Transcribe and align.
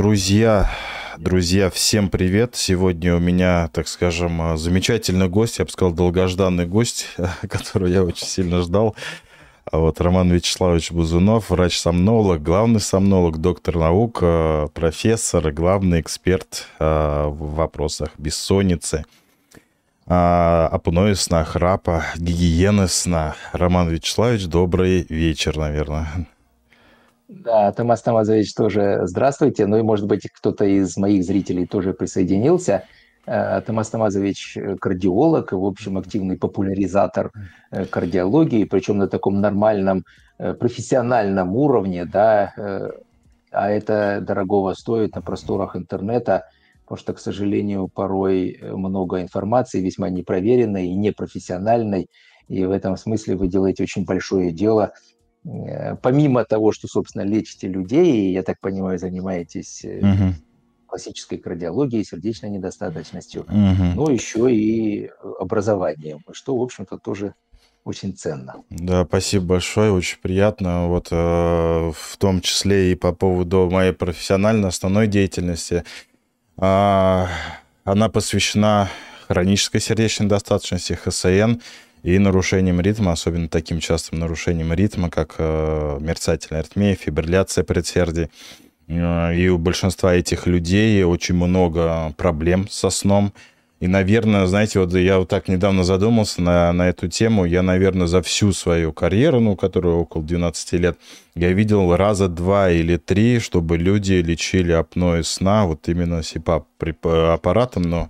Друзья, 0.00 0.70
друзья, 1.18 1.68
всем 1.68 2.08
привет. 2.08 2.56
Сегодня 2.56 3.14
у 3.14 3.18
меня, 3.18 3.68
так 3.74 3.86
скажем, 3.86 4.56
замечательный 4.56 5.28
гость, 5.28 5.58
я 5.58 5.66
бы 5.66 5.70
сказал, 5.70 5.92
долгожданный 5.92 6.64
гость, 6.64 7.08
которого 7.50 7.86
я 7.86 8.02
очень 8.02 8.26
сильно 8.26 8.62
ждал. 8.62 8.96
А 9.70 9.76
вот 9.76 10.00
Роман 10.00 10.32
Вячеславович 10.32 10.92
Бузунов, 10.92 11.50
врач-сомнолог, 11.50 12.42
главный 12.42 12.80
сомнолог, 12.80 13.36
доктор 13.42 13.76
наук, 13.76 14.20
э, 14.22 14.68
профессор, 14.72 15.52
главный 15.52 16.00
эксперт 16.00 16.66
э, 16.78 17.24
в 17.26 17.56
вопросах 17.56 18.08
бессонницы, 18.16 19.04
э, 20.06 20.12
апноэ 20.14 21.14
сна, 21.14 21.44
храпа, 21.44 22.06
гигиены 22.16 22.88
сна. 22.88 23.36
Роман 23.52 23.90
Вячеславович, 23.90 24.46
добрый 24.46 25.04
вечер, 25.10 25.58
наверное. 25.58 26.26
Да, 27.32 27.70
Томас 27.70 28.02
Тамазович 28.02 28.54
тоже 28.54 29.02
здравствуйте. 29.04 29.64
Ну 29.66 29.76
и, 29.78 29.82
может 29.82 30.08
быть, 30.08 30.28
кто-то 30.32 30.64
из 30.64 30.96
моих 30.96 31.22
зрителей 31.22 31.64
тоже 31.64 31.94
присоединился. 31.94 32.86
Э, 33.24 33.60
Томас 33.64 33.88
Тамазович 33.88 34.58
кардиолог, 34.80 35.52
в 35.52 35.64
общем, 35.64 35.96
активный 35.96 36.36
популяризатор 36.36 37.30
э, 37.70 37.84
кардиологии, 37.84 38.64
причем 38.64 38.98
на 38.98 39.06
таком 39.06 39.40
нормальном 39.40 40.04
э, 40.38 40.54
профессиональном 40.54 41.54
уровне, 41.54 42.04
да, 42.04 42.52
а 43.52 43.70
это 43.70 44.20
дорогого 44.20 44.74
стоит 44.74 45.14
на 45.14 45.22
просторах 45.22 45.76
интернета, 45.76 46.46
потому 46.82 46.98
что, 46.98 47.12
к 47.12 47.20
сожалению, 47.20 47.86
порой 47.86 48.58
много 48.60 49.22
информации 49.22 49.80
весьма 49.80 50.08
непроверенной 50.08 50.88
и 50.88 50.94
непрофессиональной, 50.94 52.10
и 52.48 52.64
в 52.64 52.72
этом 52.72 52.96
смысле 52.96 53.36
вы 53.36 53.46
делаете 53.46 53.84
очень 53.84 54.04
большое 54.04 54.50
дело– 54.50 54.94
Э, 55.02 55.19
помимо 56.02 56.44
того, 56.44 56.72
что, 56.72 56.88
собственно, 56.88 57.22
лечите 57.22 57.68
людей, 57.68 58.32
я 58.32 58.42
так 58.42 58.60
понимаю, 58.60 58.98
занимаетесь 58.98 59.84
угу. 59.84 60.34
классической 60.86 61.38
кардиологией, 61.38 62.04
сердечной 62.04 62.50
недостаточностью, 62.50 63.42
угу. 63.42 63.84
но 63.94 64.10
еще 64.10 64.52
и 64.52 65.10
образованием, 65.38 66.20
что, 66.32 66.56
в 66.56 66.62
общем-то, 66.62 66.98
тоже 66.98 67.34
очень 67.84 68.14
ценно. 68.14 68.56
Да, 68.68 69.04
спасибо 69.04 69.46
большое, 69.46 69.90
очень 69.92 70.18
приятно. 70.20 70.88
Вот 70.88 71.08
э, 71.10 71.14
в 71.16 72.16
том 72.18 72.42
числе 72.42 72.92
и 72.92 72.94
по 72.94 73.12
поводу 73.12 73.70
моей 73.70 73.92
профессиональной 73.92 74.68
основной 74.68 75.06
деятельности. 75.06 75.84
Э, 76.58 77.26
она 77.84 78.08
посвящена 78.10 78.90
хронической 79.26 79.80
сердечной 79.80 80.26
недостаточности, 80.26 80.92
ХСН 80.92 81.60
и 82.02 82.18
нарушением 82.18 82.80
ритма, 82.80 83.12
особенно 83.12 83.48
таким 83.48 83.80
частым 83.80 84.18
нарушением 84.18 84.72
ритма, 84.72 85.10
как 85.10 85.34
э, 85.38 85.98
мерцательная 86.00 86.60
аритмия, 86.60 86.94
фибрилляция 86.94 87.64
предсердий. 87.64 88.28
Э, 88.88 89.34
и 89.34 89.48
у 89.48 89.58
большинства 89.58 90.14
этих 90.14 90.46
людей 90.46 91.02
очень 91.04 91.34
много 91.34 92.12
проблем 92.16 92.68
со 92.68 92.90
сном. 92.90 93.32
И, 93.80 93.88
наверное, 93.88 94.46
знаете, 94.46 94.78
вот 94.78 94.92
я 94.92 95.18
вот 95.18 95.28
так 95.28 95.48
недавно 95.48 95.84
задумался 95.84 96.42
на, 96.42 96.70
на 96.72 96.90
эту 96.90 97.08
тему. 97.08 97.46
Я, 97.46 97.62
наверное, 97.62 98.06
за 98.06 98.20
всю 98.20 98.52
свою 98.52 98.92
карьеру, 98.92 99.40
ну, 99.40 99.56
которая 99.56 99.94
около 99.94 100.22
12 100.22 100.72
лет, 100.72 100.98
я 101.34 101.52
видел 101.52 101.96
раза 101.96 102.28
два 102.28 102.70
или 102.70 102.96
три, 102.98 103.38
чтобы 103.38 103.78
люди 103.78 104.14
лечили 104.14 104.72
апноэ 104.72 105.22
сна 105.22 105.64
вот 105.64 105.88
именно 105.88 106.22
СИПАП 106.22 106.66
аппаратом, 107.04 107.82
но 107.84 108.08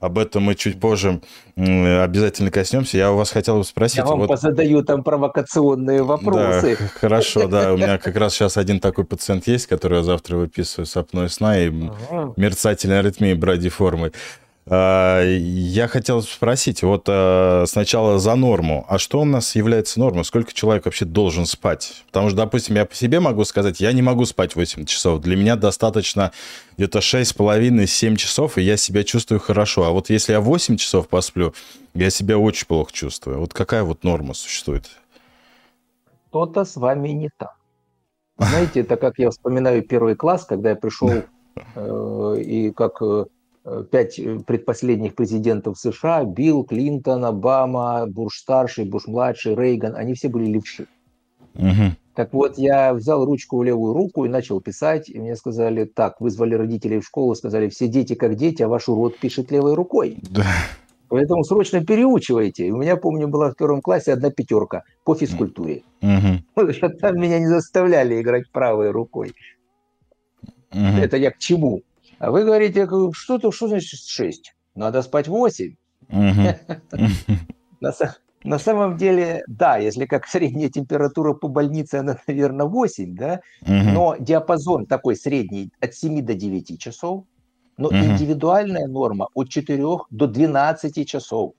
об 0.00 0.18
этом 0.18 0.44
мы 0.44 0.54
чуть 0.54 0.80
позже 0.80 1.20
обязательно 1.56 2.50
коснемся. 2.50 2.96
Я 2.98 3.12
у 3.12 3.16
вас 3.16 3.30
хотел 3.30 3.58
бы 3.58 3.64
спросить... 3.64 3.98
Я 3.98 4.04
вам 4.04 4.26
вот... 4.26 4.40
задаю 4.40 4.82
там 4.82 5.04
провокационные 5.04 6.02
вопросы. 6.02 6.76
Да, 6.78 6.86
хорошо, 7.00 7.46
да. 7.46 7.72
У 7.74 7.76
меня 7.76 7.98
как 7.98 8.16
раз 8.16 8.34
сейчас 8.34 8.56
один 8.56 8.80
такой 8.80 9.04
пациент 9.04 9.46
есть, 9.46 9.66
который 9.66 9.98
я 9.98 10.04
завтра 10.04 10.36
выписываю 10.36 10.86
с 10.86 10.96
апноэ 10.96 11.28
сна 11.28 11.60
и 11.60 11.70
мерцательной 12.36 13.00
аритмией 13.00 13.34
брадиформы. 13.34 14.12
А, 14.64 15.22
я 15.24 15.88
хотел 15.88 16.22
спросить, 16.22 16.82
вот 16.82 17.06
а, 17.08 17.64
сначала 17.66 18.18
за 18.18 18.34
норму. 18.36 18.84
А 18.88 18.98
что 18.98 19.20
у 19.20 19.24
нас 19.24 19.56
является 19.56 19.98
нормой? 19.98 20.24
Сколько 20.24 20.52
человек 20.52 20.84
вообще 20.84 21.04
должен 21.04 21.46
спать? 21.46 22.04
Потому 22.06 22.28
что, 22.28 22.36
допустим, 22.38 22.76
я 22.76 22.86
по 22.86 22.94
себе 22.94 23.18
могу 23.18 23.44
сказать, 23.44 23.80
я 23.80 23.92
не 23.92 24.02
могу 24.02 24.24
спать 24.24 24.54
8 24.54 24.84
часов. 24.84 25.20
Для 25.20 25.36
меня 25.36 25.56
достаточно 25.56 26.32
где-то 26.76 27.00
6,5-7 27.00 28.16
часов, 28.16 28.56
и 28.56 28.62
я 28.62 28.76
себя 28.76 29.02
чувствую 29.02 29.40
хорошо. 29.40 29.84
А 29.84 29.90
вот 29.90 30.10
если 30.10 30.32
я 30.32 30.40
8 30.40 30.76
часов 30.76 31.08
посплю, 31.08 31.54
я 31.94 32.10
себя 32.10 32.38
очень 32.38 32.66
плохо 32.66 32.92
чувствую. 32.92 33.40
Вот 33.40 33.52
какая 33.52 33.82
вот 33.82 34.04
норма 34.04 34.34
существует? 34.34 34.88
Что-то 36.28 36.64
с 36.64 36.76
вами 36.76 37.08
не 37.08 37.30
так. 37.36 37.56
Знаете, 38.38 38.80
это 38.80 38.96
как 38.96 39.18
я 39.18 39.30
вспоминаю 39.30 39.82
первый 39.82 40.14
класс, 40.14 40.44
когда 40.44 40.70
я 40.70 40.76
пришел 40.76 41.10
э, 41.74 42.36
и 42.40 42.70
как 42.70 43.02
э, 43.02 43.24
Э, 43.24 43.24
пять 43.90 44.18
э, 44.18 44.40
предпоследних 44.46 45.14
президентов 45.14 45.78
США, 45.78 46.24
Билл, 46.24 46.64
Клинтон, 46.64 47.24
Обама, 47.24 48.06
Буш-старший, 48.06 48.84
Буш-младший, 48.84 49.54
Рейган, 49.54 49.94
они 49.96 50.14
все 50.14 50.28
были 50.28 50.46
левши. 50.46 50.86
Угу. 51.54 51.96
Так 52.14 52.32
вот, 52.32 52.58
я 52.58 52.92
взял 52.92 53.24
ручку 53.24 53.58
в 53.58 53.64
левую 53.64 53.94
руку 53.94 54.24
и 54.24 54.28
начал 54.28 54.60
писать, 54.60 55.08
и 55.08 55.18
мне 55.18 55.36
сказали, 55.36 55.84
так, 55.84 56.20
вызвали 56.20 56.54
родителей 56.54 57.00
в 57.00 57.06
школу, 57.06 57.34
сказали, 57.34 57.68
все 57.68 57.88
дети 57.88 58.14
как 58.14 58.34
дети, 58.34 58.62
а 58.62 58.68
ваш 58.68 58.88
урод 58.88 59.18
пишет 59.18 59.50
левой 59.50 59.74
рукой. 59.74 60.18
Да. 60.30 60.44
Поэтому 61.08 61.44
срочно 61.44 61.84
переучивайте. 61.84 62.70
У 62.70 62.78
меня, 62.78 62.96
помню, 62.96 63.28
была 63.28 63.50
в 63.50 63.54
первом 63.54 63.82
классе 63.82 64.14
одна 64.14 64.30
пятерка 64.30 64.82
по 65.04 65.14
физкультуре. 65.14 65.82
Угу. 66.00 66.88
Там 67.00 67.20
меня 67.20 67.38
не 67.38 67.48
заставляли 67.48 68.20
играть 68.20 68.50
правой 68.50 68.90
рукой. 68.90 69.34
Угу. 70.72 70.98
Это 71.02 71.18
я 71.18 71.30
к 71.30 71.38
чему? 71.38 71.82
А 72.22 72.30
вы 72.30 72.44
говорите, 72.44 72.88
что-то, 73.14 73.50
что 73.50 73.66
значит 73.66 73.98
6? 73.98 74.54
Надо 74.76 75.02
спать 75.02 75.26
8. 75.26 75.74
На 78.44 78.58
самом 78.58 78.96
деле, 78.96 79.42
да, 79.48 79.76
если 79.76 80.06
как 80.06 80.28
средняя 80.28 80.70
температура 80.70 81.32
по 81.32 81.48
больнице, 81.48 81.96
она, 81.96 82.16
наверное, 82.28 82.66
8, 82.66 83.16
да, 83.16 83.40
но 83.66 84.14
диапазон 84.20 84.86
такой 84.86 85.16
средний 85.16 85.72
от 85.80 85.94
7 85.94 86.24
до 86.24 86.34
9 86.34 86.78
часов, 86.78 87.24
но 87.76 87.90
индивидуальная 87.90 88.86
норма 88.86 89.26
от 89.34 89.48
4 89.48 89.82
до 90.10 90.28
12 90.28 91.08
часов. 91.08 91.54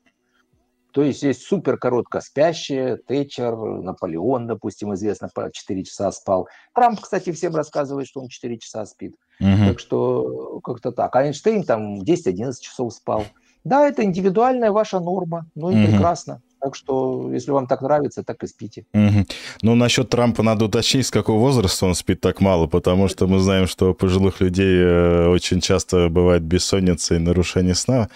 То 0.93 1.01
есть 1.01 1.23
есть 1.23 1.41
супер 1.41 1.77
короткоспящие, 1.77 2.97
Тэтчер, 2.97 3.55
Наполеон, 3.55 4.45
допустим, 4.45 4.93
известно, 4.93 5.27
по 5.33 5.51
4 5.51 5.83
часа 5.83 6.11
спал. 6.11 6.47
Трамп, 6.75 7.01
кстати, 7.01 7.31
всем 7.31 7.55
рассказывает, 7.55 8.07
что 8.07 8.21
он 8.21 8.27
4 8.27 8.59
часа 8.59 8.85
спит. 8.85 9.15
Угу. 9.39 9.69
Так 9.69 9.79
что 9.79 10.59
как-то 10.63 10.91
так. 10.91 11.15
А 11.15 11.25
Эйнштейн 11.25 11.63
там 11.63 12.01
10-11 12.01 12.53
часов 12.61 12.93
спал. 12.93 13.25
Да, 13.63 13.87
это 13.87 14.03
индивидуальная 14.03 14.71
ваша 14.71 14.99
норма, 14.99 15.47
ну 15.55 15.71
и 15.71 15.75
угу. 15.75 15.91
прекрасно. 15.91 16.41
Так 16.61 16.75
что, 16.75 17.33
если 17.33 17.49
вам 17.49 17.65
так 17.65 17.81
нравится, 17.81 18.23
так 18.23 18.43
и 18.43 18.47
спите. 18.47 18.85
Угу. 18.93 19.25
Ну, 19.63 19.75
насчет 19.75 20.09
Трампа 20.09 20.43
надо 20.43 20.65
уточнить, 20.65 21.07
с 21.07 21.11
какого 21.11 21.39
возраста 21.39 21.87
он 21.87 21.95
спит 21.95 22.21
так 22.21 22.39
мало, 22.39 22.67
потому 22.67 23.07
что 23.07 23.25
мы 23.25 23.39
знаем, 23.39 23.65
что 23.65 23.91
у 23.91 23.93
пожилых 23.95 24.41
людей 24.41 24.77
э, 24.79 25.27
очень 25.27 25.59
часто 25.59 26.09
бывает 26.09 26.43
бессонница 26.43 27.15
и 27.15 27.19
нарушение 27.19 27.73
сна. 27.73 28.09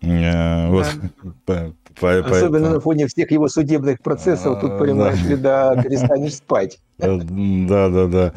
Э, 0.00 0.82
вот. 2.00 2.26
Особенно 2.26 2.70
на 2.70 2.80
фоне 2.80 3.06
всех 3.06 3.30
его 3.30 3.48
судебных 3.48 4.00
процессов, 4.00 4.60
тут, 4.60 4.78
понимаешь 4.78 5.22
ли, 5.22 5.36
да, 5.36 5.74
перестанешь 5.82 6.34
спать. 6.34 6.78
Э, 6.98 7.18
да, 7.18 7.88
да, 7.88 8.06
да. 8.06 8.32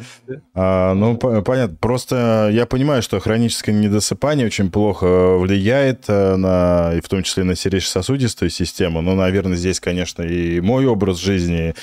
А, 0.54 0.94
ну, 0.94 1.16
понятно. 1.18 1.78
Просто 1.80 2.50
я 2.52 2.66
понимаю, 2.66 3.02
что 3.02 3.20
хроническое 3.20 3.76
недосыпание 3.76 4.48
очень 4.48 4.72
плохо 4.72 5.38
влияет 5.38 6.06
э, 6.08 6.36
на, 6.36 6.94
и 6.96 7.02
в 7.02 7.08
том 7.08 7.24
числе 7.24 7.44
на 7.44 7.56
сердечно-сосудистую 7.56 8.50
систему. 8.50 9.02
Но, 9.02 9.16
наверное, 9.16 9.58
здесь, 9.58 9.80
конечно, 9.80 10.24
и 10.24 10.60
мой 10.60 10.86
образ 10.86 11.18
жизни, 11.18 11.76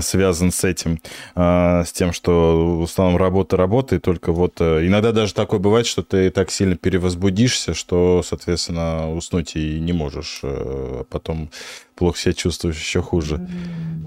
связан 0.00 0.50
с 0.50 0.64
этим, 0.64 1.00
а, 1.34 1.84
с 1.84 1.92
тем, 1.92 2.12
что 2.12 2.78
в 2.78 2.82
основном 2.84 3.16
работа 3.16 3.56
работает, 3.56 4.02
только 4.02 4.32
вот 4.32 4.60
э, 4.60 4.86
иногда 4.86 5.12
даже 5.12 5.34
такое 5.34 5.60
бывает, 5.60 5.86
что 5.86 6.02
ты 6.02 6.30
так 6.30 6.50
сильно 6.50 6.76
перевозбудишься, 6.76 7.74
что, 7.74 8.22
соответственно, 8.24 9.12
уснуть 9.12 9.56
и 9.56 9.80
не 9.80 9.92
можешь, 9.92 10.40
а 10.42 11.04
потом 11.10 11.50
плохо 11.94 12.18
себя 12.18 12.32
чувствуешь 12.34 12.78
еще 12.78 13.02
хуже. 13.02 13.46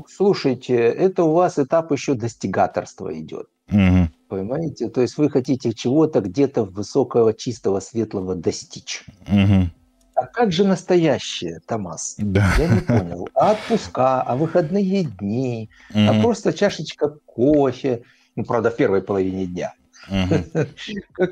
Слушайте, 0.08 0.76
это 0.76 1.24
у 1.24 1.34
вас 1.34 1.60
этап 1.60 1.92
еще 1.92 2.14
достигаторства 2.14 3.18
идет. 3.18 3.48
Угу. 3.72 4.10
Понимаете? 4.28 4.90
То 4.90 5.02
есть 5.02 5.18
вы 5.18 5.30
хотите 5.30 5.74
чего-то 5.74 6.22
где-то 6.22 6.64
высокого, 6.64 7.34
чистого, 7.34 7.80
светлого 7.80 8.36
достичь. 8.36 9.04
Угу. 9.28 9.70
А 10.22 10.28
как 10.28 10.52
же 10.52 10.64
настоящее, 10.64 11.62
Томас? 11.66 12.14
Да. 12.20 12.54
Я 12.60 12.68
не 12.68 12.82
понял. 12.82 13.28
А 13.34 13.54
отпуска, 13.54 14.22
а 14.22 14.36
выходные 14.36 15.04
дни, 15.04 15.72
mm-hmm. 15.92 16.08
а 16.08 16.22
просто 16.22 16.54
чашечка 16.54 17.10
кофе, 17.26 18.04
ну, 18.36 18.44
правда, 18.44 18.70
в 18.70 18.76
первой 18.76 19.02
половине 19.02 19.48
дня. 19.48 19.74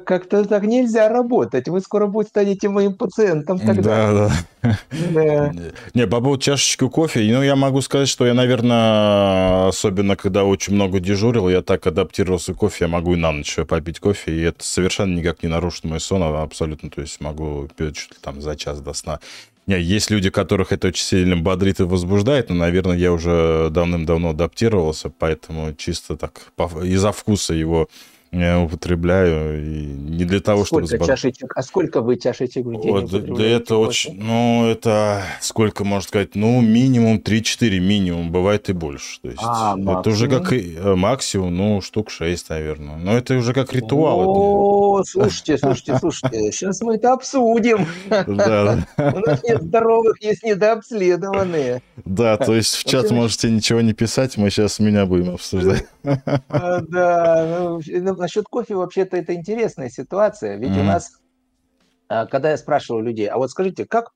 Как-то 0.06 0.45
так 0.45 0.63
нельзя 0.63 1.10
работать. 1.10 1.68
Вы 1.68 1.81
скоро 1.81 2.07
будете 2.07 2.30
станете 2.30 2.69
моим 2.69 2.94
пациентом 2.94 3.60
тогда. 3.60 4.30
Да, 4.62 4.74
да. 5.13 5.51
Не, 5.94 6.07
по 6.07 6.21
поводу 6.21 6.42
чашечки 6.42 6.88
кофе, 6.88 7.21
ну, 7.33 7.42
я 7.42 7.56
могу 7.56 7.81
сказать, 7.81 8.07
что 8.07 8.25
я, 8.25 8.33
наверное, 8.33 9.68
особенно 9.68 10.16
когда 10.16 10.44
очень 10.44 10.74
много 10.75 11.00
дежурил, 11.00 11.50
я 11.50 11.62
так 11.62 11.88
адаптировался 11.88 12.54
к 12.54 12.57
кофе, 12.57 12.86
я 12.86 12.88
могу 12.88 13.13
и 13.13 13.18
на 13.18 13.31
ночь 13.31 13.57
попить 13.68 14.00
кофе, 14.00 14.31
и 14.31 14.42
это 14.42 14.63
совершенно 14.63 15.16
никак 15.16 15.44
не 15.44 15.50
нарушит 15.50 15.86
мой 15.86 16.00
сон, 16.00 16.24
а 16.24 16.42
абсолютно, 16.44 16.89
то 16.89 17.01
есть 17.01 17.19
могу 17.21 17.68
пить 17.75 17.95
чуть 17.95 18.12
ли 18.12 18.18
там 18.21 18.42
за 18.42 18.56
час 18.56 18.81
до 18.81 18.94
сна. 18.94 19.19
Не, 19.68 19.80
есть 19.80 20.10
люди, 20.10 20.30
которых 20.31 20.71
это 20.71 20.88
очень 20.88 21.04
сильно 21.04 21.38
бодрит 21.38 21.80
и 21.80 21.83
возбуждает, 21.83 22.50
но, 22.50 22.56
наверное, 22.56 22.98
я 22.98 23.13
уже 23.13 23.69
давным-давно 23.69 24.31
адаптировался, 24.31 25.12
поэтому 25.12 25.74
чисто 25.75 26.18
так 26.18 26.51
из-за 26.83 27.12
вкуса 27.12 27.54
его 27.54 27.88
я 28.31 28.59
употребляю 28.59 29.63
и 29.63 29.85
не 29.85 30.23
для 30.25 30.39
того, 30.39 30.63
сколько 30.63 30.87
чтобы... 30.87 31.05
чашечек? 31.05 31.51
А 31.55 31.63
сколько 31.63 32.01
вы 32.01 32.17
чашечек 32.17 32.65
в 32.65 32.81
день 32.81 32.91
вот, 32.91 33.09
Да 33.11 33.43
это 33.43 33.77
очень... 33.77 34.21
Ну, 34.21 34.67
это 34.67 35.23
сколько, 35.41 35.83
можно 35.83 36.07
сказать? 36.07 36.35
Ну, 36.35 36.61
минимум 36.61 37.17
3-4, 37.17 37.79
минимум. 37.79 38.31
Бывает 38.31 38.69
и 38.69 38.73
больше. 38.73 39.19
То 39.21 39.29
есть 39.29 39.41
а, 39.43 39.75
это 39.75 39.83
максимум? 39.83 40.15
уже 40.15 40.29
как 40.29 40.53
э, 40.53 40.95
максимум, 40.95 41.57
ну, 41.57 41.81
штук 41.81 42.11
6, 42.11 42.49
наверное. 42.49 42.97
Но 42.97 43.17
это 43.17 43.35
уже 43.35 43.53
как 43.53 43.73
ритуал. 43.73 44.19
О, 44.27 45.03
слушайте, 45.03 45.57
слушайте, 45.57 45.97
слушайте. 45.97 46.51
Сейчас 46.51 46.81
мы 46.81 46.95
это 46.95 47.13
обсудим. 47.13 47.87
Да. 48.09 48.85
У 48.97 49.19
нас 49.19 49.43
нет 49.43 49.63
здоровых, 49.63 50.21
есть 50.21 50.43
недообследованные. 50.43 51.81
Да, 52.05 52.37
то 52.37 52.53
есть 52.53 52.75
в 52.75 52.83
чат 52.83 53.11
можете 53.11 53.49
ничего 53.49 53.81
не 53.81 53.93
писать, 53.93 54.37
мы 54.37 54.49
сейчас 54.49 54.79
меня 54.79 55.05
будем 55.05 55.33
обсуждать. 55.33 55.87
Да, 56.03 57.45
ну, 57.59 57.81
ну 57.85 58.19
насчет 58.19 58.45
кофе 58.45 58.75
вообще-то 58.75 59.18
это 59.18 59.33
интересная 59.33 59.89
ситуация. 59.89 60.57
Ведь 60.57 60.71
mm-hmm. 60.71 60.81
у 60.81 60.83
нас, 60.83 61.12
а, 62.07 62.25
когда 62.25 62.51
я 62.51 62.57
спрашиваю 62.57 63.04
людей, 63.04 63.27
а 63.27 63.38
вот 63.38 63.51
скажите, 63.51 63.86
как, 63.86 64.12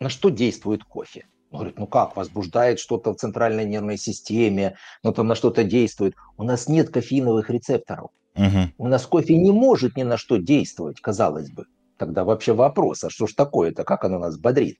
на 0.00 0.08
что 0.08 0.30
действует 0.30 0.84
кофе? 0.84 1.26
Он 1.50 1.58
говорит, 1.58 1.78
ну 1.78 1.86
как, 1.86 2.16
возбуждает 2.16 2.78
что-то 2.78 3.12
в 3.12 3.16
центральной 3.16 3.64
нервной 3.66 3.98
системе, 3.98 4.76
ну 5.02 5.12
там 5.12 5.28
на 5.28 5.34
что-то 5.34 5.64
действует. 5.64 6.14
У 6.36 6.42
нас 6.42 6.68
нет 6.68 6.90
кофеиновых 6.90 7.50
рецепторов. 7.50 8.10
Угу. 8.34 8.72
У 8.78 8.88
нас 8.88 9.06
кофе 9.06 9.36
не 9.36 9.52
может 9.52 9.96
ни 9.96 10.02
на 10.02 10.16
что 10.16 10.38
действовать, 10.38 11.00
казалось 11.00 11.50
бы. 11.50 11.66
Тогда 11.98 12.24
вообще 12.24 12.54
вопрос, 12.54 13.04
а 13.04 13.10
что 13.10 13.26
ж 13.26 13.34
такое-то, 13.34 13.84
как 13.84 14.04
оно 14.04 14.18
нас 14.18 14.38
бодрит? 14.38 14.78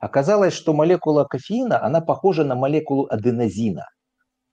Оказалось, 0.00 0.52
что 0.52 0.72
молекула 0.72 1.24
кофеина, 1.24 1.82
она 1.82 2.00
похожа 2.00 2.44
на 2.44 2.54
молекулу 2.54 3.06
аденозина. 3.10 3.88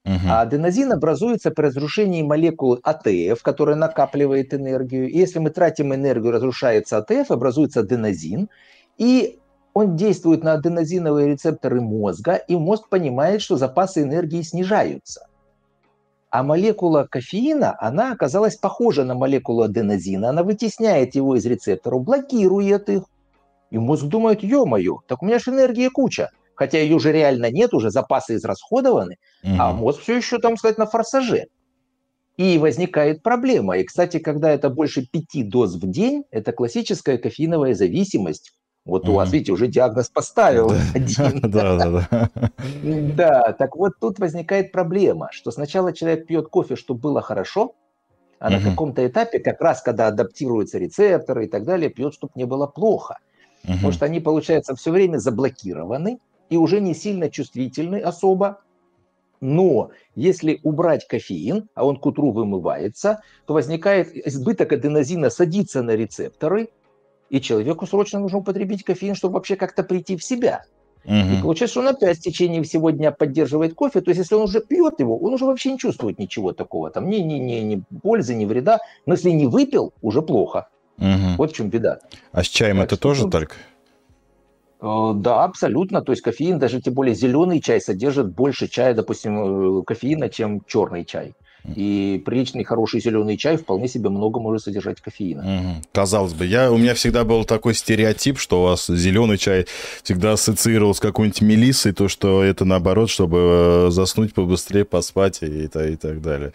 Угу. 0.06 0.28
А 0.28 0.42
аденозин 0.42 0.92
образуется 0.92 1.52
при 1.52 1.68
разрушении 1.68 2.22
молекулы 2.24 2.80
АТФ, 2.84 3.42
которая 3.42 3.78
накапливает 3.78 4.54
энергию. 4.54 5.10
И 5.10 5.18
если 5.18 5.40
мы 5.40 5.50
тратим 5.50 5.94
энергию, 5.94 6.32
разрушается 6.32 6.98
АТФ, 6.98 7.32
образуется 7.32 7.82
аденозин. 7.82 8.50
И 8.98 9.40
он 9.74 9.96
действует 9.96 10.44
на 10.44 10.54
аденозиновые 10.54 11.30
рецепторы 11.30 11.80
мозга, 11.80 12.36
и 12.36 12.56
мозг 12.56 12.90
понимает, 12.90 13.42
что 13.42 13.56
запасы 13.56 14.04
энергии 14.04 14.42
снижаются. 14.42 15.28
А 16.30 16.44
молекула 16.44 17.08
кофеина, 17.10 17.76
она 17.80 18.12
оказалась 18.12 18.58
похожа 18.58 19.06
на 19.06 19.16
молекулу 19.16 19.64
аденозина. 19.64 20.30
Она 20.30 20.44
вытесняет 20.44 21.16
его 21.16 21.36
из 21.36 21.46
рецепторов, 21.46 22.04
блокирует 22.04 22.90
их. 22.90 23.04
И 23.72 23.78
мозг 23.78 24.04
думает, 24.06 24.44
ё-моё, 24.44 24.98
так 25.08 25.24
у 25.24 25.26
меня 25.26 25.40
же 25.40 25.52
энергии 25.52 25.88
куча 25.88 26.30
хотя 26.56 26.80
ее 26.80 26.96
уже 26.96 27.12
реально 27.12 27.52
нет, 27.52 27.74
уже 27.74 27.90
запасы 27.90 28.36
израсходованы, 28.36 29.18
угу. 29.44 29.54
а 29.60 29.74
мозг 29.74 30.02
все 30.02 30.18
еще, 30.18 30.40
там 30.40 30.58
сказать, 30.58 30.78
на 30.78 30.86
форсаже. 30.86 31.48
И 32.36 32.58
возникает 32.58 33.22
проблема. 33.22 33.78
И, 33.78 33.84
кстати, 33.84 34.18
когда 34.18 34.52
это 34.52 34.70
больше 34.70 35.06
пяти 35.06 35.44
доз 35.44 35.76
в 35.76 35.88
день, 35.90 36.24
это 36.32 36.52
классическая 36.52 37.20
кофеиновая 37.20 37.76
зависимость. 37.76 38.54
Вот 38.86 39.08
у 39.08 39.14
вас, 39.14 39.32
видите, 39.32 39.54
уже 39.54 39.68
диагноз 39.68 40.10
поставил 40.10 40.72
один. 40.94 41.40
Да, 41.50 41.78
да, 41.78 42.08
да. 42.10 42.30
Да, 42.84 43.54
так 43.54 43.76
вот 43.76 43.94
тут 44.00 44.20
возникает 44.20 44.72
проблема, 44.72 45.30
что 45.32 45.52
сначала 45.52 45.94
человек 45.94 46.26
пьет 46.26 46.48
кофе, 46.48 46.76
чтобы 46.76 47.00
было 47.00 47.22
хорошо, 47.22 47.76
а 48.40 48.50
на 48.50 48.60
каком-то 48.60 49.06
этапе, 49.08 49.40
как 49.40 49.62
раз 49.62 49.82
когда 49.82 50.08
адаптируются 50.08 50.78
рецепторы 50.78 51.46
и 51.46 51.48
так 51.48 51.64
далее, 51.64 51.90
пьет, 51.90 52.14
чтобы 52.14 52.34
не 52.36 52.46
было 52.46 52.68
плохо. 52.68 53.20
Потому 53.62 53.94
что 53.94 54.06
они, 54.06 54.20
получается, 54.20 54.76
все 54.76 54.92
время 54.92 55.18
заблокированы, 55.18 56.20
и 56.54 56.58
уже 56.58 56.80
не 56.80 56.94
сильно 56.94 57.32
чувствительный 57.32 58.00
особо. 58.00 58.62
Но 59.42 59.90
если 60.16 60.60
убрать 60.62 61.08
кофеин, 61.08 61.68
а 61.74 61.84
он 61.84 61.98
к 61.98 62.06
утру 62.06 62.32
вымывается, 62.32 63.22
то 63.48 63.56
возникает 63.56 64.16
избыток 64.28 64.72
аденозина, 64.72 65.32
садится 65.32 65.82
на 65.82 65.96
рецепторы, 65.96 66.70
и 67.32 67.42
человеку 67.42 67.88
срочно 67.88 68.20
нужно 68.20 68.38
употребить 68.38 68.84
кофеин, 68.84 69.16
чтобы 69.16 69.34
вообще 69.34 69.56
как-то 69.56 69.82
прийти 69.82 70.16
в 70.16 70.24
себя. 70.24 70.64
Угу. 71.06 71.14
И 71.16 71.42
получается, 71.42 71.80
он 71.80 71.88
опять 71.88 72.20
в 72.20 72.22
течение 72.22 72.62
всего 72.62 72.92
дня 72.92 73.12
поддерживает 73.12 73.74
кофе. 73.74 74.02
То 74.02 74.12
есть, 74.12 74.20
если 74.20 74.36
он 74.36 74.44
уже 74.44 74.62
пьет 74.62 75.00
его, 75.00 75.18
он 75.18 75.34
уже 75.34 75.46
вообще 75.46 75.72
не 75.72 75.80
чувствует 75.80 76.20
ничего 76.20 76.54
такого. 76.54 76.92
Там 76.92 77.10
ни, 77.10 77.16
ни, 77.16 77.40
ни, 77.40 77.56
ни 77.62 77.84
пользы, 78.04 78.36
ни 78.36 78.46
вреда. 78.46 78.78
Но 79.08 79.16
если 79.16 79.32
не 79.32 79.48
выпил, 79.48 79.92
уже 80.04 80.22
плохо. 80.22 80.70
Угу. 81.00 81.38
Вот 81.40 81.52
в 81.52 81.56
чем 81.56 81.70
беда. 81.70 81.98
А 82.32 82.44
с 82.44 82.48
чаем 82.48 82.78
так 82.78 82.86
это 82.86 82.96
что, 82.96 83.02
тоже 83.02 83.28
только? 83.28 83.56
Э, 84.84 85.14
да, 85.16 85.46
абсолютно. 85.46 86.02
То 86.02 86.12
есть 86.12 86.22
кофеин, 86.22 86.60
даже 86.60 86.82
тем 86.82 86.94
более 86.94 87.16
зеленый 87.16 87.62
чай, 87.62 87.80
содержит 87.80 88.34
больше 88.34 88.68
чая, 88.68 88.94
допустим, 88.94 89.80
э, 89.80 89.84
кофеина, 89.84 90.30
чем 90.30 90.62
черный 90.68 91.06
чай. 91.06 91.34
И 91.78 92.22
приличный, 92.26 92.66
хороший 92.66 93.00
зеленый 93.00 93.38
чай 93.38 93.56
вполне 93.56 93.88
себе 93.88 94.10
много 94.10 94.42
может 94.42 94.64
содержать 94.64 95.00
кофеина. 95.00 95.42
Угу. 95.42 95.82
Казалось 95.94 96.34
бы, 96.34 96.46
я, 96.46 96.70
у 96.70 96.78
меня 96.78 96.94
всегда 96.94 97.24
был 97.24 97.46
такой 97.46 97.74
стереотип, 97.74 98.38
что 98.38 98.62
у 98.62 98.64
вас 98.66 98.88
зеленый 98.88 99.38
чай 99.38 99.66
всегда 100.04 100.34
ассоциировал 100.34 100.94
с 100.94 101.00
какой-нибудь 101.00 101.42
мелиссой, 101.42 101.94
то, 101.94 102.10
что 102.10 102.44
это 102.44 102.66
наоборот, 102.66 103.10
чтобы 103.10 103.88
э, 103.88 103.92
заснуть 103.92 104.34
побыстрее, 104.34 104.84
поспать 104.84 105.42
и, 105.42 105.46
и, 105.46 105.66
и 105.66 105.96
так 105.96 106.22
далее. 106.22 106.52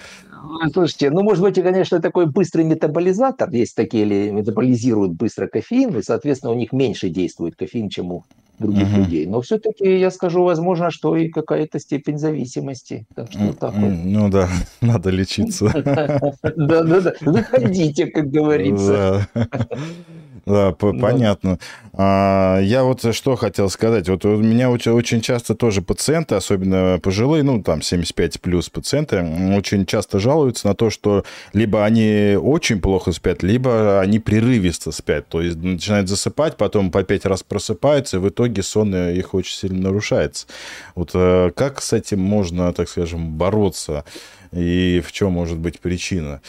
Слушайте, 0.72 1.10
ну, 1.10 1.22
может 1.22 1.42
быть, 1.42 1.60
конечно, 1.62 2.00
такой 2.00 2.26
быстрый 2.26 2.64
метаболизатор. 2.64 3.50
Есть 3.50 3.74
такие, 3.74 4.04
или 4.04 4.30
метаболизируют 4.30 5.12
быстро 5.12 5.46
кофеин, 5.46 5.96
и, 5.96 6.02
соответственно, 6.02 6.52
у 6.52 6.56
них 6.56 6.72
меньше 6.72 7.08
действует 7.08 7.56
кофеин, 7.56 7.88
чем 7.88 8.12
у 8.12 8.24
других 8.58 8.88
угу. 8.88 8.98
людей. 8.98 9.26
Но 9.26 9.40
все-таки, 9.40 9.98
я 9.98 10.10
скажу, 10.10 10.42
возможно, 10.42 10.90
что 10.90 11.16
и 11.16 11.28
какая-то 11.28 11.78
степень 11.78 12.18
зависимости. 12.18 13.06
Так 13.14 13.30
что 13.30 13.52
так 13.52 13.74
вот. 13.74 13.92
Ну 14.04 14.28
да, 14.28 14.48
надо 14.80 15.10
лечиться. 15.10 15.72
Да-да-да, 16.42 17.14
заходите, 17.20 18.06
как 18.06 18.30
говорится. 18.30 19.28
Да, 20.48 20.72
понятно. 20.72 21.58
А, 21.92 22.58
я 22.60 22.84
вот 22.84 23.14
что 23.14 23.36
хотел 23.36 23.68
сказать. 23.68 24.08
Вот 24.08 24.24
у 24.24 24.38
меня 24.38 24.70
очень, 24.70 24.92
очень 24.92 25.20
часто 25.20 25.54
тоже 25.54 25.82
пациенты, 25.82 26.36
особенно 26.36 26.98
пожилые, 27.02 27.42
ну, 27.42 27.62
там, 27.62 27.82
75 27.82 28.40
плюс 28.40 28.70
пациенты, 28.70 29.22
очень 29.56 29.84
часто 29.84 30.18
жалуются 30.18 30.68
на 30.68 30.74
то, 30.74 30.90
что 30.90 31.24
либо 31.52 31.84
они 31.84 32.36
очень 32.40 32.80
плохо 32.80 33.12
спят, 33.12 33.42
либо 33.42 34.00
они 34.00 34.18
прерывисто 34.18 34.90
спят. 34.92 35.28
То 35.28 35.42
есть 35.42 35.56
начинают 35.56 36.08
засыпать, 36.08 36.56
потом 36.56 36.90
по 36.90 37.02
пять 37.02 37.26
раз 37.26 37.42
просыпаются, 37.42 38.16
и 38.16 38.20
в 38.20 38.28
итоге 38.28 38.62
сон 38.62 38.94
их 38.94 39.34
очень 39.34 39.56
сильно 39.56 39.82
нарушается. 39.82 40.46
Вот 40.94 41.10
э, 41.14 41.50
как 41.54 41.82
с 41.82 41.92
этим 41.92 42.20
можно, 42.20 42.72
так 42.72 42.88
скажем, 42.88 43.32
бороться? 43.32 44.04
И 44.52 45.02
в 45.04 45.12
чем 45.12 45.32
может 45.32 45.58
быть 45.58 45.80
причина? 45.80 46.40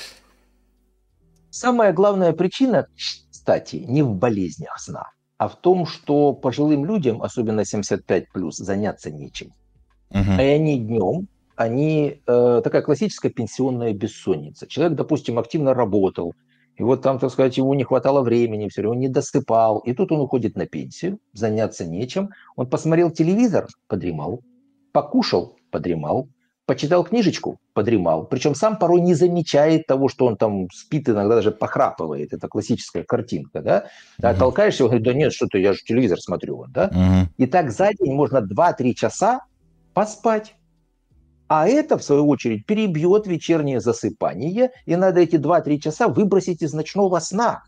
Самая 1.50 1.92
главная 1.92 2.32
причина 2.32 2.88
кстати, 3.50 3.78
не 3.78 4.04
в 4.04 4.14
болезнях 4.14 4.80
сна, 4.80 5.06
а 5.40 5.48
в 5.48 5.56
том, 5.56 5.88
что 5.88 6.34
пожилым 6.34 6.86
людям, 6.86 7.24
особенно 7.24 7.66
75 7.66 8.32
плюс, 8.32 8.58
заняться 8.58 9.10
нечем. 9.10 9.54
Uh-huh. 10.12 10.38
И 10.38 10.42
они 10.42 10.80
днем, 10.80 11.28
они 11.56 12.22
э, 12.28 12.62
такая 12.64 12.84
классическая 12.84 13.30
пенсионная 13.30 13.94
бессонница. 13.94 14.68
Человек, 14.68 14.96
допустим, 14.96 15.40
активно 15.40 15.74
работал, 15.74 16.36
и 16.78 16.84
вот 16.84 17.02
там, 17.02 17.18
так 17.18 17.32
сказать, 17.32 17.58
ему 17.58 17.74
не 17.74 17.84
хватало 17.84 18.22
времени, 18.22 18.70
все 18.70 18.82
время 18.82 18.94
он 18.94 19.00
не 19.00 19.10
досыпал. 19.10 19.80
И 19.80 19.94
тут 19.94 20.12
он 20.12 20.20
уходит 20.20 20.56
на 20.56 20.68
пенсию, 20.68 21.18
заняться 21.34 21.88
нечем. 21.88 22.30
Он 22.56 22.70
посмотрел 22.70 23.10
телевизор, 23.10 23.68
подремал, 23.88 24.42
покушал, 24.92 25.56
подремал, 25.72 26.30
почитал 26.70 27.04
книжечку, 27.04 27.58
подремал. 27.74 28.28
Причем 28.28 28.54
сам 28.54 28.78
порой 28.78 29.02
не 29.02 29.16
замечает 29.16 29.88
того, 29.88 30.08
что 30.08 30.28
он 30.28 30.38
там 30.38 30.70
спит, 30.72 31.10
иногда 31.10 31.34
даже 31.34 31.50
похрапывает. 31.50 32.32
Это 32.32 32.48
классическая 32.48 33.04
картинка, 33.04 33.64
да? 33.64 33.86
А 34.22 34.34
угу. 34.34 34.40
толкаешь 34.40 34.78
его, 34.78 34.88
говорит, 34.88 35.04
да 35.04 35.14
нет, 35.14 35.34
что-то, 35.34 35.58
я 35.58 35.74
же 35.74 35.80
телевизор 35.80 36.20
смотрю, 36.20 36.66
да? 36.70 36.92
Угу. 36.92 37.34
И 37.38 37.48
так 37.48 37.72
за 37.72 37.90
день 37.96 38.14
можно 38.14 38.38
2-3 38.38 38.94
часа 38.94 39.42
поспать. 39.96 40.54
А 41.48 41.68
это, 41.68 41.98
в 41.98 42.04
свою 42.04 42.28
очередь, 42.28 42.68
перебьет 42.68 43.26
вечернее 43.26 43.80
засыпание, 43.80 44.70
и 44.86 44.96
надо 44.96 45.22
эти 45.22 45.38
2-3 45.38 45.80
часа 45.80 46.08
выбросить 46.08 46.62
из 46.62 46.74
ночного 46.74 47.18
сна. 47.18 47.64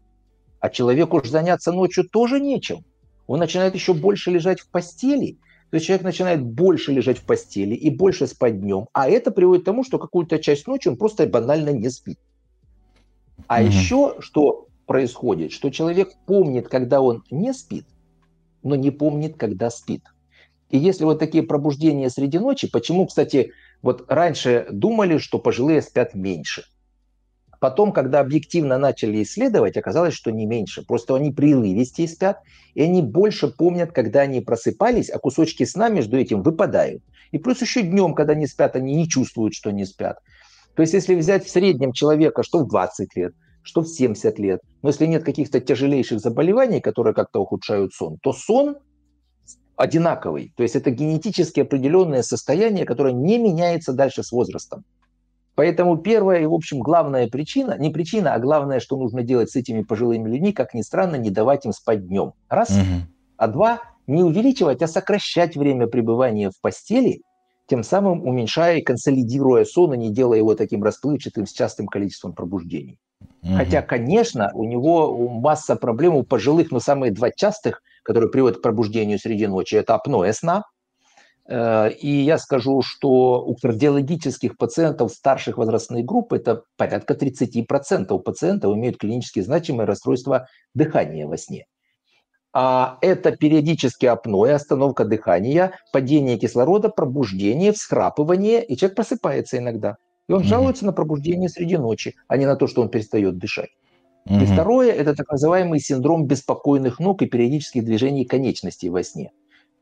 А 0.59 0.69
человеку 0.69 1.17
уж 1.17 1.27
заняться 1.27 1.71
ночью 1.71 2.07
тоже 2.07 2.39
нечем. 2.39 2.85
Он 3.25 3.39
начинает 3.39 3.73
еще 3.73 3.95
больше 3.95 4.29
лежать 4.29 4.59
в 4.59 4.69
постели– 4.69 5.39
то 5.71 5.75
есть 5.75 5.87
человек 5.87 6.03
начинает 6.03 6.43
больше 6.43 6.91
лежать 6.91 7.17
в 7.17 7.23
постели 7.23 7.73
и 7.73 7.89
больше 7.89 8.27
спать 8.27 8.59
днем, 8.59 8.87
а 8.91 9.09
это 9.09 9.31
приводит 9.31 9.63
к 9.63 9.65
тому, 9.65 9.85
что 9.85 9.99
какую-то 9.99 10.37
часть 10.37 10.67
ночи 10.67 10.89
он 10.89 10.97
просто 10.97 11.25
банально 11.25 11.69
не 11.69 11.89
спит. 11.89 12.19
А 13.47 13.61
угу. 13.61 13.67
еще 13.67 14.15
что 14.19 14.67
происходит, 14.85 15.53
что 15.53 15.69
человек 15.69 16.11
помнит, 16.25 16.67
когда 16.67 16.99
он 16.99 17.23
не 17.31 17.53
спит, 17.53 17.85
но 18.63 18.75
не 18.75 18.91
помнит, 18.91 19.37
когда 19.37 19.69
спит. 19.69 20.03
И 20.69 20.77
если 20.77 21.05
вот 21.05 21.19
такие 21.19 21.43
пробуждения 21.43 22.09
среди 22.09 22.37
ночи, 22.37 22.69
почему, 22.69 23.05
кстати, 23.05 23.53
вот 23.81 24.03
раньше 24.09 24.67
думали, 24.71 25.19
что 25.19 25.39
пожилые 25.39 25.81
спят 25.81 26.15
меньше. 26.15 26.65
Потом, 27.61 27.91
когда 27.91 28.21
объективно 28.21 28.79
начали 28.79 29.21
исследовать, 29.21 29.77
оказалось, 29.77 30.15
что 30.15 30.31
не 30.31 30.47
меньше. 30.47 30.83
Просто 30.83 31.15
они 31.15 31.31
прерывистее 31.31 32.07
спят, 32.07 32.39
и 32.73 32.81
они 32.81 33.03
больше 33.03 33.49
помнят, 33.49 33.91
когда 33.91 34.21
они 34.21 34.41
просыпались, 34.41 35.11
а 35.11 35.19
кусочки 35.19 35.63
сна 35.65 35.89
между 35.89 36.17
этим 36.17 36.41
выпадают. 36.41 37.03
И 37.29 37.37
плюс 37.37 37.61
еще 37.61 37.83
днем, 37.83 38.15
когда 38.15 38.33
они 38.33 38.47
спят, 38.47 38.75
они 38.75 38.95
не 38.95 39.07
чувствуют, 39.07 39.53
что 39.53 39.69
не 39.69 39.85
спят. 39.85 40.17
То 40.75 40.81
есть 40.81 40.95
если 40.95 41.13
взять 41.13 41.45
в 41.45 41.51
среднем 41.51 41.91
человека, 41.91 42.41
что 42.41 42.63
в 42.63 42.67
20 42.67 43.15
лет, 43.15 43.33
что 43.61 43.81
в 43.81 43.87
70 43.87 44.39
лет, 44.39 44.61
но 44.81 44.89
если 44.89 45.05
нет 45.05 45.23
каких-то 45.23 45.59
тяжелейших 45.59 46.19
заболеваний, 46.19 46.81
которые 46.81 47.13
как-то 47.13 47.41
ухудшают 47.41 47.93
сон, 47.93 48.17
то 48.23 48.33
сон 48.33 48.77
одинаковый. 49.75 50.51
То 50.57 50.63
есть 50.63 50.75
это 50.75 50.89
генетически 50.89 51.59
определенное 51.59 52.23
состояние, 52.23 52.85
которое 52.85 53.13
не 53.13 53.37
меняется 53.37 53.93
дальше 53.93 54.23
с 54.23 54.31
возрастом. 54.31 54.83
Поэтому 55.55 55.97
первая 55.97 56.41
и, 56.41 56.45
в 56.45 56.53
общем, 56.53 56.79
главная 56.79 57.27
причина, 57.27 57.77
не 57.77 57.89
причина, 57.89 58.33
а 58.33 58.39
главное, 58.39 58.79
что 58.79 58.97
нужно 58.97 59.21
делать 59.21 59.51
с 59.51 59.55
этими 59.55 59.83
пожилыми 59.83 60.29
людьми, 60.29 60.53
как 60.53 60.73
ни 60.73 60.81
странно, 60.81 61.17
не 61.17 61.29
давать 61.29 61.65
им 61.65 61.73
спать 61.73 62.07
днем. 62.07 62.33
Раз. 62.49 62.69
Угу. 62.69 63.07
А 63.37 63.47
два, 63.47 63.81
не 64.07 64.23
увеличивать, 64.23 64.81
а 64.81 64.87
сокращать 64.87 65.55
время 65.55 65.87
пребывания 65.87 66.49
в 66.49 66.59
постели, 66.61 67.21
тем 67.67 67.83
самым 67.83 68.25
уменьшая 68.25 68.77
и 68.77 68.81
консолидируя 68.81 69.65
сон, 69.65 69.93
и 69.93 69.97
не 69.97 70.11
делая 70.11 70.39
его 70.39 70.55
таким 70.55 70.83
расплывчатым 70.83 71.45
с 71.45 71.51
частым 71.51 71.87
количеством 71.87 72.33
пробуждений. 72.33 72.99
Угу. 73.43 73.55
Хотя, 73.55 73.81
конечно, 73.81 74.51
у 74.53 74.63
него 74.63 75.29
масса 75.29 75.75
проблем 75.75 76.15
у 76.15 76.23
пожилых, 76.23 76.71
но 76.71 76.79
самые 76.79 77.11
два 77.11 77.31
частых, 77.31 77.81
которые 78.03 78.29
приводят 78.29 78.59
к 78.59 78.61
пробуждению 78.61 79.19
среди 79.19 79.47
ночи, 79.47 79.75
это 79.75 79.95
апноэ 79.95 80.33
сна. 80.33 80.63
Э, 81.51 81.91
и 81.91 82.09
я 82.09 82.37
скажу, 82.37 82.81
что 82.81 83.43
у 83.43 83.55
кардиологических 83.55 84.57
пациентов 84.57 85.11
старших 85.11 85.57
возрастных 85.57 86.05
групп 86.05 86.31
это 86.31 86.63
порядка 86.77 87.13
30% 87.13 88.17
пациентов 88.19 88.75
имеют 88.75 88.97
клинически 88.97 89.41
значимое 89.41 89.85
расстройство 89.85 90.47
дыхания 90.73 91.27
во 91.27 91.37
сне. 91.37 91.65
А 92.53 92.97
это 93.01 93.31
периодически 93.35 94.05
апноэ, 94.05 94.53
остановка 94.53 95.03
дыхания, 95.03 95.73
падение 95.91 96.37
кислорода, 96.37 96.89
пробуждение, 96.89 97.73
всхрапывание, 97.73 98.63
и 98.63 98.77
человек 98.77 98.95
просыпается 98.95 99.57
иногда. 99.57 99.97
И 100.29 100.33
он 100.33 100.43
жалуется 100.43 100.85
на 100.85 100.93
пробуждение 100.93 101.49
среди 101.49 101.77
ночи, 101.77 102.15
а 102.27 102.37
не 102.37 102.45
на 102.45 102.55
то, 102.55 102.67
что 102.67 102.81
он 102.81 102.89
перестает 102.89 103.37
дышать. 103.37 103.69
Угу. 104.25 104.39
И 104.39 104.45
второе– 104.45 104.91
это 104.93 105.15
так 105.15 105.29
называемый 105.29 105.79
синдром 105.79 106.27
беспокойных 106.27 106.99
ног 106.99 107.21
и 107.21 107.25
периодических 107.25 107.83
движений 107.83 108.23
конечностей 108.23 108.89
во 108.89 109.03
сне. 109.03 109.31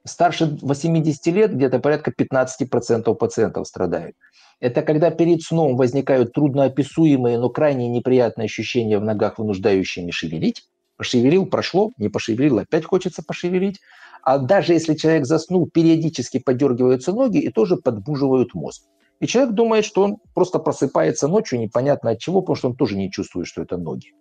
Старше 0.06 0.58
80 0.62 1.28
лет 1.28 1.56
где-то 1.56 1.80
порядка 1.80 2.12
15% 2.12 3.14
пациентов 3.16 3.68
страдают. 3.68 4.16
Это 4.60 4.82
когда 4.82 5.10
перед 5.10 5.42
сном 5.42 5.78
возникают 5.78 6.34
трудноописуемые, 6.34 7.38
но 7.38 7.50
крайне 7.50 7.88
неприятные 7.88 8.46
ощущения 8.46 9.00
в 9.00 9.04
ногах, 9.04 9.40
вынуждающими 9.40 10.12
шевелить. 10.12 10.66
Пошевелил, 10.98 11.46
прошло, 11.46 11.92
не 11.98 12.10
пошевелил, 12.10 12.60
опять 12.60 12.86
хочется 12.86 13.24
пошевелить. 13.24 13.80
А 14.22 14.38
даже 14.38 14.74
если 14.74 14.96
человек 14.96 15.26
заснул, 15.26 15.70
периодически 15.70 16.40
подергиваются 16.40 17.14
ноги 17.14 17.38
и 17.38 17.50
тоже 17.50 17.78
подбуживают 17.78 18.54
мозг. 18.54 18.84
И 19.22 19.28
человек 19.28 19.54
думает, 19.54 19.86
что 19.86 20.04
он 20.04 20.18
просто 20.34 20.60
просыпается 20.60 21.28
ночью, 21.28 21.60
непонятно 21.60 22.12
от 22.12 22.20
чего, 22.20 22.42
потому 22.42 22.56
что 22.56 22.70
он 22.70 22.76
тоже 22.76 22.98
не 22.98 23.12
чувствует, 23.12 23.48
что 23.48 23.62
это 23.62 23.78
ноги. 23.78 24.14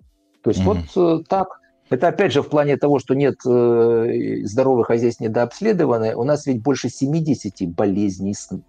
То 0.42 0.50
есть 0.50 0.62
mm-hmm. 0.62 0.78
вот 0.94 1.20
э, 1.20 1.24
так. 1.28 1.60
Это 1.90 2.08
опять 2.08 2.32
же 2.32 2.42
в 2.42 2.48
плане 2.48 2.76
того, 2.76 2.98
что 2.98 3.14
нет 3.14 3.36
э, 3.46 4.42
здоровых 4.44 4.88
хозяйств 4.88 5.20
недообследованы, 5.20 6.14
у 6.14 6.24
нас 6.24 6.46
ведь 6.46 6.62
больше 6.62 6.88
70 6.88 7.68
болезней 7.74 8.34
сна. 8.34 8.60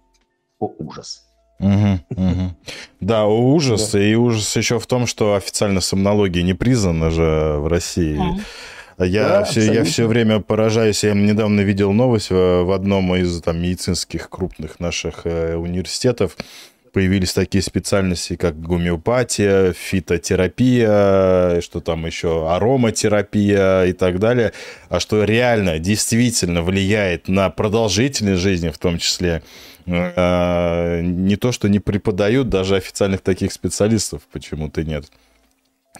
О, 0.58 0.72
ужас. 0.78 1.26
Угу, 1.58 2.00
угу. 2.10 2.54
Да, 3.00 3.26
ужас. 3.26 3.90
Да. 3.92 4.02
И 4.02 4.14
ужас 4.14 4.56
еще 4.56 4.78
в 4.78 4.86
том, 4.86 5.06
что 5.06 5.34
официально 5.34 5.80
сомнология 5.80 6.42
не 6.42 6.54
признана 6.54 7.10
же 7.10 7.56
в 7.58 7.66
России. 7.66 8.16
Да. 8.16 9.04
Я, 9.04 9.28
да, 9.28 9.44
все, 9.44 9.72
я 9.72 9.84
все 9.84 10.06
время 10.06 10.40
поражаюсь. 10.40 11.04
Я 11.04 11.14
недавно 11.14 11.60
видел 11.60 11.92
новость 11.92 12.30
в, 12.30 12.64
в 12.64 12.72
одном 12.72 13.14
из 13.16 13.40
там, 13.40 13.60
медицинских 13.60 14.28
крупных 14.28 14.78
наших 14.78 15.22
э, 15.24 15.56
университетов 15.56 16.36
появились 16.92 17.32
такие 17.32 17.62
специальности, 17.62 18.36
как 18.36 18.60
гомеопатия, 18.60 19.72
фитотерапия, 19.72 21.60
что 21.60 21.80
там 21.80 22.06
еще, 22.06 22.50
ароматерапия 22.50 23.84
и 23.84 23.92
так 23.92 24.18
далее, 24.18 24.52
а 24.88 25.00
что 25.00 25.24
реально, 25.24 25.78
действительно 25.78 26.62
влияет 26.62 27.28
на 27.28 27.50
продолжительность 27.50 28.40
жизни 28.40 28.70
в 28.70 28.78
том 28.78 28.98
числе, 28.98 29.42
а, 29.86 31.00
не 31.00 31.36
то, 31.36 31.52
что 31.52 31.68
не 31.68 31.78
преподают, 31.78 32.48
даже 32.48 32.76
официальных 32.76 33.20
таких 33.20 33.52
специалистов 33.52 34.22
почему-то 34.30 34.84
нет. 34.84 35.06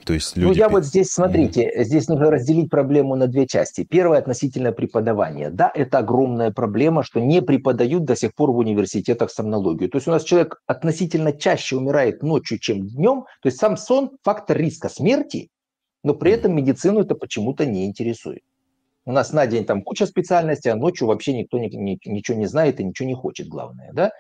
То 0.05 0.15
есть 0.15 0.37
ну, 0.37 0.49
люди... 0.49 0.59
Ну, 0.59 0.65
я 0.65 0.69
вот 0.69 0.85
здесь, 0.85 1.13
смотрите, 1.13 1.69
mm. 1.69 1.85
здесь 1.85 2.09
нужно 2.09 2.31
разделить 2.31 2.71
проблему 2.71 3.17
на 3.17 3.27
две 3.27 3.47
части. 3.47 3.85
Первое 3.85 4.19
относительно 4.19 4.73
преподавания. 4.73 5.51
Да, 5.51 5.71
это 5.75 5.99
огромная 5.99 6.51
проблема, 6.51 7.03
что 7.03 7.21
не 7.21 7.43
преподают 7.43 8.05
до 8.05 8.17
сих 8.17 8.35
пор 8.35 8.53
в 8.53 8.57
университетах 8.57 9.31
сомнологию. 9.31 9.91
То 9.91 9.99
есть 9.99 10.09
у 10.09 10.11
нас 10.11 10.25
человек 10.25 10.61
относительно 10.67 11.33
чаще 11.33 11.77
умирает 11.77 12.23
ночью, 12.23 12.59
чем 12.59 12.87
днем. 12.87 13.25
То 13.43 13.47
есть 13.47 13.59
сам 13.59 13.77
сон– 13.77 14.11
фактор 14.23 14.57
риска 14.57 14.89
смерти, 14.89 15.49
но 16.03 16.15
при 16.15 16.33
этом 16.33 16.55
медицину 16.55 17.01
это 17.01 17.15
почему-то 17.15 17.67
не 17.67 17.87
интересует. 17.87 18.43
У 19.05 19.13
нас 19.13 19.33
на 19.33 19.47
день 19.47 19.65
там 19.65 19.83
куча 19.83 20.07
специальностей, 20.07 20.71
а 20.71 20.77
ночью 20.77 21.09
вообще 21.09 21.33
никто 21.33 21.59
ни, 21.59 21.69
ни, 21.69 21.99
ничего 22.05 22.39
не 22.39 22.47
знает 22.47 22.81
и 22.81 22.85
ничего 22.85 23.09
не 23.09 23.15
хочет, 23.15 23.49
главное, 23.49 23.91
да? 23.93 24.11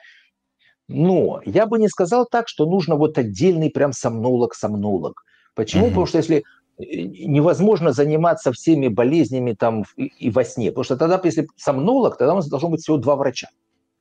Но 0.88 1.40
я 1.44 1.66
бы 1.66 1.78
не 1.78 1.88
сказал 1.88 2.26
так, 2.28 2.48
что 2.48 2.66
нужно 2.66 2.96
вот 2.96 3.16
отдельный 3.16 3.70
прям 3.70 3.92
сомнолог-сомнолог. 3.92 5.22
Почему? 5.54 5.84
Угу. 5.84 5.90
Потому 5.90 6.06
что 6.06 6.18
если 6.18 6.44
э, 6.78 7.02
невозможно 7.02 7.92
заниматься 7.92 8.52
всеми 8.52 8.88
болезнями 8.88 9.52
там 9.52 9.84
и, 9.96 10.06
и 10.06 10.30
во 10.30 10.44
сне. 10.44 10.70
Потому 10.70 10.84
что 10.84 10.96
тогда, 10.96 11.20
если 11.22 11.48
сомнолог, 11.56 12.16
тогда 12.16 12.32
у 12.32 12.36
нас 12.36 12.48
должно 12.48 12.68
быть 12.68 12.80
всего 12.80 12.96
два 12.96 13.16
врача. 13.16 13.48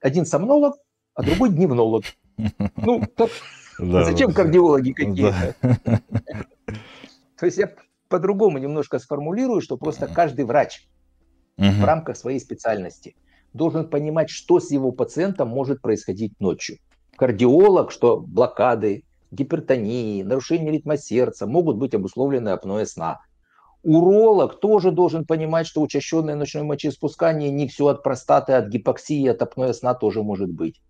Один 0.01 0.25
сомнолог, 0.25 0.75
а 1.13 1.23
другой 1.23 1.49
дневнолог. 1.49 2.03
Ну, 2.77 3.03
так, 3.17 3.29
да, 3.77 4.05
зачем 4.05 4.31
кардиологи 4.31 4.93
какие-то? 4.93 5.55
Да. 5.61 6.01
То 7.37 7.45
есть 7.45 7.57
я 7.57 7.69
по-другому 8.07 8.57
немножко 8.57 8.99
сформулирую, 8.99 9.61
что 9.61 9.77
просто 9.77 10.07
каждый 10.07 10.45
врач 10.45 10.87
в 11.57 11.83
рамках 11.83 12.15
своей 12.15 12.39
специальности 12.39 13.15
должен 13.53 13.89
понимать, 13.89 14.29
что 14.29 14.59
с 14.59 14.71
его 14.71 14.91
пациентом 14.91 15.49
может 15.49 15.81
происходить 15.81 16.39
ночью. 16.39 16.77
Кардиолог, 17.15 17.91
что 17.91 18.19
блокады, 18.19 19.03
гипертонии, 19.31 20.23
нарушение 20.23 20.71
ритма 20.71 20.97
сердца 20.97 21.47
могут 21.47 21.77
быть 21.77 21.93
обусловлены 21.93 22.49
апноэ 22.49 22.85
сна. 22.85 23.19
Уролог 23.83 24.59
тоже 24.59 24.91
должен 24.91 25.25
понимать, 25.25 25.65
что 25.67 25.81
учащенное 25.81 26.35
ночное 26.35 26.63
мочеиспускание 26.63 27.49
не 27.49 27.67
все 27.67 27.87
от 27.87 28.03
простаты, 28.03 28.53
от 28.53 28.67
гипоксии, 28.67 29.27
от 29.27 29.41
апноэ 29.41 29.73
сна 29.73 29.93
тоже 29.93 30.21
может 30.21 30.51
быть. 30.51 30.81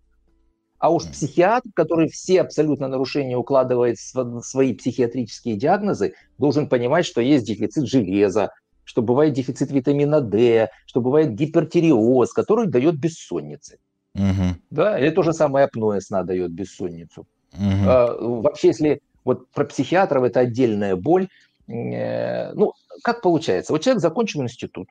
А 0.78 0.90
уж 0.90 1.04
психиатр, 1.04 1.68
который 1.74 2.08
все 2.08 2.40
абсолютно 2.40 2.88
нарушения 2.88 3.36
укладывает 3.36 3.98
в 3.98 4.40
свои 4.40 4.74
психиатрические 4.74 5.56
диагнозы, 5.56 6.14
должен 6.38 6.68
понимать, 6.68 7.04
что 7.04 7.20
есть 7.20 7.46
дефицит 7.46 7.86
железа, 7.86 8.50
что 8.84 9.02
бывает 9.02 9.34
дефицит 9.34 9.70
витамина 9.70 10.22
D, 10.22 10.70
что 10.86 11.02
бывает 11.02 11.34
гипертиреоз, 11.34 12.32
который 12.32 12.66
дает 12.66 12.98
бессонницы. 12.98 13.78
Угу. 14.14 14.56
Да, 14.70 14.98
или 14.98 15.10
то 15.10 15.22
же 15.22 15.34
самое 15.34 15.66
апноэ 15.66 16.00
сна 16.00 16.24
дает 16.24 16.50
бессонницу. 16.50 17.26
Угу. 17.52 18.42
Вообще, 18.42 18.68
если 18.68 19.00
вот 19.24 19.48
про 19.50 19.64
психиатров 19.64 20.24
это 20.24 20.40
отдельная 20.40 20.96
боль, 20.96 21.28
э, 21.68 22.52
ну, 22.54 22.72
как 23.02 23.22
получается? 23.22 23.72
Вот 23.72 23.82
человек 23.82 24.00
закончил 24.02 24.42
институт, 24.42 24.88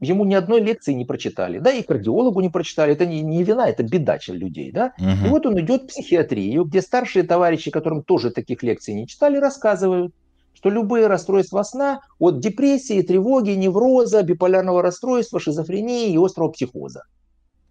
ему 0.00 0.24
ни 0.24 0.34
одной 0.34 0.60
лекции 0.60 0.92
не 0.92 1.04
прочитали, 1.04 1.58
да, 1.58 1.70
и 1.70 1.82
кардиологу 1.82 2.40
не 2.40 2.48
прочитали, 2.48 2.92
это 2.92 3.06
не, 3.06 3.22
не 3.22 3.42
вина, 3.44 3.68
это 3.68 3.82
беда 3.82 4.18
людей, 4.28 4.70
да. 4.70 4.92
Угу. 4.98 5.26
И 5.26 5.28
вот 5.28 5.46
он 5.46 5.60
идет 5.60 5.84
в 5.84 5.86
психиатрию, 5.86 6.64
где 6.64 6.82
старшие 6.82 7.24
товарищи, 7.24 7.70
которым 7.70 8.02
тоже 8.02 8.30
таких 8.30 8.62
лекций 8.62 8.94
не 8.94 9.06
читали, 9.06 9.38
рассказывают, 9.38 10.14
что 10.54 10.70
любые 10.70 11.06
расстройства 11.06 11.62
сна 11.62 12.00
от 12.18 12.40
депрессии, 12.40 13.02
тревоги, 13.02 13.50
невроза, 13.50 14.22
биполярного 14.22 14.82
расстройства, 14.82 15.38
шизофрении 15.38 16.12
и 16.12 16.18
острого 16.18 16.48
психоза. 16.48 17.04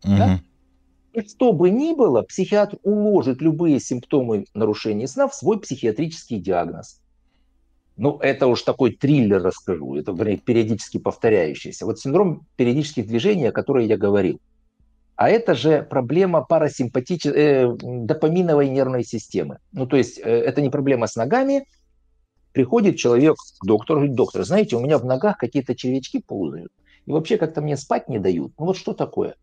Угу. 0.03 0.15
Да? 0.17 0.39
И 1.15 1.27
что 1.27 1.53
бы 1.53 1.69
ни 1.69 1.93
было, 1.93 2.23
психиатр 2.23 2.77
уложит 2.83 3.41
любые 3.41 3.79
симптомы 3.79 4.45
нарушения 4.53 5.07
сна 5.07 5.29
в 5.29 5.33
свой 5.33 5.59
психиатрический 5.59 6.39
диагноз. 6.39 6.99
Ну, 7.95 8.17
это 8.17 8.47
уж 8.47 8.61
такой 8.63 8.91
триллер 8.91 9.41
расскажу, 9.41 9.95
это 9.95 10.13
периодически 10.13 10.97
повторяющийся. 10.97 11.85
Вот 11.85 11.99
синдром 11.99 12.45
периодических 12.57 13.07
движений, 13.07 13.45
о 13.45 13.53
котором 13.53 13.85
я 13.85 13.95
говорил. 13.95 14.41
А 15.15 15.29
это 15.29 15.55
же 15.55 15.87
проблема 15.89 16.41
парасимпатической, 16.41 17.41
э, 17.41 17.77
допаминовой 17.81 18.67
нервной 18.67 19.05
системы. 19.05 19.59
Ну, 19.71 19.87
то 19.87 19.95
есть 19.95 20.19
э, 20.19 20.23
это 20.23 20.61
не 20.61 20.69
проблема 20.69 21.07
с 21.07 21.15
ногами, 21.15 21.65
Приходит 22.55 22.95
человек 22.95 23.35
к 23.59 23.65
доктору, 23.65 23.99
говорит, 23.99 24.15
доктор, 24.15 24.45
знаете, 24.45 24.77
у 24.77 24.79
меня 24.79 24.97
в 24.97 25.03
ногах 25.03 25.37
какие-то 25.37 25.75
червячки 25.75 26.21
ползают. 26.21 26.71
И 27.05 27.11
вообще 27.11 27.37
как-то 27.37 27.61
мне 27.61 27.75
спать 27.75 28.07
не 28.07 28.17
дают. 28.17 28.53
Ну 28.57 28.67
вот 28.67 28.77
что 28.77 28.93
такое? 28.93 29.35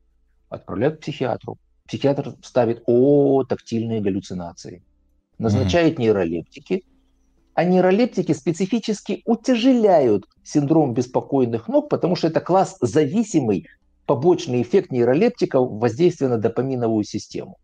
Отправляют 0.53 0.97
к 0.97 1.01
психиатру. 1.01 1.59
Психиатр 1.87 2.37
ставит, 2.43 2.83
о, 2.87 3.43
тактильные 3.45 4.01
галлюцинации. 4.01 4.83
Назначает 5.39 5.95
mm-hmm. 5.95 6.03
нейролептики. 6.03 6.85
А 7.55 7.65
нейролептики 7.65 8.33
специфически 8.33 9.23
утяжеляют 9.25 10.27
синдром 10.43 10.93
беспокойных 10.93 11.69
ног, 11.69 11.89
потому 11.89 12.17
что 12.17 12.29
это 12.29 12.41
класс 12.41 12.77
зависимый 12.81 13.67
побочный 14.07 14.61
эффект 14.61 14.93
нейролептиков 14.93 15.71
воздействия 15.71 16.29
на 16.29 16.37
допаминовую 16.37 17.05
систему. 17.05 17.57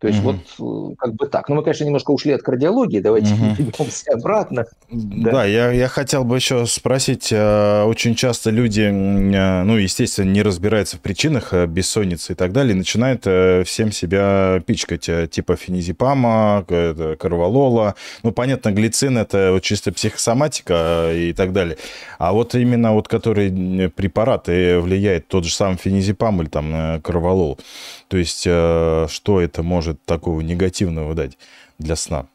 То 0.00 0.08
есть 0.08 0.22
угу. 0.22 0.36
вот 0.58 0.92
э, 0.92 0.96
как 0.98 1.14
бы 1.14 1.26
так. 1.26 1.48
Ну, 1.48 1.54
мы, 1.54 1.62
конечно, 1.62 1.84
немножко 1.84 2.10
ушли 2.10 2.32
от 2.32 2.42
кардиологии, 2.42 3.00
давайте 3.00 3.32
угу. 3.34 3.44
вернемся 3.58 4.12
обратно. 4.12 4.66
Да, 4.90 5.30
да 5.30 5.44
я, 5.44 5.70
я 5.70 5.88
хотел 5.88 6.24
бы 6.24 6.36
еще 6.36 6.66
спросить, 6.66 7.32
э, 7.32 7.84
очень 7.84 8.14
часто 8.14 8.50
люди, 8.50 8.82
э, 8.82 9.62
ну, 9.62 9.76
естественно, 9.76 10.30
не 10.30 10.42
разбираются 10.42 10.96
в 10.96 11.00
причинах 11.00 11.54
бессонницы 11.68 12.32
и 12.32 12.34
так 12.34 12.52
далее, 12.52 12.74
начинают 12.74 13.22
всем 13.66 13.92
себя 13.92 14.60
пичкать, 14.66 15.08
типа 15.30 15.56
фенизепама, 15.56 16.64
карвалола. 16.66 17.94
Ну, 18.22 18.32
понятно, 18.32 18.72
глицин– 18.72 19.16
это 19.18 19.52
вот 19.52 19.62
чисто 19.62 19.92
психосоматика 19.92 21.12
и 21.14 21.32
так 21.32 21.52
далее. 21.52 21.78
А 22.18 22.32
вот 22.32 22.54
именно 22.54 22.92
вот 22.92 23.08
которые 23.08 23.88
препараты 23.90 24.80
влияют, 24.80 25.28
тот 25.28 25.44
же 25.44 25.54
самый 25.54 25.76
фенизепам 25.76 26.42
или 26.42 26.48
там 26.48 27.00
карвалол, 27.00 27.58
то 28.08 28.16
есть 28.16 28.40
что 28.42 29.40
это 29.40 29.62
может 29.62 29.83
может 29.84 30.02
такого 30.04 30.40
негативного 30.40 31.14
дать 31.14 31.38
для 31.78 31.96
сна? 31.96 32.26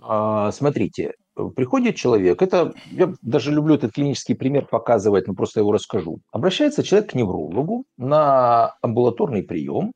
А, 0.00 0.50
смотрите, 0.52 1.12
приходит 1.56 1.96
человек, 1.96 2.42
это 2.42 2.74
я 2.90 3.14
даже 3.22 3.52
люблю 3.52 3.74
этот 3.74 3.92
клинический 3.92 4.34
пример 4.34 4.66
показывать, 4.66 5.28
но 5.28 5.34
просто 5.34 5.60
его 5.60 5.72
расскажу. 5.72 6.18
Обращается 6.32 6.82
человек 6.82 7.10
к 7.10 7.14
неврологу 7.14 7.84
на 7.96 8.74
амбулаторный 8.82 9.42
прием 9.42 9.92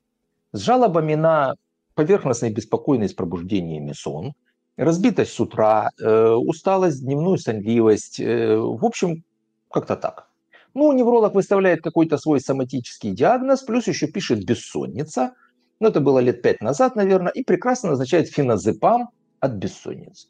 с 0.53 0.61
жалобами 0.61 1.17
на 1.17 1.55
поверхностное 1.95 2.51
беспокойность 2.51 3.15
с 3.15 3.17
пробуждениями 3.17 3.93
сон, 3.93 4.33
разбитость 4.77 5.33
с 5.33 5.41
утра, 5.41 5.91
э, 6.01 6.31
усталость, 6.31 7.05
дневную 7.05 7.39
сонливость, 7.39 8.21
э, 8.21 8.57
в 8.57 8.85
общем, 8.85 9.25
как-то 9.71 9.97
так. 9.97 10.29
Ну, 10.75 10.93
невролог 10.93 11.35
выставляет 11.35 11.83
какой-то 11.83 12.17
свой 12.19 12.41
соматический 12.41 13.11
диагноз, 13.11 13.63
плюс 13.63 13.89
еще 13.89 14.07
пишет 14.07 14.45
бессонница– 14.45 15.33
ну, 15.81 15.89
это 15.89 16.01
было 16.01 16.19
лет 16.19 16.43
пять 16.43 16.61
назад, 16.61 16.97
наверное, 16.97 17.33
и 17.33 17.45
прекрасно 17.45 17.91
назначает 17.91 18.29
феназепам 18.29 19.11
от 19.41 19.53
бессонницы. 19.53 20.29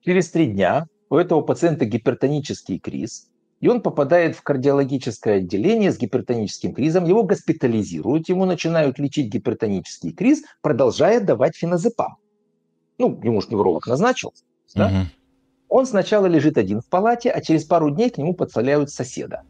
Через 0.00 0.30
три 0.30 0.46
дня 0.46 0.86
у 1.10 1.16
этого 1.16 1.42
пациента 1.42 1.84
гипертонический 1.84 2.78
криз, 2.78 3.28
и 3.60 3.68
он 3.68 3.80
попадает 3.80 4.34
в 4.34 4.42
кардиологическое 4.42 5.38
отделение 5.38 5.92
с 5.92 5.98
гипертоническим 5.98 6.74
кризом, 6.74 7.04
его 7.04 7.22
госпитализируют, 7.22 8.28
ему 8.28 8.44
начинают 8.44 8.98
лечить 8.98 9.32
гипертонический 9.32 10.12
криз, 10.12 10.42
продолжая 10.62 11.20
давать 11.20 11.56
феназепам. 11.56 12.16
Ну, 12.98 13.20
ему 13.22 13.40
же 13.40 13.48
невролог 13.50 13.86
назначил. 13.86 14.34
Да? 14.74 14.86
Угу. 14.86 14.96
Он 15.68 15.86
сначала 15.86 16.26
лежит 16.26 16.58
один 16.58 16.80
в 16.80 16.88
палате, 16.88 17.30
а 17.30 17.40
через 17.40 17.64
пару 17.64 17.90
дней 17.90 18.10
к 18.10 18.18
нему 18.18 18.34
подставляют 18.34 18.90
соседа. 18.90 19.42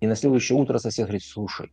И 0.00 0.06
на 0.06 0.16
следующее 0.16 0.58
утро 0.58 0.78
сосед 0.78 1.06
говорит, 1.06 1.22
слушай, 1.22 1.70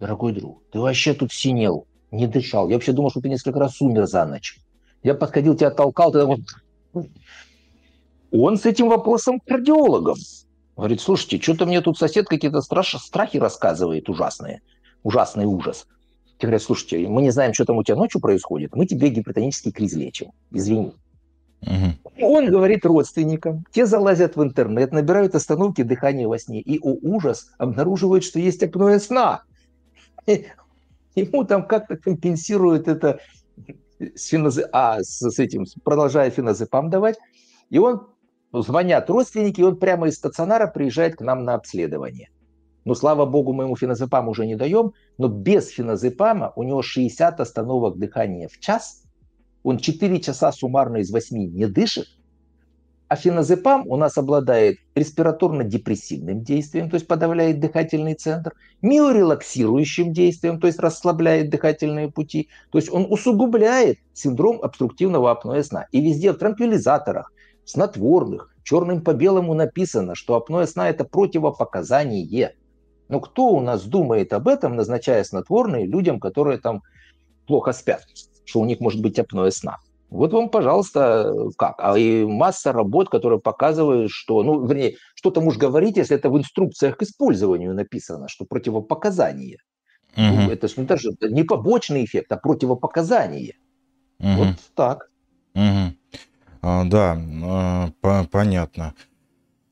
дорогой 0.00 0.32
друг, 0.32 0.62
ты 0.70 0.78
вообще 0.78 1.14
тут 1.14 1.32
синел, 1.32 1.86
не 2.10 2.26
дышал. 2.26 2.68
Я 2.68 2.76
вообще 2.76 2.92
думал, 2.92 3.10
что 3.10 3.20
ты 3.20 3.28
несколько 3.28 3.58
раз 3.58 3.80
умер 3.80 4.06
за 4.06 4.26
ночь. 4.26 4.58
Я 5.02 5.14
подходил, 5.14 5.56
тебя 5.56 5.70
толкал, 5.70 6.12
ты 6.12 6.24
вот... 6.24 6.40
Он 8.32 8.56
с 8.56 8.66
этим 8.66 8.88
вопросом 8.88 9.40
к 9.40 9.44
кардиологам. 9.44 10.16
Говорит, 10.76 11.00
слушайте, 11.00 11.40
что-то 11.40 11.64
мне 11.64 11.80
тут 11.80 11.96
сосед 11.98 12.26
какие-то 12.26 12.60
страш... 12.60 12.96
страхи 12.96 13.38
рассказывает 13.38 14.08
ужасные. 14.08 14.62
Ужасный 15.02 15.46
ужас. 15.46 15.86
Те 16.38 16.46
говорят, 16.46 16.62
слушайте, 16.62 17.08
мы 17.08 17.22
не 17.22 17.30
знаем, 17.30 17.54
что 17.54 17.64
там 17.64 17.78
у 17.78 17.84
тебя 17.84 17.96
ночью 17.96 18.20
происходит, 18.20 18.74
мы 18.74 18.84
тебе 18.86 19.08
гипертонический 19.08 19.72
криз 19.72 19.94
лечим. 19.94 20.32
Извини. 20.50 20.92
Угу. 21.62 22.26
Он 22.26 22.50
говорит 22.50 22.84
родственникам, 22.84 23.64
те 23.72 23.86
залазят 23.86 24.36
в 24.36 24.42
интернет, 24.42 24.92
набирают 24.92 25.34
остановки 25.34 25.82
дыхания 25.82 26.28
во 26.28 26.38
сне 26.38 26.60
и, 26.60 26.78
о 26.78 26.96
ужас, 27.00 27.52
обнаруживают, 27.56 28.24
что 28.24 28.38
есть 28.38 28.62
апноэ 28.62 29.00
сна. 29.00 29.42
Ему 31.14 31.44
там 31.44 31.66
как-то 31.66 31.96
компенсируют 31.96 32.88
это 32.88 33.20
с, 34.14 34.28
феноз... 34.28 34.60
а, 34.72 35.02
с, 35.02 35.20
с 35.20 35.38
этим, 35.38 35.64
продолжая 35.84 36.30
феназепам 36.30 36.90
давать, 36.90 37.16
и 37.70 37.78
он, 37.78 38.08
ну, 38.52 38.62
звонят 38.62 39.08
родственники, 39.10 39.60
и 39.60 39.64
он 39.64 39.76
прямо 39.76 40.08
из 40.08 40.16
стационара 40.16 40.66
приезжает 40.66 41.16
к 41.16 41.20
нам 41.20 41.44
на 41.44 41.54
обследование. 41.54 42.30
Ну, 42.84 42.94
слава 42.94 43.26
богу, 43.26 43.52
мы 43.52 43.64
ему 43.64 43.74
феназепам 43.74 44.28
уже 44.28 44.46
не 44.46 44.54
даем, 44.54 44.92
но 45.18 45.28
без 45.28 45.68
феназепама 45.68 46.52
у 46.54 46.62
него 46.62 46.82
60 46.82 47.40
остановок 47.40 47.98
дыхания 47.98 48.48
в 48.48 48.60
час, 48.60 49.02
он 49.64 49.78
4 49.78 50.20
часа 50.20 50.52
суммарно 50.52 50.98
из 50.98 51.10
8 51.10 51.36
не 51.36 51.66
дышит, 51.66 52.06
Афинозепам 53.08 53.86
у 53.86 53.96
нас 53.96 54.18
обладает 54.18 54.78
респираторно-депрессивным 54.96 56.40
действием, 56.42 56.90
то 56.90 56.94
есть 56.94 57.06
подавляет 57.06 57.60
дыхательный 57.60 58.14
центр, 58.14 58.52
миорелаксирующим 58.82 60.12
действием, 60.12 60.58
то 60.58 60.66
есть 60.66 60.80
расслабляет 60.80 61.48
дыхательные 61.48 62.10
пути, 62.10 62.48
то 62.70 62.78
есть 62.78 62.92
он 62.92 63.06
усугубляет 63.08 63.98
синдром 64.12 64.60
обструктивного 64.60 65.30
апноэ 65.30 65.62
сна. 65.62 65.86
И 65.92 66.00
везде 66.00 66.32
в 66.32 66.38
транквилизаторах, 66.38 67.32
снотворных, 67.64 68.52
черным 68.64 69.02
по 69.02 69.14
белому 69.14 69.54
написано, 69.54 70.16
что 70.16 70.34
апноэ 70.34 70.66
сна– 70.66 70.88
это 70.90 71.04
противопоказание. 71.04 72.56
Но 73.08 73.20
кто 73.20 73.50
у 73.50 73.60
нас 73.60 73.84
думает 73.84 74.32
об 74.32 74.48
этом, 74.48 74.74
назначая 74.74 75.22
снотворные 75.22 75.86
людям, 75.86 76.18
которые 76.18 76.58
там 76.58 76.82
плохо 77.46 77.72
спят, 77.72 78.02
что 78.44 78.58
у 78.58 78.64
них 78.64 78.80
может 78.80 79.00
быть 79.00 79.20
апноэ 79.20 79.52
сна? 79.52 79.78
Вот 80.16 80.32
вам, 80.32 80.48
пожалуйста, 80.48 81.32
как. 81.56 81.76
А 81.78 81.96
и 81.98 82.24
масса 82.24 82.72
работ, 82.72 83.08
которые 83.08 83.40
показывают, 83.40 84.10
что, 84.10 84.42
ну, 84.42 84.66
вернее, 84.66 84.96
что 85.14 85.30
там 85.30 85.46
уж 85.46 85.58
говорить, 85.58 85.96
если 85.96 86.16
это 86.16 86.30
в 86.30 86.38
инструкциях 86.38 86.96
к 86.96 87.02
использованию 87.02 87.74
написано, 87.74 88.28
что 88.28 88.44
противопоказание. 88.44 89.58
Угу. 90.16 90.24
Ну, 90.24 90.50
это 90.50 90.68
же 90.68 90.82
даже 90.82 91.10
не 91.20 91.42
побочный 91.42 92.04
эффект, 92.04 92.32
а 92.32 92.36
противопоказание. 92.36 93.56
Угу. 94.18 94.28
Вот 94.28 94.48
так. 94.74 95.10
Угу. 95.54 95.94
А, 96.62 96.84
да, 96.84 97.18
а, 97.44 97.88
по 98.00 98.26
понятно. 98.30 98.94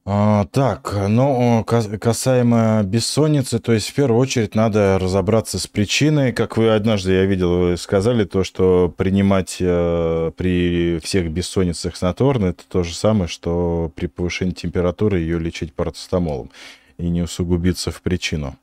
А, 0.06 0.44
так, 0.52 0.94
ну, 1.08 1.64
касаемо 1.64 2.82
бессонницы, 2.84 3.58
то 3.58 3.72
есть 3.72 3.88
в 3.88 3.94
первую 3.94 4.20
очередь 4.20 4.54
надо 4.54 4.98
разобраться 4.98 5.58
с 5.58 5.66
причиной. 5.66 6.32
Как 6.32 6.58
вы 6.58 6.74
однажды, 6.74 7.12
я 7.12 7.24
видел, 7.24 7.58
вы 7.58 7.76
сказали 7.78 8.24
то, 8.24 8.44
что 8.44 8.92
принимать 8.94 9.56
э, 9.60 10.30
при 10.36 11.00
всех 11.02 11.30
бессонницах 11.30 11.96
снотворно, 11.96 12.46
это 12.46 12.64
то 12.68 12.82
же 12.82 12.94
самое, 12.94 13.28
что 13.28 13.90
при 13.94 14.06
повышении 14.06 14.52
температуры 14.52 15.20
ее 15.20 15.38
лечить 15.38 15.72
парацетамолом 15.72 16.50
и 16.98 17.08
не 17.08 17.22
усугубиться 17.22 17.90
в 17.90 18.02
причину. 18.02 18.56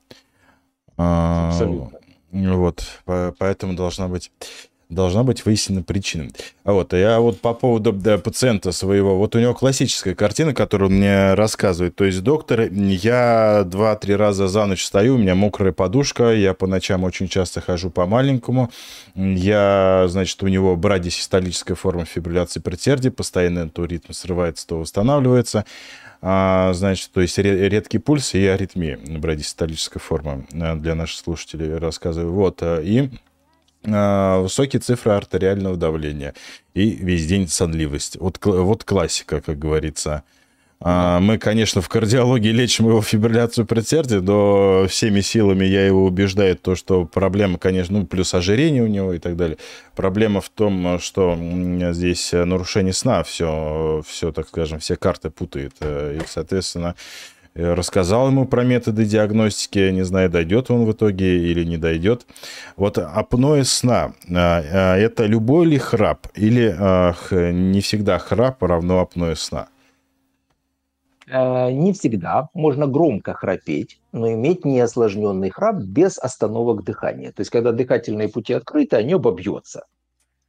А, 0.95 1.49
Абсолютно. 1.49 1.97
Вот, 2.31 2.83
поэтому 3.05 3.73
должна 3.73 4.07
быть 4.07 4.31
должна 4.91 5.23
быть 5.23 5.45
выяснена 5.45 5.81
причина. 5.81 6.29
А 6.63 6.73
вот, 6.73 6.93
я 6.93 7.19
вот 7.19 7.39
по 7.39 7.53
поводу 7.53 7.91
да, 7.93 8.17
пациента 8.17 8.71
своего, 8.71 9.17
вот 9.17 9.35
у 9.35 9.39
него 9.39 9.53
классическая 9.53 10.13
картина, 10.13 10.53
которую 10.53 10.89
он 10.89 10.97
мне 10.97 11.33
рассказывает. 11.33 11.95
То 11.95 12.03
есть, 12.03 12.21
доктор, 12.21 12.61
я 12.71 13.63
два-три 13.65 14.15
раза 14.15 14.47
за 14.47 14.65
ночь 14.65 14.83
стою, 14.83 15.15
у 15.15 15.17
меня 15.17 15.33
мокрая 15.33 15.71
подушка, 15.71 16.33
я 16.33 16.53
по 16.53 16.67
ночам 16.67 17.03
очень 17.03 17.27
часто 17.27 17.61
хожу 17.61 17.89
по 17.89 18.05
маленькому, 18.05 18.69
я, 19.15 20.05
значит, 20.09 20.43
у 20.43 20.47
него 20.47 20.75
брадисистолическая 20.75 21.75
форма 21.75 22.05
фибрилляции 22.05 22.59
предсердия, 22.59 23.11
постоянно 23.11 23.69
то 23.69 23.85
ритм 23.85 24.11
срывается, 24.11 24.67
то 24.67 24.79
восстанавливается. 24.79 25.65
А, 26.23 26.71
значит, 26.73 27.09
то 27.11 27.21
есть 27.21 27.37
редкий 27.39 27.97
пульс 27.97 28.35
и 28.35 28.45
аритмия, 28.45 28.99
брадисистолическая 29.03 29.99
форма 29.99 30.45
э, 30.51 30.75
для 30.75 30.93
наших 30.93 31.19
слушателей 31.19 31.77
рассказываю. 31.77 32.31
Вот, 32.31 32.61
э, 32.61 32.81
и 32.83 33.09
высокие 33.83 34.79
цифры 34.79 35.13
артериального 35.13 35.75
давления 35.75 36.33
и 36.73 36.91
весь 36.91 37.25
день 37.25 37.47
сонливость. 37.47 38.17
Вот, 38.19 38.39
вот 38.43 38.83
классика, 38.83 39.41
как 39.41 39.57
говорится. 39.57 40.23
А, 40.83 41.19
мы, 41.19 41.37
конечно, 41.37 41.79
в 41.81 41.89
кардиологии 41.89 42.49
лечим 42.49 42.87
его 42.87 43.03
фибрилляцию 43.03 43.67
предсердия, 43.67 44.19
но 44.19 44.87
всеми 44.87 45.21
силами 45.21 45.63
я 45.63 45.85
его 45.85 46.05
убеждаю, 46.05 46.57
то, 46.57 46.75
что 46.75 47.05
проблема, 47.05 47.59
конечно, 47.59 47.99
ну, 47.99 48.05
плюс 48.07 48.33
ожирение 48.33 48.81
у 48.81 48.87
него 48.87 49.13
и 49.13 49.19
так 49.19 49.35
далее. 49.35 49.57
Проблема 49.95 50.41
в 50.41 50.49
том, 50.49 50.97
что 50.99 51.37
здесь 51.91 52.31
нарушение 52.33 52.93
сна 52.93 53.21
все, 53.21 54.01
все 54.07 54.31
так 54.31 54.47
скажем, 54.47 54.79
все 54.79 54.95
карты 54.95 55.29
путает. 55.29 55.73
И, 55.81 56.19
соответственно, 56.25 56.95
рассказал 57.53 58.27
ему 58.27 58.45
про 58.45 58.63
методы 58.63 59.05
диагностики, 59.05 59.91
не 59.91 60.03
знаю, 60.03 60.29
дойдет 60.29 60.71
он 60.71 60.85
в 60.85 60.91
итоге 60.91 61.51
или 61.51 61.63
не 61.63 61.77
дойдет. 61.77 62.25
Вот 62.77 62.97
апноэ 62.97 63.63
сна, 63.63 64.13
это 64.27 65.25
любой 65.25 65.65
ли 65.65 65.77
храп 65.77 66.27
или 66.35 66.73
не 67.51 67.81
всегда 67.81 68.19
храп 68.19 68.63
равно 68.63 68.99
апноэ 68.99 69.35
сна? 69.35 69.67
Э, 71.31 71.71
не 71.71 71.93
всегда. 71.93 72.49
Можно 72.53 72.87
громко 72.87 73.33
храпеть, 73.33 74.01
но 74.11 74.31
иметь 74.33 74.65
неосложненный 74.65 75.49
храп 75.49 75.77
без 75.77 76.17
остановок 76.17 76.83
дыхания. 76.83 77.31
То 77.31 77.41
есть, 77.41 77.51
когда 77.51 77.71
дыхательные 77.71 78.27
пути 78.27 78.53
открыты, 78.53 78.97
они 78.97 79.15
оба 79.15 79.31
бьются. 79.31 79.85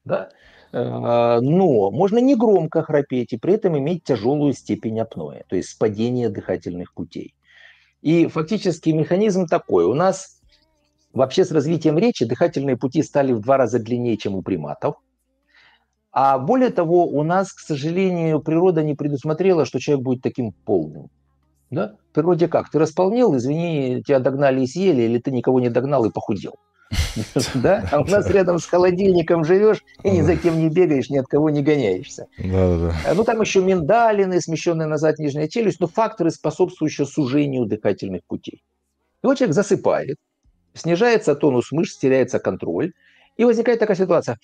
Да? 0.05 0.31
Э, 0.73 1.41
но 1.41 1.91
можно 1.91 2.19
не 2.19 2.35
громко 2.35 2.83
храпеть 2.83 3.33
и 3.33 3.39
при 3.39 3.55
этом 3.55 3.79
иметь 3.79 4.05
тяжелую 4.05 4.53
степень 4.53 5.01
апноэ, 5.01 5.45
то 5.49 5.57
есть 5.57 5.71
спадение 5.71 6.29
дыхательных 6.29 6.95
путей. 6.95 7.35
И 8.01 8.27
фактически 8.27 8.91
механизм 8.91 9.47
такой. 9.47 9.85
У 9.85 9.95
нас 9.95 10.41
вообще 11.13 11.45
с 11.45 11.53
развитием 11.53 11.99
речи 11.99 12.25
дыхательные 12.25 12.77
пути 12.77 13.03
стали 13.03 13.33
в 13.33 13.41
два 13.41 13.57
раза 13.57 13.79
длиннее, 13.79 14.17
чем 14.17 14.35
у 14.35 14.43
приматов– 14.43 14.97
а 16.13 16.39
более 16.39 16.69
того, 16.69 17.07
у 17.07 17.23
нас, 17.23 17.53
к 17.55 17.61
сожалению, 17.61 18.41
природа 18.41 18.83
не 18.83 18.95
предусмотрела, 18.95 19.65
что 19.65 19.81
человек 19.81 20.05
будет 20.05 20.23
таким 20.23 20.53
полным. 20.53 21.09
Да? 21.71 21.97
В 22.11 22.15
природе 22.15 22.49
как? 22.49 22.71
Ты 22.71 22.79
располнел, 22.79 23.35
извини, 23.35 24.03
тебя 24.07 24.21
догнали 24.21 24.61
и 24.61 24.67
съели, 24.67 25.03
или 25.03 25.19
ты 25.19 25.31
никого 25.31 25.59
не 25.59 25.71
догнал 25.71 26.05
и 26.05 26.11
похудел. 26.11 26.57
Да? 27.55 27.89
А 27.91 28.01
у 28.01 28.05
нас 28.05 28.29
рядом 28.31 28.59
с 28.59 28.67
холодильником 28.67 29.45
живешь 29.45 29.83
и 30.03 30.11
ни 30.11 30.21
за 30.23 30.37
кем 30.37 30.59
не 30.59 30.69
бегаешь, 30.69 31.11
ни 31.11 31.19
от 31.19 31.27
кого 31.27 31.51
не 31.51 31.63
гоняешься. 31.63 32.27
А, 32.39 33.15
ну, 33.15 33.25
там 33.25 33.41
еще 33.41 33.63
миндалины, 33.63 34.41
смещенная 34.41 34.87
назад 34.87 35.19
нижняя 35.19 35.49
челюсть, 35.49 35.81
но 35.81 35.87
факторы, 35.87 36.31
способствующие 36.31 37.07
сужению 37.07 37.67
дыхательных 37.67 38.23
путей. 38.27 38.63
И 39.23 39.27
вот 39.27 39.39
человек 39.39 39.55
засыпает, 39.55 40.17
снижается 40.75 41.35
тонус 41.35 41.73
мышц, 41.73 41.97
теряется 41.97 42.39
контроль, 42.39 42.93
и 43.37 43.45
возникает 43.45 43.79
такая 43.81 43.97
ситуация. 43.97 44.39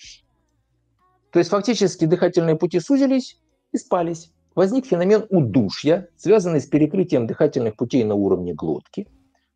То 1.31 1.39
есть 1.39 1.51
фактически 1.51 2.07
дыхательные 2.07 2.57
пути 2.57 2.81
сузились 2.81 3.39
и 3.73 3.79
спались. 3.79 4.31
Возник 4.55 4.87
феномен 4.87 5.27
удушья, 5.29 6.09
связанный 6.17 6.61
с 6.61 6.67
перекрытием 6.67 7.27
дыхательных 7.27 7.77
путей 7.77 8.03
на 8.05 8.15
уровне 8.15 8.55
глотки. 8.55 9.07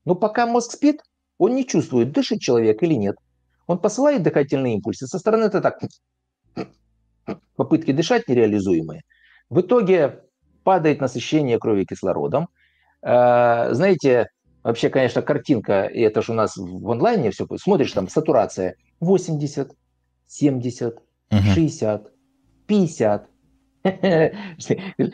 Но 0.05 0.15
пока 0.15 0.47
мозг 0.47 0.73
спит, 0.73 1.03
он 1.43 1.57
не 1.57 1.67
чувствует, 1.67 2.13
дышит 2.13 2.41
человек 2.41 2.83
или 2.83 2.95
нет. 2.95 3.17
Он 3.67 3.79
посылает 3.79 4.23
дыхательные 4.23 4.75
импульсы. 4.75 5.07
Со 5.07 5.19
стороны 5.19 5.45
это 5.45 5.61
так, 5.61 5.79
попытки 7.57 7.93
дышать 7.93 8.29
нереализуемые. 8.29 9.03
В 9.51 9.61
итоге 9.61 10.21
падает 10.63 11.01
насыщение 11.01 11.59
крови 11.59 11.85
кислородом. 11.85 12.49
Э, 13.03 13.75
знаете, 13.75 14.29
вообще, 14.63 14.89
конечно, 14.89 15.23
картинка, 15.23 15.87
и 15.87 16.01
это 16.01 16.23
же 16.23 16.33
у 16.33 16.35
нас 16.37 16.57
в 16.57 16.91
онлайне 16.91 17.31
все, 17.33 17.47
смотришь, 17.57 17.93
там 17.93 18.09
сатурация 18.09 18.77
80, 19.01 19.73
70, 20.29 20.99
60, 21.55 22.13
50. 22.67 23.29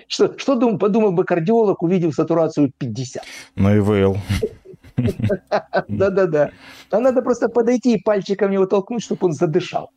Что, 0.09 0.39
что 0.39 0.57
дум, 0.57 0.79
подумал 0.79 1.13
бы 1.13 1.25
кардиолог, 1.25 1.83
увидев 1.83 2.15
сатурацию 2.15 2.71
50? 2.77 3.23
Ну 3.57 3.75
и 3.75 3.79
ВЛ. 3.79 4.19
Да-да-да. 5.89 6.51
Там 6.91 7.03
надо 7.03 7.23
просто 7.23 7.49
подойти 7.49 7.95
и 7.95 8.03
пальчиком 8.03 8.51
его 8.53 8.67
толкнуть, 8.67 9.03
чтобы 9.03 9.27
он 9.27 9.33
задышал. 9.33 9.91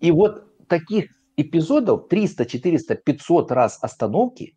И 0.00 0.10
вот 0.10 0.44
таких 0.68 1.06
эпизодов 1.36 2.08
300, 2.08 2.46
400, 2.46 2.94
500 2.96 3.52
раз 3.52 3.78
остановки 3.82 4.54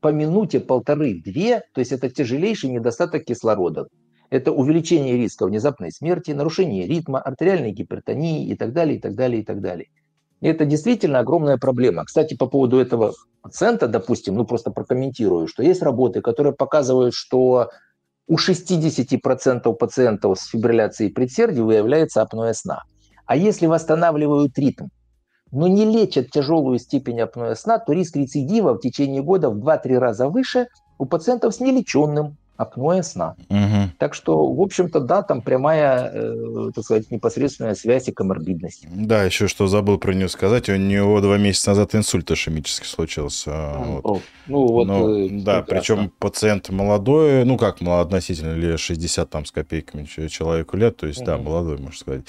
по 0.00 0.08
минуте 0.08 0.60
полторы-две, 0.60 1.62
то 1.72 1.78
есть 1.78 1.92
это 1.92 2.10
тяжелейший 2.10 2.70
недостаток 2.70 3.24
кислорода. 3.24 3.86
Это 4.30 4.50
увеличение 4.50 5.16
риска 5.16 5.46
внезапной 5.46 5.92
смерти, 5.92 6.30
нарушение 6.30 6.86
ритма, 6.86 7.20
артериальной 7.20 7.70
гипертонии 7.70 8.48
и 8.48 8.56
так 8.56 8.72
далее, 8.72 8.96
и 8.96 9.00
так 9.00 9.14
далее, 9.14 9.42
и 9.42 9.44
так 9.44 9.60
далее. 9.60 9.88
И 10.40 10.48
это 10.48 10.64
действительно 10.64 11.20
огромная 11.20 11.58
проблема. 11.58 12.04
Кстати, 12.04 12.34
по 12.34 12.46
поводу 12.46 12.78
этого 12.78 13.12
пациента, 13.42 13.86
допустим, 13.86 14.34
ну 14.34 14.44
просто 14.44 14.70
прокомментирую, 14.70 15.46
что 15.46 15.62
есть 15.62 15.82
работы, 15.82 16.20
которые 16.20 16.54
показывают, 16.54 17.14
что 17.14 17.70
у 18.26 18.36
60% 18.36 19.72
пациентов 19.74 20.38
с 20.38 20.48
фибрилляцией 20.48 21.12
предсердий 21.12 21.62
выявляется 21.62 22.22
апноэ 22.22 22.54
сна. 22.54 22.82
А 23.26 23.36
если 23.36 23.66
восстанавливают 23.66 24.58
ритм, 24.58 24.86
но 25.50 25.66
не 25.68 25.84
лечат 25.84 26.30
тяжелую 26.30 26.78
степень 26.78 27.20
апноэ 27.20 27.54
сна, 27.54 27.78
то 27.78 27.92
риск 27.92 28.16
рецидива 28.16 28.74
в 28.74 28.80
течение 28.80 29.22
года 29.22 29.50
в 29.50 29.58
2-3 29.58 29.98
раза 29.98 30.28
выше 30.28 30.66
у 30.98 31.04
пациентов 31.04 31.54
с 31.54 31.60
нелеченным 31.60 32.36
апноэ 32.56 33.02
сна. 33.02 33.34
Угу. 33.48 33.92
Так 33.98 34.14
что, 34.14 34.52
в 34.52 34.60
общем-то, 34.60 35.00
да, 35.00 35.22
там 35.22 35.40
прямая, 35.40 36.10
э, 36.12 36.70
так 36.74 36.84
сказать, 36.84 37.10
непосредственная 37.10 37.74
связь 37.74 38.08
и 38.08 38.12
коморбидность. 38.12 38.86
Да, 38.90 39.24
еще 39.24 39.48
что 39.48 39.66
забыл 39.66 39.98
про 39.98 40.12
нее 40.12 40.28
сказать, 40.28 40.68
у 40.68 40.76
него 40.76 41.20
два 41.20 41.38
месяца 41.38 41.70
назад 41.70 41.94
инсульт 41.94 42.30
ишемический 42.30 42.86
случился. 42.86 43.50
А, 43.52 44.00
вот. 44.02 44.22
Ну, 44.46 44.66
вот, 44.66 44.86
Но, 44.86 45.18
э, 45.18 45.28
да, 45.30 45.62
причем 45.62 46.12
пациент 46.18 46.68
молодой, 46.68 47.44
ну 47.44 47.56
как, 47.56 47.80
относительно 47.80 48.54
ли 48.54 48.76
60 48.76 49.28
там 49.28 49.44
с 49.44 49.50
копейками 49.50 50.04
человеку 50.04 50.76
лет, 50.76 50.96
то 50.96 51.06
есть, 51.06 51.20
угу. 51.20 51.26
да, 51.26 51.38
молодой, 51.38 51.78
можно 51.78 51.98
сказать. 51.98 52.24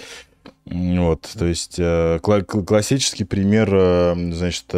Вот, 0.66 1.30
то 1.38 1.46
есть 1.46 1.76
э, 1.78 2.20
классический 2.20 3.26
пример, 3.26 3.70
э, 3.74 4.32
значит, 4.32 4.74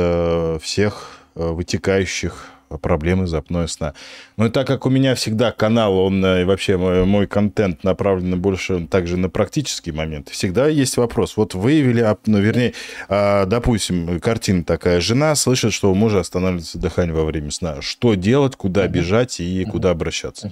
всех 0.63 1.21
вытекающих 1.35 2.54
проблемы 2.81 3.27
запноя 3.27 3.67
сна. 3.67 3.93
Ну 4.37 4.45
и 4.45 4.49
так 4.49 4.67
как 4.67 4.85
у 4.85 4.89
меня 4.89 5.15
всегда 5.15 5.51
канал, 5.51 5.97
он 5.97 6.23
э, 6.23 6.41
и 6.41 6.45
вообще 6.45 6.77
мой, 6.77 7.05
мой 7.05 7.27
контент 7.27 7.83
направлен 7.83 8.39
больше 8.39 8.87
также 8.87 9.17
на 9.17 9.29
практические 9.29 9.93
моменты, 9.93 10.31
всегда 10.31 10.67
есть 10.67 10.97
вопрос. 10.97 11.37
Вот 11.37 11.53
выявили, 11.53 12.05
ну, 12.25 12.39
вернее, 12.39 12.73
а, 13.09 13.45
допустим, 13.45 14.19
картина 14.19 14.63
такая. 14.63 15.01
Жена 15.01 15.35
слышит, 15.35 15.73
что 15.73 15.91
у 15.91 15.95
мужа 15.95 16.19
останавливается 16.19 16.79
дыхание 16.79 17.13
во 17.13 17.25
время 17.25 17.51
сна. 17.51 17.81
Что 17.81 18.15
делать, 18.15 18.55
куда 18.55 18.87
бежать 18.87 19.39
и 19.39 19.65
куда 19.65 19.91
обращаться? 19.91 20.49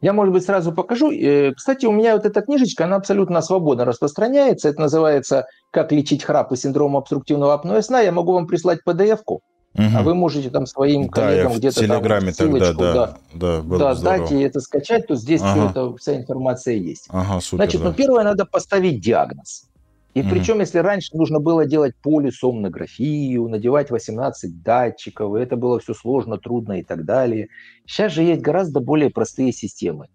Я, 0.00 0.14
может 0.14 0.32
быть, 0.32 0.44
сразу 0.44 0.72
покажу. 0.72 1.12
Э, 1.12 1.52
кстати, 1.52 1.84
у 1.84 1.92
меня 1.92 2.16
вот 2.16 2.24
эта 2.24 2.40
книжечка, 2.40 2.84
она 2.84 2.96
абсолютно 2.96 3.42
свободно 3.42 3.84
распространяется. 3.84 4.70
Это 4.70 4.80
называется 4.80 5.46
«Как 5.70 5.92
лечить 5.92 6.24
храп 6.24 6.52
и 6.52 6.56
синдром 6.56 6.96
обструктивного 6.96 7.52
апноэ 7.52 7.82
сна». 7.82 8.00
Я 8.00 8.10
могу 8.10 8.32
вам 8.32 8.46
прислать 8.46 8.80
PDF-ку. 8.86 9.42
Угу. 9.74 9.84
А 9.94 10.02
вы 10.02 10.14
можете 10.14 10.50
там 10.50 10.66
своим 10.66 11.08
коллегам 11.08 11.52
да, 11.52 11.58
где-то 11.58 11.86
там 11.86 12.32
ссылочку, 12.32 12.74
тогда, 12.74 12.92
да, 12.92 13.16
да, 13.34 13.62
да, 13.62 13.94
да 13.94 14.00
дать 14.00 14.32
и 14.32 14.40
это 14.40 14.60
скачать, 14.60 15.06
то 15.06 15.14
здесь 15.14 15.40
ага. 15.42 15.52
все 15.52 15.70
это, 15.70 15.96
вся 15.96 16.16
информация 16.16 16.74
есть. 16.74 17.06
Ага, 17.08 17.40
супер, 17.40 17.64
Значит, 17.64 17.82
да. 17.82 17.88
ну 17.88 17.94
первое 17.94 18.24
надо 18.24 18.46
поставить 18.46 19.00
диагноз. 19.00 19.70
И 20.14 20.22
угу. 20.22 20.30
причем, 20.30 20.58
если 20.58 20.78
раньше 20.78 21.16
нужно 21.16 21.38
было 21.38 21.66
делать 21.66 21.94
полисомнографию, 22.02 23.48
надевать 23.48 23.90
18 23.92 24.60
датчиков, 24.62 25.36
и 25.36 25.40
это 25.40 25.56
было 25.56 25.78
все 25.78 25.94
сложно, 25.94 26.36
трудно 26.36 26.80
и 26.80 26.82
так 26.82 27.04
далее. 27.04 27.48
Сейчас 27.86 28.12
же 28.12 28.22
есть 28.22 28.42
гораздо 28.42 28.80
более 28.80 29.10
простые 29.10 29.52
системы. 29.52 30.08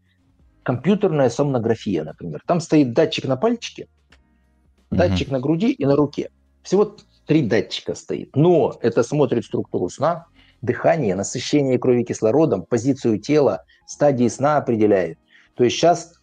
Компьютерная 0.63 1.30
сомнография, 1.30 2.04
например. 2.04 2.41
Там 2.46 2.60
стоит 2.60 2.94
датчик 2.94 3.26
на 3.26 3.38
пальчике, 3.38 3.88
датчик 4.91 5.28
угу. 5.28 5.36
на 5.36 5.39
груди 5.39 5.72
и 5.72 5.86
на 5.86 5.96
руке. 5.96 6.30
Всего 6.62 6.98
три 7.26 7.42
датчика 7.42 7.96
стоит. 7.96 8.36
Но 8.36 8.78
это 8.82 9.04
смотрит 9.04 9.46
структуру 9.46 9.90
сна, 9.90 10.28
дыхание, 10.62 11.16
насыщение 11.16 11.78
крови 11.80 12.04
кислородом, 12.04 12.64
позицию 12.64 13.20
тела, 13.20 13.64
стадии 13.86 14.28
сна 14.28 14.58
определяет. 14.58 15.18
То 15.56 15.64
есть 15.64 15.76
сейчас... 15.76 16.14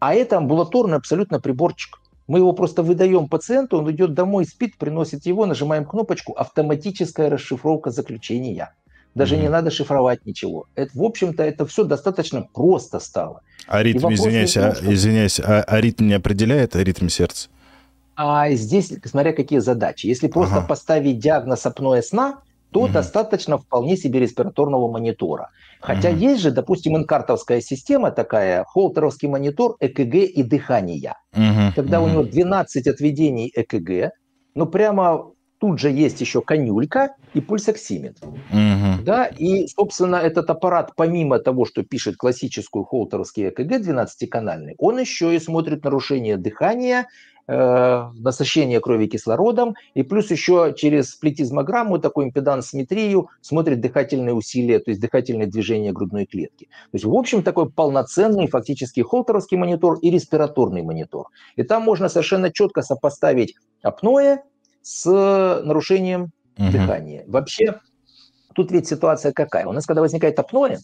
А 0.00 0.14
это 0.14 0.36
амбулаторный 0.36 0.98
абсолютно 0.98 1.40
приборчик. 1.40 1.98
Мы 2.26 2.38
его 2.38 2.52
просто 2.52 2.82
выдаем 2.82 3.28
пациенту, 3.28 3.78
он 3.78 3.90
идет 3.90 4.14
домой, 4.14 4.44
спит, 4.44 4.76
приносит 4.76 5.26
его, 5.26 5.46
нажимаем 5.46 5.84
кнопочку, 5.84 6.32
автоматическая 6.32 7.30
расшифровка 7.30 7.90
заключения. 7.90 8.74
Даже 9.14 9.36
mm-hmm. 9.36 9.42
не 9.42 9.48
надо 9.48 9.70
шифровать 9.70 10.26
ничего. 10.26 10.66
Это, 10.74 10.90
в 10.94 11.02
общем-то, 11.02 11.42
это 11.42 11.66
все 11.66 11.84
достаточно 11.84 12.42
просто 12.42 12.98
стало. 12.98 13.42
А 13.66 13.82
ритм, 13.82 14.12
извиняюсь, 14.12 14.54
том, 14.54 14.64
а, 14.64 14.74
что... 14.74 14.92
извиняюсь, 14.92 15.40
а, 15.40 15.62
а 15.62 15.80
ритм 15.80 16.08
не 16.08 16.14
определяет, 16.14 16.76
а 16.76 16.82
ритм 16.82 17.08
сердца? 17.08 17.48
А 18.16 18.50
здесь, 18.50 18.92
смотря 19.04 19.32
какие 19.32 19.58
задачи. 19.58 20.06
Если 20.06 20.28
просто 20.28 20.58
ага. 20.58 20.66
поставить 20.66 21.18
диагноз 21.18 21.66
апноэ 21.66 22.02
сна, 22.02 22.40
то 22.70 22.80
угу. 22.80 22.92
достаточно 22.92 23.56
вполне 23.56 23.96
себе 23.96 24.20
респираторного 24.20 24.90
монитора. 24.90 25.50
Хотя 25.80 26.10
угу. 26.10 26.18
есть 26.18 26.42
же, 26.42 26.50
допустим, 26.50 26.96
инкартовская 26.96 27.60
система 27.60 28.10
такая, 28.10 28.64
холтеровский 28.64 29.28
монитор 29.28 29.76
ЭКГ 29.80 30.14
и 30.14 30.42
дыхания. 30.42 31.16
Угу. 31.32 31.74
Когда 31.76 32.00
угу. 32.00 32.08
у 32.08 32.10
него 32.10 32.22
12 32.24 32.86
отведений 32.88 33.52
ЭКГ, 33.54 34.12
ну 34.54 34.66
прямо 34.66 35.30
тут 35.60 35.78
же 35.78 35.90
есть 35.90 36.20
еще 36.20 36.42
конюлька 36.42 37.14
и 37.32 37.40
пульсоксиметр. 37.40 38.26
Угу. 38.26 39.04
Да, 39.04 39.26
и, 39.26 39.66
собственно, 39.68 40.16
этот 40.16 40.50
аппарат, 40.50 40.92
помимо 40.96 41.38
того, 41.38 41.64
что 41.64 41.82
пишет 41.82 42.16
классическую 42.16 42.84
холтеровский 42.84 43.48
ЭКГ 43.48 43.80
12-канальный, 43.80 44.74
он 44.78 44.98
еще 44.98 45.34
и 45.34 45.38
смотрит 45.38 45.84
нарушение 45.84 46.36
дыхания, 46.36 47.06
насыщение 47.46 48.80
крови 48.80 49.06
кислородом, 49.06 49.74
и 49.92 50.02
плюс 50.02 50.30
еще 50.30 50.74
через 50.76 51.14
плетизмограмму, 51.14 51.98
такую 51.98 52.28
импедансметрию, 52.28 53.28
смотрит 53.42 53.80
дыхательные 53.80 54.34
усилия, 54.34 54.78
то 54.78 54.90
есть 54.90 55.00
дыхательные 55.00 55.46
движения 55.46 55.92
грудной 55.92 56.24
клетки. 56.26 56.64
То 56.64 56.94
есть, 56.94 57.04
в 57.04 57.14
общем, 57.14 57.42
такой 57.42 57.70
полноценный 57.70 58.46
фактически 58.46 59.00
холтеровский 59.00 59.58
монитор 59.58 59.98
и 59.98 60.10
респираторный 60.10 60.82
монитор. 60.82 61.28
И 61.56 61.62
там 61.62 61.82
можно 61.82 62.08
совершенно 62.08 62.50
четко 62.50 62.82
сопоставить 62.82 63.54
апноэ 63.82 64.38
с 64.82 65.04
нарушением 65.04 66.30
угу. 66.58 66.70
дыхания. 66.70 67.24
Вообще, 67.26 67.80
тут 68.54 68.70
ведь 68.70 68.88
ситуация 68.88 69.32
какая? 69.32 69.66
У 69.66 69.72
нас, 69.72 69.86
когда 69.86 70.00
возникает 70.00 70.38
апноэ, 70.38 70.78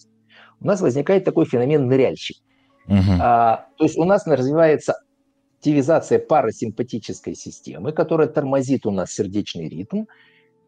у 0.61 0.66
нас 0.66 0.81
возникает 0.81 1.25
такой 1.25 1.46
феномен 1.46 1.87
ныряльщик. 1.87 2.37
Угу. 2.87 3.18
А, 3.20 3.66
то 3.79 3.85
есть 3.85 3.96
у 3.96 4.05
нас 4.05 4.27
развивается 4.27 5.01
активизация 5.61 6.18
парасимпатической 6.18 7.35
системы, 7.35 7.92
которая 7.92 8.29
тормозит 8.29 8.87
у 8.87 8.90
нас 8.90 9.12
сердечный 9.12 9.68
ритм. 9.68 10.07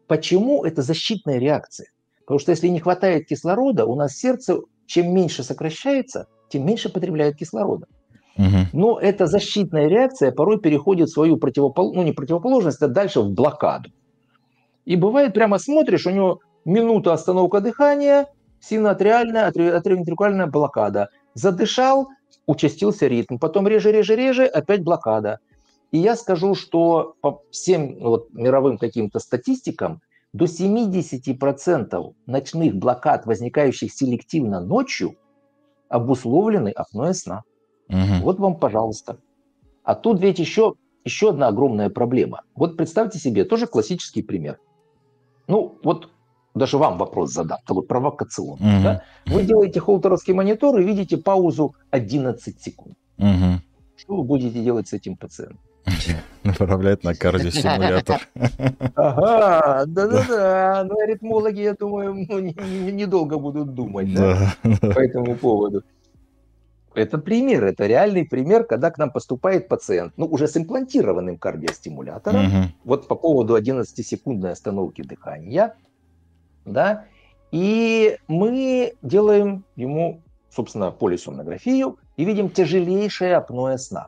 Почему? 0.07 0.63
Это 0.63 0.83
защитная 0.83 1.39
реакция. 1.39 1.87
Потому 2.19 2.39
что 2.39 2.51
если 2.51 2.67
не 2.67 2.79
хватает 2.79 3.27
кислорода, 3.27 3.85
у 3.85 3.95
нас 3.95 4.15
сердце 4.15 4.59
чем 4.85 5.11
меньше 5.11 5.43
сокращается, 5.43 6.27
тем 6.49 6.65
меньше 6.65 6.89
потребляет 6.89 7.37
кислорода. 7.37 7.87
Угу. 8.37 8.67
Но 8.73 8.99
эта 8.99 9.25
защитная 9.25 9.87
реакция 9.87 10.31
порой 10.31 10.59
переходит 10.59 11.09
в 11.09 11.13
свою 11.13 11.37
противоположность, 11.37 11.97
ну 11.97 12.03
не 12.03 12.11
противоположность, 12.11 12.81
а 12.83 12.87
дальше 12.87 13.21
в 13.21 13.31
блокаду. 13.31 13.89
И 14.85 14.95
бывает, 14.95 15.33
прямо 15.33 15.57
смотришь, 15.57 16.05
у 16.05 16.11
него 16.11 16.39
минута 16.65 17.13
остановка 17.13 17.61
дыхания, 17.61 18.27
синоатриальная, 18.59 19.47
атриовентрикульная 19.47 20.47
блокада. 20.47 21.09
Задышал, 21.33 22.09
участился 22.45 23.07
ритм, 23.07 23.37
потом 23.37 23.67
реже, 23.67 23.91
реже, 23.91 24.15
реже, 24.15 24.45
опять 24.45 24.83
блокада. 24.83 25.39
И 25.91 25.97
я 25.97 26.15
скажу, 26.15 26.55
что 26.55 27.15
по 27.21 27.43
всем 27.51 27.99
вот, 27.99 28.33
мировым 28.33 28.77
каким-то 28.77 29.19
статистикам 29.19 30.01
до 30.33 30.45
70% 30.45 32.13
ночных 32.25 32.75
блокад, 32.75 33.25
возникающих 33.25 33.93
селективно 33.93 34.59
ночью, 34.59 35.15
обусловлены 35.89 36.69
апноэ 36.69 37.13
сна. 37.13 37.43
Угу. 37.89 38.23
Вот 38.23 38.39
вам, 38.39 38.57
пожалуйста. 38.57 39.19
А 39.83 39.93
тут 39.93 40.19
ведь 40.19 40.39
еще, 40.39 40.73
еще 41.05 41.29
одна 41.29 41.47
огромная 41.47 41.89
проблема. 41.89 42.41
Вот 42.55 42.77
представьте 42.77 43.19
себе, 43.19 43.45
тоже 43.45 43.67
классический 43.67 44.23
пример. 44.23 44.59
Ну, 45.47 45.77
вот 45.83 46.09
даже 46.55 46.77
вам 46.77 46.97
вопрос 46.97 47.31
задам, 47.31 47.59
такой 47.65 47.83
провокационный. 47.83 48.77
Угу. 48.77 48.83
Да? 48.83 49.03
Вы 49.25 49.43
делаете 49.43 49.79
холтеровский 49.79 50.33
монитор 50.33 50.79
и 50.79 50.83
видите 50.83 51.17
паузу 51.17 51.75
11 51.91 52.61
секунд. 52.61 52.95
Угу. 53.17 53.61
Что 53.95 54.15
вы 54.15 54.23
будете 54.23 54.63
делать 54.63 54.87
с 54.87 54.93
этим 54.93 55.15
пациентом? 55.15 55.59
Направлять 56.43 57.03
на 57.03 57.15
кардиостимулятор. 57.15 58.21
Ага, 58.95 59.85
да-да-да. 59.87 60.85
Но 60.87 60.99
аритмологи, 60.99 61.61
я 61.61 61.73
думаю, 61.73 62.25
ну, 62.29 62.39
недолго 62.39 63.37
будут 63.37 63.73
думать 63.73 64.13
да, 64.13 64.53
по 64.61 64.99
этому 64.99 65.35
поводу. 65.35 65.83
Это 66.95 67.17
пример, 67.17 67.63
это 67.63 67.87
реальный 67.87 68.23
пример, 68.23 68.65
когда 68.65 68.91
к 68.91 68.99
нам 68.99 69.09
поступает 69.09 69.67
пациент, 69.67 70.13
ну, 70.15 70.27
уже 70.27 70.47
с 70.47 70.55
имплантированным 70.55 71.37
кардиостимулятором, 71.37 72.45
угу. 72.45 72.69
вот 72.83 73.07
по 73.07 73.15
поводу 73.15 73.57
11-секундной 73.57 74.51
остановки 74.51 75.01
дыхания, 75.01 75.75
да, 76.65 77.05
и 77.51 78.17
мы 78.27 78.93
делаем 79.01 79.63
ему, 79.75 80.21
собственно, 80.49 80.91
полисомнографию 80.91 81.99
и 82.17 82.25
видим 82.25 82.49
тяжелейшее 82.49 83.35
апноэ 83.35 83.77
сна. 83.77 84.07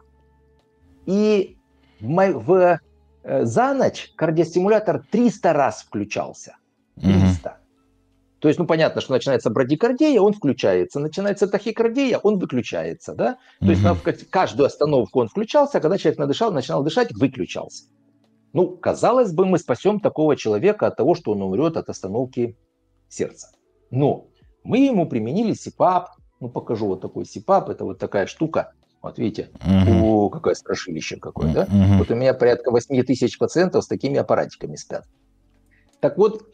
И 1.05 1.55
в, 1.99 2.31
в, 2.33 2.79
э, 3.23 3.45
за 3.45 3.73
ночь 3.73 4.11
кардиостимулятор 4.15 5.03
300 5.11 5.53
раз 5.53 5.83
включался. 5.83 6.57
300. 7.01 7.49
Угу. 7.49 7.55
То 8.39 8.47
есть, 8.47 8.59
ну, 8.59 8.67
понятно, 8.67 9.01
что 9.01 9.13
начинается 9.13 9.49
брадикардия, 9.49 10.21
он 10.21 10.33
включается, 10.33 10.99
начинается 10.99 11.47
тахикардия, 11.47 12.19
он 12.19 12.37
выключается, 12.37 13.15
да? 13.15 13.37
То 13.59 13.67
есть, 13.67 13.83
на 13.83 13.95
каждую 14.29 14.67
остановку 14.67 15.19
он 15.19 15.29
включался, 15.29 15.77
а 15.77 15.81
когда 15.81 15.97
человек 15.97 16.19
надышал, 16.19 16.51
начинал 16.51 16.83
дышать, 16.83 17.11
выключался. 17.13 17.85
Ну, 18.55 18.69
казалось 18.69 19.33
бы, 19.33 19.45
мы 19.45 19.59
спасем 19.59 19.99
такого 19.99 20.37
человека 20.37 20.87
от 20.87 20.95
того, 20.95 21.13
что 21.13 21.33
он 21.33 21.41
умрет 21.41 21.75
от 21.75 21.89
остановки 21.89 22.55
сердца. 23.09 23.49
Но 23.91 24.27
мы 24.63 24.77
ему 24.77 25.09
применили 25.09 25.51
СИПАП. 25.51 26.11
Ну, 26.39 26.47
покажу 26.47 26.87
вот 26.87 27.01
такой 27.01 27.25
СИПАП. 27.25 27.71
Это 27.71 27.83
вот 27.83 27.99
такая 27.99 28.27
штука. 28.27 28.71
Вот 29.01 29.19
видите, 29.19 29.49
uh-huh. 29.55 30.01
о, 30.01 30.29
какое 30.29 30.53
страшилище 30.53 31.17
какое, 31.17 31.53
да? 31.53 31.65
Uh-huh. 31.65 31.97
Вот 31.97 32.09
у 32.09 32.15
меня 32.15 32.33
порядка 32.33 32.71
8 32.71 33.03
тысяч 33.03 33.37
пациентов 33.37 33.83
с 33.83 33.87
такими 33.87 34.15
аппаратиками 34.15 34.77
спят. 34.77 35.03
Так 35.99 36.17
вот, 36.17 36.47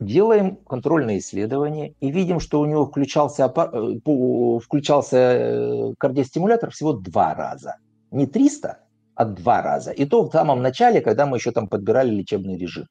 делаем 0.00 0.56
контрольное 0.56 1.18
исследование 1.18 1.94
и 2.00 2.10
видим, 2.10 2.40
что 2.40 2.60
у 2.60 2.64
него 2.64 2.86
включался, 2.86 3.52
э, 3.54 4.58
включался 4.64 5.16
э, 5.18 5.94
кардиостимулятор 5.98 6.70
всего 6.70 6.94
два 6.94 7.34
раза. 7.34 7.76
Не 8.10 8.26
300, 8.26 8.81
а 9.14 9.24
два 9.24 9.62
раза. 9.62 9.90
И 9.90 10.04
то 10.04 10.24
в 10.24 10.32
самом 10.32 10.62
начале, 10.62 11.00
когда 11.00 11.26
мы 11.26 11.36
еще 11.36 11.52
там 11.52 11.68
подбирали 11.68 12.10
лечебный 12.10 12.56
режим. 12.56 12.86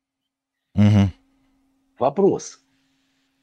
Угу. 0.75 1.11
Вопрос. 1.99 2.59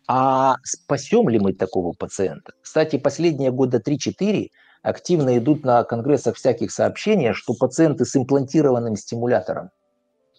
А 0.07 0.57
спасем 0.64 1.29
ли 1.29 1.38
мы 1.38 1.53
такого 1.53 1.93
пациента? 1.93 2.53
Кстати, 2.62 2.97
последние 2.97 3.51
года 3.51 3.79
3-4 3.79 4.49
активно 4.83 5.37
идут 5.37 5.64
на 5.64 5.85
конгрессах 5.85 6.37
всяких 6.37 6.71
сообщения, 6.71 7.35
что 7.35 7.55
пациенты 7.55 8.05
с 8.05 8.17
имплантированным 8.17 8.97
стимулятором, 8.97 9.71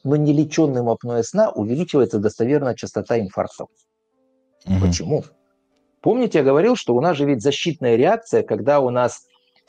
но 0.04 0.16
не 0.16 0.34
леченным 0.34 0.90
апноэ 0.90 1.24
сна, 1.24 1.52
увеличивается 1.52 2.20
достоверная 2.20 2.74
частота 2.74 3.20
инфарктов. 3.20 3.70
Угу. 4.66 4.80
Почему? 4.82 5.24
Помните, 6.02 6.40
я 6.40 6.44
говорил, 6.44 6.76
что 6.76 6.96
у 6.96 7.02
нас 7.02 7.18
же 7.18 7.26
ведь 7.26 7.44
защитная 7.44 7.96
реакция, 7.96 8.42
когда 8.42 8.80
у 8.80 8.90
нас 8.90 9.22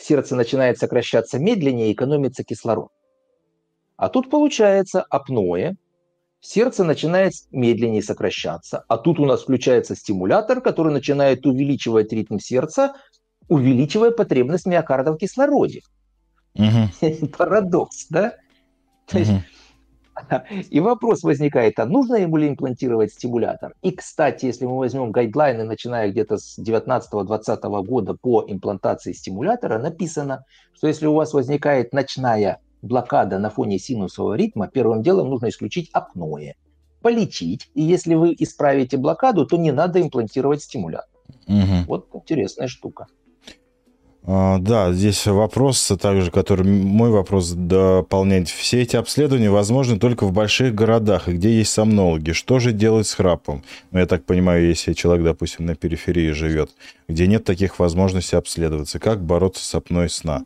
сердце 0.03 0.35
начинает 0.37 0.79
сокращаться 0.79 1.39
медленнее, 1.39 1.93
экономится 1.93 2.45
кислород. 2.45 2.91
А 3.97 4.09
тут 4.09 4.31
получается 4.31 5.03
апноэ, 5.03 5.75
сердце 6.41 6.85
начинает 6.85 7.33
медленнее 7.51 8.03
сокращаться, 8.03 8.85
а 8.89 8.97
тут 8.97 9.21
у 9.21 9.27
нас 9.27 9.43
включается 9.43 9.95
стимулятор, 9.95 10.61
который 10.61 10.93
начинает 10.93 11.47
увеличивать 11.47 12.13
ритм 12.13 12.39
сердца, 12.39 12.95
увеличивая 13.49 14.11
потребность 14.11 14.67
миокарда 14.67 15.13
в 15.13 15.19
кислороде. 15.19 15.83
Угу. 16.55 17.29
Парадокс, 17.37 18.07
да? 18.09 18.37
То 19.07 19.19
есть 19.19 19.33
и 20.71 20.81
вопрос 20.81 21.23
возникает, 21.23 21.79
а 21.79 21.87
нужно 21.87 22.17
ему 22.17 22.37
ли 22.37 22.49
имплантировать 22.49 23.13
стимулятор? 23.13 23.75
И, 23.83 23.93
кстати, 23.93 24.47
если 24.47 24.67
мы 24.67 24.79
возьмем 24.79 25.11
гайдлайны, 25.11 25.65
начиная 25.65 26.11
где-то 26.11 26.37
с 26.37 26.59
19-20 26.59 27.85
года 27.85 28.15
по 28.15 28.45
имплантации 28.47 29.13
стимулятора, 29.13 29.79
написано, 29.79 30.45
что 30.75 30.89
если 30.89 31.07
у 31.07 31.15
вас 31.15 31.33
возникает 31.33 31.93
ночная 31.93 32.59
блокада 32.83 33.39
на 33.39 33.51
фоне 33.51 33.79
синусового 33.79 34.35
ритма, 34.35 34.69
первым 34.69 35.03
делом 35.03 35.29
нужно 35.29 35.49
исключить 35.49 35.91
апноэ, 35.93 36.55
полечить, 37.03 37.71
и 37.75 37.83
если 37.83 38.15
вы 38.15 38.35
исправите 38.39 38.97
блокаду, 38.97 39.47
то 39.47 39.57
не 39.57 39.73
надо 39.73 40.01
имплантировать 40.01 40.63
стимулятор. 40.63 41.09
Угу. 41.47 41.87
Вот 41.87 42.09
интересная 42.15 42.69
штука. 42.69 43.07
А, 44.33 44.59
да, 44.59 44.93
здесь 44.93 45.27
вопрос 45.27 45.93
также, 46.01 46.31
который 46.31 46.65
мой 46.65 47.11
вопрос 47.11 47.51
дополняет. 47.51 48.49
Все 48.49 48.81
эти 48.83 48.95
обследования 48.95 49.51
возможны 49.51 49.99
только 49.99 50.25
в 50.25 50.33
больших 50.33 50.73
городах, 50.73 51.29
и 51.29 51.33
где 51.33 51.51
есть 51.51 51.73
сомнологи. 51.73 52.31
Что 52.31 52.61
же 52.61 52.73
делать 52.73 53.09
с 53.09 53.15
храпом? 53.15 53.65
Ну, 53.91 53.99
я 53.99 54.07
так 54.07 54.25
понимаю, 54.25 54.69
если 54.69 54.93
человек, 54.93 55.25
допустим, 55.25 55.67
на 55.67 55.75
периферии 55.75 56.31
живет, 56.31 56.71
где 57.09 57.27
нет 57.27 57.43
таких 57.43 57.81
возможностей 57.81 58.37
обследоваться. 58.37 59.01
Как 59.01 59.21
бороться 59.21 59.65
с 59.65 59.75
апноэ 59.75 60.09
сна? 60.09 60.45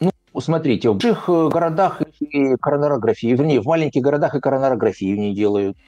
Ну, 0.00 0.10
смотрите, 0.38 0.90
в 0.90 0.96
больших 0.96 1.24
э, 1.28 1.48
городах 1.48 2.02
и 2.20 2.56
коронарографии, 2.60 3.28
вернее, 3.28 3.62
в 3.62 3.66
маленьких 3.66 4.02
городах 4.02 4.34
и 4.34 4.40
коронарографию 4.40 5.18
не 5.18 5.34
делают 5.34 5.78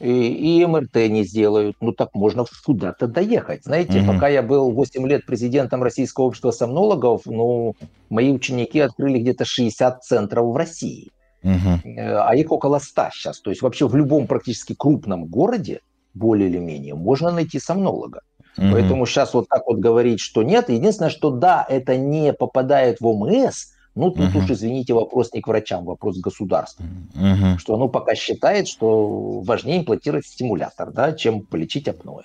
и, 0.00 0.60
и 0.60 0.66
МРТ 0.66 0.96
не 1.08 1.24
сделают. 1.24 1.76
Ну 1.80 1.92
так 1.92 2.14
можно 2.14 2.44
куда-то 2.64 3.06
доехать. 3.06 3.64
Знаете, 3.64 4.00
угу. 4.00 4.14
пока 4.14 4.28
я 4.28 4.42
был 4.42 4.70
8 4.72 5.06
лет 5.06 5.26
президентом 5.26 5.82
Российского 5.82 6.24
общества 6.24 6.50
сомнологов, 6.50 7.22
ну, 7.26 7.74
мои 8.08 8.30
ученики 8.30 8.80
открыли 8.80 9.18
где-то 9.18 9.44
60 9.44 10.02
центров 10.02 10.46
в 10.46 10.56
России. 10.56 11.10
Угу. 11.42 11.96
А 11.96 12.34
их 12.34 12.50
около 12.50 12.78
100 12.78 13.08
сейчас. 13.12 13.40
То 13.40 13.50
есть 13.50 13.62
вообще 13.62 13.86
в 13.86 13.94
любом 13.94 14.26
практически 14.26 14.74
крупном 14.74 15.26
городе, 15.26 15.80
более 16.14 16.48
или 16.48 16.58
менее, 16.58 16.94
можно 16.94 17.30
найти 17.30 17.60
сомнолога. 17.60 18.22
Угу. 18.56 18.68
Поэтому 18.72 19.06
сейчас 19.06 19.34
вот 19.34 19.48
так 19.48 19.66
вот 19.66 19.78
говорить, 19.78 20.20
что 20.20 20.42
нет. 20.42 20.70
Единственное, 20.70 21.10
что 21.10 21.30
да, 21.30 21.64
это 21.68 21.96
не 21.96 22.32
попадает 22.32 23.00
в 23.00 23.06
ОМС, 23.06 23.72
ну, 24.00 24.10
тут 24.10 24.34
uh-huh. 24.34 24.38
уж, 24.38 24.50
извините, 24.50 24.94
вопрос 24.94 25.32
не 25.32 25.40
к 25.40 25.48
врачам, 25.48 25.84
вопрос 25.84 26.18
к 26.18 26.24
государству. 26.24 26.84
Uh-huh. 27.14 27.58
Что 27.58 27.74
оно 27.74 27.88
пока 27.88 28.14
считает, 28.14 28.66
что 28.66 29.40
важнее 29.40 29.78
имплантировать 29.78 30.26
стимулятор, 30.26 30.90
да, 30.92 31.12
чем 31.12 31.42
полечить 31.42 31.86
апноэ. 31.86 32.22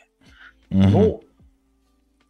Uh-huh. 0.72 0.90
Ну, 0.90 1.22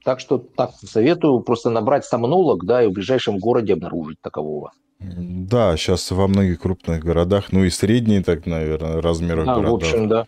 Так 0.03 0.19
что 0.19 0.37
так 0.37 0.71
советую 0.73 1.39
просто 1.41 1.69
набрать 1.69 2.05
сомнолог, 2.05 2.65
да, 2.65 2.83
и 2.83 2.87
в 2.87 2.91
ближайшем 2.91 3.37
городе 3.39 3.73
обнаружить 3.73 4.17
такового. 4.21 4.71
Да, 4.99 5.75
сейчас 5.77 6.11
во 6.11 6.27
многих 6.27 6.59
крупных 6.59 7.03
городах, 7.03 7.51
ну 7.51 7.63
и 7.63 7.69
средние, 7.69 8.23
так, 8.23 8.45
наверное, 8.45 9.01
размерах 9.01 9.45
да, 9.45 9.55
городов. 9.55 9.81
в 9.81 9.85
общем, 9.85 10.07
да. 10.07 10.27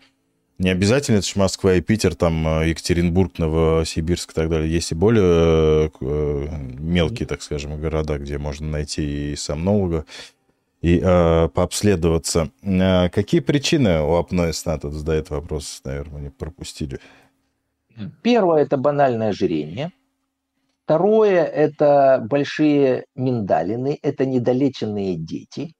Не 0.58 0.70
обязательно, 0.70 1.18
это 1.18 1.26
же 1.26 1.34
Москва 1.36 1.74
и 1.74 1.80
Питер, 1.80 2.16
там 2.16 2.46
э, 2.62 2.70
Екатеринбург, 2.70 3.38
Новосибирск 3.38 4.32
и 4.32 4.34
так 4.34 4.48
далее. 4.48 4.72
Есть 4.72 4.90
и 4.90 4.96
более 4.96 5.92
э, 6.00 6.48
мелкие, 6.80 7.28
так 7.28 7.42
скажем, 7.42 7.80
города, 7.80 8.18
где 8.18 8.38
можно 8.38 8.66
найти 8.66 9.32
и 9.32 9.36
сомнолога, 9.36 10.04
и 10.80 11.00
э, 11.00 11.48
пообследоваться. 11.48 12.50
Э, 12.62 13.08
какие 13.08 13.40
причины 13.40 14.00
у 14.02 14.16
апноэ 14.16 14.52
сна? 14.52 14.78
Тут 14.78 14.94
задает 14.94 15.30
вопрос, 15.30 15.80
наверное, 15.84 16.22
не 16.22 16.30
пропустили. 16.30 16.98
Первое– 18.22 18.62
это 18.64 18.76
банальное 18.76 19.28
ожирение. 19.28 19.92
Второе– 20.84 21.44
это 21.44 22.26
большие 22.28 23.04
миндалины, 23.14 23.96
это 24.02 24.26
недолеченные 24.26 25.14
дети. 25.14 25.74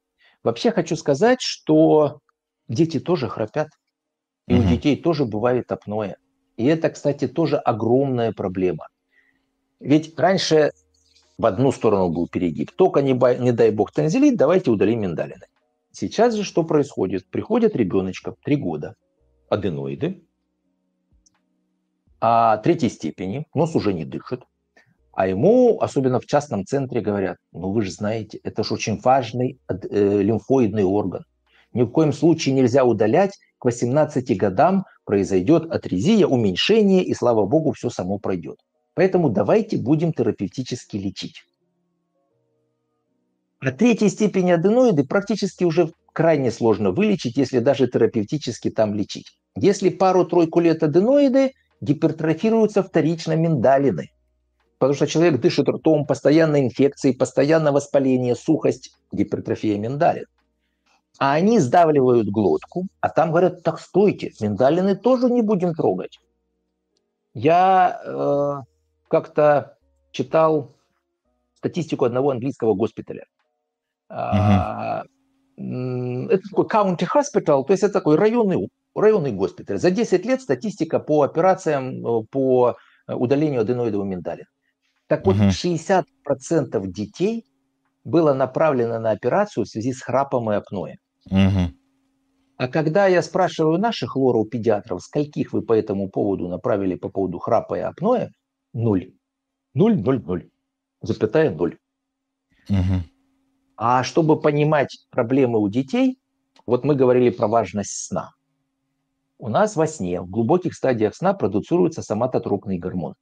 Вообще 0.44 0.70
хочу 0.70 0.94
сказать, 0.94 1.40
что 1.40 2.20
дети 2.68 3.00
тоже 3.00 3.28
храпят. 3.28 3.70
И 4.48 4.54
угу. 4.54 4.62
у 4.62 4.68
детей 4.68 4.96
тоже 4.96 5.24
бывает 5.24 5.70
апноэ. 5.70 6.14
И 6.56 6.64
это, 6.64 6.90
кстати, 6.90 7.28
тоже 7.28 7.56
огромная 7.56 8.32
проблема. 8.32 8.88
Ведь 9.80 10.18
раньше 10.18 10.72
в 11.38 11.46
одну 11.46 11.70
сторону 11.70 12.08
был 12.08 12.26
перегиб. 12.26 12.72
Только 12.72 13.00
не, 13.00 13.12
не 13.40 13.52
дай 13.52 13.70
бог 13.70 13.92
танзелит, 13.92 14.36
давайте 14.36 14.70
удалим 14.70 15.00
миндалины. 15.02 15.46
Сейчас 15.92 16.34
же 16.34 16.44
что 16.44 16.64
происходит? 16.64 17.26
Приходит 17.28 17.76
ребеночка, 17.76 18.34
три 18.44 18.56
года, 18.56 18.96
аденоиды, 19.48 20.22
а 22.20 22.56
третьей 22.58 22.90
степени, 22.90 23.46
нос 23.54 23.76
уже 23.76 23.92
не 23.92 24.04
дышит, 24.04 24.42
а 25.12 25.26
ему, 25.26 25.78
особенно 25.80 26.20
в 26.20 26.26
частном 26.26 26.64
центре, 26.66 27.00
говорят, 27.00 27.38
ну 27.52 27.70
вы 27.70 27.82
же 27.82 27.90
знаете, 27.90 28.38
это 28.42 28.64
же 28.64 28.74
очень 28.74 29.00
важный 29.00 29.60
э, 29.68 30.22
лимфоидный 30.22 30.84
орган. 30.84 31.24
Ни 31.72 31.82
в 31.82 31.90
коем 31.90 32.12
случае 32.12 32.54
нельзя 32.54 32.84
удалять, 32.84 33.38
к 33.58 33.64
18 33.64 34.36
годам 34.36 34.84
произойдет 35.04 35.70
атрезия, 35.70 36.26
уменьшение, 36.26 37.04
и 37.04 37.14
слава 37.14 37.46
богу, 37.46 37.72
все 37.72 37.90
само 37.90 38.18
пройдет. 38.18 38.58
Поэтому 38.94 39.30
давайте 39.30 39.76
будем 39.76 40.12
терапевтически 40.12 40.96
лечить. 40.96 41.44
А 43.60 43.72
третьей 43.72 44.08
степени 44.08 44.52
аденоиды 44.52 45.04
практически 45.04 45.64
уже 45.64 45.92
крайне 46.12 46.50
сложно 46.50 46.92
вылечить, 46.92 47.36
если 47.36 47.58
даже 47.58 47.88
терапевтически 47.88 48.70
там 48.70 48.94
лечить. 48.94 49.38
Если 49.56 49.88
пару-тройку 49.88 50.60
лет 50.60 50.82
аденоиды, 50.82 51.52
гипертрофируются 51.80 52.82
вторично 52.82 53.34
миндалины. 53.34 54.10
Потому 54.78 54.94
что 54.94 55.08
человек 55.08 55.40
дышит 55.40 55.68
ртом, 55.68 56.06
постоянно 56.06 56.60
инфекции, 56.60 57.12
постоянно 57.12 57.72
воспаление, 57.72 58.36
сухость, 58.36 58.92
гипертрофия 59.10 59.76
миндалин. 59.76 60.26
А 61.18 61.32
они 61.32 61.58
сдавливают 61.58 62.28
глотку, 62.28 62.86
а 63.00 63.08
там 63.08 63.30
говорят, 63.30 63.62
так 63.64 63.80
стойте, 63.80 64.32
миндалины 64.40 64.94
тоже 64.94 65.28
не 65.28 65.42
будем 65.42 65.74
трогать. 65.74 66.20
Я 67.34 68.00
э, 68.04 68.62
как-то 69.08 69.76
читал 70.12 70.76
статистику 71.54 72.04
одного 72.04 72.30
английского 72.30 72.74
госпиталя. 72.74 73.24
Uh-huh. 74.10 75.04
Это 75.56 76.42
такой 76.48 76.66
county 76.66 77.06
hospital, 77.12 77.64
то 77.64 77.72
есть 77.72 77.82
это 77.82 77.92
такой 77.94 78.16
районный, 78.16 78.68
районный 78.94 79.32
госпиталь. 79.32 79.78
За 79.78 79.90
10 79.90 80.24
лет 80.24 80.40
статистика 80.40 81.00
по 81.00 81.22
операциям 81.22 82.06
э, 82.06 82.24
по 82.30 82.76
удалению 83.08 83.62
аденоидового 83.62 84.06
миндалина. 84.06 84.46
Так 85.08 85.26
вот, 85.26 85.36
uh-huh. 85.36 86.04
60% 86.24 86.86
детей 86.86 87.44
было 88.04 88.34
направлено 88.34 89.00
на 89.00 89.10
операцию 89.10 89.64
в 89.64 89.68
связи 89.68 89.92
с 89.92 90.00
храпом 90.00 90.50
и 90.52 90.54
апноэ. 90.54 90.94
Угу. 91.30 91.72
А 92.56 92.68
когда 92.68 93.06
я 93.06 93.22
спрашиваю 93.22 93.78
наших 93.78 94.16
лору-педиатров, 94.16 95.02
скольких 95.02 95.52
вы 95.52 95.62
по 95.62 95.72
этому 95.72 96.08
поводу 96.08 96.48
направили 96.48 96.96
по 96.96 97.08
поводу 97.08 97.38
храпа 97.38 97.76
и 97.76 97.80
апноэ, 97.80 98.30
ноль. 98.72 99.12
Ноль, 99.74 100.00
ноль, 100.00 100.22
ноль. 100.24 100.50
Запятая 101.00 101.50
ноль. 101.50 101.78
Угу. 102.68 103.02
А 103.76 104.02
чтобы 104.02 104.40
понимать 104.40 105.06
проблемы 105.10 105.60
у 105.60 105.68
детей, 105.68 106.18
вот 106.66 106.84
мы 106.84 106.96
говорили 106.96 107.30
про 107.30 107.46
важность 107.46 108.06
сна. 108.06 108.32
У 109.38 109.48
нас 109.48 109.76
во 109.76 109.86
сне, 109.86 110.20
в 110.20 110.28
глубоких 110.28 110.74
стадиях 110.74 111.14
сна 111.14 111.32
продуцируется 111.32 112.02
соматотропный 112.02 112.78
гормон. 112.78 113.14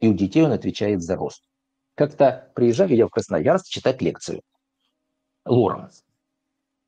И 0.00 0.08
у 0.08 0.14
детей 0.14 0.42
он 0.44 0.52
отвечает 0.52 1.02
за 1.02 1.16
рост. 1.16 1.42
Как-то 1.94 2.50
приезжаю 2.54 2.96
я 2.96 3.06
в 3.06 3.10
Красноярск 3.10 3.66
читать 3.66 4.00
лекцию. 4.00 4.40
Лором 5.44 5.90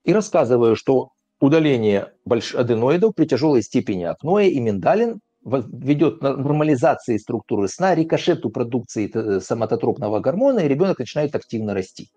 и 0.04 0.12
рассказываю, 0.12 0.76
что 0.76 1.10
удаление 1.40 2.12
аденоидов 2.26 3.14
при 3.14 3.26
тяжелой 3.26 3.62
степени 3.62 4.04
апноэ 4.04 4.48
и 4.48 4.60
миндалин 4.60 5.20
ведет 5.44 6.20
к 6.20 6.22
нормализации 6.22 7.18
структуры 7.18 7.68
сна, 7.68 7.94
рикошету 7.94 8.48
продукции 8.50 9.10
э, 9.12 9.40
соматотропного 9.40 10.20
гормона, 10.20 10.60
и 10.60 10.68
ребенок 10.68 10.98
начинает 10.98 11.34
активно 11.34 11.74
расти. 11.74 12.08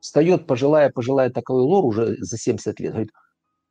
Встает 0.00 0.46
пожилая, 0.46 0.90
пожилая 0.90 1.30
такой 1.30 1.62
лор 1.62 1.84
уже 1.86 2.16
за 2.18 2.36
70 2.36 2.80
лет, 2.80 2.90
говорит, 2.90 3.12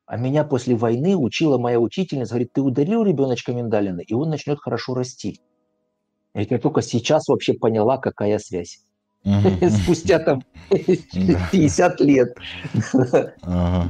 а 0.05 0.17
меня 0.17 0.43
после 0.43 0.75
войны 0.75 1.15
учила 1.15 1.57
моя 1.57 1.79
учительница, 1.79 2.31
говорит, 2.31 2.53
ты 2.53 2.61
ударил 2.61 3.03
ребеночка 3.03 3.53
миндалина, 3.53 4.01
и 4.01 4.13
он 4.13 4.29
начнет 4.29 4.59
хорошо 4.59 4.95
расти. 4.95 5.39
Я 6.33 6.57
только 6.57 6.81
сейчас 6.81 7.27
вообще 7.27 7.53
поняла, 7.53 7.97
какая 7.97 8.39
связь. 8.39 8.79
спустя 9.83 10.19
там 10.19 10.43
50 10.69 12.01
лет. 12.01 12.37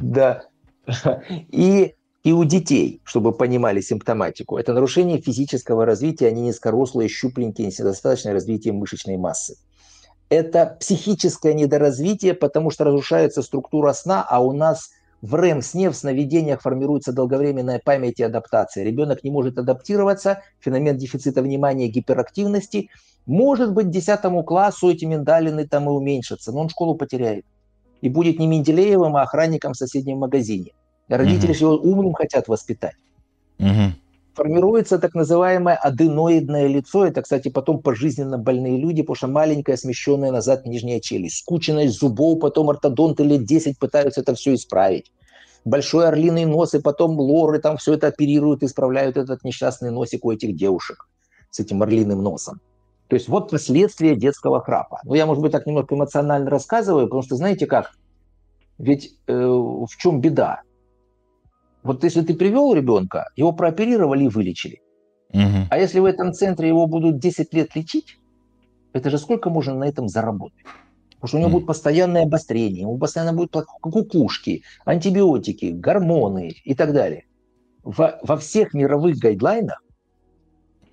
Да. 0.01 0.43
И 1.51 1.93
и 2.23 2.33
у 2.33 2.43
детей, 2.43 3.01
чтобы 3.03 3.31
понимали 3.31 3.81
симптоматику, 3.81 4.57
это 4.57 4.73
нарушение 4.73 5.19
физического 5.19 5.87
развития, 5.87 6.27
они 6.27 6.43
низкорослые, 6.43 7.09
щупленькие, 7.09 7.67
недостаточное 7.67 8.33
развитие 8.33 8.73
мышечной 8.73 9.17
массы. 9.17 9.55
Это 10.29 10.77
психическое 10.79 11.55
недоразвитие, 11.55 12.35
потому 12.35 12.69
что 12.69 12.83
разрушается 12.83 13.41
структура 13.41 13.91
сна, 13.93 14.23
а 14.29 14.39
у 14.39 14.51
нас 14.51 14.91
в 15.23 15.33
РЭМ-сне, 15.33 15.89
в 15.89 15.95
сновидениях 15.95 16.61
формируется 16.61 17.11
долговременная 17.11 17.81
память 17.83 18.19
и 18.19 18.23
адаптация. 18.23 18.83
Ребенок 18.83 19.23
не 19.23 19.31
может 19.31 19.57
адаптироваться, 19.57 20.43
феномен 20.59 20.97
дефицита 20.97 21.41
внимания 21.41 21.87
гиперактивности– 21.87 22.89
может 23.25 23.73
быть, 23.73 23.87
к 23.87 23.91
10 23.91 24.19
классу 24.45 24.89
эти 24.89 25.05
миндалины 25.05 25.67
там 25.67 25.85
и 25.85 25.91
уменьшатся, 25.91 26.51
но 26.51 26.61
он 26.61 26.69
школу 26.69 26.95
потеряет. 26.95 27.45
И 28.01 28.09
будет 28.09 28.39
не 28.39 28.47
Менделеевым, 28.47 29.15
а 29.15 29.21
охранником 29.21 29.73
в 29.73 29.77
соседнем 29.77 30.17
магазине. 30.17 30.71
Родители 31.07 31.51
угу. 31.51 31.59
его 31.59 31.73
умным 31.75 32.13
хотят 32.13 32.47
воспитать. 32.47 32.95
Угу. 33.59 33.93
Формируется 34.33 34.97
так 34.97 35.13
называемое 35.13 35.75
аденоидное 35.75 36.67
лицо. 36.67 37.05
Это, 37.05 37.21
кстати, 37.21 37.49
потом 37.49 37.81
пожизненно 37.81 38.37
больные 38.37 38.77
люди, 38.77 39.01
потому 39.01 39.15
что 39.15 39.27
маленькая 39.27 39.77
смещенная 39.77 40.31
назад 40.31 40.65
нижняя 40.65 40.99
челюсть. 40.99 41.39
Скученность 41.39 41.99
зубов, 41.99 42.39
потом 42.39 42.69
ортодонты 42.69 43.23
лет 43.23 43.45
10 43.45 43.77
пытаются 43.77 44.21
это 44.21 44.33
все 44.33 44.55
исправить. 44.55 45.11
Большой 45.63 46.07
орлиный 46.07 46.45
нос, 46.45 46.73
и 46.73 46.79
потом 46.79 47.19
лоры 47.19 47.59
там 47.59 47.77
все 47.77 47.93
это 47.93 48.07
оперируют, 48.07 48.63
исправляют 48.63 49.17
этот 49.17 49.43
несчастный 49.43 49.91
носик 49.91 50.25
у 50.25 50.31
этих 50.31 50.55
девушек 50.55 51.07
с 51.51 51.59
этим 51.59 51.83
орлиным 51.83 52.23
носом. 52.23 52.61
То 53.11 53.15
есть 53.15 53.27
вот 53.27 53.51
последствия 53.51 54.15
детского 54.15 54.61
храпа. 54.61 55.01
Ну, 55.03 55.15
я, 55.15 55.25
может 55.25 55.43
быть, 55.43 55.51
так 55.51 55.65
немного 55.65 55.93
эмоционально 55.93 56.49
рассказываю, 56.49 57.07
потому 57.07 57.23
что, 57.23 57.35
знаете 57.35 57.65
как, 57.65 57.91
ведь 58.77 59.17
э, 59.27 59.33
в 59.35 59.89
чем 59.97 60.21
беда? 60.21 60.61
Вот 61.83 62.05
если 62.05 62.21
ты 62.21 62.33
привел 62.33 62.73
ребенка, 62.73 63.27
его 63.35 63.51
прооперировали 63.51 64.23
и 64.23 64.27
вылечили. 64.29 64.79
Угу. 65.33 65.67
А 65.69 65.77
если 65.77 65.99
в 65.99 66.05
этом 66.05 66.31
центре 66.31 66.69
его 66.69 66.87
будут 66.87 67.19
10 67.19 67.53
лет 67.53 67.75
лечить, 67.75 68.17
это 68.93 69.09
же 69.09 69.17
сколько 69.17 69.49
можно 69.49 69.73
на 69.73 69.89
этом 69.89 70.07
заработать? 70.07 70.63
Потому 71.15 71.27
что 71.27 71.35
у 71.35 71.39
него 71.41 71.49
mm. 71.49 71.53
будет 71.53 71.67
постоянное 71.67 72.23
обострение, 72.23 72.83
ему 72.83 72.97
постоянно 72.97 73.33
будут 73.33 73.65
кукушки, 73.81 74.63
антибиотики, 74.85 75.65
гормоны 75.65 76.53
и 76.63 76.73
так 76.75 76.93
далее. 76.93 77.25
Во, 77.83 78.19
во 78.23 78.37
всех 78.37 78.73
мировых 78.73 79.17
гайдлайнах 79.17 79.83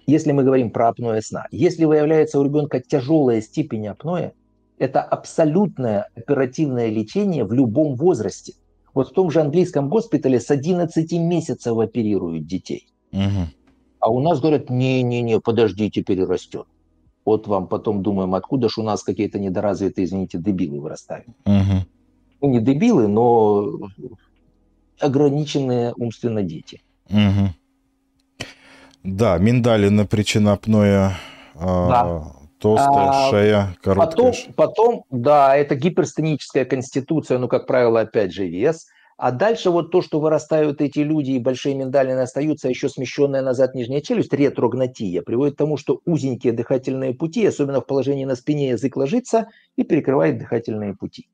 если 0.09 0.33
мы 0.33 0.42
говорим 0.42 0.71
про 0.71 0.88
апноэ 0.88 1.21
сна, 1.21 1.47
если 1.51 1.85
выявляется 1.85 2.40
у 2.40 2.42
ребенка 2.42 2.81
тяжелая 2.81 3.42
степень 3.42 3.88
апноэ, 3.88 4.33
это 4.79 5.03
абсолютное 5.03 6.09
оперативное 6.16 6.88
лечение 6.88 7.44
в 7.44 7.53
любом 7.53 7.94
возрасте. 7.94 8.55
Вот 8.94 9.11
в 9.11 9.12
том 9.12 9.31
же 9.31 9.42
английском 9.42 9.90
госпитале 9.90 10.40
с 10.40 10.51
11 10.51 11.12
месяцев 11.12 11.77
оперируют 11.77 12.47
детей. 12.47 12.88
Угу. 13.12 13.49
А 14.01 14.11
у 14.11 14.21
нас 14.21 14.40
говорят, 14.40 14.71
не-не-не, 14.71 15.40
подождите, 15.40 16.03
перерастет. 16.03 16.66
Вот 17.27 17.47
вам 17.47 17.66
потом 17.66 18.03
думаем, 18.03 18.35
откуда 18.35 18.71
же 18.71 18.81
у 18.81 18.85
нас 18.85 19.03
какие-то 19.03 19.39
недоразвитые, 19.39 20.07
извините, 20.07 20.39
дебилы 20.39 20.80
вырастают. 20.80 21.28
Угу. 21.45 21.87
Ну, 22.41 22.49
не 22.49 22.61
дебилы, 22.61 23.09
но 23.09 23.91
ограниченные 25.01 25.93
умственно 25.93 26.43
дети. 26.43 26.80
Угу. 27.11 27.53
Да, 29.03 29.38
миндалина 29.38 30.07
причина 30.07 30.53
апноэ 30.53 31.12
а, 31.55 31.88
да. 31.88 32.32
толстая 32.59 33.09
а, 33.09 33.30
шея, 33.30 33.76
короткая 33.82 34.11
потом, 34.11 34.55
потом, 34.55 35.05
да, 35.11 35.57
это 35.57 35.74
гиперстеническая 35.74 36.64
конституция, 36.64 37.38
ну, 37.38 37.49
как 37.49 37.66
правило, 37.66 38.01
опять 38.01 38.32
же, 38.32 38.46
вес. 38.46 38.86
А 39.16 39.32
дальше 39.32 39.70
вот 39.70 39.90
то, 39.90 40.01
что 40.01 40.20
вырастают 40.20 40.80
эти 40.80 41.01
люди 41.01 41.32
и 41.32 41.40
большие 41.40 41.74
миндалины 41.74 42.20
остаются, 42.20 42.68
еще 42.68 42.88
смещенная 42.88 43.42
назад 43.42 43.74
нижняя 43.74 44.01
челюсть, 44.01 44.32
ретрогнатия, 44.32 45.22
приводит 45.22 45.55
к 45.55 45.59
тому, 45.59 45.76
что 45.76 46.01
узенькие 46.05 46.53
дыхательные 46.53 47.14
пути, 47.14 47.44
особенно 47.44 47.80
в 47.80 47.86
положении 47.86 48.24
на 48.24 48.36
спине, 48.36 48.70
язык 48.70 48.96
ложится 48.96 49.49
и 49.74 49.82
перекрывает 49.82 50.38
дыхательные 50.38 50.94
пути. 50.94 51.26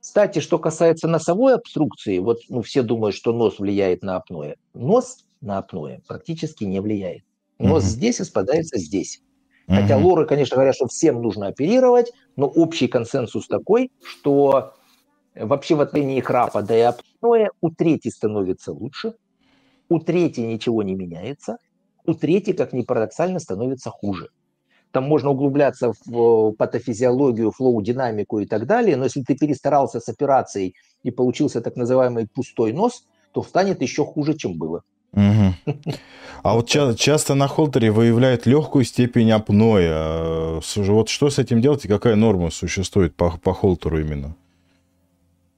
Кстати, 0.00 0.40
что 0.40 0.58
касается 0.58 1.08
носовой 1.08 1.54
обструкции, 1.54 2.18
вот 2.18 2.38
ну, 2.50 2.60
все 2.60 2.82
думают, 2.82 3.16
что 3.16 3.32
нос 3.32 3.58
влияет 3.58 4.02
на 4.02 4.16
апноэ. 4.16 4.56
Нос 4.74 5.24
на 5.40 5.58
апноэ 5.58 6.00
практически 6.06 6.64
не 6.64 6.80
влияет. 6.80 7.24
Нос 7.58 7.84
угу. 7.84 7.90
здесь 7.90 8.20
испадается 8.20 8.78
здесь. 8.78 9.22
Хотя 9.68 9.96
лоры, 9.96 10.26
конечно, 10.26 10.54
говорят, 10.54 10.76
что 10.76 10.86
всем 10.86 11.20
нужно 11.20 11.48
оперировать, 11.48 12.12
но 12.36 12.46
общий 12.46 12.86
консенсус 12.86 13.48
такой, 13.48 13.90
что 14.04 14.74
вообще 15.34 15.74
в 15.74 15.80
отношении 15.80 16.20
храпа, 16.20 16.62
да 16.62 16.76
и 16.76 16.80
апноэ 16.82 17.48
у 17.60 17.70
трети 17.70 18.08
становится 18.08 18.72
лучше, 18.72 19.14
у 19.88 19.98
трети 19.98 20.40
ничего 20.40 20.84
не 20.84 20.94
меняется, 20.94 21.58
у 22.06 22.14
трети, 22.14 22.52
как 22.52 22.72
ни 22.72 22.82
парадоксально, 22.82 23.40
становится 23.40 23.90
хуже. 23.90 24.28
Там 24.92 25.04
можно 25.04 25.30
углубляться 25.30 25.92
в 26.06 26.52
патофизиологию, 26.52 27.50
флоу-динамику 27.50 28.38
и 28.38 28.46
так 28.46 28.66
далее, 28.66 28.96
но 28.96 29.04
если 29.04 29.22
ты 29.22 29.34
перестарался 29.34 30.00
с 30.00 30.08
операцией 30.08 30.74
и 31.02 31.10
получился 31.10 31.60
так 31.60 31.76
называемый 31.76 32.28
пустой 32.28 32.72
нос, 32.72 33.04
то 33.32 33.42
станет 33.42 33.82
еще 33.82 34.04
хуже, 34.04 34.34
чем 34.34 34.56
было. 34.56 34.84
Угу. 35.16 35.54
А 36.42 36.54
вот 36.54 36.68
ча- 36.68 36.94
часто 36.94 37.34
на 37.34 37.48
холтере 37.48 37.90
выявляют 37.90 38.46
легкую 38.46 38.84
степень 38.84 39.32
апноэ. 39.32 40.60
Вот 40.76 41.08
что 41.08 41.28
с 41.28 41.40
этим 41.40 41.60
делать 41.60 41.84
и 41.84 41.88
какая 41.88 42.14
норма 42.14 42.50
существует 42.50 43.16
по, 43.16 43.36
по 43.36 43.52
холтеру 43.52 43.98
именно? 43.98 44.36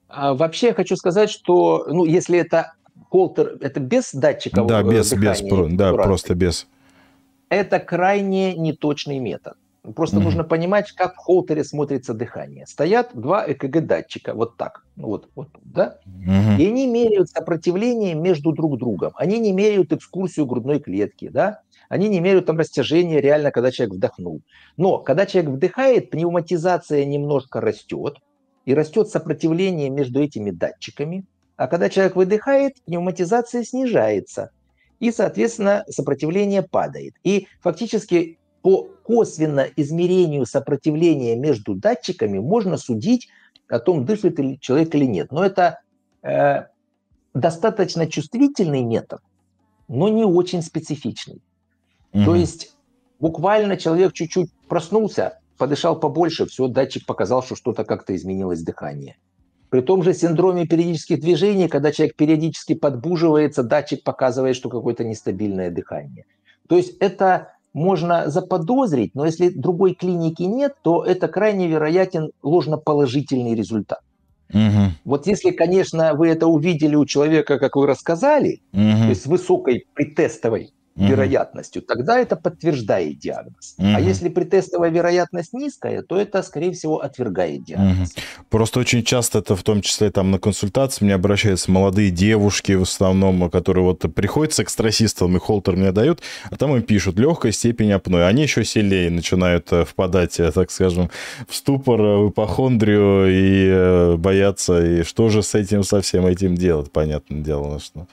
А 0.07 0.33
вообще 0.33 0.67
я 0.67 0.73
хочу 0.73 0.95
сказать, 0.95 1.29
что 1.29 1.85
ну, 1.89 2.05
если 2.05 2.39
это 2.39 2.73
холтер, 3.11 3.57
это 3.61 3.79
без 3.79 4.11
датчика 4.13 4.63
Да, 4.63 4.81
без, 4.81 5.13
без, 5.13 5.41
да, 5.73 5.93
просто 5.93 6.33
без 6.33 6.65
это 7.49 7.79
крайне 7.79 8.55
неточный 8.55 9.19
метод. 9.19 9.55
Просто 9.95 10.17
mm-hmm. 10.17 10.23
нужно 10.23 10.43
понимать, 10.43 10.91
как 10.91 11.15
в 11.15 11.17
холтере 11.17 11.63
смотрится 11.63 12.13
дыхание. 12.13 12.65
Стоят 12.67 13.11
два 13.13 13.45
ЭКГ-датчика, 13.47 14.33
вот 14.33 14.57
так, 14.57 14.83
вот, 14.97 15.29
вот, 15.35 15.49
да? 15.63 15.99
Mm-hmm. 16.05 16.57
И 16.57 16.67
они 16.67 16.87
меряют 16.87 17.29
сопротивление 17.29 18.13
между 18.13 18.51
друг 18.51 18.77
другом. 18.77 19.13
Они 19.15 19.39
не 19.39 19.51
меряют 19.51 19.93
экскурсию 19.93 20.45
грудной 20.45 20.79
клетки, 20.79 21.29
да? 21.29 21.61
Они 21.87 22.09
не 22.09 22.19
меряют 22.19 22.45
там 22.45 22.57
растяжение 22.57 23.21
реально, 23.21 23.51
когда 23.51 23.71
человек 23.71 23.95
вдохнул. 23.95 24.41
Но 24.77 24.99
когда 24.99 25.25
человек 25.25 25.51
вдыхает, 25.51 26.09
пневматизация 26.11 27.05
немножко 27.05 27.61
растет, 27.61 28.17
и 28.69 28.73
растет 28.75 29.09
сопротивление 29.09 29.89
между 29.89 30.21
этими 30.21 30.51
датчиками. 30.51 31.25
А 31.55 31.65
когда 31.67 31.89
человек 31.89 32.15
выдыхает, 32.15 32.75
пневматизация 32.85 33.63
снижается 33.63 34.51
и, 34.99 35.11
соответственно, 35.11 35.85
сопротивление 35.89 36.61
падает. 36.61 37.15
И 37.23 37.47
фактически 37.61 38.37
по 38.61 38.89
косвенно 39.03 39.65
измерению 39.75 40.45
сопротивления 40.45 41.35
между 41.35 41.75
датчиками 41.75 42.39
можно 42.39 42.77
судить 42.77 43.29
о 43.67 43.79
том, 43.79 44.05
дышит 44.05 44.39
ли 44.39 44.59
человек 44.59 44.93
или 44.95 45.05
нет. 45.05 45.31
Но 45.31 45.43
это 45.43 45.79
э, 46.23 46.65
достаточно 47.33 48.07
чувствительный 48.07 48.83
метод, 48.83 49.21
но 49.87 50.09
не 50.09 50.25
очень 50.25 50.61
специфичный. 50.61 51.41
Угу. 52.13 52.25
То 52.25 52.35
есть 52.35 52.75
буквально 53.19 53.77
человек 53.77 54.13
чуть-чуть 54.13 54.51
проснулся, 54.67 55.39
подышал 55.57 55.99
побольше, 55.99 56.45
все, 56.45 56.67
датчик 56.67 57.05
показал, 57.05 57.43
что 57.43 57.55
что-то 57.55 57.83
как-то 57.83 58.15
изменилось 58.15 58.61
дыхание. 58.61 59.17
При 59.69 59.81
том 59.81 60.01
же 60.01 60.13
синдроме 60.13 60.65
периодических 60.65 61.19
движений, 61.19 61.67
когда 61.67 61.91
человек 61.91 62.15
периодически 62.15 62.73
подбуживается, 62.73 63.61
датчик 63.61 64.03
показывает, 64.03 64.55
что 64.55 64.69
какое-то 64.69 65.03
нестабильное 65.03 65.69
дыхание. 65.69 66.25
То 66.67 66.75
есть 66.75 66.97
это 66.99 67.53
можно 67.73 68.29
заподозрить, 68.29 69.15
но 69.15 69.25
если 69.25 69.49
другой 69.49 69.93
клиники 69.93 70.43
нет, 70.43 70.75
то 70.81 71.03
это 71.03 71.27
крайне 71.27 71.67
вероятен 71.67 72.31
ложноположительный 72.41 73.55
результат. 73.55 73.99
Угу. 74.51 74.93
Вот 75.05 75.27
если, 75.27 75.51
конечно, 75.51 76.13
вы 76.15 76.29
это 76.29 76.47
увидели 76.47 76.95
у 76.95 77.05
человека, 77.05 77.59
как 77.59 77.75
вы 77.75 77.85
рассказали, 77.85 78.61
угу. 78.73 78.81
то 78.81 79.09
есть 79.09 79.25
высокой 79.27 79.85
предтестовой 79.93 80.71
угу. 80.99 81.07
вероятностью, 81.07 81.81
тогда 81.81 82.19
это 82.19 82.35
подтверждает 82.35 83.19
диагноз. 83.19 83.75
Угу. 83.77 83.87
А 83.95 83.99
если 83.99 84.29
претестовая 84.29 84.89
вероятность 84.89 85.53
низкая, 85.53 86.01
то 86.01 86.17
это, 86.17 86.43
скорее 86.43 86.71
всего, 86.71 86.99
отвергает 87.01 87.63
диагноз. 87.63 88.11
Угу. 88.11 88.21
Просто 88.49 88.79
очень 88.79 89.03
часто 89.03 89.39
это, 89.39 89.55
в 89.55 89.63
том 89.63 89.81
числе 89.81 90.11
там 90.11 90.31
на 90.31 90.39
консультации, 90.39 91.05
мне 91.05 91.15
обращаются 91.15 91.71
молодые 91.71 92.11
девушки 92.11 92.73
в 92.73 92.83
основном, 92.83 93.49
которые 93.49 93.83
вот 93.83 94.05
приходят 94.13 94.53
с 94.53 94.59
экстрасистом 94.59 95.35
и 95.35 95.39
холтер 95.39 95.75
мне 95.75 95.91
дают, 95.91 96.21
а 96.51 96.55
там 96.55 96.75
им 96.75 96.81
пишут 96.81 97.17
легкая 97.17 97.51
степень 97.51 97.91
апноэ. 97.91 98.25
Они 98.25 98.43
еще 98.43 98.65
сильнее 98.65 99.09
начинают 99.09 99.71
э, 99.71 99.85
впадать, 99.85 100.39
э, 100.39 100.51
так 100.51 100.71
скажем, 100.71 101.09
в 101.47 101.55
ступор, 101.55 102.01
э, 102.01 102.17
в 102.17 102.29
ипохондрию 102.29 103.25
и 103.29 104.17
бояться, 104.17 104.85
и 104.85 105.03
что 105.03 105.29
же 105.29 105.43
с 105.43 105.55
этим, 105.55 105.83
со 105.83 106.01
всем 106.01 106.25
этим 106.25 106.55
делать, 106.55 106.91
понятное 106.91 107.41
дело, 107.41 107.79
что... 107.79 108.07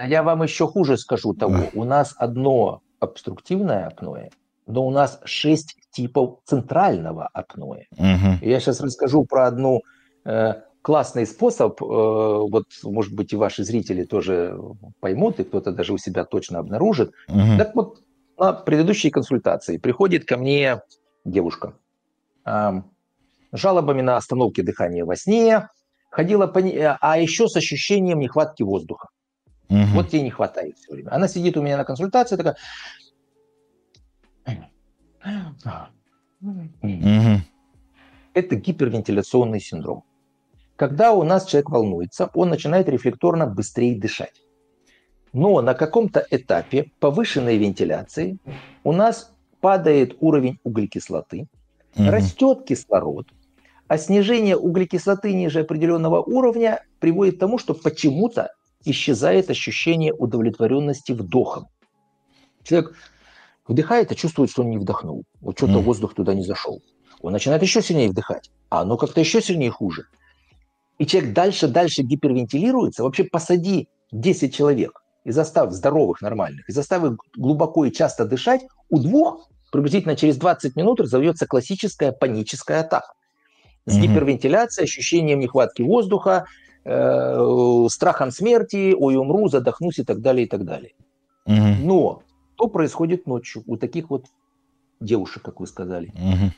А 0.00 0.06
я 0.06 0.22
вам 0.22 0.42
еще 0.42 0.66
хуже 0.66 0.96
скажу 0.96 1.34
того. 1.34 1.68
У 1.74 1.84
нас 1.84 2.14
одно 2.16 2.80
обструктивное 3.00 3.86
апноэ, 3.86 4.30
но 4.66 4.86
у 4.86 4.90
нас 4.90 5.20
шесть 5.24 5.76
типов 5.90 6.38
центрального 6.46 7.28
апноэ. 7.34 7.84
Угу. 7.92 8.38
Я 8.40 8.60
сейчас 8.60 8.80
расскажу 8.80 9.26
про 9.26 9.46
одну 9.46 9.82
э, 10.24 10.54
классный 10.80 11.26
способ. 11.26 11.82
Э, 11.82 11.84
вот, 11.84 12.64
может 12.82 13.14
быть, 13.14 13.34
и 13.34 13.36
ваши 13.36 13.62
зрители 13.62 14.04
тоже 14.04 14.58
поймут, 15.00 15.38
и 15.38 15.44
кто-то 15.44 15.70
даже 15.70 15.92
у 15.92 15.98
себя 15.98 16.24
точно 16.24 16.60
обнаружит. 16.60 17.12
Угу. 17.28 17.58
Так 17.58 17.74
вот, 17.74 18.00
на 18.38 18.54
предыдущей 18.54 19.10
консультации 19.10 19.76
приходит 19.76 20.24
ко 20.24 20.38
мне 20.38 20.80
девушка 21.26 21.74
э, 22.46 22.82
жалобами 23.52 24.00
на 24.00 24.16
остановки 24.16 24.62
дыхания 24.62 25.04
во 25.04 25.14
сне, 25.14 25.68
ходила 26.10 26.46
по... 26.46 26.60
а 27.00 27.18
еще 27.18 27.48
с 27.48 27.56
ощущением 27.56 28.20
нехватки 28.20 28.62
воздуха. 28.62 29.08
Угу. 29.70 29.94
Вот 29.94 30.12
ей 30.12 30.22
не 30.22 30.30
хватает 30.30 30.78
все 30.78 30.92
время. 30.92 31.14
Она 31.14 31.28
сидит 31.28 31.56
у 31.56 31.62
меня 31.62 31.76
на 31.76 31.84
консультации, 31.84 32.36
такая... 32.36 32.56
Угу. 36.42 37.40
Это 38.34 38.56
гипервентиляционный 38.56 39.60
синдром. 39.60 40.04
Когда 40.76 41.12
у 41.12 41.22
нас 41.22 41.46
человек 41.46 41.70
волнуется, 41.70 42.30
он 42.34 42.48
начинает 42.48 42.88
рефлекторно 42.88 43.46
быстрее 43.46 43.98
дышать. 43.98 44.42
Но 45.32 45.60
на 45.60 45.74
каком-то 45.74 46.26
этапе 46.30 46.90
повышенной 46.98 47.56
вентиляции 47.58 48.38
у 48.82 48.92
нас 48.92 49.32
падает 49.60 50.16
уровень 50.20 50.58
углекислоты, 50.64 51.46
угу. 51.94 52.10
растет 52.10 52.64
кислород, 52.64 53.28
а 53.86 53.98
снижение 53.98 54.56
углекислоты 54.56 55.32
ниже 55.32 55.60
определенного 55.60 56.22
уровня 56.22 56.82
приводит 56.98 57.36
к 57.36 57.40
тому, 57.40 57.58
что 57.58 57.74
почему-то 57.74 58.52
исчезает 58.84 59.50
ощущение 59.50 60.12
удовлетворенности 60.12 61.12
вдохом. 61.12 61.68
Человек 62.62 62.94
вдыхает, 63.66 64.10
а 64.10 64.14
чувствует, 64.14 64.50
что 64.50 64.62
он 64.62 64.70
не 64.70 64.78
вдохнул. 64.78 65.24
Вот 65.40 65.58
что-то 65.58 65.74
mm. 65.74 65.82
воздух 65.82 66.14
туда 66.14 66.34
не 66.34 66.44
зашел. 66.44 66.82
Он 67.20 67.32
начинает 67.32 67.62
еще 67.62 67.82
сильнее 67.82 68.08
вдыхать, 68.08 68.50
а 68.70 68.80
оно 68.80 68.96
как-то 68.96 69.20
еще 69.20 69.42
сильнее 69.42 69.70
хуже. 69.70 70.04
И 70.98 71.06
человек 71.06 71.32
дальше-дальше 71.32 72.02
гипервентилируется. 72.02 73.02
Вообще 73.02 73.24
посади 73.24 73.88
10 74.12 74.54
человек 74.54 75.02
и 75.24 75.30
заставь 75.30 75.72
здоровых, 75.72 76.20
нормальных, 76.22 76.68
и 76.68 76.72
заставь 76.72 77.04
их 77.04 77.18
глубоко 77.36 77.84
и 77.84 77.92
часто 77.92 78.24
дышать, 78.24 78.62
у 78.88 78.98
двух 78.98 79.48
приблизительно 79.70 80.16
через 80.16 80.36
20 80.36 80.76
минут 80.76 81.00
разовьется 81.00 81.46
классическая 81.46 82.12
паническая 82.12 82.80
атака. 82.80 83.12
С 83.86 83.96
mm-hmm. 83.96 84.00
гипервентиляцией, 84.00 84.84
ощущением 84.84 85.40
нехватки 85.40 85.82
воздуха, 85.82 86.44
э, 86.84 87.86
страхом 87.90 88.30
смерти, 88.30 88.94
ой, 88.98 89.16
умру, 89.16 89.48
задохнусь 89.48 89.98
и 89.98 90.04
так 90.04 90.20
далее, 90.20 90.46
и 90.46 90.48
так 90.48 90.64
далее. 90.64 90.94
Угу. 91.46 91.84
Но 91.84 92.22
что 92.54 92.68
происходит 92.68 93.26
ночью 93.26 93.62
у 93.66 93.76
таких 93.76 94.10
вот 94.10 94.26
девушек, 95.00 95.42
как 95.42 95.60
вы 95.60 95.66
сказали? 95.66 96.08
Угу. 96.08 96.52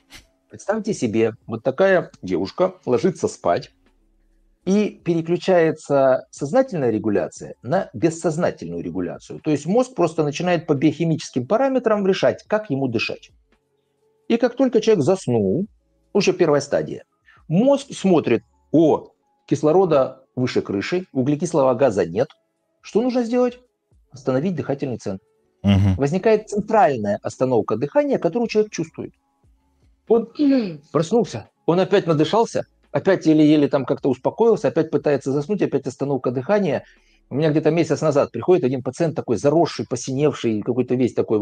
Представьте 0.50 0.94
себе, 0.94 1.34
вот 1.46 1.62
такая 1.62 2.10
девушка 2.22 2.74
ложится 2.84 3.28
спать, 3.28 3.70
и 4.64 5.00
переключается 5.04 6.26
сознательная 6.30 6.90
регуляция 6.90 7.56
на 7.62 7.90
бессознательную 7.94 8.82
регуляцию. 8.82 9.40
То 9.40 9.50
есть 9.50 9.66
мозг 9.66 9.94
просто 9.94 10.22
начинает 10.22 10.66
по 10.66 10.74
биохимическим 10.74 11.46
параметрам 11.46 12.06
решать, 12.06 12.44
как 12.46 12.70
ему 12.70 12.86
дышать. 12.86 13.30
И 14.28 14.36
как 14.36 14.54
только 14.54 14.80
человек 14.80 15.04
заснул, 15.04 15.66
уже 16.12 16.32
первая 16.32 16.60
стадия, 16.60 17.04
мозг 17.48 17.88
смотрит, 17.92 18.44
о, 18.70 19.11
кислорода 19.52 20.22
выше 20.34 20.62
крыши, 20.62 21.04
углекислого 21.12 21.74
газа 21.74 22.06
нет. 22.06 22.28
Что 22.80 23.02
нужно 23.02 23.22
сделать? 23.22 23.60
Остановить 24.10 24.54
дыхательный 24.54 24.96
центр. 24.96 25.22
угу. 25.62 25.94
возникает 25.98 26.48
центральная 26.48 27.18
остановка 27.22 27.76
дыхания, 27.76 28.18
которую 28.18 28.48
человек 28.48 28.72
чувствует. 28.72 29.12
Он 30.08 30.32
проснулся, 30.90 31.50
он 31.66 31.80
опять 31.80 32.06
надышался, 32.06 32.64
опять 32.92 33.26
еле-еле 33.26 33.68
там 33.68 33.84
как-то 33.84 34.08
успокоился, 34.08 34.68
опять 34.68 34.90
пытается 34.90 35.32
заснуть, 35.32 35.60
опять 35.60 35.86
остановка 35.86 36.30
дыхания. 36.30 36.84
У 37.28 37.34
меня 37.34 37.50
где-то 37.50 37.70
месяц 37.70 38.00
назад 38.00 38.32
приходит 38.32 38.64
один 38.64 38.82
пациент 38.82 39.14
такой 39.14 39.36
заросший, 39.36 39.86
посиневший, 39.86 40.62
какой-то 40.62 40.94
весь 40.94 41.12
такой, 41.12 41.38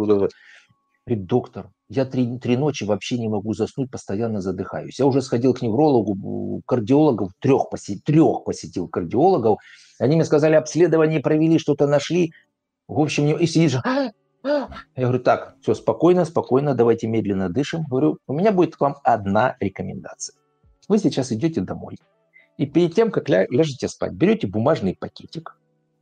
говорит, 1.07 1.27
доктор, 1.27 1.71
я 1.89 2.05
три, 2.05 2.39
три 2.39 2.57
ночи 2.57 2.85
вообще 2.85 3.19
не 3.19 3.29
могу 3.29 3.53
заснуть, 3.55 3.91
постоянно 3.91 4.41
задыхаюсь. 4.41 4.99
Я 4.99 5.07
уже 5.07 5.23
сходил 5.23 5.55
к 5.55 5.63
неврологу, 5.63 6.63
кардиологов, 6.67 7.33
трех, 7.41 7.71
посетил, 7.71 8.03
трех 8.05 8.45
посетил 8.45 8.89
кардиологов. 8.89 9.59
Они 9.99 10.17
мне 10.17 10.25
сказали, 10.25 10.55
обследование 10.55 11.21
провели, 11.21 11.59
что-то 11.59 11.87
нашли. 11.87 12.33
В 12.87 13.01
общем, 13.01 13.37
и 13.37 13.47
сидишь, 13.47 13.77
«А, 13.77 14.11
а». 14.45 14.69
я 14.97 15.03
говорю, 15.03 15.23
так, 15.23 15.57
все, 15.63 15.75
спокойно, 15.75 16.25
спокойно, 16.25 16.75
давайте 16.75 17.07
медленно 17.07 17.49
дышим. 17.49 17.85
Говорю, 17.85 18.19
у 18.27 18.33
меня 18.33 18.53
будет 18.53 18.77
к 18.77 18.81
вам 18.81 18.97
одна 19.03 19.57
рекомендация. 19.61 20.37
Вы 20.89 20.99
сейчас 20.99 21.33
идете 21.33 21.61
домой. 21.61 21.99
И 22.57 22.67
перед 22.67 22.95
тем, 22.95 23.11
как 23.11 23.29
ля- 23.29 23.47
ляжете 23.49 23.89
спать, 23.89 24.13
берете 24.13 24.47
бумажный 24.47 24.95
пакетик, 24.95 25.57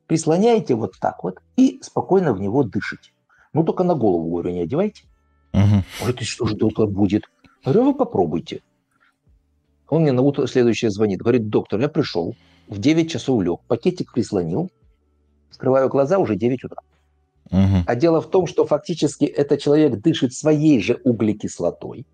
прислоняете 0.07 0.75
вот 0.75 0.95
так 1.01 1.23
вот 1.23 1.41
и 1.57 1.79
спокойно 1.83 2.33
в 2.33 2.41
него 2.41 2.63
дышите. 2.65 3.13
Ну, 3.53 3.65
только 3.65 3.85
на 3.85 3.95
голову, 3.95 4.31
говорю, 4.31 4.51
не 4.51 4.61
одевайте. 4.61 5.05
Угу. 5.53 5.83
Говорит, 6.01 6.23
что 6.23 6.47
же 6.47 6.57
доктор 6.57 6.87
будет? 6.87 7.25
Говорю, 7.65 7.85
вы 7.85 7.95
попробуйте. 7.95 8.63
Он 9.89 10.03
мне 10.03 10.13
на 10.13 10.23
утро 10.23 10.47
следующее 10.47 10.91
звонит. 10.91 11.21
Говорит, 11.21 11.49
доктор, 11.49 11.81
я 11.81 11.89
пришел, 11.89 12.37
в 12.69 12.79
9 12.79 13.11
часов 13.11 13.43
лег, 13.43 13.61
пакетик 13.67 14.13
прислонил, 14.13 14.71
скрываю 15.51 15.89
глаза, 15.89 16.19
уже 16.19 16.37
9 16.37 16.65
утра. 16.65 16.83
Угу. 17.51 17.85
А 17.87 17.95
дело 17.95 18.21
в 18.21 18.29
том, 18.31 18.47
что 18.47 18.67
фактически 18.67 19.25
этот 19.25 19.61
человек 19.61 20.01
дышит 20.01 20.35
своей 20.35 20.81
же 20.81 21.01
углекислотой, 21.05 22.07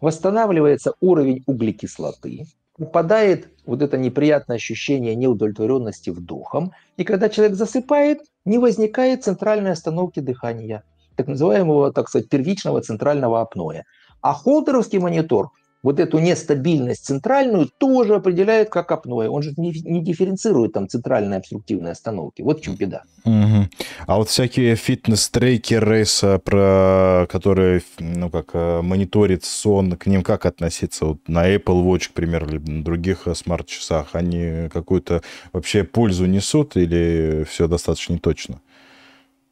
восстанавливается 0.00 0.92
уровень 1.00 1.42
углекислоты, 1.46 2.46
упадает 2.78 3.48
вот 3.66 3.82
это 3.82 3.96
неприятное 3.96 4.56
ощущение 4.56 5.14
неудовлетворенности 5.14 6.10
вдохом, 6.10 6.72
и 6.96 7.04
когда 7.04 7.28
человек 7.28 7.56
засыпает, 7.56 8.20
не 8.44 8.58
возникает 8.58 9.24
центральной 9.24 9.72
остановки 9.72 10.20
дыхания, 10.20 10.82
так 11.16 11.28
называемого, 11.28 11.92
так 11.92 12.08
сказать, 12.08 12.28
первичного 12.28 12.80
центрального 12.80 13.40
апноэ. 13.40 13.84
А 14.20 14.34
холтеровский 14.34 14.98
монитор 14.98 15.50
вот 15.84 16.00
эту 16.00 16.18
нестабильность 16.18 17.04
центральную 17.04 17.68
тоже 17.76 18.14
определяет 18.14 18.70
как 18.70 18.90
апноэ. 18.90 19.28
Он 19.28 19.42
же 19.42 19.52
не, 19.58 19.70
не 19.82 20.02
дифференцирует 20.02 20.72
там 20.72 20.88
центральные 20.88 21.36
обструктивные 21.36 21.92
остановки. 21.92 22.40
Вот 22.40 22.60
в 22.60 22.62
чем 22.62 22.74
беда. 22.74 23.02
Угу. 23.26 23.68
А 24.06 24.16
вот 24.16 24.30
всякие 24.30 24.76
фитнес-трекеры, 24.76 26.06
про 26.42 27.26
которые, 27.28 27.82
ну, 27.98 28.30
как 28.30 28.54
э, 28.54 28.80
мониторит 28.80 29.44
сон, 29.44 29.92
к 29.92 30.06
ним 30.06 30.22
как 30.22 30.46
относиться? 30.46 31.04
Вот 31.04 31.28
на 31.28 31.54
Apple 31.54 31.84
Watch, 31.84 32.08
к 32.08 32.12
примеру, 32.12 32.48
или 32.48 32.58
на 32.58 32.82
других 32.82 33.28
э, 33.28 33.34
смарт-часах, 33.34 34.14
они 34.14 34.70
какую-то 34.72 35.20
вообще 35.52 35.84
пользу 35.84 36.24
несут 36.24 36.78
или 36.78 37.44
все 37.46 37.68
достаточно 37.68 38.14
неточно? 38.14 38.62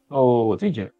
Вот, 0.09 0.63
видите, 0.63 0.93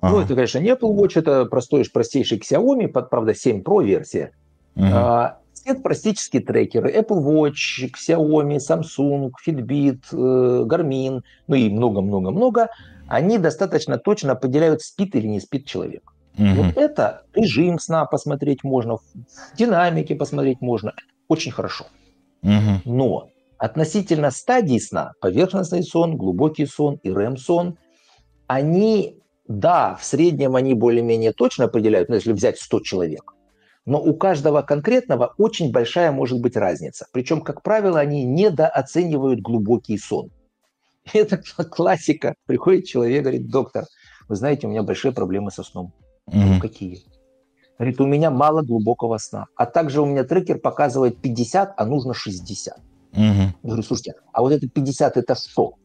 Ага. 0.00 0.14
Ну, 0.14 0.22
это, 0.22 0.34
конечно, 0.34 0.58
не 0.58 0.70
Apple 0.70 0.96
Watch, 0.96 1.12
это 1.16 1.44
простой, 1.44 1.84
простейший 1.92 2.38
Xiaomi, 2.38 2.88
правда, 2.88 3.34
7 3.34 3.62
Pro 3.62 3.84
версия. 3.84 4.32
Uh-huh. 4.78 5.32
Нет 5.66 5.82
практически 5.82 6.40
трекеры. 6.40 6.90
Apple 6.92 7.22
Watch, 7.22 7.90
Xiaomi, 7.92 8.56
Samsung, 8.56 9.30
Fitbit, 9.46 10.00
э, 10.12 10.64
Garmin, 10.64 11.20
ну 11.46 11.54
и 11.54 11.68
много-много-много. 11.68 12.68
Они 13.08 13.38
достаточно 13.38 13.98
точно 13.98 14.32
определяют, 14.32 14.82
спит 14.82 15.14
или 15.14 15.26
не 15.26 15.40
спит 15.40 15.66
человек. 15.66 16.12
Uh-huh. 16.38 16.54
Вот 16.54 16.76
это 16.76 17.22
режим 17.34 17.78
сна 17.78 18.06
посмотреть 18.06 18.62
можно, 18.62 18.96
в 18.96 19.56
динамике 19.56 20.14
посмотреть 20.14 20.60
можно. 20.60 20.94
Очень 21.26 21.52
хорошо. 21.52 21.86
Uh-huh. 22.42 22.80
Но 22.84 23.28
относительно 23.58 24.30
стадий 24.30 24.80
сна, 24.80 25.12
поверхностный 25.20 25.82
сон, 25.82 26.16
глубокий 26.16 26.66
сон 26.66 27.00
и 27.02 27.10
REM-сон, 27.10 27.76
они, 28.46 29.18
да, 29.48 29.96
в 29.96 30.04
среднем 30.04 30.54
они 30.54 30.74
более-менее 30.74 31.32
точно 31.32 31.64
определяют, 31.64 32.08
ну, 32.08 32.14
если 32.14 32.32
взять 32.32 32.58
100 32.58 32.80
человек, 32.80 33.34
но 33.88 34.02
у 34.02 34.14
каждого 34.14 34.60
конкретного 34.60 35.34
очень 35.38 35.72
большая 35.72 36.12
может 36.12 36.42
быть 36.42 36.56
разница. 36.56 37.06
Причем, 37.10 37.40
как 37.40 37.62
правило, 37.62 37.98
они 37.98 38.22
недооценивают 38.22 39.40
глубокий 39.40 39.96
сон. 39.96 40.30
Это 41.14 41.38
классика. 41.38 42.34
Приходит 42.44 42.84
человек, 42.84 43.22
говорит, 43.22 43.48
доктор, 43.48 43.86
вы 44.28 44.36
знаете, 44.36 44.66
у 44.66 44.70
меня 44.70 44.82
большие 44.82 45.12
проблемы 45.12 45.50
со 45.50 45.62
сном. 45.62 45.94
Mm-hmm. 46.28 46.44
Ну, 46.44 46.60
какие? 46.60 47.02
Говорит, 47.78 47.98
у 48.02 48.06
меня 48.06 48.30
мало 48.30 48.60
глубокого 48.60 49.16
сна. 49.16 49.46
А 49.56 49.64
также 49.64 50.02
у 50.02 50.04
меня 50.04 50.22
трекер 50.22 50.58
показывает 50.58 51.18
50, 51.22 51.72
а 51.74 51.86
нужно 51.86 52.12
60. 52.12 52.76
Mm-hmm. 52.76 53.16
Я 53.16 53.52
говорю, 53.62 53.82
слушайте, 53.82 54.16
а 54.34 54.42
вот 54.42 54.52
это 54.52 54.68
50 54.68 55.16
это 55.16 55.34
что? 55.34 55.76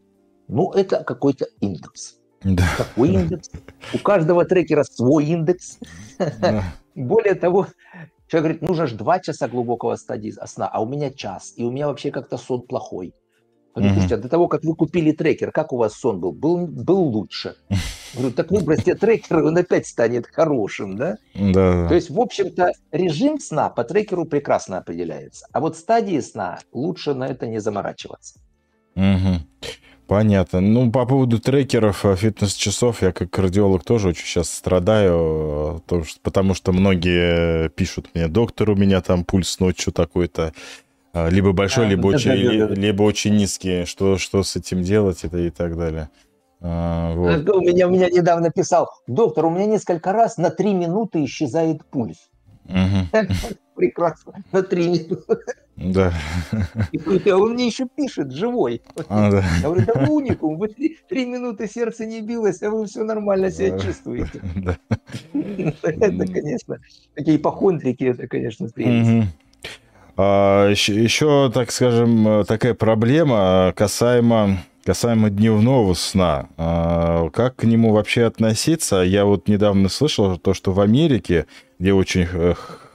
Ну, 0.50 0.74
это 0.74 1.06
какой-то 1.06 1.46
индекс. 1.62 2.18
Да. 2.44 2.66
Какой 2.78 3.14
индекс? 3.14 3.50
У 3.94 3.98
каждого 4.00 4.44
трекера 4.44 4.84
свой 4.84 5.24
индекс. 5.28 5.78
Да. 6.20 6.66
Более 6.96 7.36
того, 7.36 7.68
человек 8.28 8.44
говорит, 8.44 8.62
нужно 8.62 8.88
же 8.88 8.96
два 8.96 9.20
часа 9.20 9.48
глубокого 9.48 9.96
стадии 9.96 10.34
сна, 10.46 10.68
а 10.68 10.82
у 10.82 10.86
меня 10.86 11.12
час, 11.12 11.54
и 11.56 11.64
у 11.64 11.72
меня 11.72 11.88
вообще 11.88 12.12
как-то 12.12 12.38
сон 12.38 12.62
плохой. 12.62 13.14
Говорю, 13.76 13.92
слушайте, 13.94 14.16
а 14.16 14.18
до 14.20 14.30
того, 14.30 14.48
как 14.48 14.64
вы 14.64 14.76
купили 14.76 15.12
трекер, 15.12 15.52
как 15.52 15.74
у 15.74 15.78
вас 15.78 15.96
сон 15.96 16.20
был? 16.20 16.32
Был, 16.32 16.68
был 16.68 17.02
лучше. 17.02 17.56
Говорю, 18.14 18.32
так 18.32 18.52
выбросьте 18.52 18.94
трекер, 18.94 19.44
он 19.44 19.58
опять 19.58 19.88
станет 19.88 20.28
хорошим, 20.28 20.96
да? 20.96 21.18
Да. 21.34 21.88
То 21.88 21.96
есть, 21.96 22.12
в 22.12 22.20
общем-то, 22.20 22.72
режим 22.92 23.40
сна 23.40 23.70
по 23.70 23.84
трекеру 23.84 24.26
прекрасно 24.26 24.78
определяется. 24.78 25.48
А 25.52 25.60
вот 25.60 25.76
стадии 25.76 26.20
сна 26.20 26.60
лучше 26.72 27.16
на 27.16 27.28
это 27.28 27.48
не 27.48 27.60
заморачиваться. 27.60 28.40
Угу. 28.96 29.33
Понятно. 30.08 30.60
Ну, 30.60 30.92
по 30.92 31.06
поводу 31.06 31.40
трекеров, 31.40 32.06
э, 32.06 32.16
фитнес-часов, 32.16 33.02
я 33.02 33.12
как 33.12 33.30
кардиолог 33.32 33.84
тоже 33.84 34.10
очень 34.10 34.26
сейчас 34.26 34.50
страдаю, 34.50 35.82
э, 35.90 36.02
потому 36.22 36.54
что 36.54 36.74
многие 36.74 37.70
пишут 37.70 38.10
мне, 38.14 38.28
доктор, 38.28 38.72
у 38.72 38.76
меня 38.76 39.02
там 39.02 39.24
пульс 39.24 39.60
ночью 39.60 39.94
такой-то, 39.94 40.54
э, 41.14 41.30
либо 41.30 41.54
большой, 41.54 41.86
а, 41.86 41.90
либо, 41.90 42.08
очень, 42.08 42.32
либо 42.32 43.04
очень 43.04 43.36
низкий, 43.36 43.86
что, 43.86 44.18
что 44.18 44.44
с 44.44 44.58
этим 44.58 44.84
делать 44.84 45.24
это 45.24 45.38
и 45.38 45.50
так 45.50 45.78
далее. 45.78 46.10
А, 46.60 47.14
вот. 47.14 47.50
У, 47.50 47.62
меня, 47.62 47.88
у 47.88 47.92
меня 47.92 48.10
недавно 48.10 48.50
писал, 48.50 48.90
доктор, 49.08 49.46
у 49.46 49.50
меня 49.50 49.66
несколько 49.68 50.12
раз 50.12 50.38
на 50.38 50.50
три 50.50 50.74
минуты 50.74 51.24
исчезает 51.24 51.86
пульс. 51.86 52.30
Угу. 52.66 53.20
Прекрасно, 53.84 54.34
на 54.54 54.64
три 54.64 54.88
минуты. 54.88 55.38
Да. 55.76 56.14
И 56.94 57.32
он 57.32 57.56
мне 57.56 57.68
еще 57.68 57.86
пишет, 57.86 58.32
живой. 58.32 58.82
А, 59.10 59.30
да. 59.30 59.44
Я 59.62 59.70
говорю, 59.70 59.86
вы 59.96 60.14
уникум, 60.14 60.58
вы 60.58 60.70
три, 60.70 60.98
три 61.10 61.26
минуты 61.26 61.68
сердце 61.68 62.06
не 62.06 62.22
билось, 62.22 62.64
а 62.64 62.70
вы 62.70 62.86
все 62.86 63.04
нормально 63.04 63.52
себя 63.52 63.78
чувствуете. 63.78 64.42
Да. 64.56 64.78
Это, 65.34 66.32
конечно, 66.32 66.78
такие 67.14 67.36
ипохондрики, 67.36 68.06
это, 68.06 68.26
конечно, 68.28 68.70
прелесть. 68.70 69.28
А, 70.16 70.70
еще, 70.70 71.04
еще, 71.04 71.52
так 71.54 71.72
скажем, 71.72 72.46
такая 72.46 72.76
проблема 72.76 73.74
касаемо 73.76 74.60
касаемо 74.86 75.30
дневного 75.30 75.94
сна. 75.94 76.48
А, 76.56 77.30
как 77.32 77.58
к 77.58 77.64
нему 77.66 77.92
вообще 77.92 78.24
относиться? 78.24 79.02
Я 79.02 79.26
вот 79.26 79.50
недавно 79.50 79.90
слышал 79.90 80.38
то, 80.38 80.54
что 80.54 80.72
в 80.72 80.80
Америке, 80.80 81.48
где 81.80 81.94
очень 81.94 82.26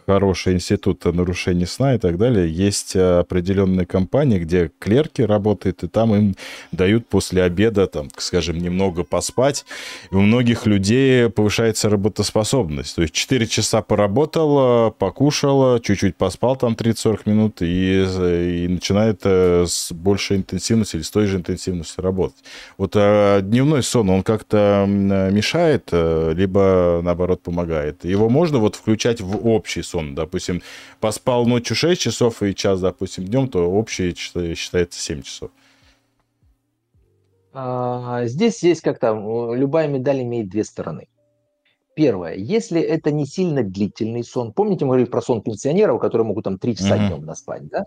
э, 0.08 0.12
хороший 0.18 0.54
институт 0.54 1.04
нарушений 1.04 1.66
сна 1.66 1.94
и 1.94 1.98
так 1.98 2.18
далее, 2.18 2.52
есть 2.52 2.96
э, 2.96 3.20
определенные 3.20 3.86
компании, 3.86 4.38
где 4.38 4.70
клерки 4.78 5.22
работают, 5.22 5.84
и 5.84 5.88
там 5.88 6.14
им 6.14 6.34
дают 6.72 7.06
после 7.06 7.42
обеда, 7.42 7.86
там, 7.86 8.08
скажем, 8.16 8.58
немного 8.58 9.04
поспать. 9.04 9.64
И 10.10 10.14
у 10.14 10.20
многих 10.20 10.66
людей 10.66 11.28
повышается 11.28 11.88
работоспособность. 11.88 12.96
То 12.96 13.02
есть 13.02 13.14
4 13.14 13.46
часа 13.46 13.82
поработал, 13.82 14.90
покушал, 14.92 15.78
чуть-чуть 15.78 16.16
поспал 16.16 16.56
там 16.56 16.72
30-40 16.72 17.20
минут 17.26 17.62
и, 17.62 18.64
и 18.64 18.68
начинает 18.68 19.20
э, 19.24 19.64
с 19.66 19.92
большей 19.92 20.38
интенсивностью 20.38 20.98
или 20.98 21.04
с 21.04 21.10
той 21.10 21.26
же 21.26 21.36
интенсивностью 21.36 22.02
работать. 22.02 22.38
Вот 22.76 22.92
а 22.96 23.40
дневной 23.40 23.82
сон, 23.82 24.10
он 24.10 24.22
как-то 24.22 24.84
мешает, 24.88 25.90
либо 25.92 27.00
наоборот 27.02 27.42
помогает. 27.42 28.04
Его 28.04 28.28
можно 28.28 28.58
вот 28.58 28.76
включать 28.76 29.20
в 29.20 29.46
общий 29.46 29.82
сон 29.82 29.97
сон. 29.98 30.14
Допустим, 30.14 30.62
поспал 31.00 31.46
ночью 31.46 31.76
6 31.76 32.00
часов 32.00 32.42
и 32.42 32.54
час, 32.54 32.80
допустим, 32.80 33.24
днем, 33.24 33.48
то 33.48 33.70
общий 33.70 34.14
считается 34.14 35.00
7 35.00 35.22
часов. 35.22 35.50
А, 37.52 38.24
здесь 38.26 38.62
есть 38.62 38.82
как 38.82 38.98
то 38.98 39.54
любая 39.54 39.88
медаль 39.88 40.22
имеет 40.22 40.48
две 40.48 40.64
стороны. 40.64 41.08
Первое, 41.94 42.34
если 42.34 42.80
это 42.80 43.10
не 43.10 43.26
сильно 43.26 43.64
длительный 43.64 44.22
сон, 44.22 44.52
помните, 44.52 44.84
мы 44.84 44.90
говорили 44.90 45.10
про 45.10 45.20
сон 45.20 45.42
пенсионеров, 45.42 46.00
которые 46.00 46.26
могут 46.26 46.44
там 46.44 46.58
3 46.58 46.76
часа 46.76 46.96
mm-hmm. 46.96 47.08
днем 47.08 47.24
наспать, 47.24 47.66
да? 47.68 47.86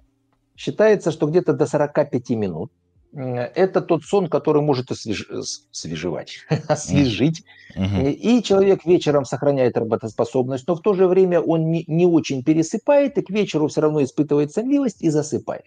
Считается, 0.58 1.12
что 1.12 1.28
где-то 1.28 1.54
до 1.54 1.66
45 1.66 2.30
минут 2.32 2.72
это 3.14 3.82
тот 3.82 4.04
сон, 4.04 4.28
который 4.28 4.62
может 4.62 4.92
освеж... 4.92 5.30
освежевать, 5.30 6.40
освежить. 6.68 7.44
Uh-huh. 7.78 8.12
И 8.12 8.42
человек 8.44 8.86
вечером 8.86 9.26
сохраняет 9.26 9.78
работоспособность, 9.78 10.68
но 10.68 10.76
в 10.76 10.82
то 10.82 10.94
же 10.94 11.08
время 11.08 11.40
он 11.42 11.72
не, 11.72 11.84
не 11.88 12.06
очень 12.06 12.44
пересыпает, 12.44 13.18
и 13.18 13.22
к 13.22 13.30
вечеру 13.30 13.68
все 13.68 13.82
равно 13.82 14.04
испытывает 14.04 14.52
сонливость 14.52 15.02
и 15.02 15.10
засыпает. 15.10 15.66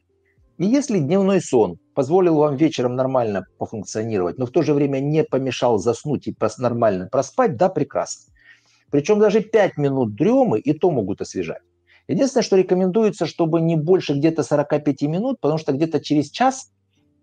И 0.57 0.67
если 0.67 1.01
дневной 1.01 1.41
сон 1.41 1.79
позволил 1.95 2.37
вам 2.37 2.57
вечером 2.57 2.95
нормально 2.95 3.47
пофункционировать, 3.59 4.39
но 4.39 4.47
в 4.47 4.51
то 4.51 4.63
же 4.63 4.73
время 4.73 5.01
не 5.01 5.25
помешал 5.25 5.79
заснуть 5.79 6.29
и 6.29 6.37
нормально 6.59 7.09
проспать, 7.11 7.57
да, 7.57 7.69
прекрасно. 7.69 8.33
Причем 8.91 9.19
даже 9.19 9.41
5 9.41 9.77
минут 9.79 10.15
дремы 10.15 10.61
и 10.61 10.73
то 10.73 10.91
могут 10.91 11.21
освежать. 11.21 11.63
Единственное, 12.07 12.45
что 12.45 12.57
рекомендуется, 12.57 13.27
чтобы 13.27 13.61
не 13.61 13.77
больше 13.77 14.15
где-то 14.15 14.43
45 14.43 15.03
минут, 15.03 15.41
потому 15.41 15.59
что 15.59 15.73
где-то 15.73 16.01
через 16.01 16.31
час 16.31 16.71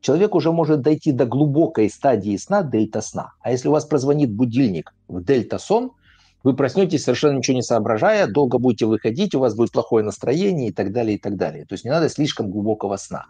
человек 0.02 0.36
уже 0.36 0.52
может 0.52 0.82
дойти 0.82 1.12
до 1.12 1.26
глубокой 1.26 1.90
стадии 1.90 2.36
сна, 2.38 2.64
дельта-сна. 2.64 3.34
А 3.42 3.52
если 3.52 3.70
у 3.70 3.72
вас 3.72 3.86
прозвонит 3.86 4.32
будильник 4.32 4.94
в 5.08 5.24
дельта-сон, 5.24 5.92
вы 6.44 6.56
проснетесь 6.56 7.04
совершенно 7.04 7.38
ничего 7.38 7.56
не 7.56 7.62
соображая, 7.62 8.28
долго 8.28 8.58
будете 8.58 8.88
выходить, 8.88 9.36
у 9.36 9.40
вас 9.40 9.56
будет 9.56 9.72
плохое 9.72 10.04
настроение 10.04 10.70
и 10.70 10.72
так 10.74 10.92
далее, 10.92 11.16
и 11.16 11.20
так 11.20 11.38
далее. 11.38 11.66
То 11.66 11.74
есть 11.74 11.86
не 11.86 11.92
надо 11.92 12.10
слишком 12.10 12.50
глубокого 12.50 12.98
сна. 12.98 13.26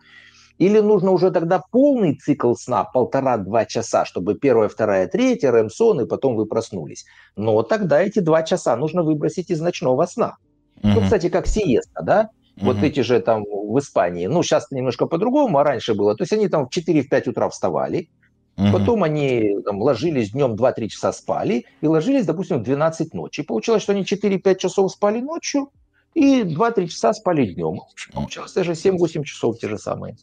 Или 0.58 0.80
нужно 0.80 1.12
уже 1.12 1.32
тогда 1.32 1.62
полный 1.72 2.16
цикл 2.16 2.54
сна, 2.54 2.84
полтора-два 2.84 3.66
часа, 3.66 4.06
чтобы 4.06 4.36
первая, 4.36 4.70
вторая, 4.70 5.08
третья, 5.08 5.52
рэм-сон, 5.52 6.02
и 6.02 6.06
потом 6.06 6.36
вы 6.36 6.46
проснулись. 6.46 7.06
Но 7.36 7.64
тогда 7.64 8.02
эти 8.02 8.20
два 8.20 8.44
часа 8.44 8.76
нужно 8.76 9.04
выбросить 9.04 9.50
из 9.50 9.60
ночного 9.60 10.06
сна. 10.06 10.38
Mm-hmm. 10.78 10.92
Ну, 10.94 11.02
кстати, 11.02 11.30
как 11.30 11.48
сиеста, 11.48 12.02
да? 12.04 12.30
Mm-hmm. 12.56 12.66
Вот 12.66 12.84
эти 12.84 13.00
же 13.00 13.20
там 13.20 13.44
в 13.44 13.80
Испании, 13.80 14.28
ну, 14.28 14.44
сейчас 14.44 14.70
немножко 14.72 15.06
по-другому, 15.06 15.60
а 15.60 15.64
раньше 15.64 15.94
было. 15.94 16.16
То 16.16 16.24
есть 16.24 16.34
они 16.34 16.48
там 16.48 16.68
в 16.68 16.70
4-5 16.70 17.30
утра 17.30 17.50
вставали, 17.50 18.10
mm 18.58 18.72
потом 18.72 19.04
они 19.04 19.58
там, 19.66 19.82
ложились 19.82 20.32
днем 20.32 20.54
2-3 20.56 20.88
часа 20.88 21.14
спали 21.14 21.66
и 21.82 21.88
ложились, 21.88 22.26
допустим, 22.26 22.60
в 22.60 22.64
12 22.64 23.14
ночи. 23.14 23.42
И 23.42 23.44
получилось, 23.44 23.84
что 23.84 23.94
они 23.94 24.04
4-5 24.04 24.58
часов 24.58 24.92
спали 24.92 25.22
ночью 25.22 25.72
и 26.14 26.42
2-3 26.42 26.88
часа 26.88 27.14
спали 27.14 27.46
днем. 27.46 27.80
Получалось 28.14 28.54
даже 28.54 28.74
7-8 28.74 29.24
часов 29.24 29.58
те 29.58 29.70
же 29.70 29.78
самые. 29.78 30.18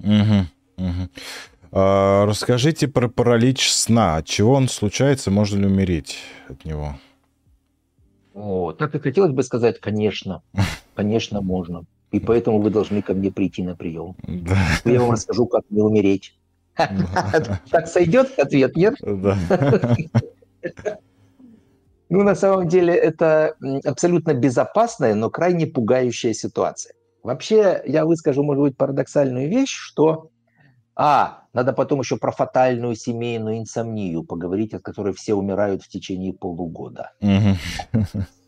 Угу, 0.00 0.46
угу. 0.78 1.08
А, 1.70 2.26
расскажите 2.26 2.88
про 2.88 3.08
паралич 3.08 3.70
сна. 3.70 4.16
От 4.16 4.26
чего 4.26 4.54
он 4.54 4.68
случается? 4.68 5.30
Можно 5.30 5.60
ли 5.60 5.66
умереть 5.66 6.18
от 6.48 6.64
него? 6.64 6.96
О, 8.34 8.72
так 8.72 8.94
и 8.94 8.98
хотелось 8.98 9.32
бы 9.32 9.42
сказать, 9.42 9.80
конечно, 9.80 10.42
конечно, 11.02 11.40
можно. 11.40 11.84
И 12.12 12.20
поэтому 12.20 12.60
вы 12.60 12.70
должны 12.70 13.02
ко 13.02 13.14
мне 13.14 13.32
прийти 13.32 13.62
на 13.62 13.74
прием. 13.74 14.14
Да. 14.22 14.56
Я 14.84 15.00
вам 15.00 15.12
расскажу, 15.12 15.46
как 15.46 15.62
не 15.70 15.82
умереть. 15.82 16.34
Так 17.70 17.86
сойдет 17.88 18.38
ответ, 18.38 18.76
нет? 18.76 18.94
Да. 19.00 19.36
Ну, 22.08 22.22
на 22.22 22.34
самом 22.34 22.68
деле, 22.68 22.94
это 22.94 23.56
абсолютно 23.84 24.34
безопасная, 24.34 25.14
но 25.14 25.30
крайне 25.30 25.66
пугающая 25.66 26.34
ситуация. 26.34 26.94
Вообще, 27.22 27.82
я 27.86 28.04
выскажу, 28.04 28.42
может 28.42 28.62
быть, 28.62 28.76
парадоксальную 28.76 29.48
вещь, 29.48 29.72
что 29.72 30.30
а, 30.94 31.44
надо 31.54 31.72
потом 31.72 32.00
еще 32.00 32.18
про 32.18 32.30
фатальную 32.30 32.96
семейную 32.96 33.58
инсомнию 33.58 34.24
поговорить, 34.24 34.74
от 34.74 34.82
которой 34.82 35.14
все 35.14 35.34
умирают 35.34 35.82
в 35.82 35.88
течение 35.88 36.32
полугода. 36.34 37.12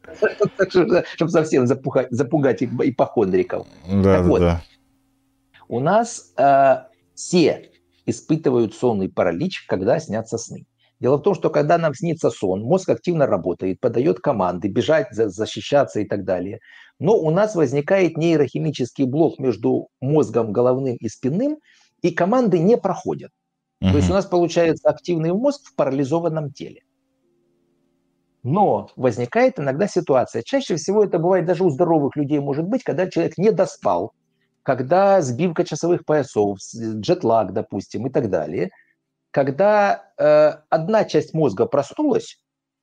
Чтобы 1.14 1.30
совсем 1.30 1.66
запугать 1.66 2.62
ипохондриков. 2.62 3.66
Да, 3.88 4.22
да. 4.22 4.62
У 5.68 5.80
нас 5.80 6.32
э, 6.36 6.76
все 7.14 7.70
испытывают 8.06 8.74
сонный 8.74 9.08
паралич, 9.08 9.66
когда 9.66 9.98
снятся 9.98 10.38
сны. 10.38 10.66
Дело 11.00 11.16
в 11.16 11.22
том, 11.22 11.34
что 11.34 11.50
когда 11.50 11.76
нам 11.76 11.92
снится 11.94 12.30
сон, 12.30 12.62
мозг 12.62 12.88
активно 12.88 13.26
работает, 13.26 13.80
подает 13.80 14.20
команды, 14.20 14.68
бежать, 14.68 15.08
защищаться 15.10 16.00
и 16.00 16.06
так 16.06 16.24
далее. 16.24 16.60
Но 16.98 17.16
у 17.16 17.30
нас 17.30 17.54
возникает 17.54 18.16
нейрохимический 18.16 19.04
блок 19.04 19.38
между 19.38 19.88
мозгом 20.00 20.52
головным 20.52 20.96
и 20.96 21.08
спинным, 21.08 21.58
и 22.02 22.10
команды 22.10 22.58
не 22.58 22.76
проходят. 22.76 23.32
Угу. 23.80 23.90
То 23.90 23.96
есть 23.96 24.10
у 24.10 24.12
нас 24.12 24.26
получается 24.26 24.88
активный 24.88 25.32
мозг 25.32 25.60
в 25.64 25.74
парализованном 25.74 26.52
теле. 26.52 26.82
Но 28.44 28.90
возникает 28.94 29.58
иногда 29.58 29.88
ситуация, 29.88 30.42
чаще 30.42 30.76
всего 30.76 31.02
это 31.02 31.18
бывает 31.18 31.46
даже 31.46 31.64
у 31.64 31.70
здоровых 31.70 32.14
людей, 32.14 32.38
может 32.38 32.66
быть, 32.66 32.84
когда 32.84 33.10
человек 33.10 33.36
не 33.38 33.50
доспал, 33.50 34.12
когда 34.62 35.20
сбивка 35.20 35.64
часовых 35.64 36.04
поясов, 36.04 36.58
джетлаг, 36.76 37.52
допустим, 37.52 38.06
и 38.06 38.10
так 38.10 38.30
далее, 38.30 38.70
когда 39.32 40.12
э, 40.16 40.52
одна 40.68 41.04
часть 41.04 41.34
мозга 41.34 41.66
проснулась, 41.66 42.38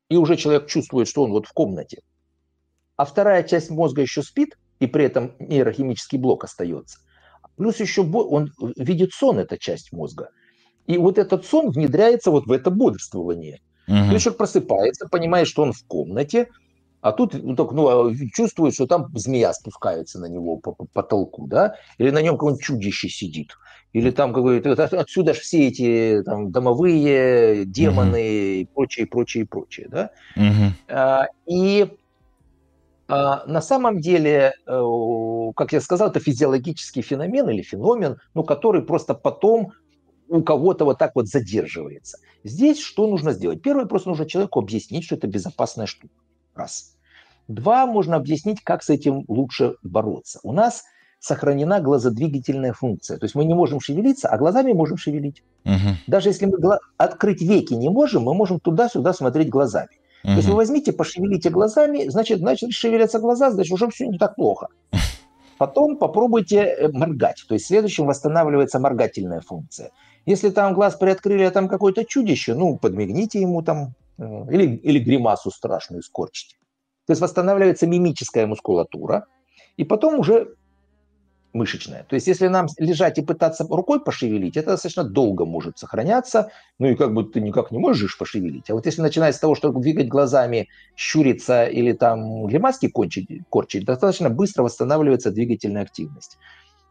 и 0.09 0.17
уже 0.17 0.35
человек 0.35 0.67
чувствует, 0.67 1.07
что 1.07 1.23
он 1.23 1.31
вот 1.31 1.45
в 1.45 1.53
комнате, 1.53 2.01
а 2.97 3.05
вторая 3.05 3.43
часть 3.43 3.69
мозга 3.69 4.01
еще 4.01 4.21
спит, 4.21 4.57
и 4.79 4.87
при 4.87 5.05
этом 5.05 5.33
нейрохимический 5.39 6.17
блок 6.17 6.43
остается– 6.43 6.99
Плюс 7.61 7.79
еще 7.79 8.01
он 8.01 8.51
видит 8.75 9.13
сон, 9.13 9.37
эта 9.37 9.57
часть 9.57 9.91
мозга. 9.91 10.29
И 10.87 10.97
вот 10.97 11.19
этот 11.19 11.45
сон 11.45 11.69
внедряется 11.69 12.31
вот 12.31 12.47
в 12.47 12.51
это 12.51 12.71
бодрствование. 12.71 13.59
Угу. 13.87 13.95
То 13.95 14.11
есть 14.11 14.23
человек 14.23 14.37
просыпается, 14.37 15.07
понимает, 15.07 15.47
что 15.47 15.63
он 15.63 15.73
в 15.73 15.83
комнате, 15.85 16.47
а 17.01 17.11
тут 17.11 17.33
ну, 17.33 17.55
так, 17.55 17.71
ну, 17.71 18.09
а, 18.09 18.15
чувствует, 18.33 18.75
что 18.75 18.85
там 18.85 19.07
змея 19.15 19.53
спускается 19.53 20.19
на 20.19 20.25
него 20.25 20.57
по, 20.57 20.71
по 20.71 20.85
потолку, 20.85 21.47
да, 21.47 21.75
или 21.97 22.11
на 22.11 22.21
нем 22.21 22.35
какое-нибудь 22.35 22.63
чудище 22.63 23.09
сидит, 23.09 23.57
или 23.91 24.11
там 24.11 24.33
какое-то, 24.33 24.71
отсюда 24.71 25.33
же 25.33 25.41
все 25.41 25.67
эти 25.67 26.21
там 26.23 26.51
домовые, 26.51 27.65
демоны 27.65 28.15
uh 28.15 28.61
и 28.61 28.65
прочее, 28.65 29.07
прочее, 29.07 29.45
прочее, 29.47 29.87
да. 29.89 30.11
uh 30.37 30.69
А, 30.87 31.27
и 31.47 31.87
а, 33.07 33.45
на 33.45 33.61
самом 33.61 33.99
деле, 33.99 34.53
э, 34.65 35.51
как 35.57 35.73
я 35.73 35.81
сказал, 35.81 36.09
это 36.09 36.21
физиологический 36.21 37.01
феномен 37.01 37.49
или 37.49 37.61
феномен, 37.61 38.17
ну, 38.33 38.43
который 38.43 38.83
просто 38.83 39.15
потом 39.15 39.73
у 40.31 40.43
кого-то 40.43 40.85
вот 40.85 40.97
так 40.97 41.11
вот 41.15 41.27
задерживается. 41.27 42.17
Здесь 42.43 42.79
что 42.79 43.07
нужно 43.07 43.33
сделать? 43.33 43.61
Первое, 43.61 43.85
просто 43.85 44.09
нужно 44.09 44.25
человеку 44.25 44.59
объяснить, 44.59 45.03
что 45.03 45.15
это 45.15 45.27
безопасная 45.27 45.85
штука. 45.85 46.13
Раз. 46.55 46.95
Два, 47.47 47.85
можно 47.85 48.15
объяснить, 48.15 48.61
как 48.63 48.81
с 48.81 48.89
этим 48.89 49.25
лучше 49.27 49.75
бороться. 49.83 50.39
У 50.43 50.53
нас 50.53 50.83
сохранена 51.19 51.81
глазодвигательная 51.81 52.73
функция. 52.73 53.17
То 53.17 53.25
есть 53.25 53.35
мы 53.35 53.45
не 53.45 53.53
можем 53.53 53.79
шевелиться, 53.79 54.29
а 54.29 54.37
глазами 54.37 54.71
можем 54.71 54.97
шевелить. 54.97 55.43
Угу. 55.65 55.97
Даже 56.07 56.29
если 56.29 56.45
мы 56.45 56.57
гла- 56.57 56.79
открыть 56.97 57.41
веки 57.41 57.73
не 57.73 57.89
можем, 57.89 58.23
мы 58.23 58.33
можем 58.33 58.59
туда-сюда 58.59 59.13
смотреть 59.13 59.49
глазами. 59.49 59.99
Угу. 60.23 60.31
То 60.31 60.37
есть 60.37 60.47
вы 60.47 60.55
возьмите, 60.55 60.93
пошевелите 60.93 61.49
глазами, 61.49 62.07
значит, 62.07 62.39
значит, 62.39 62.71
шевелятся 62.71 63.19
глаза, 63.19 63.51
значит, 63.51 63.73
уже 63.73 63.89
все 63.89 64.07
не 64.07 64.17
так 64.17 64.35
плохо. 64.35 64.67
Потом 65.57 65.97
попробуйте 65.97 66.57
э, 66.57 66.89
моргать. 66.91 67.43
То 67.47 67.53
есть 67.53 67.67
следующим 67.67 68.07
восстанавливается 68.07 68.79
моргательная 68.79 69.41
функция. 69.41 69.91
Если 70.25 70.49
там 70.49 70.73
глаз 70.73 70.95
приоткрыли, 70.95 71.43
а 71.43 71.51
там 71.51 71.67
какое-то 71.67 72.05
чудище, 72.05 72.53
ну, 72.53 72.77
подмигните 72.77 73.41
ему 73.41 73.61
там 73.63 73.95
э, 74.17 74.23
или, 74.51 74.75
или 74.77 74.99
гримасу 74.99 75.51
страшную 75.51 76.03
скорчите. 76.03 76.55
То 77.07 77.11
есть 77.11 77.21
восстанавливается 77.21 77.87
мимическая 77.87 78.45
мускулатура, 78.45 79.25
и 79.77 79.83
потом 79.83 80.19
уже 80.19 80.55
мышечная. 81.53 82.05
То 82.07 82.15
есть 82.15 82.27
если 82.27 82.47
нам 82.47 82.67
лежать 82.77 83.17
и 83.17 83.21
пытаться 83.21 83.65
рукой 83.69 84.03
пошевелить, 84.03 84.57
это 84.57 84.71
достаточно 84.71 85.03
долго 85.03 85.45
может 85.45 85.77
сохраняться, 85.77 86.51
ну 86.79 86.87
и 86.87 86.95
как 86.95 87.13
бы 87.13 87.23
ты 87.23 87.41
никак 87.41 87.71
не 87.71 87.77
можешь 87.77 88.17
пошевелить. 88.17 88.69
А 88.69 88.73
вот 88.73 88.85
если 88.85 89.01
начинать 89.01 89.35
с 89.35 89.39
того, 89.39 89.55
что 89.55 89.71
двигать 89.71 90.07
глазами, 90.07 90.69
щуриться 90.95 91.65
или 91.65 91.93
там 91.93 92.45
гримаски 92.45 92.87
кончить, 92.87 93.27
корчить, 93.49 93.85
достаточно 93.85 94.29
быстро 94.29 94.63
восстанавливается 94.63 95.31
двигательная 95.31 95.83
активность. 95.83 96.37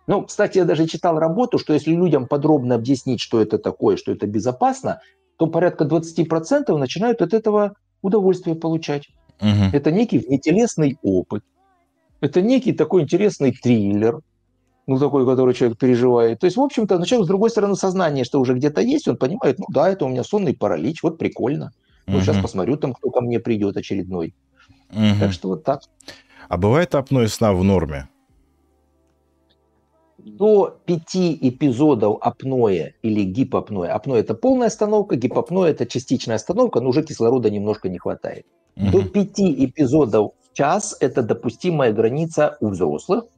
Ну, 0.07 0.25
кстати, 0.25 0.59
я 0.59 0.65
даже 0.65 0.87
читал 0.87 1.19
работу, 1.19 1.59
что 1.59 1.73
если 1.73 1.93
людям 1.93 2.27
подробно 2.27 2.75
объяснить, 2.75 3.21
что 3.21 3.41
это 3.41 3.59
такое, 3.59 3.97
что 3.97 4.13
это 4.13 4.27
безопасно, 4.27 5.01
то 5.37 5.47
порядка 5.47 5.85
20% 5.85 6.77
начинают 6.77 7.23
от 7.23 7.33
этого 7.33 7.75
удовольствие 8.03 8.57
получать. 8.57 9.09
Угу. 9.41 9.71
Это 9.73 9.91
некий 9.91 10.19
внетелесный 10.19 10.99
опыт. 11.03 11.43
Это 12.21 12.43
некий 12.43 12.73
такой 12.73 13.03
интересный 13.03 13.53
триллер, 13.53 14.21
ну, 14.87 14.99
такой, 14.99 15.25
который 15.25 15.55
человек 15.55 15.79
переживает. 15.79 16.41
То 16.41 16.47
есть, 16.47 16.57
в 16.57 16.61
общем-то, 16.61 16.99
ну, 16.99 17.07
человек 17.07 17.25
с 17.25 17.29
другой 17.29 17.51
стороны 17.51 17.77
сознания, 17.77 18.25
что 18.25 18.41
уже 18.41 18.55
где-то 18.55 18.81
есть, 18.81 19.09
он 19.09 19.17
понимает, 19.17 19.59
ну 19.59 19.67
да, 19.71 19.89
это 19.89 20.05
у 20.05 20.09
меня 20.09 20.25
сонный 20.25 20.55
паралич, 20.55 21.03
вот 21.03 21.17
прикольно. 21.17 21.73
Ну, 22.07 22.17
угу. 22.17 22.25
сейчас 22.25 22.43
посмотрю, 22.43 22.77
там 22.77 22.93
кто 22.93 23.11
ко 23.11 23.21
мне 23.21 23.39
придет 23.39 23.77
очередной. 23.77 24.35
Угу. 24.91 25.21
Так 25.21 25.33
что 25.33 25.49
вот 25.49 25.65
так. 25.65 25.83
А 26.49 26.57
бывает 26.57 26.95
апноэ 26.95 27.29
сна 27.29 27.53
в 27.53 27.63
норме? 27.63 28.09
До 30.25 30.79
пяти 30.85 31.39
эпизодов 31.41 32.19
апноэ 32.21 32.93
или 33.03 33.25
гипопноэ. 33.25 33.89
Апноэ– 33.89 34.21
это 34.21 34.35
полная 34.35 34.69
остановка, 34.69 35.17
гипопноэ– 35.17 35.71
это 35.71 35.87
частичная 35.87 36.37
остановка, 36.37 36.81
но 36.81 36.91
уже 36.91 37.03
кислорода 37.03 37.51
немножко 37.51 37.89
не 37.89 37.99
хватает. 37.99 38.47
Угу. 38.77 38.91
До 38.91 39.03
пяти 39.09 39.65
эпизодов 39.65 40.33
в 40.43 40.57
час– 40.57 40.97
это 41.01 41.23
допустимая 41.23 41.93
граница 41.93 42.57
у 42.61 42.69
взрослых– 42.69 43.25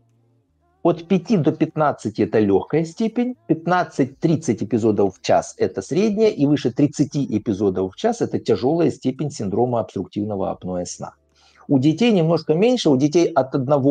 от 0.83 1.07
5 1.07 1.43
до 1.43 1.53
15 1.53 2.19
это 2.19 2.41
легкая 2.41 2.85
степень, 2.85 3.37
15-30 3.49 4.65
эпизодов 4.65 5.17
в 5.17 5.23
час 5.23 5.55
это 5.57 5.81
средняя, 5.81 6.31
и 6.31 6.45
выше 6.45 6.73
30 6.73 7.17
эпизодов 7.17 7.93
в 7.93 7.97
час 7.97 8.21
это 8.21 8.41
тяжелая 8.41 8.91
степень 8.91 9.31
синдрома 9.31 9.79
обструктивного 9.81 10.51
апноэ 10.51 10.85
сна. 10.87 11.15
У 11.69 11.79
детей 11.79 12.11
немножко 12.11 12.55
меньше, 12.55 12.91
у 12.91 12.97
детей 12.97 13.27
от 13.27 13.55
1 13.55 13.83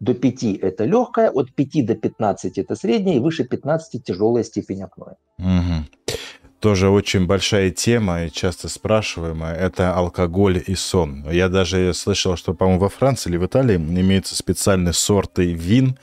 до 0.00 0.14
5 0.14 0.44
это 0.62 0.84
легкая, 0.84 1.30
от 1.30 1.52
5 1.52 1.86
до 1.86 1.94
15 1.94 2.58
это 2.58 2.76
средняя, 2.76 3.16
и 3.16 3.20
выше 3.20 3.44
15 3.44 4.04
тяжелая 4.04 4.44
степень 4.44 4.82
апноэ. 4.82 5.14
Угу. 5.38 6.16
Тоже 6.60 6.88
очень 6.88 7.26
большая 7.26 7.70
тема 7.70 8.24
и 8.24 8.30
часто 8.30 8.68
спрашиваемая– 8.68 9.54
это 9.56 9.94
алкоголь 9.94 10.62
и 10.66 10.74
сон. 10.74 11.24
Я 11.30 11.48
даже 11.48 11.94
слышал, 11.94 12.36
что, 12.36 12.52
по-моему, 12.52 12.80
во 12.80 12.88
Франции 12.88 13.30
или 13.30 13.36
в 13.36 13.46
Италии 13.46 13.76
имеются 13.76 14.34
специальные 14.34 14.92
сорты 14.92 15.52
вин, 15.52 15.96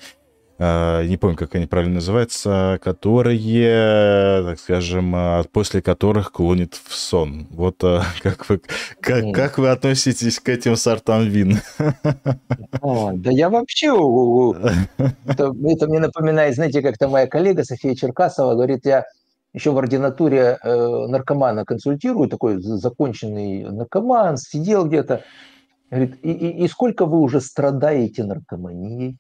не 0.58 1.18
помню, 1.18 1.36
как 1.36 1.54
они 1.56 1.66
правильно 1.66 1.96
называются, 1.96 2.80
которые, 2.82 4.44
так 4.46 4.60
скажем, 4.60 5.14
э, 5.14 5.44
после 5.52 5.82
которых 5.82 6.32
клонит 6.32 6.76
в 6.76 6.96
сон. 6.96 7.48
Вот 7.52 7.84
э, 7.84 8.00
как 8.24 8.48
вы, 8.48 8.62
как, 9.02 9.34
как 9.34 9.58
вы 9.58 9.70
относитесь 9.70 10.40
к 10.40 10.48
этим 10.48 10.78
сортам 10.78 11.24
вин? 11.24 11.60
О, 12.82 13.12
да 13.14 13.32
я 13.32 13.50
вообще... 13.50 13.88
Это, 15.26 15.54
это 15.66 15.88
мне 15.88 16.00
напоминает, 16.00 16.56
знаете, 16.56 16.82
как-то 16.82 17.10
моя 17.10 17.28
коллега 17.28 17.66
София 17.66 17.94
Черкасова 17.94 18.54
говорит, 18.54 18.86
я 18.86 19.04
еще 19.54 19.72
в 19.72 19.78
ординатуре 19.78 20.58
наркомана 20.64 21.66
консультирую, 21.66 22.30
такой 22.30 22.62
законченный 22.62 23.64
наркоман, 23.70 24.38
сидел 24.38 24.86
где-то. 24.86 25.24
Говорит, 25.92 26.18
и, 26.24 26.32
и, 26.32 26.64
и 26.64 26.68
сколько 26.70 27.06
вы 27.06 27.20
уже 27.20 27.42
страдаете 27.42 28.24
наркоманией? 28.24 29.18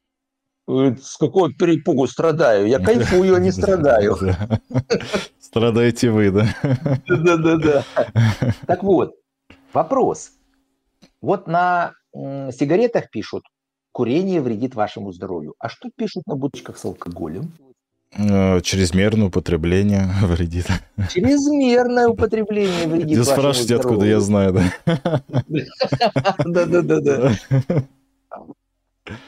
С 0.67 1.17
какого 1.17 1.53
перепугу 1.53 2.07
страдаю? 2.07 2.67
Я 2.67 2.79
кайфую, 2.79 3.35
а 3.35 3.39
не 3.39 3.51
страдаю. 3.51 4.17
Страдаете 5.39 6.09
вы, 6.09 6.31
да? 6.31 6.47
Да-да-да. 7.07 7.83
Так 8.67 8.83
вот, 8.83 9.13
вопрос. 9.73 10.31
Вот 11.21 11.47
на 11.47 11.93
сигаретах 12.13 13.09
пишут, 13.09 13.43
курение 13.91 14.41
вредит 14.41 14.75
вашему 14.75 15.11
здоровью. 15.11 15.53
А 15.59 15.69
что 15.69 15.89
пишут 15.95 16.25
на 16.27 16.35
бутылках 16.35 16.77
с 16.77 16.85
алкоголем? 16.85 17.51
Э, 18.17 18.61
чрезмерное 18.61 19.27
употребление 19.27 20.09
вредит. 20.21 20.67
Чрезмерное 21.13 22.07
употребление 22.07 22.87
вредит 22.87 23.17
Вы 23.17 23.23
спрашиваете, 23.23 23.75
откуда 23.75 24.05
я 24.05 24.19
знаю, 24.19 24.53
да? 24.53 25.21
Да-да-да. 26.45 27.33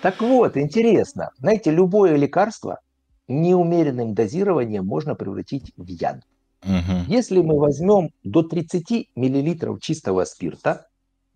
Так 0.01 0.21
вот, 0.21 0.57
интересно. 0.57 1.31
Знаете, 1.37 1.71
любое 1.71 2.15
лекарство 2.15 2.79
неумеренным 3.27 4.13
дозированием 4.13 4.85
можно 4.85 5.15
превратить 5.15 5.71
в 5.77 5.87
яд. 5.87 6.23
Угу. 6.63 7.05
Если 7.07 7.41
мы 7.41 7.59
возьмем 7.59 8.09
до 8.23 8.43
30 8.43 9.09
мл 9.15 9.77
чистого 9.79 10.25
спирта 10.25 10.87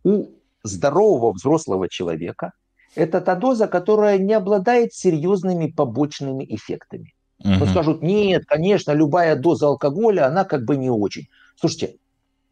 у 0.04 0.28
здорового 0.64 1.34
взрослого 1.34 1.89
человека, 1.89 2.54
это 2.96 3.22
та 3.22 3.36
доза, 3.36 3.68
которая 3.68 4.18
не 4.18 4.34
обладает 4.34 4.94
серьезными 4.94 5.68
побочными 5.68 6.46
эффектами. 6.50 7.14
Угу. 7.39 7.50
Но 7.50 7.66
скажут, 7.66 8.02
нет, 8.02 8.46
конечно, 8.46 8.92
любая 8.92 9.36
доза 9.36 9.68
алкоголя, 9.68 10.28
она 10.28 10.44
как 10.44 10.66
бы 10.66 10.78
не 10.78 10.89
очень. 10.89 11.28
Слушайте, 11.56 11.98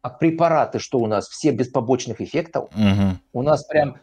а 0.01 0.09
препараты 0.09 0.79
что 0.79 0.99
у 0.99 1.07
нас? 1.07 1.27
Все 1.27 1.51
без 1.51 1.67
побочных 1.67 2.21
эффектов? 2.21 2.69
Угу. 2.75 3.17
У 3.33 3.41
нас 3.41 3.65
прям 3.65 3.97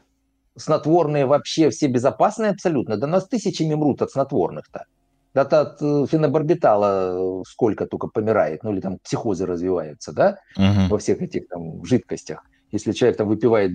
снотворные 0.56 1.26
вообще 1.26 1.70
все 1.70 1.86
безопасные 1.86 2.50
абсолютно. 2.50 2.96
Да 2.96 3.06
нас 3.06 3.28
тысячами 3.28 3.74
мрут 3.74 4.02
от 4.02 4.10
снотворных-то. 4.10 4.86
Да 5.34 5.42
от 5.42 5.82
э, 5.82 6.06
фенобарбитала 6.10 7.42
сколько 7.44 7.86
только 7.86 8.08
помирает, 8.08 8.62
ну 8.62 8.72
или 8.72 8.80
там 8.80 8.98
психозы 8.98 9.44
развиваются, 9.44 10.12
да, 10.12 10.38
угу. 10.56 10.88
во 10.88 10.98
всех 10.98 11.20
этих 11.20 11.48
там 11.48 11.84
жидкостях. 11.84 12.42
Если 12.72 12.92
человек 12.92 13.18
там 13.18 13.28
выпивает 13.28 13.72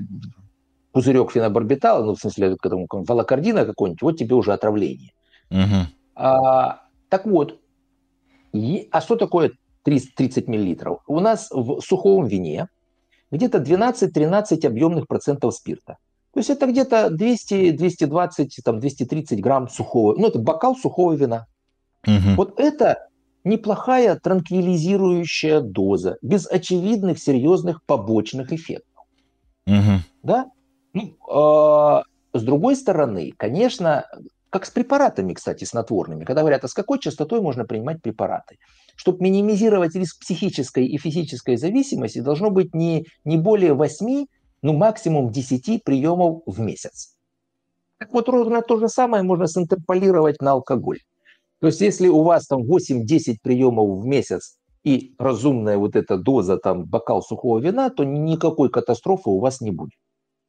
пузырек 0.92 1.32
фенобарбитала, 1.32 2.04
ну 2.04 2.16
в 2.16 2.20
смысле 2.20 2.58
там, 2.62 2.86
волокордина 2.90 3.66
какой-нибудь, 3.66 4.02
вот 4.02 4.18
тебе 4.18 4.36
уже 4.36 4.54
отравление. 4.54 5.12
Угу. 5.52 5.88
А, 6.16 6.82
так 7.10 7.26
вот, 7.26 7.60
и, 8.54 8.90
а 8.92 9.02
что 9.02 9.16
такое 9.16 9.52
30, 9.84 10.16
30 10.16 10.48
миллилитров? 10.48 11.02
У 11.08 11.20
нас 11.20 11.50
в 11.52 11.80
сухом 11.82 12.26
вине 12.26 12.68
где-то 13.32 13.60
12-13 13.60 14.66
объемных 14.66 15.08
процентов 15.08 15.54
спирта. 15.54 15.98
То 16.34 16.40
есть 16.40 16.50
это 16.50 16.66
где-то 16.66 17.10
200, 17.10 17.72
220, 17.72 18.62
там, 18.64 18.80
230 18.80 19.42
грамм 19.42 19.68
сухого, 19.70 20.16
ну 20.18 20.28
это 20.28 20.40
бокал 20.40 20.76
сухого 20.76 21.14
вина. 21.14 21.48
Угу. 22.08 22.36
Вот 22.38 22.60
это 22.60 23.08
неплохая 23.44 24.18
транквилизирующая 24.18 25.62
доза, 25.62 26.18
без 26.22 26.50
очевидных 26.50 27.20
серьезных 27.20 27.84
побочных 27.84 28.54
эффектов. 28.54 29.06
Угу. 29.68 30.00
Да? 30.24 30.48
Ну, 30.94 31.16
э, 31.30 32.38
с 32.38 32.44
другой 32.44 32.76
стороны, 32.76 33.34
конечно, 33.38 34.06
как 34.50 34.66
с 34.66 34.70
препаратами, 34.70 35.34
кстати, 35.34 35.64
снотворными, 35.64 36.26
когда 36.26 36.42
говорят, 36.42 36.64
а 36.64 36.68
с 36.68 36.74
какой 36.74 37.00
частотой 37.00 37.42
можно 37.42 37.66
принимать 37.66 38.02
препараты. 38.02 38.58
Чтобы 38.96 39.24
минимизировать 39.24 39.96
риск 39.96 40.20
психической 40.20 40.86
и 40.86 40.98
физической 40.98 41.56
зависимости, 41.56 42.20
должно 42.20 42.52
быть 42.52 42.76
не, 42.76 43.06
не 43.24 43.38
более 43.38 43.74
8 43.74 44.26
ну, 44.62 44.74
максимум 44.74 45.32
10 45.32 45.84
приемов 45.84 46.42
в 46.46 46.60
месяц. 46.60 47.16
Так 47.98 48.14
вот, 48.14 48.30
ровно 48.30 48.62
то 48.62 48.80
же 48.80 48.90
самое 48.90 49.24
можно 49.24 49.48
синтерполировать 49.48 50.42
на 50.42 50.52
алкоголь. 50.52 51.00
То 51.60 51.68
есть, 51.68 51.82
если 51.82 52.08
у 52.08 52.24
вас 52.24 52.48
там 52.48 52.64
8-10 52.64 53.38
приемов 53.44 54.00
в 54.00 54.06
месяц 54.06 54.58
и 54.84 55.14
разумная 55.20 55.78
вот 55.78 55.96
эта 55.96 56.18
доза, 56.18 56.58
там, 56.58 56.86
бокал 56.86 57.22
сухого 57.22 57.60
вина, 57.60 57.90
то 57.90 58.04
никакой 58.04 58.70
катастрофы 58.70 59.30
у 59.30 59.40
вас 59.40 59.62
не 59.62 59.72
будет. 59.72 60.00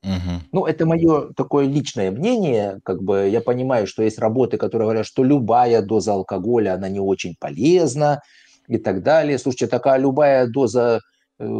Угу. 0.03 0.41
Ну, 0.53 0.67
это 0.67 0.87
мое 0.87 1.33
такое 1.37 1.67
личное 1.67 2.11
мнение. 2.11 2.81
Как 2.85 3.03
бы 3.03 3.29
я 3.29 3.41
понимаю, 3.41 3.87
что 3.87 4.03
есть 4.03 4.19
работы, 4.19 4.57
которые 4.57 4.87
говорят, 4.87 5.07
что 5.07 5.23
любая 5.23 5.83
доза 5.83 6.15
алкоголя, 6.15 6.75
она 6.75 6.89
не 6.89 7.01
очень 7.01 7.37
полезна 7.39 8.21
и 8.67 8.79
так 8.79 9.03
далее. 9.03 9.39
Слушайте, 9.39 9.69
такая 9.69 9.99
любая 9.99 10.47
доза 10.47 11.01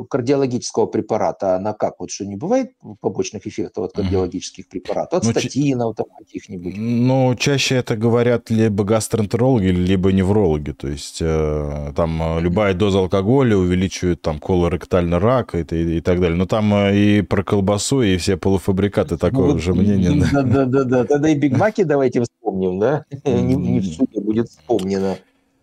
кардиологического 0.09 0.87
препарата, 0.87 1.57
она 1.57 1.73
как? 1.73 2.01
Вот 2.01 2.11
что, 2.11 2.25
не 2.25 2.37
бывает 2.37 2.73
побочных 3.01 3.47
эффектов 3.47 3.85
от 3.85 3.93
кардиологических 3.93 4.69
препаратов? 4.69 5.21
От 5.21 5.25
ну, 5.25 5.31
статинов 5.31 5.97
там 5.97 6.07
каких-нибудь? 6.19 6.75
Ну, 6.77 7.35
чаще 7.37 7.77
это 7.77 7.97
говорят 7.97 8.51
либо 8.51 8.85
гастроэнтерологи, 8.85 9.67
либо 9.67 10.13
неврологи. 10.13 10.73
То 10.73 10.89
есть 10.89 11.19
э, 11.21 11.93
там 11.97 12.23
э, 12.23 12.41
любая 12.41 12.75
доза 12.75 12.99
алкоголя 12.99 13.57
увеличивает 13.57 14.23
там 14.23 14.39
колоректальный 14.39 15.19
рак 15.19 15.55
и, 15.55 15.61
и, 15.61 15.97
и 15.99 16.01
так 16.01 16.21
далее. 16.21 16.37
Но 16.37 16.47
там 16.47 16.75
и 16.75 17.23
про 17.23 17.43
колбасу, 17.43 18.03
и 18.03 18.17
все 18.17 18.37
полуфабрикаты 18.37 19.17
такое 19.17 19.55
ну, 19.55 19.59
же 19.59 19.75
мнение. 19.75 20.25
Да-да-да. 20.33 21.05
Тогда 21.05 21.29
и 21.29 21.35
бигмаки 21.35 21.85
давайте 21.85 22.23
вспомним, 22.23 22.79
да? 22.79 23.05
Не, 23.25 23.81
в 23.81 23.87
суде 23.87 24.21
будет 24.21 24.49
вспомнено. 24.49 25.17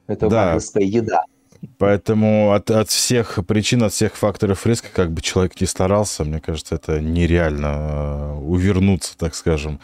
Это 0.08 0.28
да. 0.28 0.58
еда. 0.76 1.24
Поэтому 1.78 2.54
от, 2.54 2.72
от 2.72 2.90
всех 2.90 3.40
причин, 3.46 3.84
от 3.84 3.92
всех 3.92 4.16
факторов 4.16 4.66
риска, 4.66 4.88
как 4.94 5.12
бы 5.12 5.22
человек 5.22 5.60
не 5.60 5.68
старался, 5.68 6.24
мне 6.24 6.40
кажется, 6.40 6.76
это 6.76 7.02
нереально 7.02 7.68
э, 7.68 8.34
увернуться, 8.40 9.18
так 9.18 9.36
скажем, 9.36 9.80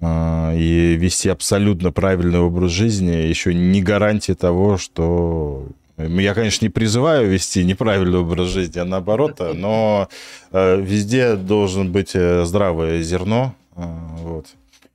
э, 0.00 0.56
и 0.56 0.96
вести 0.96 1.28
абсолютно 1.28 1.92
правильный 1.92 2.40
образ 2.40 2.72
жизни, 2.72 3.10
еще 3.10 3.54
не 3.54 3.82
гарантия 3.82 4.34
того, 4.34 4.78
что... 4.78 5.66
Я, 5.98 6.34
конечно, 6.34 6.64
не 6.64 6.70
призываю 6.70 7.30
вести 7.30 7.62
неправильный 7.64 8.18
образ 8.18 8.48
жизни, 8.48 8.80
а 8.80 8.84
наоборот, 8.84 9.40
но 9.54 10.08
э, 10.50 10.80
везде 10.80 11.36
должен 11.36 11.92
быть 11.92 12.14
здравое 12.14 13.02
зерно, 13.02 13.54
вот. 13.76 14.46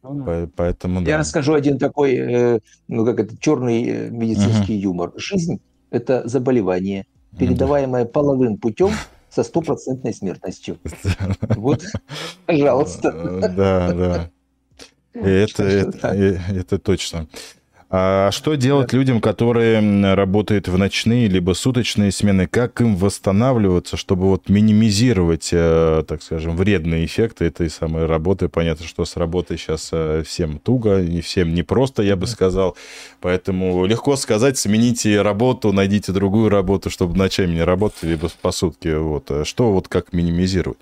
Ну 0.03 0.49
поэтому, 0.55 1.01
Я 1.01 1.05
да. 1.05 1.17
расскажу 1.19 1.53
один 1.53 1.77
такой, 1.77 2.61
ну 2.87 3.05
как 3.05 3.19
это, 3.19 3.37
черный 3.39 4.09
медицинский 4.09 4.75
угу. 4.75 4.83
юмор. 4.83 5.11
Жизнь 5.17 5.59
это 5.89 6.27
заболевание, 6.27 7.05
передаваемое 7.37 8.05
половым 8.05 8.57
путем 8.57 8.91
со 9.29 9.43
стопроцентной 9.43 10.13
смертностью. 10.13 10.79
Вот, 11.55 11.83
пожалуйста. 12.45 13.11
Да, 13.55 13.93
да. 13.93 14.31
Это, 15.13 15.63
это, 15.63 16.07
это 16.07 16.79
точно. 16.79 17.27
А 17.89 18.31
что 18.31 18.55
делать 18.55 18.91
людям, 18.91 19.21
которые 19.21 20.13
работают 20.13 20.67
в 20.67 20.77
ночные 20.77 21.29
либо 21.29 21.53
суточные 21.53 22.11
смены? 22.11 22.45
Как 22.45 22.81
им 22.81 22.97
восстанавливаться, 22.97 23.95
чтобы 23.95 24.27
вот 24.27 24.49
минимизировать, 24.49 25.49
э, 25.53 26.03
так 26.05 26.21
скажем, 26.21 26.57
вредные 26.57 27.05
эффекты 27.05 27.45
этой 27.45 27.69
самой 27.69 28.05
работы? 28.05 28.49
Понятно, 28.49 28.85
что 28.85 29.05
с 29.05 29.15
работой 29.15 29.57
сейчас 29.57 29.89
э, 29.93 30.23
всем 30.25 30.59
туго, 30.59 30.99
и 30.99 31.21
всем 31.21 31.53
непросто, 31.53 32.03
я 32.03 32.17
бы 32.17 32.27
сказал. 32.27 32.75
Поэтому 33.21 33.85
легко 33.85 34.17
сказать, 34.17 34.57
смените 34.57 35.21
работу, 35.21 35.71
найдите 35.71 36.11
другую 36.11 36.49
работу, 36.49 36.89
чтобы 36.89 37.17
ночами 37.17 37.53
не 37.53 37.63
работать, 37.63 38.03
либо 38.03 38.27
по 38.41 38.51
сутки. 38.51 38.89
Вот. 38.89 39.31
А 39.31 39.45
что 39.45 39.71
вот 39.71 39.87
как 39.87 40.11
минимизировать? 40.11 40.79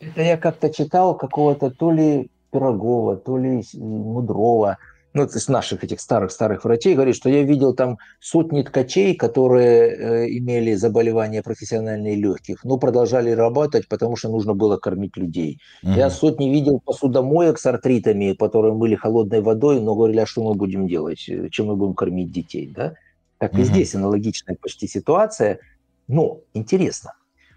Это 0.00 0.20
я 0.20 0.36
как-то 0.36 0.68
читал 0.68 1.16
какого-то 1.16 1.70
то 1.70 1.92
ли 1.92 2.28
Пирогова, 2.50 3.16
то 3.16 3.38
ли 3.38 3.62
Мудрова, 3.74 4.78
ну, 5.16 5.24
из 5.24 5.48
наших 5.48 5.82
этих 5.82 6.00
старых-старых 6.00 6.64
врачей, 6.64 6.94
говорит, 6.94 7.16
что 7.16 7.30
я 7.30 7.42
видел 7.42 7.74
там 7.74 7.96
сотни 8.20 8.62
ткачей, 8.62 9.14
которые 9.14 9.88
э, 9.88 10.28
имели 10.28 10.74
заболевания 10.74 11.42
профессиональные 11.42 12.16
легких, 12.16 12.64
но 12.64 12.76
продолжали 12.76 13.30
работать, 13.30 13.88
потому 13.88 14.16
что 14.16 14.28
нужно 14.28 14.52
было 14.52 14.76
кормить 14.76 15.16
людей. 15.16 15.58
Угу. 15.82 15.92
Я 15.92 16.10
сотни 16.10 16.50
видел 16.50 16.80
посудомоек 16.80 17.58
с 17.58 17.64
артритами, 17.64 18.34
которые 18.34 18.74
мыли 18.74 18.94
холодной 18.94 19.40
водой, 19.40 19.80
но 19.80 19.94
говорили, 19.94 20.20
а 20.20 20.26
что 20.26 20.44
мы 20.44 20.54
будем 20.54 20.86
делать, 20.86 21.18
чем 21.50 21.66
мы 21.66 21.76
будем 21.76 21.94
кормить 21.94 22.30
детей, 22.30 22.70
да? 22.76 22.92
Так 23.38 23.54
угу. 23.54 23.62
и 23.62 23.64
здесь 23.64 23.94
аналогичная 23.94 24.58
почти 24.60 24.86
ситуация. 24.86 25.60
Но 26.08 26.40
интересно, 26.52 27.14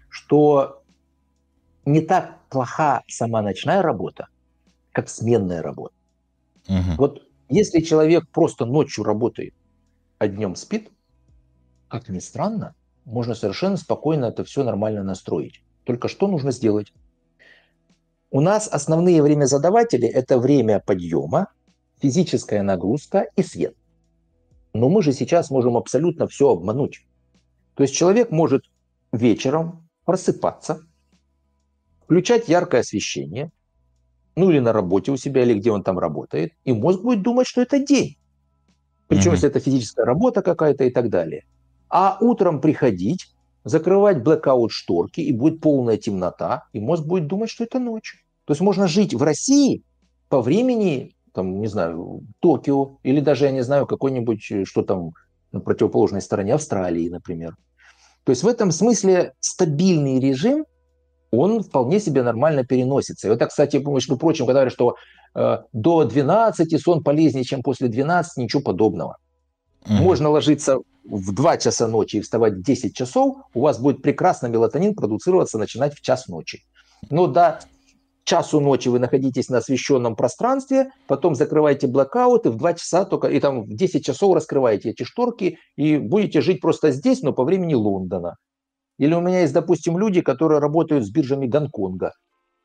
что 0.08 0.82
не 1.84 2.00
так 2.00 2.38
плоха 2.48 3.02
сама 3.06 3.42
ночная 3.42 3.82
работа, 3.82 4.28
как 4.92 5.10
сменная 5.10 5.60
работа. 5.60 5.94
Угу. 6.66 6.96
Вот 6.96 7.29
если 7.50 7.80
человек 7.80 8.28
просто 8.30 8.64
ночью 8.64 9.04
работает, 9.04 9.54
а 10.18 10.28
днем 10.28 10.54
спит, 10.54 10.90
как 11.88 12.08
ни 12.08 12.20
странно, 12.20 12.74
можно 13.04 13.34
совершенно 13.34 13.76
спокойно 13.76 14.26
это 14.26 14.44
все 14.44 14.62
нормально 14.62 15.02
настроить. 15.02 15.62
Только 15.84 16.08
что 16.08 16.28
нужно 16.28 16.52
сделать? 16.52 16.92
У 18.30 18.40
нас 18.40 18.68
основные 18.68 19.22
время 19.22 19.46
задаватели– 19.46 20.06
это 20.08 20.38
время 20.38 20.78
подъема, 20.78 21.48
физическая 22.00 22.62
нагрузка 22.62 23.26
и 23.34 23.42
свет. 23.42 23.74
Но 24.72 24.88
мы 24.88 25.02
же 25.02 25.12
сейчас 25.12 25.50
можем 25.50 25.76
абсолютно 25.76 26.28
все 26.28 26.50
обмануть. 26.50 27.04
То 27.74 27.82
есть 27.82 27.94
человек 27.94 28.30
может 28.30 28.62
вечером 29.10 29.88
просыпаться, 30.04 30.82
включать 32.04 32.48
яркое 32.48 32.82
освещение, 32.82 33.50
ну 34.36 34.50
или 34.50 34.58
на 34.58 34.72
работе 34.72 35.12
у 35.12 35.16
себя, 35.16 35.42
или 35.42 35.54
где 35.54 35.70
он 35.70 35.82
там 35.82 35.98
работает, 35.98 36.52
и 36.64 36.72
мозг 36.72 37.02
будет 37.02 37.22
думать, 37.22 37.46
что 37.46 37.60
это 37.60 37.78
день. 37.78 38.16
Причем, 39.08 39.30
mm-hmm. 39.30 39.34
если 39.34 39.48
это 39.48 39.60
физическая 39.60 40.06
работа 40.06 40.42
какая-то 40.42 40.84
и 40.84 40.90
так 40.90 41.10
далее. 41.10 41.44
А 41.88 42.16
утром 42.20 42.60
приходить, 42.60 43.34
закрывать 43.64 44.22
блэкаут 44.22 44.70
шторки, 44.70 45.20
и 45.20 45.32
будет 45.32 45.60
полная 45.60 45.96
темнота, 45.96 46.64
и 46.72 46.80
мозг 46.80 47.04
будет 47.04 47.26
думать, 47.26 47.50
что 47.50 47.64
это 47.64 47.78
ночь. 47.78 48.24
То 48.44 48.52
есть 48.52 48.60
можно 48.60 48.86
жить 48.86 49.14
в 49.14 49.22
России 49.22 49.82
по 50.28 50.40
времени, 50.40 51.14
там, 51.32 51.60
не 51.60 51.66
знаю, 51.66 52.22
Токио, 52.40 52.98
или 53.02 53.20
даже, 53.20 53.46
я 53.46 53.50
не 53.50 53.62
знаю, 53.62 53.86
какой-нибудь, 53.86 54.50
э, 54.50 54.64
что 54.64 54.82
там 54.82 55.12
на 55.52 55.60
противоположной 55.60 56.20
стороне 56.20 56.54
Австралии, 56.54 57.08
например. 57.08 57.56
То 58.24 58.30
есть 58.30 58.42
в 58.42 58.48
этом 58.48 58.70
смысле 58.70 59.34
стабильный 59.40 60.20
режим 60.20 60.64
он 61.30 61.62
вполне 61.62 62.00
себе 62.00 62.22
нормально 62.22 62.64
переносится. 62.64 63.26
И 63.26 63.30
вот 63.30 63.38
так, 63.38 63.50
кстати, 63.50 63.76
между 63.76 64.16
прочим, 64.16 64.46
когда 64.46 64.60
говорят, 64.60 64.72
что 64.72 64.96
э, 65.34 65.58
до 65.72 66.04
12 66.04 66.80
сон 66.80 67.02
полезнее, 67.02 67.44
чем 67.44 67.62
после 67.62 67.88
12, 67.88 68.36
ничего 68.36 68.62
подобного. 68.62 69.16
Mm-hmm. 69.84 70.02
Можно 70.02 70.30
ложиться 70.30 70.78
в 71.04 71.34
2 71.34 71.56
часа 71.58 71.88
ночи 71.88 72.16
и 72.16 72.20
вставать 72.20 72.54
в 72.54 72.62
10 72.62 72.94
часов, 72.94 73.38
у 73.54 73.60
вас 73.60 73.78
будет 73.78 74.02
прекрасно 74.02 74.48
мелатонин 74.48 74.94
продуцироваться, 74.94 75.58
начинать 75.58 75.94
в 75.94 76.00
час 76.02 76.28
ночи. 76.28 76.62
Но 77.08 77.26
до 77.26 77.60
часу 78.24 78.60
ночи 78.60 78.88
вы 78.88 78.98
находитесь 78.98 79.48
на 79.48 79.58
освещенном 79.58 80.14
пространстве, 80.14 80.90
потом 81.06 81.34
закрываете 81.34 81.86
блокаут 81.86 82.46
и 82.46 82.50
в 82.50 82.56
2 82.56 82.74
часа 82.74 83.04
только, 83.04 83.28
и 83.28 83.40
там 83.40 83.62
в 83.62 83.74
10 83.74 84.04
часов 84.04 84.34
раскрываете 84.34 84.90
эти 84.90 85.04
шторки 85.04 85.58
и 85.76 85.96
будете 85.96 86.40
жить 86.40 86.60
просто 86.60 86.90
здесь, 86.92 87.22
но 87.22 87.32
по 87.32 87.44
времени 87.44 87.74
Лондона. 87.74 88.36
Или 89.00 89.14
у 89.14 89.20
меня 89.22 89.40
есть, 89.40 89.54
допустим, 89.54 89.96
люди, 89.96 90.20
которые 90.20 90.60
работают 90.60 91.06
с 91.06 91.10
биржами 91.10 91.46
Гонконга. 91.46 92.12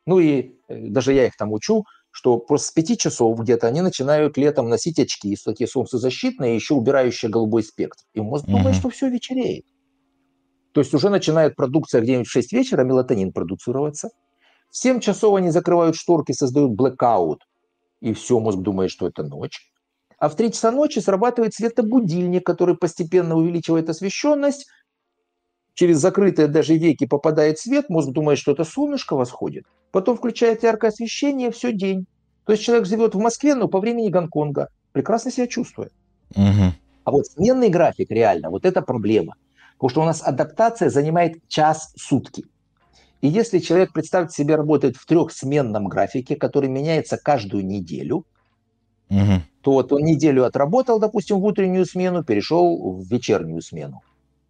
Ну 0.06 0.20
и 0.20 0.52
э, 0.68 0.90
даже 0.90 1.14
я 1.14 1.28
их 1.28 1.38
там 1.38 1.54
учу, 1.54 1.86
что 2.12 2.38
просто 2.38 2.68
с 2.68 2.72
5 2.72 3.00
часов 3.00 3.40
где-то 3.40 3.68
они 3.68 3.80
начинают 3.80 4.36
летом 4.36 4.68
носить 4.68 5.00
очки, 5.00 5.38
такие 5.46 5.70
солнцезащитные, 5.70 6.54
еще 6.54 6.74
убирающие 6.74 7.32
голубой 7.32 7.64
спектр. 7.64 8.04
И 8.14 8.20
мозг 8.20 8.48
думает, 8.48 8.76
mm-hmm. 8.76 8.80
что 8.80 8.90
все 8.90 9.10
вечереет. 9.10 9.64
То 10.74 10.82
есть 10.82 10.94
уже 10.94 11.10
начинает 11.10 11.56
продукция 11.56 12.02
где-нибудь 12.02 12.28
в 12.28 12.32
6 12.32 12.52
вечера, 12.52 12.84
мелатонин 12.84 13.32
продуцироваться. 13.32 14.10
В 14.70 14.78
7 14.78 15.00
часов 15.00 15.36
они 15.36 15.52
закрывают 15.52 15.96
шторки, 15.96 16.34
создают 16.34 16.74
блэкаут, 16.74 17.44
и 18.02 18.12
все, 18.12 18.42
мозг 18.42 18.60
думает, 18.60 18.92
что 18.92 19.08
это 19.08 19.24
ночь. 19.24 19.72
А 20.20 20.28
в 20.28 20.36
3 20.36 20.52
часа 20.52 20.72
ночи 20.72 21.00
срабатывает 21.00 21.54
светобудильник, 21.54 22.46
который 22.46 22.76
постепенно 22.76 23.38
увеличивает 23.38 23.90
освещенность, 23.90 24.66
через 25.76 26.00
закрытые 26.00 26.48
даже 26.48 26.76
веки 26.76 27.06
попадает 27.06 27.60
свет, 27.60 27.90
мозг 27.90 28.10
думает, 28.10 28.40
что 28.40 28.54
это 28.54 28.64
солнышко 28.64 29.16
восходит. 29.16 29.66
Потом 29.92 30.18
включает 30.18 30.64
яркое 30.64 30.90
освещение 30.90 31.52
все 31.52 31.72
день. 31.72 32.08
То 32.46 32.54
есть 32.54 32.64
человек 32.64 32.88
живет 32.88 33.14
в 33.14 33.20
Москве, 33.20 33.54
но 33.56 33.68
по 33.68 33.80
времени 33.80 34.10
Гонконга. 34.10 34.70
Прекрасно 34.94 35.32
себя 35.32 35.48
чувствует. 35.48 35.92
Угу. 36.36 36.74
А 37.04 37.12
вот 37.12 37.28
сменный 37.28 37.70
график 37.70 38.10
реально, 38.10 38.50
вот 38.50 38.66
это 38.66 38.82
проблема. 38.82 39.36
Потому 39.74 39.90
что 39.90 40.02
у 40.02 40.06
нас 40.06 40.24
адаптация 40.24 40.90
занимает 40.90 41.48
час 41.50 41.94
сутки. 41.98 42.46
И 43.22 43.28
если 43.28 43.60
человек, 43.60 43.92
представьте 43.92 44.36
себе, 44.36 44.56
работает 44.56 44.96
в 44.96 45.06
трехсменном 45.06 45.88
графике, 45.88 46.36
который 46.36 46.70
меняется 46.70 47.18
каждую 47.18 47.66
неделю, 47.66 48.26
угу. 49.10 49.42
то 49.62 49.72
вот 49.72 49.92
он 49.92 50.04
неделю 50.04 50.46
отработал, 50.46 51.00
допустим, 51.00 51.40
в 51.40 51.46
утреннюю 51.46 51.86
смену, 51.86 52.24
перешел 52.24 52.94
в 52.94 53.06
вечернюю 53.12 53.62
смену 53.62 54.02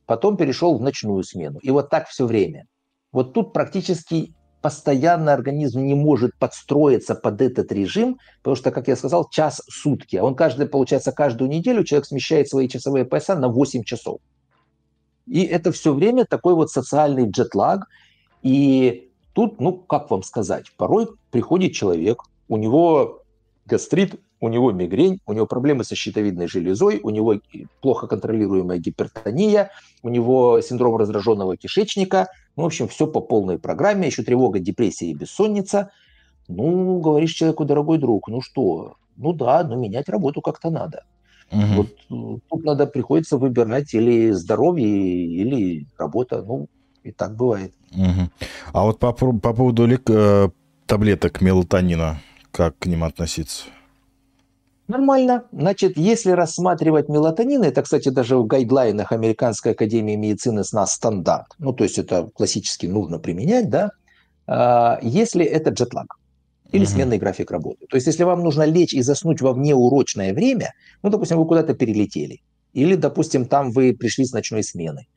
потом 0.06 0.38
перешел 0.38 0.78
в 0.78 0.82
ночную 0.82 1.24
смену. 1.24 1.60
И 1.60 1.72
вот 1.72 1.89
так 1.89 2.08
все 2.08 2.26
время. 2.26 2.66
Вот 3.12 3.34
тут 3.34 3.53
практически 3.53 4.34
постоянно 4.62 5.32
организм 5.32 5.82
не 5.82 5.93
может 5.93 6.36
подстроиться 6.39 7.14
под 7.14 7.39
этот 7.41 7.72
режим, 7.72 8.18
потому 8.41 8.56
что, 8.56 8.72
как 8.72 8.88
я 8.88 8.95
сказал, 8.95 9.30
час 9.30 9.62
сутки. 9.70 10.16
А 10.16 10.24
он 10.24 10.36
каждый, 10.36 10.68
получается, 10.68 11.12
каждую 11.12 11.51
неделю 11.51 11.84
человек 11.84 12.08
смещает 12.08 12.49
свои 12.49 12.68
часовые 12.68 13.06
пояса 13.06 13.36
на 13.36 13.47
8 13.47 13.84
часов. 13.84 14.20
И 15.28 15.43
это 15.43 15.72
все 15.72 15.93
время 15.93 16.26
такой 16.26 16.56
вот 16.56 16.72
социальный 16.72 17.30
джетлаг. 17.30 17.88
И 18.41 19.12
тут, 19.34 19.60
ну, 19.62 19.74
как 19.74 20.10
вам 20.10 20.24
сказать, 20.24 20.72
порой 20.78 21.10
приходит 21.30 21.74
человек, 21.74 22.24
у 22.47 22.58
него 22.58 23.24
гастрит, 23.66 24.20
у 24.46 24.48
него 24.48 24.72
мигрень, 24.72 25.20
у 25.26 25.34
него 25.34 25.48
проблемы 25.48 25.84
со 25.84 25.96
щитовидной 25.96 26.48
железой, 26.48 27.00
у 27.02 27.10
него 27.10 27.36
плохо 27.82 28.06
контролируемая 28.06 28.78
гипертония, 28.78 29.72
у 30.04 30.10
него 30.10 30.62
синдром 30.62 30.98
раздраженного 30.98 31.58
кишечника, 31.58 32.28
ну, 32.56 32.64
в 32.64 32.66
общем, 32.68 32.88
все 32.88 33.08
по 33.08 33.22
полной 33.22 33.58
программе, 33.58 34.08
еще 34.08 34.22
тревога, 34.22 34.60
депрессия 34.60 35.08
и 35.08 35.16
бессонница. 35.16 35.89
Ну, 36.48 37.00
говоришь 37.00 37.34
человеку, 37.34 37.66
дорогой 37.66 37.98
друг, 37.98 38.28
ну 38.28 38.39
что, 38.39 38.98
ну 39.18 39.34
да, 39.34 39.64
но 39.64 39.76
менять 39.76 40.10
работу 40.10 40.41
как-то 40.41 40.70
надо. 40.70 41.06
Угу. 41.52 41.62
Вот 41.76 41.88
э, 41.88 42.39
тут 42.48 42.64
надо, 42.64 42.86
приходится 42.86 43.38
выбирать 43.38 43.96
или 43.96 44.30
здоровье, 44.30 44.88
или 44.88 45.88
работа, 45.98 46.43
ну, 46.43 46.68
и 47.04 47.12
так 47.12 47.36
бывает. 47.36 47.74
Угу. 47.93 48.30
А 48.74 48.84
вот 48.84 49.00
по, 49.00 49.12
по 49.12 49.54
поводу 49.54 49.88
э, 49.88 50.50
таблеток 50.86 51.41
мелатонина, 51.41 52.22
как 52.52 52.78
к 52.78 52.86
ним 52.86 53.04
относиться? 53.04 53.66
Нормально. 54.88 55.46
Значит, 55.52 55.98
если 55.98 56.32
рассматривать 56.32 57.10
мелатонин, 57.10 57.64
это, 57.64 57.82
кстати, 57.82 58.10
даже 58.10 58.38
в 58.38 58.46
гайдлайнах 58.46 59.12
Американской 59.12 59.72
академии 59.72 60.16
медицины 60.16 60.64
с 60.64 60.74
нас 60.74 60.94
стандарт, 60.94 61.48
ну, 61.58 61.74
то 61.74 61.84
есть 61.84 61.98
это 61.98 62.30
классически 62.36 62.86
нужно 62.86 63.18
применять, 63.18 63.70
да, 63.70 63.92
а, 64.48 65.00
если 65.02 65.44
это 65.44 65.72
джетлаг 65.72 66.18
или 66.72 66.84
угу. 66.84 66.92
сменный 66.92 67.18
график 67.18 67.50
работы. 67.52 67.88
То 67.90 67.98
есть 67.98 68.06
если 68.06 68.24
вам 68.24 68.44
нужно 68.44 68.64
лечь 68.64 68.94
и 68.94 69.02
заснуть 69.02 69.42
во 69.42 69.54
внеурочное 69.54 70.34
время, 70.34 70.74
ну, 71.02 71.10
допустим, 71.10 71.38
вы 71.38 71.48
куда-то 71.48 71.74
перелетели, 71.74 72.42
или, 72.74 72.96
допустим, 72.96 73.46
там 73.46 73.72
вы 73.72 73.94
пришли 73.94 74.26
с 74.26 74.34
ночной 74.34 74.64
смены, 74.64 75.08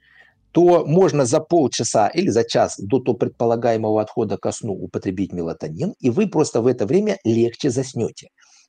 то 0.53 0.87
можно 0.87 1.27
за 1.27 1.41
полчаса 1.41 2.09
или 2.09 2.31
за 2.31 2.45
час 2.45 2.77
до 2.79 3.01
того 3.01 3.19
предполагаемого 3.19 4.01
отхода 4.01 4.39
ко 4.39 4.51
сну 4.53 4.73
употребить 4.73 5.33
мелатонин, 5.33 5.95
и 6.01 6.11
вы 6.11 6.27
просто 6.27 6.63
в 6.63 6.67
это 6.67 6.87
время 6.87 7.19
легче 7.25 7.71
заснете. 7.71 8.29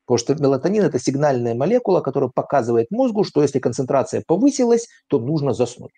Потому 0.09 0.17
что 0.17 0.43
мелатонин– 0.43 0.83
это 0.85 0.97
сигнальная 0.97 1.53
молекула, 1.53 2.01
которая 2.01 2.31
показывает 2.33 2.89
мозгу, 2.89 3.23
что 3.23 3.43
если 3.43 3.59
концентрация 3.59 4.23
повысилась, 4.25 4.87
то 5.07 5.19
нужно 5.19 5.53
заснуть. 5.53 5.91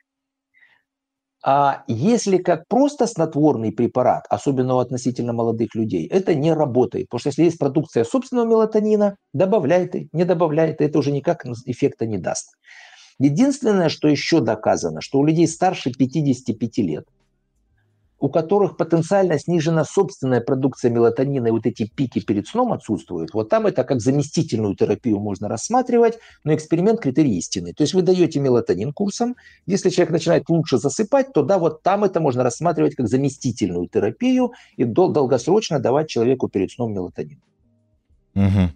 А 1.45 1.85
если 1.87 2.35
как 2.35 2.67
просто 2.67 3.07
снотворный 3.07 3.71
препарат, 3.71 4.25
особенно 4.29 4.75
у 4.75 4.79
относительно 4.79 5.31
молодых 5.31 5.75
людей, 5.75 6.07
это 6.07 6.35
не 6.35 6.51
работает. 6.51 7.07
Потому 7.07 7.19
что 7.21 7.29
если 7.29 7.43
есть 7.43 7.57
продукция 7.57 8.03
собственного 8.03 8.47
мелатонина, 8.47 9.15
добавляй 9.33 9.87
ты, 9.87 10.09
не 10.11 10.25
добавляй 10.25 10.71
это 10.73 10.99
уже 10.99 11.13
никак 11.13 11.45
эффекта 11.65 12.05
не 12.05 12.17
даст. 12.17 12.57
Единственное, 13.17 13.87
что 13.87 14.09
еще 14.09 14.41
доказано, 14.41 14.99
что 14.99 15.19
у 15.19 15.25
людей 15.25 15.47
старше 15.47 15.93
55 15.93 16.77
лет 16.79 17.05
у 18.21 18.29
которых 18.29 18.77
потенциально 18.77 19.37
снижена 19.39 19.83
собственная 19.83 20.41
продукция 20.41 20.91
мелатонина, 20.91 21.47
и 21.47 21.51
вот 21.51 21.65
эти 21.65 21.87
пики 21.87 22.19
перед 22.19 22.47
сном 22.47 22.71
отсутствуют, 22.71 23.33
вот 23.33 23.49
там 23.49 23.65
это 23.65 23.83
как 23.83 23.99
заместительную 23.99 24.75
терапию 24.75 25.19
можно 25.19 25.49
рассматривать, 25.49 26.19
но 26.43 26.53
эксперимент 26.53 27.01
критерий 27.01 27.35
истины. 27.37 27.73
То 27.73 27.81
есть 27.81 27.95
вы 27.95 28.03
даете 28.03 28.39
мелатонин 28.39 28.93
курсом, 28.93 29.35
если 29.65 29.89
человек 29.89 30.11
начинает 30.11 30.49
лучше 30.49 30.77
засыпать, 30.77 31.33
то 31.33 31.41
да, 31.41 31.57
вот 31.57 31.81
там 31.81 32.03
это 32.03 32.19
можно 32.19 32.43
рассматривать 32.43 32.95
как 32.95 33.07
заместительную 33.07 33.87
терапию 33.87 34.51
и 34.77 34.83
дол- 34.83 35.11
долгосрочно 35.11 35.79
давать 35.79 36.07
человеку 36.07 36.47
перед 36.47 36.71
сном 36.71 36.93
мелатонин. 36.93 37.41
Угу. 38.35 38.69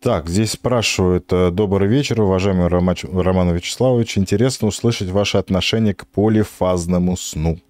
Так, 0.00 0.28
здесь 0.28 0.50
спрашивают. 0.50 1.32
Э, 1.32 1.52
Добрый 1.52 1.86
вечер, 1.86 2.20
уважаемый 2.20 2.66
Роман 2.66 3.54
Вячеславович. 3.54 4.18
Интересно 4.18 4.66
услышать 4.66 5.10
ваше 5.10 5.38
отношение 5.38 5.94
к 5.94 6.08
полифазному 6.08 7.16
сну. 7.16 7.60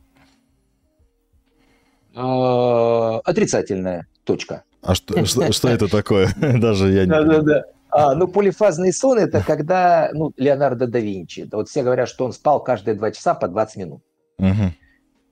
А, 2.15 3.19
отрицательная 3.25 4.07
точка. 4.25 4.65
А 4.83 4.95
что, 4.95 5.25
что, 5.25 5.53
что 5.53 5.69
это 5.69 5.89
такое? 5.89 6.29
Даже 6.37 6.91
я 6.93 7.05
не 7.05 7.11
да, 7.11 7.23
да, 7.23 7.41
да. 7.41 7.65
А, 7.91 8.15
ну, 8.15 8.27
полифазный 8.27 8.93
сон– 8.93 9.19
это 9.21 9.45
когда, 9.47 10.11
ну, 10.15 10.33
Леонардо 10.39 10.87
да 10.87 10.99
Винчи, 10.99 11.47
вот 11.53 11.69
все 11.69 11.83
говорят, 11.83 12.09
что 12.09 12.25
он 12.25 12.33
спал 12.33 12.63
каждые 12.63 12.95
два 12.95 13.11
часа 13.11 13.35
по 13.35 13.49
20 13.49 13.77
минут. 13.77 14.03
Угу. 14.39 14.73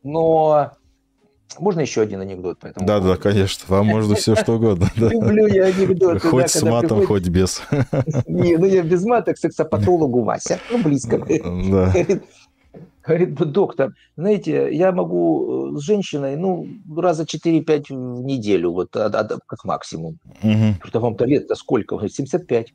Но 0.03 0.73
можно 1.59 1.81
еще 1.81 2.03
один 2.03 2.21
анекдот? 2.21 2.59
По 2.61 2.67
этому 2.67 2.87
да, 2.87 3.01
да, 3.01 3.17
конечно. 3.17 3.65
Вам 3.69 3.87
можно 3.87 4.15
все 4.15 4.37
что 4.37 4.53
угодно. 4.53 4.89
Люблю 4.95 5.47
я 5.47 5.65
анекдоты. 5.67 6.21
Хоть 6.21 6.51
с 6.51 6.63
матом, 6.63 7.05
хоть 7.07 7.29
без. 7.29 7.63
Не, 8.27 8.57
ну 8.57 8.67
я 8.67 8.83
без 8.83 9.05
мата 9.05 9.35
к 9.35 9.39
сексопатологу 9.39 10.23
Вася. 10.23 10.61
Ну, 10.71 10.83
близко. 10.83 11.19
Да. 11.19 11.93
Говорит, 13.11 13.35
доктор, 13.35 13.93
знаете, 14.17 14.69
я 14.73 14.93
могу 14.93 15.75
э, 15.75 15.79
с 15.79 15.83
женщиной, 15.83 16.37
ну, 16.37 16.69
раза 16.97 17.25
4-5 17.25 17.87
в 17.89 18.23
неделю, 18.23 18.71
вот, 18.71 18.95
а, 18.95 19.07
а, 19.07 19.39
как 19.47 19.65
максимум. 19.65 20.21
Угу. 20.45 20.75
Что 20.85 21.01
вам-то 21.01 21.25
лет-то 21.25 21.57
сколько? 21.57 21.97
Говорит, 21.97 22.15
75. 22.15 22.73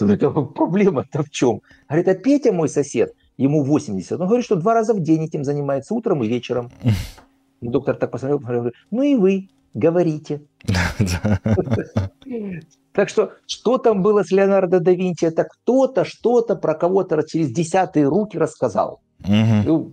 Это 0.00 0.30
проблема-то 0.56 1.22
в 1.22 1.30
чем? 1.30 1.60
Говорит, 1.88 2.08
а 2.08 2.14
Петя 2.14 2.52
мой 2.52 2.68
сосед, 2.68 3.14
ему 3.36 3.62
80. 3.62 4.20
Он 4.20 4.26
говорит, 4.26 4.44
что 4.44 4.56
два 4.56 4.74
раза 4.74 4.92
в 4.92 5.00
день 5.00 5.26
этим 5.26 5.44
занимается, 5.44 5.94
утром 5.94 6.24
и 6.24 6.26
вечером. 6.26 6.72
Доктор 7.60 7.94
так 7.94 8.10
посмотрел, 8.10 8.40
говорит, 8.40 8.74
ну 8.90 9.02
и 9.02 9.14
вы 9.14 9.50
говорите. 9.74 10.42
Так 12.92 13.08
что, 13.08 13.34
что 13.46 13.78
там 13.78 14.02
было 14.02 14.24
с 14.24 14.32
Леонардо 14.32 14.80
да 14.80 14.90
Винчи, 14.90 15.24
это 15.24 15.44
кто-то 15.44 16.04
что-то 16.04 16.56
про 16.56 16.74
кого-то 16.74 17.22
через 17.22 17.52
десятые 17.52 18.08
руки 18.08 18.36
рассказал. 18.36 19.00
Угу. 19.24 19.92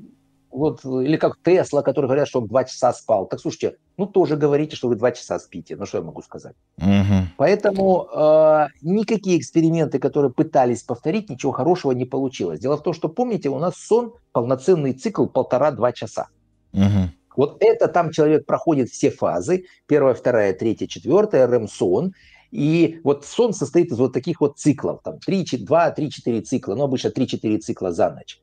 Вот, 0.49 0.83
или 0.85 1.17
как 1.17 1.37
Тесла, 1.43 1.83
который 1.83 2.07
говорят, 2.07 2.27
что 2.27 2.39
он 2.39 2.47
два 2.47 2.63
часа 2.63 2.91
спал. 2.91 3.27
Так 3.27 3.39
слушайте, 3.39 3.77
ну 3.97 4.07
тоже 4.07 4.37
говорите, 4.37 4.75
что 4.75 4.87
вы 4.87 4.95
два 4.95 5.11
часа 5.11 5.37
спите. 5.39 5.75
Ну 5.75 5.85
что 5.85 5.99
я 5.99 6.03
могу 6.03 6.21
сказать? 6.21 6.55
Угу. 6.77 7.27
Поэтому 7.37 8.07
э, 8.11 8.67
никакие 8.81 9.37
эксперименты, 9.37 9.99
которые 9.99 10.31
пытались 10.31 10.81
повторить, 10.81 11.29
ничего 11.29 11.51
хорошего 11.51 11.91
не 11.91 12.05
получилось. 12.05 12.59
Дело 12.59 12.77
в 12.77 12.81
том, 12.81 12.93
что 12.93 13.07
помните, 13.09 13.49
у 13.49 13.59
нас 13.59 13.75
сон 13.75 14.13
полноценный 14.31 14.93
цикл 14.93 15.27
полтора-два 15.27 15.91
часа. 15.91 16.29
Угу. 16.73 17.11
Вот 17.35 17.57
это 17.59 17.87
там 17.87 18.11
человек 18.11 18.47
проходит 18.47 18.89
все 18.89 19.11
фазы, 19.11 19.65
первая, 19.85 20.15
вторая, 20.15 20.53
третья, 20.53 20.87
четвертая, 20.87 21.45
РЭМ-сон, 21.45 22.13
и 22.49 22.99
вот 23.03 23.25
сон 23.25 23.53
состоит 23.53 23.91
из 23.91 23.99
вот 23.99 24.13
таких 24.13 24.41
вот 24.41 24.57
циклов, 24.57 25.01
там 25.03 25.19
3, 25.19 25.45
2, 25.59 25.91
3, 25.91 26.11
4 26.11 26.41
цикла, 26.41 26.75
но 26.75 26.85
обычно 26.85 27.09
3-4 27.09 27.59
цикла 27.59 27.91
за 27.91 28.09
ночь. 28.09 28.41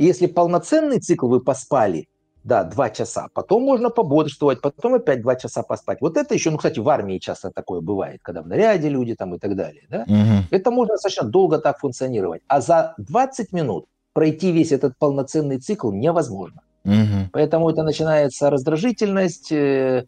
И 0.00 0.04
если 0.06 0.26
полноценный 0.26 0.98
цикл 0.98 1.28
вы 1.28 1.40
поспали, 1.40 2.08
да, 2.42 2.64
два 2.64 2.88
часа, 2.88 3.28
потом 3.34 3.64
можно 3.64 3.90
пободрствовать, 3.90 4.62
потом 4.62 4.94
опять 4.94 5.20
два 5.20 5.36
часа 5.36 5.62
поспать. 5.62 6.00
Вот 6.00 6.16
это 6.16 6.32
еще, 6.32 6.50
ну, 6.50 6.56
кстати, 6.56 6.80
в 6.80 6.88
армии 6.88 7.18
часто 7.18 7.50
такое 7.50 7.82
бывает, 7.82 8.20
когда 8.22 8.40
в 8.40 8.46
наряде 8.46 8.88
люди 8.88 9.14
там 9.14 9.34
и 9.34 9.38
так 9.38 9.54
далее, 9.56 9.82
да. 9.90 10.04
Угу. 10.04 10.46
Это 10.52 10.70
можно 10.70 10.94
достаточно 10.94 11.28
долго 11.28 11.58
так 11.58 11.80
функционировать. 11.80 12.40
А 12.48 12.62
за 12.62 12.94
20 12.96 13.52
минут 13.52 13.88
пройти 14.14 14.52
весь 14.52 14.72
этот 14.72 14.96
полноценный 14.98 15.58
цикл 15.58 15.92
невозможно. 15.92 16.62
Угу. 16.86 17.28
Поэтому 17.32 17.68
это 17.68 17.82
начинается 17.82 18.48
раздражительность, 18.48 19.52
э, 19.52 20.06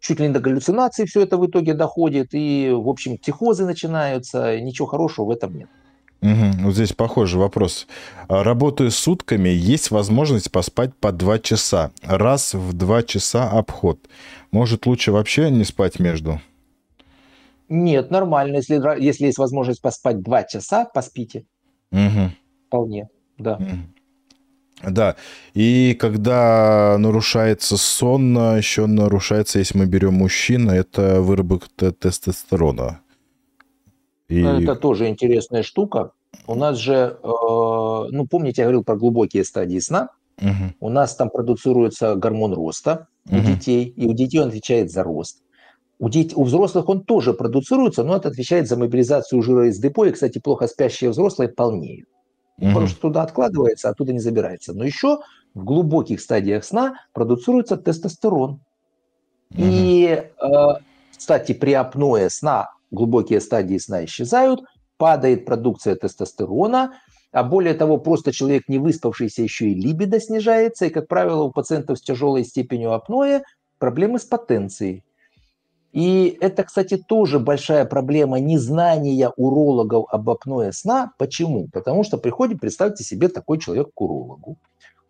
чуть 0.00 0.20
ли 0.20 0.28
не 0.28 0.34
до 0.34 0.40
галлюцинаций 0.40 1.06
все 1.06 1.22
это 1.22 1.38
в 1.38 1.46
итоге 1.46 1.72
доходит, 1.72 2.34
и, 2.34 2.70
в 2.74 2.90
общем, 2.90 3.16
психозы 3.16 3.64
начинаются, 3.64 4.60
ничего 4.60 4.86
хорошего 4.86 5.24
в 5.24 5.30
этом 5.30 5.56
нет. 5.56 5.70
Угу. 6.22 6.62
Вот 6.64 6.74
здесь 6.74 6.92
похожий 6.92 7.38
вопрос. 7.38 7.86
А, 8.28 8.42
работаю 8.42 8.90
сутками, 8.90 9.48
есть 9.48 9.90
возможность 9.90 10.50
поспать 10.50 10.94
по 10.96 11.12
два 11.12 11.38
часа. 11.38 11.90
Раз 12.02 12.54
в 12.54 12.72
два 12.72 13.02
часа 13.02 13.50
обход. 13.50 14.00
Может, 14.50 14.86
лучше 14.86 15.12
вообще 15.12 15.50
не 15.50 15.64
спать 15.64 15.98
между? 15.98 16.40
Нет, 17.68 18.10
нормально. 18.10 18.56
Если, 18.56 18.80
если 19.02 19.26
есть 19.26 19.38
возможность 19.38 19.82
поспать 19.82 20.22
два 20.22 20.44
часа, 20.44 20.84
поспите. 20.86 21.44
Угу. 21.92 22.30
Вполне, 22.66 23.08
да. 23.38 23.56
Угу. 23.56 24.90
Да, 24.90 25.16
и 25.54 25.96
когда 25.98 26.96
нарушается 26.98 27.78
сон, 27.78 28.36
еще 28.56 28.86
нарушается, 28.86 29.58
если 29.58 29.78
мы 29.78 29.86
берем 29.86 30.14
мужчин, 30.14 30.68
это 30.68 31.22
выработка 31.22 31.92
тестостерона. 31.92 33.00
И... 34.28 34.40
Это 34.40 34.74
тоже 34.74 35.08
интересная 35.08 35.62
штука. 35.62 36.12
У 36.46 36.54
нас 36.54 36.78
же, 36.78 37.18
э, 37.22 37.26
ну, 37.26 38.26
помните, 38.28 38.62
я 38.62 38.66
говорил 38.66 38.84
про 38.84 38.96
глубокие 38.96 39.44
стадии 39.44 39.78
сна. 39.78 40.10
Угу. 40.38 40.74
У 40.80 40.88
нас 40.90 41.16
там 41.16 41.30
продуцируется 41.30 42.14
гормон 42.14 42.52
роста 42.52 43.08
угу. 43.28 43.38
у 43.38 43.40
детей, 43.40 43.84
и 43.84 44.06
у 44.06 44.12
детей 44.12 44.40
он 44.40 44.48
отвечает 44.48 44.90
за 44.90 45.02
рост. 45.02 45.42
У, 45.98 46.10
детей, 46.10 46.34
у 46.36 46.44
взрослых 46.44 46.88
он 46.88 47.04
тоже 47.04 47.32
продуцируется, 47.32 48.04
но 48.04 48.16
это 48.16 48.28
отвечает 48.28 48.68
за 48.68 48.76
мобилизацию 48.76 49.40
жира 49.42 49.68
из 49.68 49.78
депо. 49.78 50.04
И, 50.04 50.12
кстати, 50.12 50.38
плохо 50.38 50.66
спящие 50.66 51.10
взрослые 51.10 51.48
полнеют. 51.48 52.08
Угу. 52.58 52.68
Потому 52.68 52.86
что 52.86 53.00
туда 53.00 53.22
откладывается, 53.22 53.88
а 53.88 53.92
оттуда 53.92 54.12
не 54.12 54.20
забирается. 54.20 54.74
Но 54.74 54.84
еще 54.84 55.20
в 55.54 55.64
глубоких 55.64 56.20
стадиях 56.20 56.64
сна 56.64 56.94
продуцируется 57.12 57.76
тестостерон. 57.76 58.60
Угу. 59.52 59.62
И, 59.62 60.06
э, 60.06 60.66
кстати, 61.16 61.52
при 61.52 61.72
апное 61.72 62.28
сна 62.28 62.75
глубокие 62.90 63.40
стадии 63.40 63.78
сна 63.78 64.04
исчезают, 64.04 64.60
падает 64.96 65.44
продукция 65.44 65.94
тестостерона, 65.96 66.94
а 67.32 67.42
более 67.44 67.74
того, 67.74 67.98
просто 67.98 68.32
человек 68.32 68.68
не 68.68 68.78
выспавшийся, 68.78 69.42
еще 69.42 69.68
и 69.68 69.74
либидо 69.74 70.20
снижается, 70.20 70.86
и, 70.86 70.90
как 70.90 71.08
правило, 71.08 71.42
у 71.42 71.50
пациентов 71.50 71.98
с 71.98 72.02
тяжелой 72.02 72.44
степенью 72.44 72.92
апноэ 72.92 73.42
проблемы 73.78 74.18
с 74.18 74.24
потенцией. 74.24 75.04
И 75.92 76.36
это, 76.40 76.64
кстати, 76.64 76.98
тоже 76.98 77.38
большая 77.38 77.86
проблема 77.86 78.38
незнания 78.38 79.30
урологов 79.36 80.06
об 80.10 80.28
апное 80.28 80.72
сна. 80.72 81.12
Почему? 81.18 81.68
Потому 81.72 82.04
что 82.04 82.18
приходит, 82.18 82.60
представьте 82.60 83.02
себе, 83.02 83.28
такой 83.28 83.58
человек 83.58 83.88
к 83.94 84.00
урологу. 84.00 84.58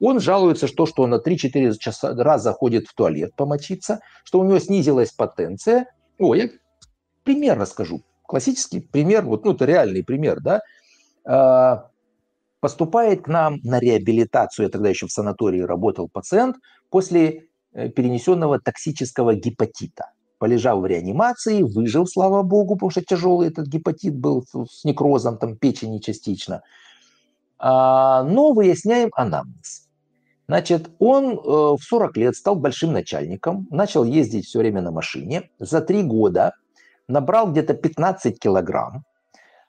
Он 0.00 0.20
жалуется, 0.20 0.66
что, 0.66 0.86
что 0.86 1.02
он 1.02 1.10
на 1.10 1.16
3-4 1.16 1.76
часа, 1.78 2.14
раза 2.14 2.52
ходит 2.52 2.86
в 2.86 2.94
туалет 2.94 3.34
помочиться, 3.34 4.00
что 4.24 4.38
у 4.38 4.44
него 4.44 4.58
снизилась 4.58 5.10
потенция. 5.10 5.86
О, 6.18 6.34
я 6.34 6.50
пример 7.26 7.58
расскажу. 7.58 8.02
Классический 8.22 8.80
пример, 8.80 9.24
вот, 9.24 9.44
ну, 9.44 9.52
это 9.52 9.66
реальный 9.66 10.02
пример, 10.02 10.40
да. 10.40 10.60
А, 11.24 11.90
поступает 12.60 13.22
к 13.22 13.28
нам 13.28 13.58
на 13.62 13.78
реабилитацию, 13.78 14.66
я 14.66 14.70
тогда 14.70 14.88
еще 14.88 15.06
в 15.06 15.12
санатории 15.12 15.60
работал 15.60 16.08
пациент, 16.08 16.56
после 16.90 17.44
э, 17.72 17.88
перенесенного 17.88 18.58
токсического 18.60 19.34
гепатита. 19.34 20.12
Полежал 20.38 20.80
в 20.80 20.86
реанимации, 20.86 21.62
выжил, 21.62 22.06
слава 22.06 22.42
богу, 22.42 22.74
потому 22.74 22.90
что 22.90 23.02
тяжелый 23.02 23.48
этот 23.48 23.66
гепатит 23.66 24.16
был 24.16 24.44
с 24.68 24.84
некрозом 24.84 25.38
там 25.38 25.56
печени 25.56 25.98
частично. 25.98 26.62
А, 27.58 28.22
но 28.22 28.52
выясняем 28.52 29.10
анамнез. 29.16 29.88
Значит, 30.48 30.90
он 31.00 31.32
э, 31.32 31.36
в 31.36 31.80
40 31.80 32.16
лет 32.18 32.36
стал 32.36 32.54
большим 32.54 32.92
начальником, 32.92 33.66
начал 33.70 34.04
ездить 34.04 34.46
все 34.46 34.60
время 34.60 34.80
на 34.80 34.92
машине. 34.92 35.50
За 35.58 35.80
три 35.80 36.02
года 36.04 36.52
набрал 37.08 37.50
где-то 37.50 37.74
15 37.74 38.38
килограмм. 38.38 39.04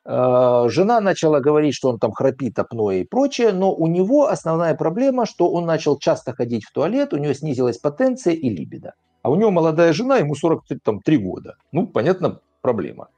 Э, 0.05 0.69
жена 0.69 1.01
начала 1.01 1.39
говорить, 1.39 1.75
что 1.75 1.89
он 1.89 1.99
там 1.99 2.11
храпит, 2.11 2.57
апноэ 2.59 3.01
и 3.01 3.03
прочее, 3.03 3.51
но 3.51 3.73
у 3.73 3.87
него 3.87 4.27
основная 4.27 4.75
проблема, 4.75 5.25
что 5.25 5.51
он 5.51 5.65
начал 5.65 5.97
часто 5.97 6.33
ходить 6.33 6.65
в 6.65 6.71
туалет, 6.71 7.13
у 7.13 7.17
него 7.17 7.33
снизилась 7.33 7.77
потенция 7.77 8.33
и 8.33 8.49
либидо. 8.49 8.93
А 9.21 9.29
у 9.29 9.35
него 9.35 9.51
молодая 9.51 9.91
жена, 9.93 10.17
ему 10.17 10.35
43 10.35 11.17
года. 11.17 11.55
Ну, 11.71 11.87
понятно, 11.87 12.39
проблема. 12.61 13.09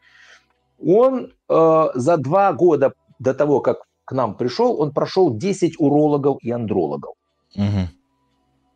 Он 0.84 1.32
э, 1.49 1.88
за 1.93 2.17
два 2.17 2.53
года 2.53 2.93
до 3.20 3.34
того, 3.34 3.59
как 3.59 3.84
к 4.05 4.11
нам 4.13 4.36
пришел, 4.36 4.82
он 4.82 4.91
прошел 4.91 5.38
10 5.38 5.80
урологов 5.80 6.38
и 6.41 6.49
андрологов. 6.49 7.13
Угу. 7.55 7.89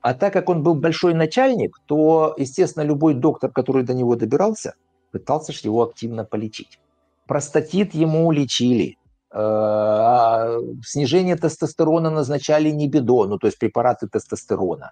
А 0.01 0.13
так 0.13 0.33
как 0.33 0.49
он 0.49 0.61
был 0.61 0.75
большой 0.75 1.15
начальник, 1.15 1.77
то, 1.87 2.35
естественно, 2.37 2.83
любой 2.83 3.15
доктор, 3.15 3.49
который 3.49 3.83
до 3.83 3.95
него 3.95 4.15
добирался, 4.15 4.75
пытался 5.13 5.53
же 5.53 5.59
его 5.63 5.83
активно 5.83 6.25
полечить. 6.25 6.79
Простатит 7.27 7.93
ему 7.93 8.31
лечили, 8.31 8.97
э, 9.31 9.37
а 9.37 10.57
снижение 10.85 11.35
тестостерона 11.35 12.09
назначали 12.09 12.71
не 12.71 12.89
бедо, 12.89 13.25
ну 13.27 13.37
то 13.37 13.47
есть 13.47 13.59
препараты 13.59 14.07
тестостерона. 14.07 14.91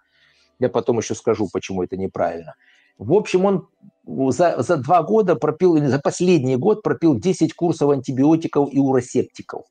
Я 0.59 0.69
потом 0.69 0.99
еще 0.99 1.15
скажу, 1.15 1.49
почему 1.51 1.83
это 1.83 1.97
неправильно. 1.97 2.53
В 2.97 3.13
общем, 3.13 3.45
он 3.45 3.67
за, 4.31 4.61
за 4.61 4.77
два 4.77 5.01
года 5.01 5.35
пропил, 5.35 5.75
или 5.75 5.87
за 5.87 5.99
последний 5.99 6.55
год 6.55 6.83
пропил 6.83 7.19
10 7.19 7.53
курсов 7.55 7.89
антибиотиков 7.89 8.69
и 8.71 8.79
уросептиков. 8.79 9.63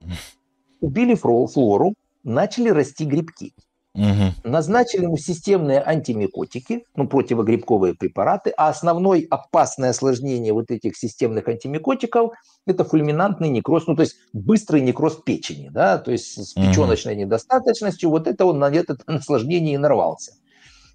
Убили 0.80 1.14
флору, 1.14 1.94
начали 2.24 2.70
расти 2.70 3.04
грибки. 3.04 3.52
Угу. 3.94 4.48
Назначили 4.48 5.02
ему 5.02 5.16
системные 5.16 5.82
антимикотики, 5.82 6.84
ну, 6.94 7.08
противогрибковые 7.08 7.94
препараты, 7.94 8.52
а 8.56 8.68
основное 8.68 9.26
опасное 9.28 9.90
осложнение 9.90 10.52
вот 10.52 10.70
этих 10.70 10.96
системных 10.96 11.48
антимикотиков– 11.48 12.32
это 12.66 12.84
фульминантный 12.84 13.48
некроз, 13.48 13.88
ну, 13.88 13.96
то 13.96 14.02
есть 14.02 14.16
быстрый 14.32 14.80
некроз 14.80 15.16
печени, 15.16 15.70
да, 15.70 15.98
то 15.98 16.12
есть 16.12 16.38
с 16.38 16.52
печеночной 16.52 17.14
угу. 17.14 17.22
недостаточностью, 17.22 18.10
вот 18.10 18.28
это 18.28 18.44
он 18.44 18.60
на 18.60 18.70
это 18.70 18.96
осложнение 19.06 19.74
и 19.74 19.78
нарвался. 19.78 20.34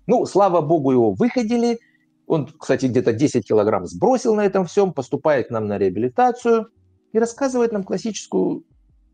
Ну, 0.07 0.25
слава 0.25 0.61
богу, 0.61 0.91
его 0.91 1.11
выходили, 1.11 1.79
он, 2.27 2.47
кстати, 2.47 2.85
где-то 2.85 3.11
10 3.11 3.45
килограмм 3.45 3.85
сбросил 3.87 4.35
на 4.35 4.45
этом 4.45 4.65
всем, 4.65 4.93
поступает 4.93 5.49
к 5.49 5.51
нам 5.51 5.67
на 5.67 5.77
реабилитацию 5.77 6.69
и 7.11 7.19
рассказывает 7.19 7.73
нам 7.73 7.83
классическую 7.83 8.63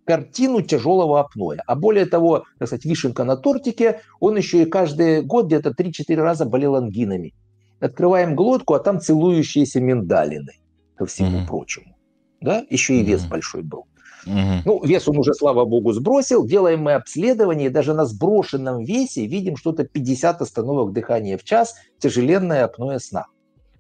картину 0.06 0.62
тяжелого 0.62 1.20
апноэ. 1.20 1.58
А 1.66 1.76
более 1.76 2.06
того, 2.06 2.46
так 2.60 2.68
сказать, 2.68 2.86
вишенка 2.86 3.24
на 3.24 3.38
тортике, 3.38 4.02
он 4.20 4.38
еще 4.38 4.64
и 4.64 4.66
каждый 4.66 5.22
год 5.22 5.48
где-то 5.48 5.70
3-4 5.70 6.16
раза 6.16 6.46
болел 6.46 6.76
ангинами. 6.76 7.34
Открываем 7.80 8.36
глотку, 8.36 8.74
а 8.74 8.80
там 8.80 9.00
целующиеся 9.00 9.80
миндалины, 9.80 10.54
ко 10.96 11.06
всему 11.06 11.40
mm-hmm. 11.40 11.48
прочему. 11.48 11.96
Да? 12.40 12.66
Еще 12.70 13.00
и 13.00 13.04
вес 13.04 13.24
mm-hmm. 13.24 13.30
большой 13.30 13.64
был. 13.64 13.86
Mm-hmm. 14.28 14.62
Ну, 14.66 14.84
вес 14.84 15.08
он 15.08 15.18
уже, 15.18 15.34
слава 15.34 15.66
богу, 15.66 15.92
сбросил. 15.94 16.46
Делаем 16.46 16.84
мы 16.84 16.94
обследование, 16.94 17.68
и 17.68 17.72
даже 17.72 17.94
на 17.94 18.06
сброшенном 18.06 18.84
весе 18.84 19.26
видим 19.26 19.58
что-то 19.58 19.84
50 19.84 20.42
остановок 20.42 20.94
дыхания 20.94 21.38
в 21.38 21.44
час, 21.44 21.76
тяжеленное 22.00 22.66
апноэ 22.66 23.00
сна. 23.00 23.26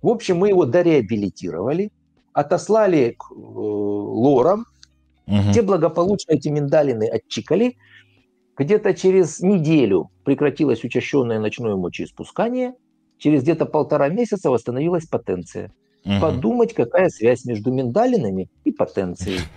В 0.01 0.07
общем, 0.07 0.37
мы 0.37 0.49
его 0.49 0.65
дореабилитировали, 0.65 1.91
отослали 2.33 3.15
к 3.17 3.31
э, 3.31 3.35
лорам, 3.35 4.65
Угу. 5.31 5.53
Те 5.53 5.61
благополучно 5.61 6.33
эти 6.33 6.49
миндалины 6.49 7.07
отчикали. 7.07 7.77
Где-то 8.57 8.93
через 8.93 9.39
неделю 9.39 10.11
прекратилось 10.25 10.83
учащенное 10.83 11.39
ночное 11.39 11.75
мочеиспускание. 11.75 12.73
Через 13.17 13.43
где-то 13.43 13.65
полтора 13.65 14.09
месяца 14.09 14.49
восстановилась 14.49 15.05
потенция. 15.05 15.71
Угу. 16.05 16.19
Подумать, 16.19 16.73
какая 16.73 17.09
связь 17.09 17.45
между 17.45 17.71
миндалинами 17.71 18.49
и 18.65 18.71
потенцией. 18.71 19.39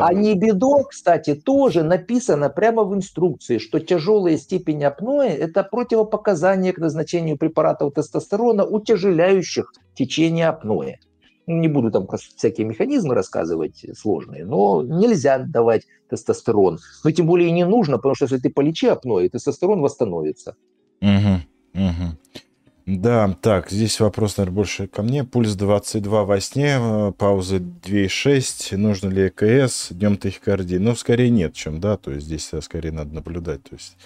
А 0.00 0.14
небедо, 0.14 0.84
кстати, 0.84 1.34
тоже 1.34 1.82
написано 1.82 2.48
прямо 2.48 2.84
в 2.84 2.94
инструкции, 2.94 3.58
что 3.58 3.80
тяжелая 3.80 4.38
степень 4.38 4.84
апноэ– 4.84 5.28
это 5.38 5.64
противопоказание 5.64 6.72
к 6.72 6.78
назначению 6.78 7.36
препаратов 7.36 7.92
тестостерона, 7.92 8.64
утяжеляющих 8.64 9.72
течение 9.94 10.48
апноэ 10.48 10.94
не 11.48 11.68
буду 11.68 11.90
там 11.90 12.06
всякие 12.36 12.66
механизмы 12.66 13.14
рассказывать 13.14 13.84
сложные, 13.96 14.44
но 14.44 14.82
нельзя 14.82 15.38
давать 15.38 15.86
тестостерон. 16.08 16.78
Но 17.04 17.10
тем 17.10 17.26
более 17.26 17.50
не 17.50 17.64
нужно, 17.64 17.96
потому 17.96 18.14
что 18.14 18.26
если 18.26 18.38
ты 18.38 18.50
полечи 18.50 18.86
апноэ, 18.86 19.28
тестостерон 19.28 19.80
восстановится. 19.80 20.56
Угу, 21.00 21.42
угу. 21.74 22.18
Да, 22.86 23.36
так, 23.42 23.70
здесь 23.70 24.00
вопрос, 24.00 24.38
наверное, 24.38 24.56
больше 24.56 24.86
ко 24.86 25.02
мне. 25.02 25.22
Пульс 25.22 25.54
22 25.54 26.24
во 26.24 26.40
сне, 26.40 26.78
э, 26.80 27.12
пауза 27.12 27.58
2,6. 27.58 28.76
Нужно 28.78 29.10
ли 29.10 29.28
ЭКС, 29.28 29.88
днем 29.90 30.16
тахикардии? 30.16 30.76
Ну, 30.76 30.94
скорее 30.94 31.28
нет, 31.28 31.52
чем 31.52 31.80
да, 31.80 31.98
то 31.98 32.10
есть 32.10 32.26
здесь 32.26 32.50
скорее 32.62 32.92
надо 32.92 33.14
наблюдать. 33.14 33.62
То 33.64 33.74
есть 33.74 33.98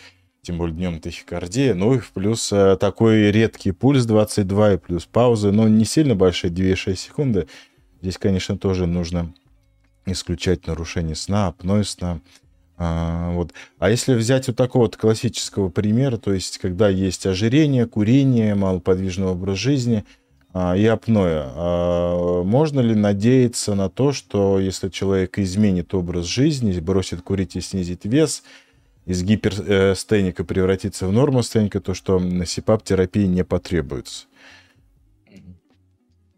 тем 0.45 0.59
более 0.59 0.74
днем 0.74 0.99
тахикардия, 0.99 1.72
ну 1.72 1.95
и 1.95 2.01
плюс 2.14 2.53
э, 2.53 2.76
такой 2.76 3.30
редкий 3.30 3.70
пульс 3.70 4.05
22 4.07 4.72
и 4.72 4.76
плюс 4.76 5.07
паузы, 5.07 5.53
но 5.53 5.68
не 5.68 5.84
сильно 5.84 6.16
большие, 6.16 6.53
2,6 6.53 6.97
секунды. 6.97 7.47
Здесь, 8.01 8.18
конечно, 8.18 8.59
тоже 8.59 8.86
нужно 8.86 9.32
исключать 10.05 10.66
нарушение 10.66 11.14
сна, 11.14 11.47
апноэ 11.47 11.84
сна. 11.84 12.18
А, 12.76 13.30
вот. 13.30 13.53
а 13.78 13.88
если 13.88 14.14
взять 14.14 14.49
вот 14.49 14.57
такого 14.57 14.82
вот 14.82 14.97
классического 14.97 15.68
примера, 15.68 16.16
то 16.16 16.32
есть 16.32 16.59
когда 16.59 16.88
есть 16.88 17.24
ожирение, 17.24 17.86
курение, 17.86 18.57
малоподвижный 18.57 19.28
образ 19.28 19.59
жизни 19.59 20.05
а, 20.53 20.76
и 20.76 20.84
апноэ, 20.84 21.53
а, 21.55 22.43
можно 22.43 22.80
ли 22.80 22.97
надеяться 22.97 23.76
на 23.76 23.88
то, 23.88 24.11
что 24.11 24.59
если 24.59 24.88
человек 24.88 25.38
изменит 25.38 25.95
образ 25.95 26.26
жизни, 26.26 26.76
бросит 26.80 27.22
курить 27.22 27.55
и 27.55 27.61
снизит 27.61 28.01
вес– 28.03 28.43
из 29.07 29.23
гиперстеника 29.23 30.45
превратиться 30.45 31.07
в 31.07 31.13
нормостеника, 31.13 31.81
то 31.81 31.95
что 31.95 32.21
СИПАП-терапии 32.45 33.27
не 33.27 33.45
потребуется. 33.45 34.27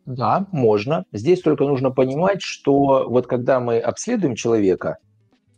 Да, 0.07 0.47
можно. 0.53 1.07
Здесь 1.13 1.41
только 1.41 1.65
нужно 1.65 1.91
понимать, 1.91 2.43
что 2.43 3.09
вот 3.09 3.27
когда 3.27 3.59
мы 3.59 3.79
обследуем 3.79 4.35
человека, 4.35 4.99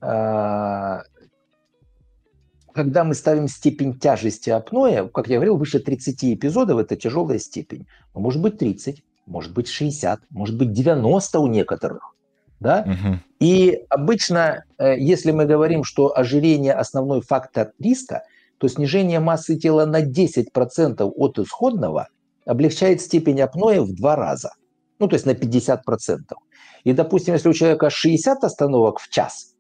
а, 0.01 1.03
когда 2.73 3.03
мы 3.05 3.15
ставим 3.15 3.49
степень 3.49 3.99
тяжести 3.99 4.51
апноэ, 4.51 5.09
как 5.09 5.29
я 5.29 5.37
говорил, 5.37 5.57
выше 5.57 5.81
30 5.81 6.35
эпизодов– 6.35 6.79
это 6.81 6.95
тяжелая 6.95 7.39
степень. 7.39 7.87
Может 8.15 8.41
быть 8.41 8.59
30, 8.59 9.03
может 9.27 9.53
быть 9.53 9.69
60, 9.69 10.21
может 10.31 10.57
быть 10.57 10.73
90 10.73 11.41
у 11.41 11.47
некоторых. 11.49 12.16
Да? 12.61 12.85
Угу. 12.87 13.19
И 13.41 13.79
обычно, 13.91 14.65
э, 14.79 14.99
если 14.99 15.31
мы 15.31 15.47
говорим, 15.47 15.85
что 15.85 16.17
ожирение– 16.17 16.73
основной 16.75 17.21
фактор 17.21 17.73
риска, 17.79 18.23
то 18.59 18.69
снижение 18.69 19.21
массы 19.21 19.57
тела 19.57 19.85
на 19.85 20.03
10% 20.03 21.13
от 21.15 21.39
исходного 21.39 22.09
облегчает 22.47 23.01
степень 23.01 23.41
апноэ 23.41 23.81
в 23.81 23.95
два 23.95 24.17
раза. 24.17 24.53
Ну, 24.99 25.09
то 25.09 25.15
есть 25.15 25.27
на 25.27 25.33
50%. 25.33 25.81
И, 26.85 26.93
допустим, 26.93 27.35
если 27.35 27.49
у 27.49 27.53
человека 27.53 27.91
60 27.91 28.45
остановок 28.45 29.01
в 29.01 29.11
час, 29.11 29.55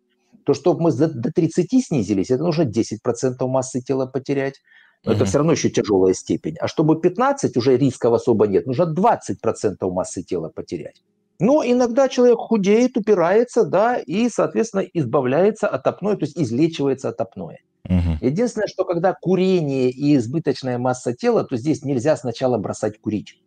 то 0.44 0.54
чтобы 0.54 0.80
мы 0.82 0.92
до 0.92 1.32
30 1.32 1.84
снизились, 1.84 2.30
это 2.30 2.42
нужно 2.42 2.62
10% 2.62 3.46
массы 3.48 3.80
тела 3.82 4.06
потерять. 4.06 4.62
Но 5.04 5.12
угу. 5.12 5.16
это 5.16 5.26
все 5.26 5.38
равно 5.38 5.52
еще 5.52 5.68
тяжелая 5.68 6.14
степень. 6.14 6.56
А 6.60 6.68
чтобы 6.68 7.00
15, 7.00 7.56
уже 7.56 7.76
рисков 7.76 8.14
особо 8.14 8.46
нет, 8.46 8.66
нужно 8.66 8.84
20% 8.84 9.90
массы 9.90 10.22
тела 10.22 10.48
потерять. 10.48 11.02
Но 11.38 11.62
иногда 11.64 12.08
человек 12.08 12.38
худеет, 12.38 12.96
упирается, 12.96 13.64
да, 13.64 13.98
и, 13.98 14.28
соответственно, 14.28 14.84
избавляется 14.94 15.68
от 15.68 15.86
апноэ, 15.86 16.16
то 16.16 16.24
есть 16.24 16.38
излечивается 16.38 17.10
от 17.10 17.20
апноэ. 17.20 17.58
Угу. 17.84 18.18
Единственное, 18.20 18.66
что 18.66 18.84
когда 18.84 19.14
курение 19.14 19.90
и 19.90 20.16
избыточная 20.16 20.78
масса 20.78 21.14
тела, 21.14 21.44
то 21.44 21.56
здесь 21.56 21.84
нельзя 21.84 22.16
сначала 22.16 22.58
бросать 22.58 23.00
курить. 23.00 23.40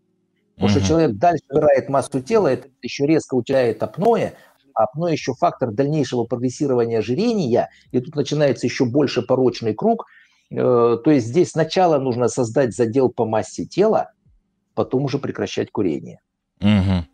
Потому 0.56 0.72
угу. 0.72 0.80
что 0.80 0.88
человек 0.88 1.12
дальше 1.18 1.44
убирает 1.50 1.90
массу 1.90 2.22
тела, 2.22 2.48
это 2.48 2.68
еще 2.82 3.06
резко 3.06 3.36
утяет 3.36 3.82
апноэ, 3.82 4.34
а 4.74 4.84
апноэ 4.84 5.12
еще 5.12 5.34
фактор 5.34 5.72
дальнейшего 5.72 6.26
прогрессирования 6.26 7.00
ожирения, 7.00 7.70
и 7.92 8.00
тут 8.00 8.16
начинается 8.16 8.68
еще 8.68 8.86
больше 8.86 9.22
порочный 9.22 9.74
круг. 9.74 10.06
Э, 10.52 10.98
то 11.04 11.12
есть 11.12 11.28
здесь 11.28 11.52
сначала 11.52 11.98
нужно 12.00 12.28
создать 12.28 12.76
задел 12.76 13.10
по 13.10 13.26
массе 13.26 13.66
тела, 13.66 14.12
потом 14.76 15.04
уже 15.06 15.18
прекращать 15.18 15.72
курение. 15.72 16.22
Угу. 16.62 17.06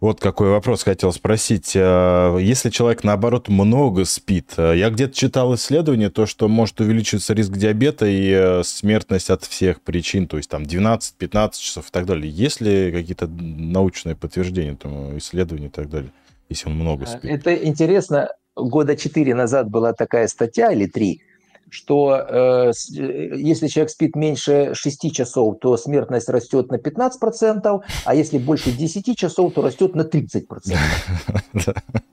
Вот 0.00 0.18
какой 0.18 0.48
вопрос 0.48 0.82
хотел 0.82 1.12
спросить. 1.12 1.74
А, 1.76 2.36
если 2.38 2.70
человек, 2.70 3.04
наоборот, 3.04 3.48
много 3.48 4.06
спит, 4.06 4.54
а, 4.56 4.72
я 4.72 4.88
где-то 4.88 5.14
читал 5.14 5.54
исследование, 5.54 6.08
то, 6.08 6.24
что 6.24 6.48
может 6.48 6.80
увеличиться 6.80 7.34
риск 7.34 7.52
диабета 7.52 8.06
и 8.06 8.30
э, 8.30 8.62
смертность 8.64 9.28
от 9.28 9.44
всех 9.44 9.82
причин, 9.82 10.26
то 10.26 10.38
есть 10.38 10.48
там 10.48 10.62
12-15 10.62 11.50
часов 11.58 11.88
и 11.88 11.90
так 11.90 12.06
далее. 12.06 12.30
Есть 12.30 12.62
ли 12.62 12.90
какие-то 12.90 13.26
научные 13.28 14.16
подтверждения 14.16 14.72
этому 14.72 15.18
исследованию 15.18 15.68
и 15.68 15.72
так 15.72 15.90
далее, 15.90 16.10
если 16.48 16.70
он 16.70 16.76
много 16.76 17.04
спит? 17.04 17.24
Это 17.24 17.54
интересно. 17.54 18.30
Года 18.56 18.96
четыре 18.96 19.34
назад 19.34 19.68
была 19.68 19.92
такая 19.92 20.28
статья 20.28 20.72
или 20.72 20.86
три, 20.86 21.22
что 21.70 22.16
э, 22.16 22.72
э, 22.98 23.36
если 23.36 23.68
человек 23.68 23.90
спит 23.90 24.16
меньше 24.16 24.70
6 24.74 25.12
часов, 25.12 25.58
то 25.60 25.76
смертность 25.76 26.28
растет 26.28 26.70
на 26.70 26.76
15%, 26.76 27.80
а 28.04 28.14
если 28.14 28.38
больше 28.38 28.72
10 28.72 29.16
часов, 29.16 29.54
то 29.54 29.62
растет 29.62 29.94
на 29.94 30.02
30%. 30.02 30.44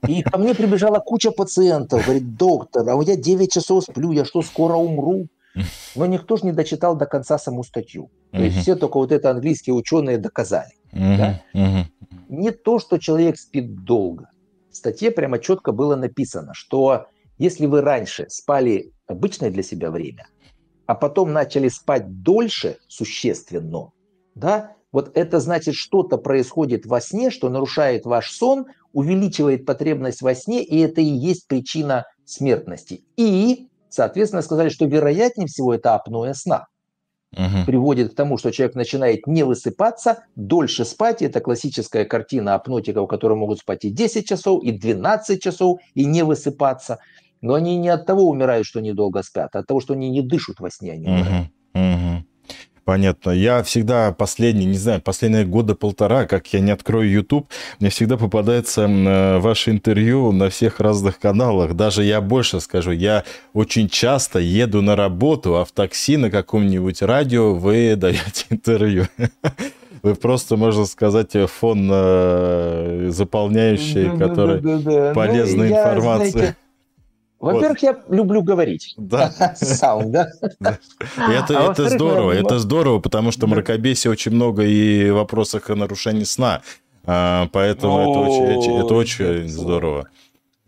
И 0.08 0.22
ко 0.22 0.38
мне 0.38 0.54
прибежала 0.54 1.00
куча 1.00 1.30
пациентов, 1.30 2.04
говорит, 2.04 2.36
доктор, 2.36 2.88
а 2.88 3.02
я 3.02 3.16
9 3.16 3.52
часов 3.52 3.84
сплю, 3.84 4.12
я 4.12 4.24
что, 4.24 4.42
скоро 4.42 4.74
умру? 4.74 5.28
Но 5.96 6.06
никто 6.06 6.36
же 6.36 6.44
не 6.44 6.52
дочитал 6.52 6.96
до 6.96 7.06
конца 7.06 7.38
саму 7.38 7.64
статью. 7.64 8.10
То 8.30 8.42
есть 8.42 8.58
все 8.58 8.76
только 8.76 8.98
вот 8.98 9.12
это 9.12 9.30
английские 9.30 9.74
ученые 9.74 10.18
доказали. 10.18 10.72
Да? 10.92 11.42
Не 12.28 12.50
то, 12.50 12.78
что 12.78 12.98
человек 12.98 13.38
спит 13.38 13.84
долго. 13.84 14.30
В 14.70 14.76
статье 14.76 15.10
прямо 15.10 15.38
четко 15.38 15.72
было 15.72 15.96
написано, 15.96 16.52
что 16.54 17.06
если 17.38 17.66
вы 17.66 17.80
раньше 17.80 18.26
спали 18.28 18.92
обычное 19.06 19.50
для 19.50 19.62
себя 19.62 19.90
время, 19.90 20.28
а 20.86 20.94
потом 20.94 21.32
начали 21.32 21.68
спать 21.68 22.22
дольше 22.22 22.78
существенно, 22.88 23.92
да, 24.34 24.76
вот 24.92 25.16
это 25.16 25.40
значит, 25.40 25.74
что-то 25.74 26.16
происходит 26.16 26.86
во 26.86 27.00
сне, 27.00 27.30
что 27.30 27.50
нарушает 27.50 28.06
ваш 28.06 28.30
сон, 28.30 28.66
увеличивает 28.92 29.66
потребность 29.66 30.22
во 30.22 30.34
сне, 30.34 30.64
и 30.64 30.78
это 30.78 31.00
и 31.00 31.04
есть 31.04 31.46
причина 31.46 32.06
смертности. 32.24 33.04
И, 33.16 33.68
соответственно, 33.90 34.42
сказали, 34.42 34.70
что 34.70 34.86
вероятнее 34.86 35.46
всего 35.46 35.74
это 35.74 35.94
апноэ 35.94 36.34
сна. 36.34 36.68
угу. 37.32 37.66
приводит 37.66 38.12
к 38.12 38.16
тому, 38.16 38.38
что 38.38 38.50
человек 38.50 38.74
начинает 38.74 39.26
не 39.26 39.42
высыпаться, 39.42 40.24
дольше 40.34 40.86
спать. 40.86 41.20
Это 41.20 41.40
классическая 41.40 42.06
картина 42.06 42.54
апнотиков, 42.54 43.06
которые 43.06 43.36
могут 43.36 43.58
спать 43.58 43.84
и 43.84 43.90
10 43.90 44.26
часов, 44.26 44.62
и 44.64 44.72
12 44.72 45.42
часов, 45.42 45.80
и 45.94 46.06
не 46.06 46.24
высыпаться. 46.24 46.98
Но 47.40 47.54
они 47.54 47.76
не 47.76 47.88
от 47.88 48.06
того 48.06 48.28
умирают, 48.28 48.66
что 48.66 48.80
они 48.80 48.92
долго 48.92 49.22
спят, 49.22 49.54
а 49.54 49.60
от 49.60 49.66
того, 49.66 49.80
что 49.80 49.94
они 49.94 50.10
не 50.10 50.22
дышат 50.22 50.60
во 50.60 50.70
сне. 50.70 50.92
Они 50.92 51.06
умирают. 51.06 51.48
Угу. 51.74 51.82
Угу. 51.82 52.24
Понятно. 52.88 53.32
Я 53.32 53.62
всегда 53.64 54.12
последние, 54.12 54.64
не 54.64 54.78
знаю, 54.78 55.02
последние 55.02 55.44
года 55.44 55.74
полтора, 55.74 56.24
как 56.24 56.50
я 56.54 56.60
не 56.60 56.70
открою 56.70 57.10
YouTube, 57.10 57.46
мне 57.80 57.90
всегда 57.90 58.16
попадается 58.16 58.86
э, 58.88 59.38
ваше 59.40 59.72
интервью 59.72 60.32
на 60.32 60.48
всех 60.48 60.80
разных 60.80 61.18
каналах. 61.18 61.74
Даже 61.74 62.02
я 62.02 62.22
больше 62.22 62.60
скажу, 62.60 62.92
я 62.92 63.24
очень 63.52 63.90
часто 63.90 64.38
еду 64.38 64.80
на 64.80 64.96
работу, 64.96 65.56
а 65.56 65.66
в 65.66 65.72
такси 65.72 66.16
на 66.16 66.30
каком-нибудь 66.30 67.02
радио 67.02 67.54
вы 67.54 67.94
даете 67.94 68.46
интервью. 68.48 69.04
Вы 70.02 70.14
просто, 70.14 70.56
можно 70.56 70.86
сказать, 70.86 71.32
фон 71.50 71.90
э, 71.92 73.08
заполняющий, 73.10 74.16
который 74.16 74.62
ну, 74.62 75.66
информацией. 75.66 76.54
Во-первых, 77.40 77.80
вот. 77.80 77.82
я 77.82 77.98
люблю 78.08 78.42
говорить. 78.42 78.94
Да. 78.96 79.30
Сам, 79.56 80.10
да? 80.10 80.28
да. 80.58 80.78
Это, 81.16 81.68
а 81.68 81.72
это 81.72 81.88
здорово, 81.88 82.32
это 82.32 82.58
здорово, 82.58 82.98
потому 82.98 83.30
что 83.30 83.46
мракобесие 83.46 84.10
очень 84.10 84.32
много 84.32 84.64
и 84.64 85.10
в 85.10 85.14
вопросах 85.14 85.70
о 85.70 85.76
нарушении 85.76 86.24
сна. 86.24 86.62
А, 87.04 87.48
поэтому 87.52 88.00
это 88.00 88.18
очень, 88.18 88.78
это 88.78 88.94
очень 88.94 89.48
здорово. 89.48 90.08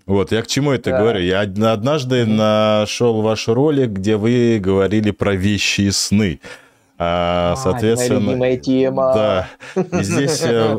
Вот, 0.06 0.32
я 0.32 0.42
к 0.42 0.46
чему 0.46 0.72
это 0.72 0.90
да. 0.90 0.98
говорю? 0.98 1.20
Я 1.20 1.40
однажды 1.40 2.24
нашел 2.24 3.20
ваш 3.20 3.48
ролик, 3.48 3.90
где 3.90 4.16
вы 4.16 4.58
говорили 4.60 5.10
про 5.10 5.34
вещи 5.34 5.82
и 5.82 5.90
сны. 5.90 6.40
А, 7.02 7.56
соответственно, 7.56 8.18
любимая 8.18 8.58
тема. 8.58 9.14
Да. 9.14 9.48
И 9.74 10.02
здесь 10.02 10.42
э, 10.42 10.76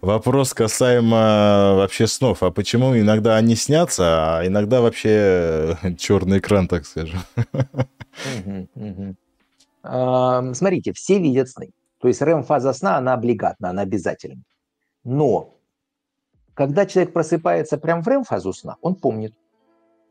вопрос 0.00 0.54
касаемо 0.54 1.74
вообще 1.74 2.06
снов. 2.06 2.44
А 2.44 2.52
почему 2.52 2.96
иногда 2.96 3.34
они 3.36 3.56
снятся, 3.56 4.38
а 4.38 4.46
иногда 4.46 4.80
вообще 4.80 5.76
черный 5.98 6.38
экран, 6.38 6.68
так 6.68 6.86
скажем? 6.86 7.18
Смотрите, 9.82 10.92
все 10.92 11.18
видят 11.18 11.48
сны. 11.48 11.70
То 12.00 12.06
есть 12.06 12.22
РЭМ-фаза 12.22 12.72
сна, 12.72 12.98
она 12.98 13.14
облигатна, 13.14 13.70
она 13.70 13.82
обязательна. 13.82 14.42
Но 15.02 15.56
когда 16.54 16.86
человек 16.86 17.12
просыпается 17.12 17.76
прямо 17.76 18.02
в 18.02 18.06
РЭМ-фазу 18.06 18.52
сна, 18.52 18.76
он 18.82 18.94
помнит. 18.94 19.34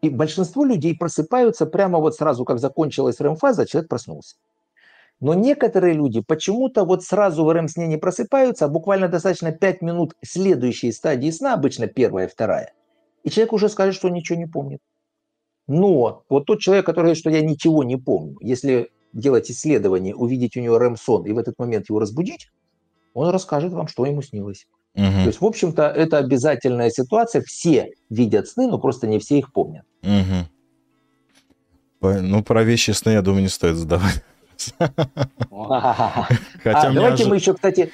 И 0.01 0.09
большинство 0.09 0.65
людей 0.65 0.97
просыпаются 0.97 1.65
прямо 1.65 1.99
вот 1.99 2.15
сразу, 2.15 2.43
как 2.43 2.59
закончилась 2.59 3.21
РЭМ-фаза, 3.21 3.65
человек 3.65 3.89
проснулся. 3.89 4.35
Но 5.19 5.33
некоторые 5.33 5.93
люди 5.93 6.21
почему-то 6.21 6.83
вот 6.83 7.03
сразу 7.03 7.45
в 7.45 7.51
РЭМ-сне 7.51 7.87
не 7.87 7.97
просыпаются, 7.97 8.65
а 8.65 8.67
буквально 8.67 9.07
достаточно 9.07 9.51
5 9.51 9.81
минут 9.81 10.13
следующей 10.23 10.91
стадии 10.91 11.31
сна, 11.31 11.53
обычно 11.53 11.87
первая, 11.87 12.27
вторая, 12.27 12.73
и 13.23 13.29
человек 13.29 13.53
уже 13.53 13.69
скажет, 13.69 13.95
что 13.95 14.09
ничего 14.09 14.37
не 14.37 14.45
помнит. 14.45 14.81
Но 15.67 16.23
вот 16.29 16.45
тот 16.45 16.59
человек, 16.59 16.85
который 16.85 17.05
говорит, 17.05 17.17
что 17.17 17.29
я 17.29 17.41
ничего 17.41 17.83
не 17.83 17.97
помню, 17.97 18.37
если 18.41 18.91
делать 19.13 19.49
исследование, 19.49 20.13
увидеть 20.13 20.57
у 20.57 20.59
него 20.59 20.77
РЭМ-сон 20.77 21.25
и 21.25 21.31
в 21.31 21.37
этот 21.37 21.57
момент 21.57 21.89
его 21.89 21.99
разбудить, 21.99 22.51
он 23.13 23.29
расскажет 23.29 23.71
вам, 23.71 23.87
что 23.87 24.05
ему 24.05 24.21
снилось. 24.21 24.67
Угу. 24.95 25.03
То 25.03 25.27
есть, 25.27 25.41
в 25.41 25.45
общем-то, 25.45 25.83
это 25.87 26.17
обязательная 26.17 26.89
ситуация. 26.89 27.41
Все 27.41 27.93
видят 28.09 28.47
сны, 28.47 28.67
но 28.67 28.77
просто 28.77 29.07
не 29.07 29.19
все 29.19 29.39
их 29.39 29.51
помнят. 29.53 29.85
Угу. 30.03 30.49
Ну, 32.21 32.43
про 32.43 32.63
вещи 32.63 32.91
сны, 32.91 33.11
я 33.11 33.21
думаю, 33.21 33.41
не 33.41 33.49
стоит 33.49 33.77
задавать. 33.77 34.23
Хотя 34.79 36.29
а, 36.63 36.91
давайте 36.91 37.25
мы 37.25 37.35
еще, 37.35 37.53
кстати, 37.53 37.91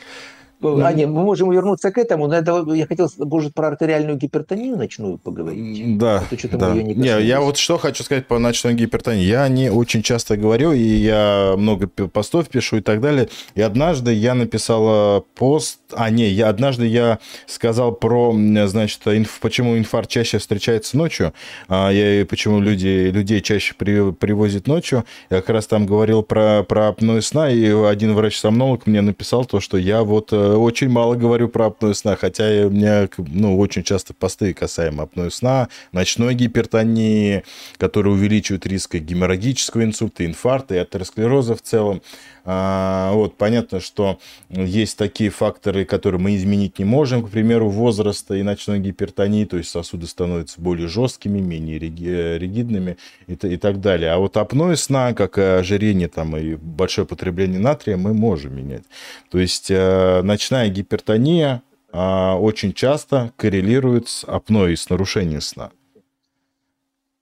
а, 0.64 0.94
нет, 0.94 1.10
мы 1.10 1.24
можем 1.24 1.52
вернуться 1.52 1.92
к 1.92 1.98
этому, 1.98 2.28
но 2.28 2.36
это, 2.36 2.64
я 2.74 2.88
хотел, 2.88 3.10
может, 3.18 3.54
про 3.54 3.70
артериальную 3.70 4.18
гипертонию 4.18 4.78
ночную 4.78 5.18
поговорить. 5.18 5.98
Да, 5.98 6.24
а 6.30 6.36
то, 6.36 6.58
да. 6.58 6.74
Не, 6.74 6.96
не, 6.96 7.22
я 7.22 7.42
вот 7.42 7.58
что 7.58 7.78
хочу 7.78 8.04
сказать 8.04 8.28
по 8.28 8.40
ночной 8.40 8.74
гипертонии. 8.74 9.24
Я 9.24 9.48
не 9.48 9.72
очень 9.72 10.04
часто 10.04 10.38
говорю, 10.38 10.72
и 10.72 10.82
я 10.82 11.56
много 11.58 11.88
постов 11.88 12.50
пишу 12.50 12.78
и 12.78 12.82
так 12.82 13.02
далее. 13.02 13.30
И 13.56 13.62
однажды 13.62 14.14
я 14.14 14.34
написал 14.34 15.22
пост, 15.36 15.80
а 15.94 16.10
не, 16.10 16.28
я 16.30 16.50
однажды 16.50 16.86
я 16.88 17.20
сказал 17.48 17.92
про, 17.94 18.34
значит, 18.66 19.02
инф, 19.06 19.40
почему 19.40 19.78
инфаркт 19.78 20.10
чаще 20.10 20.38
встречается 20.38 20.98
ночью, 20.98 21.34
а 21.68 21.90
я, 21.90 22.26
почему 22.26 22.60
люди, 22.60 23.10
людей 23.12 23.42
чаще 23.42 23.74
при, 23.78 24.12
привозят 24.12 24.68
ночью. 24.68 25.06
Я 25.30 25.38
как 25.38 25.50
раз 25.50 25.68
там 25.68 25.86
говорил 25.86 26.24
про, 26.24 26.64
про 26.64 26.90
апноэ 26.90 27.22
сна, 27.22 27.50
и 27.50 27.72
один 27.72 28.14
врач-сомнолог 28.14 28.88
мне 28.88 29.02
написал 29.02 29.46
то, 29.46 29.60
что 29.60 29.78
я 29.78 30.04
вот 30.04 30.32
э, 30.32 30.51
очень 30.57 30.90
мало 30.90 31.15
говорю 31.15 31.49
про 31.49 31.68
апноэ 31.68 31.94
сна, 31.94 32.15
хотя 32.15 32.44
у 32.68 32.69
меня 32.69 33.07
ну, 33.18 33.57
очень 33.57 33.84
часто 33.84 34.14
посты 34.14 34.53
касаемо 34.53 35.03
апноэ 35.03 35.30
сна, 35.30 35.69
ночной 35.91 36.34
гипертонии, 36.34 37.44
которые 37.78 38.14
увеличивают 38.14 38.65
риск 38.65 38.95
геморрагического 38.95 39.84
инсульта, 39.84 40.26
инфаркта 40.26 40.76
и 40.76 40.78
атеросклероза 40.78 41.56
в 41.56 41.61
целом. 41.61 42.02
А, 42.44 43.12
вот, 43.14 43.38
понятно, 43.38 43.80
что 43.80 44.20
есть 44.50 44.98
такие 44.98 45.30
факторы, 45.30 45.86
которые 45.86 46.20
мы 46.20 46.36
изменить 46.36 46.80
не 46.80 46.86
можем, 46.86 47.24
к 47.24 47.30
примеру, 47.30 47.70
возраста 47.70 48.36
и 48.36 48.44
ночной 48.44 48.80
гипертонии, 48.80 49.46
то 49.46 49.58
есть 49.58 49.70
сосуды 49.70 50.08
становятся 50.08 50.60
более 50.60 50.88
жесткими, 50.88 51.40
менее 51.40 51.78
ригидными 51.78 52.98
и, 53.28 53.34
и 53.34 53.58
так 53.58 53.80
далее. 53.80 54.12
А 54.12 54.18
вот 54.18 54.38
апноэ 54.38 54.76
сна, 54.76 55.14
как 55.14 55.38
и 55.38 55.42
ожирение 55.42 56.08
там, 56.08 56.36
и 56.36 56.56
большое 56.56 57.06
потребление 57.06 57.60
натрия, 57.60 57.98
мы 57.98 58.14
можем 58.14 58.56
менять. 58.56 58.84
То 59.30 59.38
есть 59.38 59.70
э, 59.70 60.22
ночная 60.24 60.70
гипертония 60.70 61.62
а, 61.92 62.38
очень 62.38 62.74
часто 62.74 63.34
коррелирует 63.38 64.08
с 64.08 64.24
апноэ, 64.24 64.76
с 64.76 64.90
нарушением 64.90 65.42
сна. 65.42 65.72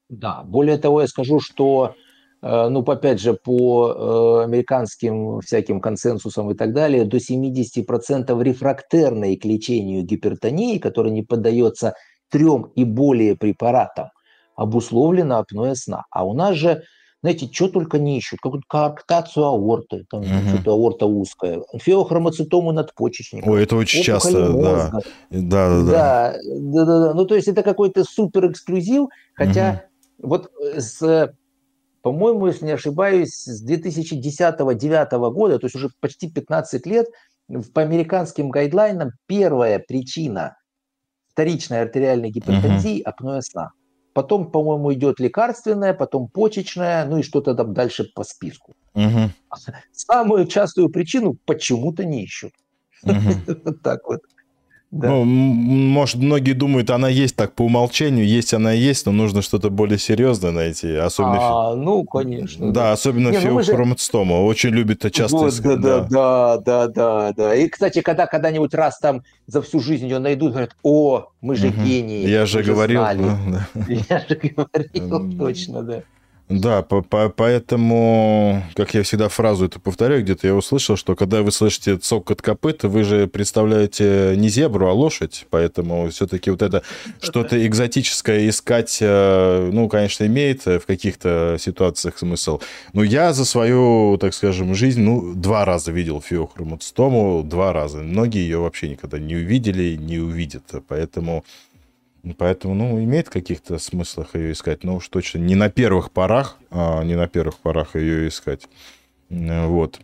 Да, 0.07 0.43
более 0.43 0.77
того, 0.77 1.01
я 1.01 1.07
скажу, 1.07 1.39
что 1.39 1.95
Э, 1.95 2.08
ну, 2.41 2.81
опять 2.81 3.19
же, 3.19 3.33
по 3.33 4.41
э, 4.41 4.43
американским 4.45 5.41
всяким 5.41 5.81
консенсусам 5.81 6.51
и 6.51 6.53
так 6.55 6.73
далее, 6.73 7.03
до 7.03 7.17
70% 7.17 8.43
рефрактерной 8.43 9.35
к 9.35 9.43
лечению 9.43 10.03
гипертонии, 10.03 10.77
которая 10.77 11.11
не 11.11 11.23
поддается 11.23 11.95
трем 12.31 12.71
и 12.75 12.85
более 12.85 13.35
препаратам, 13.35 14.09
обусловлено 14.55 15.39
апноэ 15.39 15.75
сна. 15.75 16.05
А 16.11 16.25
у 16.25 16.33
нас 16.33 16.55
же, 16.55 16.83
знаете, 17.21 17.49
что 17.51 17.67
только 17.67 17.99
не 17.99 18.17
ищут, 18.17 18.39
какую-то 18.39 18.65
коактацию 18.69 19.45
аорты, 19.45 20.05
там 20.09 20.21
угу. 20.21 20.27
что-то 20.47 20.71
аорта 20.71 21.07
узкая, 21.07 21.61
феохромоцитому 21.75 22.71
надпочечника. 22.71 23.49
Ой, 23.49 23.63
это 23.63 23.75
очень 23.75 24.01
часто, 24.01 24.53
да. 24.53 24.91
Да, 25.29 25.69
да, 25.69 25.83
да. 25.83 25.91
Да, 25.91 26.35
да, 26.45 26.85
да. 26.85 27.13
Ну, 27.13 27.25
то 27.25 27.35
есть 27.35 27.49
это 27.49 27.63
какой-то 27.63 28.05
супер 28.05 28.49
эксклюзив, 28.49 29.07
хотя 29.33 29.83
угу. 30.19 30.29
вот 30.29 30.51
с 30.77 31.33
по-моему, 32.01 32.47
если 32.47 32.65
не 32.65 32.71
ошибаюсь, 32.71 33.43
с 33.43 33.65
2010-2009 33.67 35.31
года, 35.31 35.59
то 35.59 35.65
есть 35.65 35.75
уже 35.75 35.89
почти 35.99 36.29
15 36.29 36.85
лет, 36.85 37.07
по 37.73 37.81
американским 37.81 38.49
гайдлайнам 38.49 39.11
первая 39.25 39.79
причина 39.79 40.57
вторичной 41.31 41.81
артериальной 41.81 42.29
гипертензии 42.29 43.01
угу. 43.01 43.09
апноэ 43.09 43.41
сна. 43.41 43.71
Потом, 44.13 44.51
по-моему, 44.51 44.93
идет 44.93 45.19
лекарственная, 45.19 45.93
потом 45.93 46.27
почечная, 46.27 47.05
ну 47.05 47.19
и 47.19 47.23
что-то 47.23 47.55
там 47.55 47.73
дальше 47.73 48.05
по 48.13 48.23
списку. 48.23 48.75
Угу. 48.93 49.31
Самую 49.91 50.47
частую 50.47 50.89
причину 50.89 51.37
почему-то 51.45 52.05
не 52.05 52.23
ищут. 52.23 52.51
Угу. 53.03 53.13
вот 53.63 53.81
так 53.81 54.05
вот. 54.07 54.21
Да. 54.91 55.09
Ну, 55.09 55.23
может, 55.23 56.15
многие 56.15 56.53
думают, 56.53 56.89
она 56.89 57.09
есть 57.09 57.35
так 57.35 57.53
по 57.53 57.61
умолчанию, 57.61 58.25
есть 58.25 58.55
она 58.55 58.71
есть, 58.71 59.05
но 59.05 59.11
нужно 59.11 59.43
что-то 59.43 59.69
более 59.69 59.99
серьезное 59.99 60.49
найти. 60.49 60.95
Особенно 60.95 61.37
а, 61.39 61.73
фи... 61.73 61.79
ну, 61.79 62.03
конечно. 62.05 62.71
Да, 62.71 62.81
да. 62.81 62.91
особенно 62.93 63.29
Не, 63.29 63.37
ну. 63.39 63.61
Же... 63.61 63.73
Очень 63.75 64.69
любит 64.71 65.05
часто... 65.11 65.37
Вот, 65.37 65.55
да, 65.61 65.75
да, 65.75 66.07
да, 66.09 66.57
да, 66.57 66.87
да, 66.87 67.33
да. 67.33 67.55
И, 67.55 67.69
кстати, 67.69 68.01
когда 68.01 68.25
когда-нибудь 68.25 68.73
раз 68.73 68.97
там 68.97 69.21
за 69.45 69.61
всю 69.61 69.79
жизнь 69.79 70.07
ее 70.07 70.17
найдут, 70.17 70.53
говорят, 70.53 70.75
о, 70.81 71.27
мы 71.41 71.55
же 71.55 71.67
угу. 71.67 71.81
гении. 71.83 72.27
Я 72.27 72.47
же 72.47 72.63
говорил. 72.63 73.01
Я 74.09 74.25
же 74.27 74.35
говорил, 74.41 75.37
точно, 75.37 75.83
да. 75.83 76.03
Да, 76.49 76.81
по 76.81 76.95
-по 76.95 77.29
поэтому, 77.29 78.63
как 78.73 78.95
я 78.95 79.03
всегда 79.03 79.29
фразу 79.29 79.67
эту 79.67 79.79
повторяю, 79.79 80.23
где-то 80.23 80.47
я 80.47 80.55
услышал, 80.55 80.97
что 80.97 81.15
когда 81.15 81.43
вы 81.43 81.51
слышите 81.51 81.97
цокот 81.97 82.41
копыт, 82.41 82.83
вы 82.83 83.03
же 83.03 83.27
представляете 83.27 84.33
не 84.35 84.49
зебру, 84.49 84.87
а 84.87 84.93
лошадь, 84.93 85.45
поэтому 85.51 86.09
все-таки 86.09 86.49
вот 86.49 86.63
это 86.63 86.81
что-то 87.21 87.67
экзотическое 87.67 88.49
искать, 88.49 88.97
э, 88.99 89.69
ну, 89.71 89.87
конечно, 89.89 90.25
имеет 90.25 90.65
в 90.65 90.81
каких-то 90.87 91.57
ситуациях 91.59 92.17
смысл. 92.17 92.59
Но 92.93 93.03
я 93.03 93.31
за 93.33 93.45
свою, 93.45 94.17
так 94.17 94.33
скажем, 94.33 94.73
жизнь, 94.73 95.01
ну, 95.01 95.35
два 95.35 95.65
раза 95.65 95.91
видел 95.91 96.19
фиохроматостому, 96.19 97.43
два 97.43 97.73
раза. 97.73 97.99
Многие 97.99 98.41
ее 98.41 98.57
вообще 98.57 98.89
никогда 98.89 99.19
не 99.19 99.35
увидели, 99.35 99.95
не 99.97 100.17
увидят, 100.17 100.63
поэтому 100.87 101.45
Поэтому, 102.37 102.75
ну, 102.75 103.03
имеет 103.03 103.29
каких-то 103.29 103.77
смыслах 103.77 104.35
ее 104.35 104.51
искать, 104.51 104.83
но 104.83 104.95
уж 104.95 105.07
точно 105.07 105.39
не 105.39 105.55
на 105.55 105.69
первых 105.69 106.11
порах, 106.11 106.57
а, 106.69 107.03
не 107.03 107.15
на 107.15 107.27
первых 107.27 107.57
порах 107.57 107.95
ее 107.95 108.27
искать. 108.27 108.67
Вот. 109.29 109.99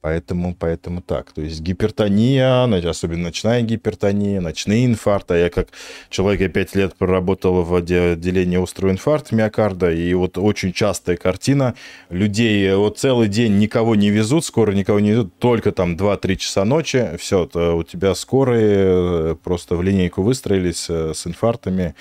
Поэтому, 0.00 0.54
поэтому 0.54 1.02
так. 1.02 1.32
То 1.32 1.42
есть 1.42 1.60
гипертония, 1.60 2.64
особенно 2.88 3.24
ночная 3.24 3.62
гипертония, 3.62 4.40
ночные 4.40 4.86
инфаркты. 4.86 5.34
Я 5.34 5.50
как 5.50 5.68
человек, 6.08 6.40
я 6.40 6.48
5 6.48 6.74
лет 6.76 6.94
проработал 6.94 7.62
в 7.64 7.74
отделении 7.74 8.62
острого 8.62 8.92
инфаркта 8.92 9.34
миокарда, 9.34 9.90
и 9.90 10.14
вот 10.14 10.38
очень 10.38 10.72
частая 10.72 11.16
картина. 11.16 11.74
Людей 12.10 12.72
вот 12.76 12.98
целый 12.98 13.26
день 13.26 13.58
никого 13.58 13.96
не 13.96 14.10
везут, 14.10 14.44
скоро 14.44 14.70
никого 14.70 15.00
не 15.00 15.10
везут, 15.10 15.36
только 15.38 15.72
там 15.72 15.96
2-3 15.96 16.36
часа 16.36 16.64
ночи, 16.64 17.10
все, 17.18 17.48
у 17.52 17.82
тебя 17.82 18.14
скорые 18.14 19.32
э, 19.32 19.36
просто 19.42 19.74
в 19.74 19.82
линейку 19.82 20.22
выстроились 20.22 20.86
э, 20.88 21.12
с 21.12 21.26
инфарктами 21.26 21.96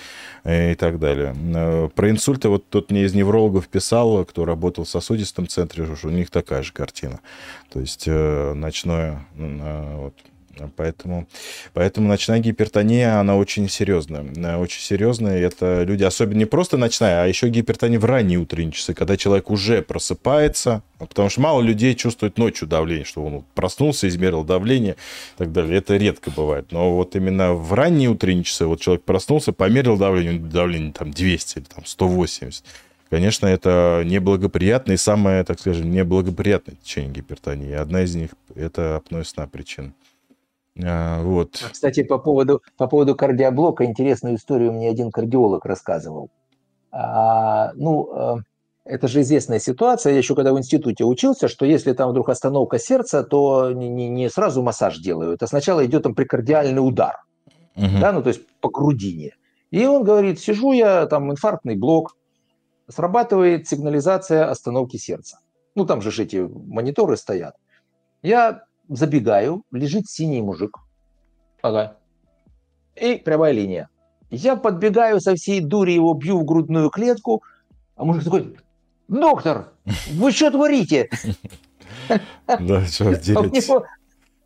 и 0.46 0.76
так 0.76 1.00
далее. 1.00 1.36
Э, 1.56 1.90
про 1.96 2.10
инсульты 2.12 2.50
вот 2.50 2.70
тут 2.70 2.92
мне 2.92 3.06
из 3.06 3.14
неврологов 3.16 3.68
писал, 3.68 4.24
кто 4.24 4.46
работал 4.46 4.84
в 4.84 4.90
сосудистом 4.90 5.48
центре, 5.48 5.84
у 6.04 6.10
них 6.10 6.30
такая 6.30 6.62
же 6.62 6.74
картина. 6.74 7.20
То 7.72 7.80
есть 7.88 8.04
э, 8.08 8.54
ночное, 8.54 9.26
вот, 9.36 10.14
Поэтому, 10.76 11.28
поэтому 11.74 12.08
ночная 12.08 12.40
гипертония, 12.40 13.20
она 13.20 13.36
очень 13.36 13.70
серьезная. 13.70 14.24
Очень 14.58 14.82
серьезная. 14.82 15.38
Это 15.40 15.84
люди, 15.84 16.04
особенно 16.04 16.40
не 16.40 16.46
просто 16.46 16.78
ночная, 16.78 17.24
а 17.24 17.28
еще 17.28 17.50
гипертония 17.50 18.00
в 18.00 18.06
ранние 18.06 18.40
утренние 18.40 18.72
часы, 18.72 18.96
когда 18.96 19.18
человек 19.18 19.52
уже 19.52 19.82
просыпается. 19.84 20.82
Потому 20.98 21.30
что 21.30 21.42
мало 21.42 21.62
людей 21.62 21.94
чувствует 21.94 22.40
ночью 22.40 22.68
давление, 22.68 23.06
что 23.06 23.24
он 23.24 23.46
проснулся, 23.54 24.08
измерил 24.08 24.44
давление 24.44 24.94
и 24.94 25.38
так 25.38 25.52
далее. 25.52 25.78
Это 25.78 25.96
редко 25.96 26.32
бывает. 26.32 26.72
Но 26.72 26.96
вот 26.96 27.16
именно 27.16 27.54
в 27.54 27.74
ранние 27.74 28.10
утренние 28.10 28.44
часы 28.44 28.66
вот 28.66 28.82
человек 28.82 29.04
проснулся, 29.04 29.54
померил 29.54 29.98
давление, 29.98 30.40
давление 30.40 30.92
там 30.92 31.12
200 31.12 31.60
или 31.60 31.66
там 31.66 31.86
180 31.86 32.64
Конечно, 33.10 33.48
это 33.48 34.04
неблагоприятно 34.06 34.94
и 34.94 34.98
самое, 34.98 35.44
так 35.44 35.60
скажем, 35.60 35.90
неблагоприятное 35.90 36.76
течение 36.76 37.14
гипертонии. 37.14 37.74
Одна 37.74 38.02
из 38.02 38.16
них– 38.16 38.32
это 38.56 38.98
апноэ 38.98 39.24
сна 39.24 39.48
причин. 39.48 39.94
А, 40.84 41.22
вот. 41.22 41.64
Кстати, 41.72 42.04
по 42.04 42.18
поводу, 42.18 42.62
по 42.78 42.88
поводу 42.88 43.16
кардиоблока, 43.16 43.86
интересную 43.86 44.36
историю 44.36 44.74
мне 44.74 44.90
один 44.90 45.12
кардиолог 45.12 45.66
рассказывал. 45.66 46.30
А, 46.92 47.72
ну, 47.76 48.10
э, 48.14 48.36
это 48.86 49.08
же 49.08 49.22
известная 49.22 49.60
ситуация, 49.60 50.14
я 50.14 50.18
еще 50.18 50.36
когда 50.36 50.54
в 50.54 50.58
институте 50.58 51.04
учился, 51.04 51.48
что 51.48 51.66
если 51.66 51.94
там 51.94 52.10
вдруг 52.12 52.30
остановка 52.30 52.80
сердца, 52.80 53.24
то 53.24 53.72
не, 53.72 53.90
не, 53.90 54.10
не 54.10 54.30
сразу 54.30 54.62
массаж 54.62 54.98
делают, 55.00 55.44
а 55.44 55.48
сначала 55.48 55.86
идет 55.86 56.04
там 56.04 56.16
прикардиальный 56.16 56.86
удар, 56.86 57.24
угу. 57.76 58.00
да, 58.00 58.12
ну 58.12 58.22
то 58.22 58.30
есть 58.30 58.42
по 58.62 58.70
грудине. 58.70 59.36
И 59.72 59.86
он 59.86 60.04
говорит, 60.04 60.40
сижу 60.40 60.72
я, 60.72 61.06
там 61.08 61.32
инфарктный 61.32 61.76
блок, 61.76 62.16
срабатывает 62.90 63.68
сигнализация 63.68 64.50
остановки 64.50 64.98
сердца. 64.98 65.40
Ну, 65.76 65.86
там 65.86 66.02
же 66.02 66.10
эти 66.24 66.38
мониторы 66.38 67.18
стоят. 67.18 67.56
Я 68.22 68.64
забегаю, 68.90 69.64
лежит 69.72 70.08
синий 70.08 70.42
мужик. 70.42 70.78
Ага. 71.62 71.98
И 72.96 73.16
прямая 73.16 73.52
линия. 73.52 73.90
Я 74.30 74.56
подбегаю 74.56 75.22
со 75.22 75.36
всей 75.36 75.62
дури 75.62 75.92
его 75.92 76.14
бью 76.14 76.40
в 76.40 76.46
грудную 76.46 76.90
клетку, 76.90 77.44
а 77.96 78.04
мужик 78.04 78.24
такой, 78.24 78.58
доктор, 79.08 79.72
вы 80.12 80.32
что 80.32 80.52
творите? 80.52 81.10
Да, 82.48 82.86
что 82.86 83.14
делать? 83.22 83.70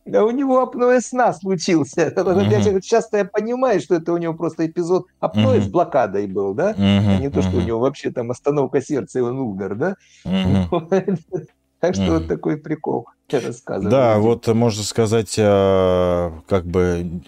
Да 0.06 0.26
у 0.26 0.32
него 0.32 0.62
апноэ 0.62 1.00
сна 1.02 1.34
случился. 1.34 2.08
Uh-huh. 2.16 2.82
Часто 2.82 3.18
я 3.18 3.26
понимаю, 3.26 3.80
что 3.80 3.96
это 3.96 4.14
у 4.14 4.18
него 4.18 4.34
просто 4.34 4.66
эпизод 4.66 5.08
апноэ 5.20 5.58
uh-huh. 5.58 5.62
с 5.62 5.68
блокадой 5.68 6.28
был, 6.28 6.54
да? 6.54 6.72
Uh-huh. 6.72 7.18
А 7.18 7.20
не 7.20 7.30
то, 7.30 7.42
что 7.42 7.58
у 7.58 7.62
него 7.62 7.80
вообще 7.80 8.12
там 8.12 8.32
остановка 8.32 8.82
сердца 8.82 9.20
и 9.20 9.22
он 9.22 9.40
умер, 9.40 9.76
да? 9.76 9.96
Uh-huh. 10.26 11.18
Так 11.80 11.96
что 11.96 12.12
вот 12.12 12.28
такой 12.28 12.58
прикол 12.58 13.08
я 13.30 13.40
рассказываю. 13.40 13.90
Да, 13.90 14.20
вот 14.20 14.46
можно 14.48 14.84
сказать, 14.84 15.36
а, 15.40 16.32
как 16.48 16.68
бы 16.68 17.24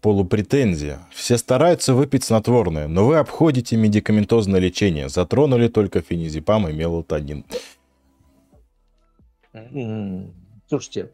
полупретензия. 0.00 1.00
Все 1.10 1.36
стараются 1.36 1.92
выпить 1.92 2.24
снотворное, 2.24 2.88
но 2.88 3.04
вы 3.04 3.18
обходите 3.18 3.76
медикаментозное 3.76 4.60
лечение. 4.60 5.10
Затронули 5.10 5.68
только 5.68 6.00
фенизепам 6.00 6.68
и 6.68 6.72
мелатонин. 6.72 7.44
Слушайте, 10.68 11.10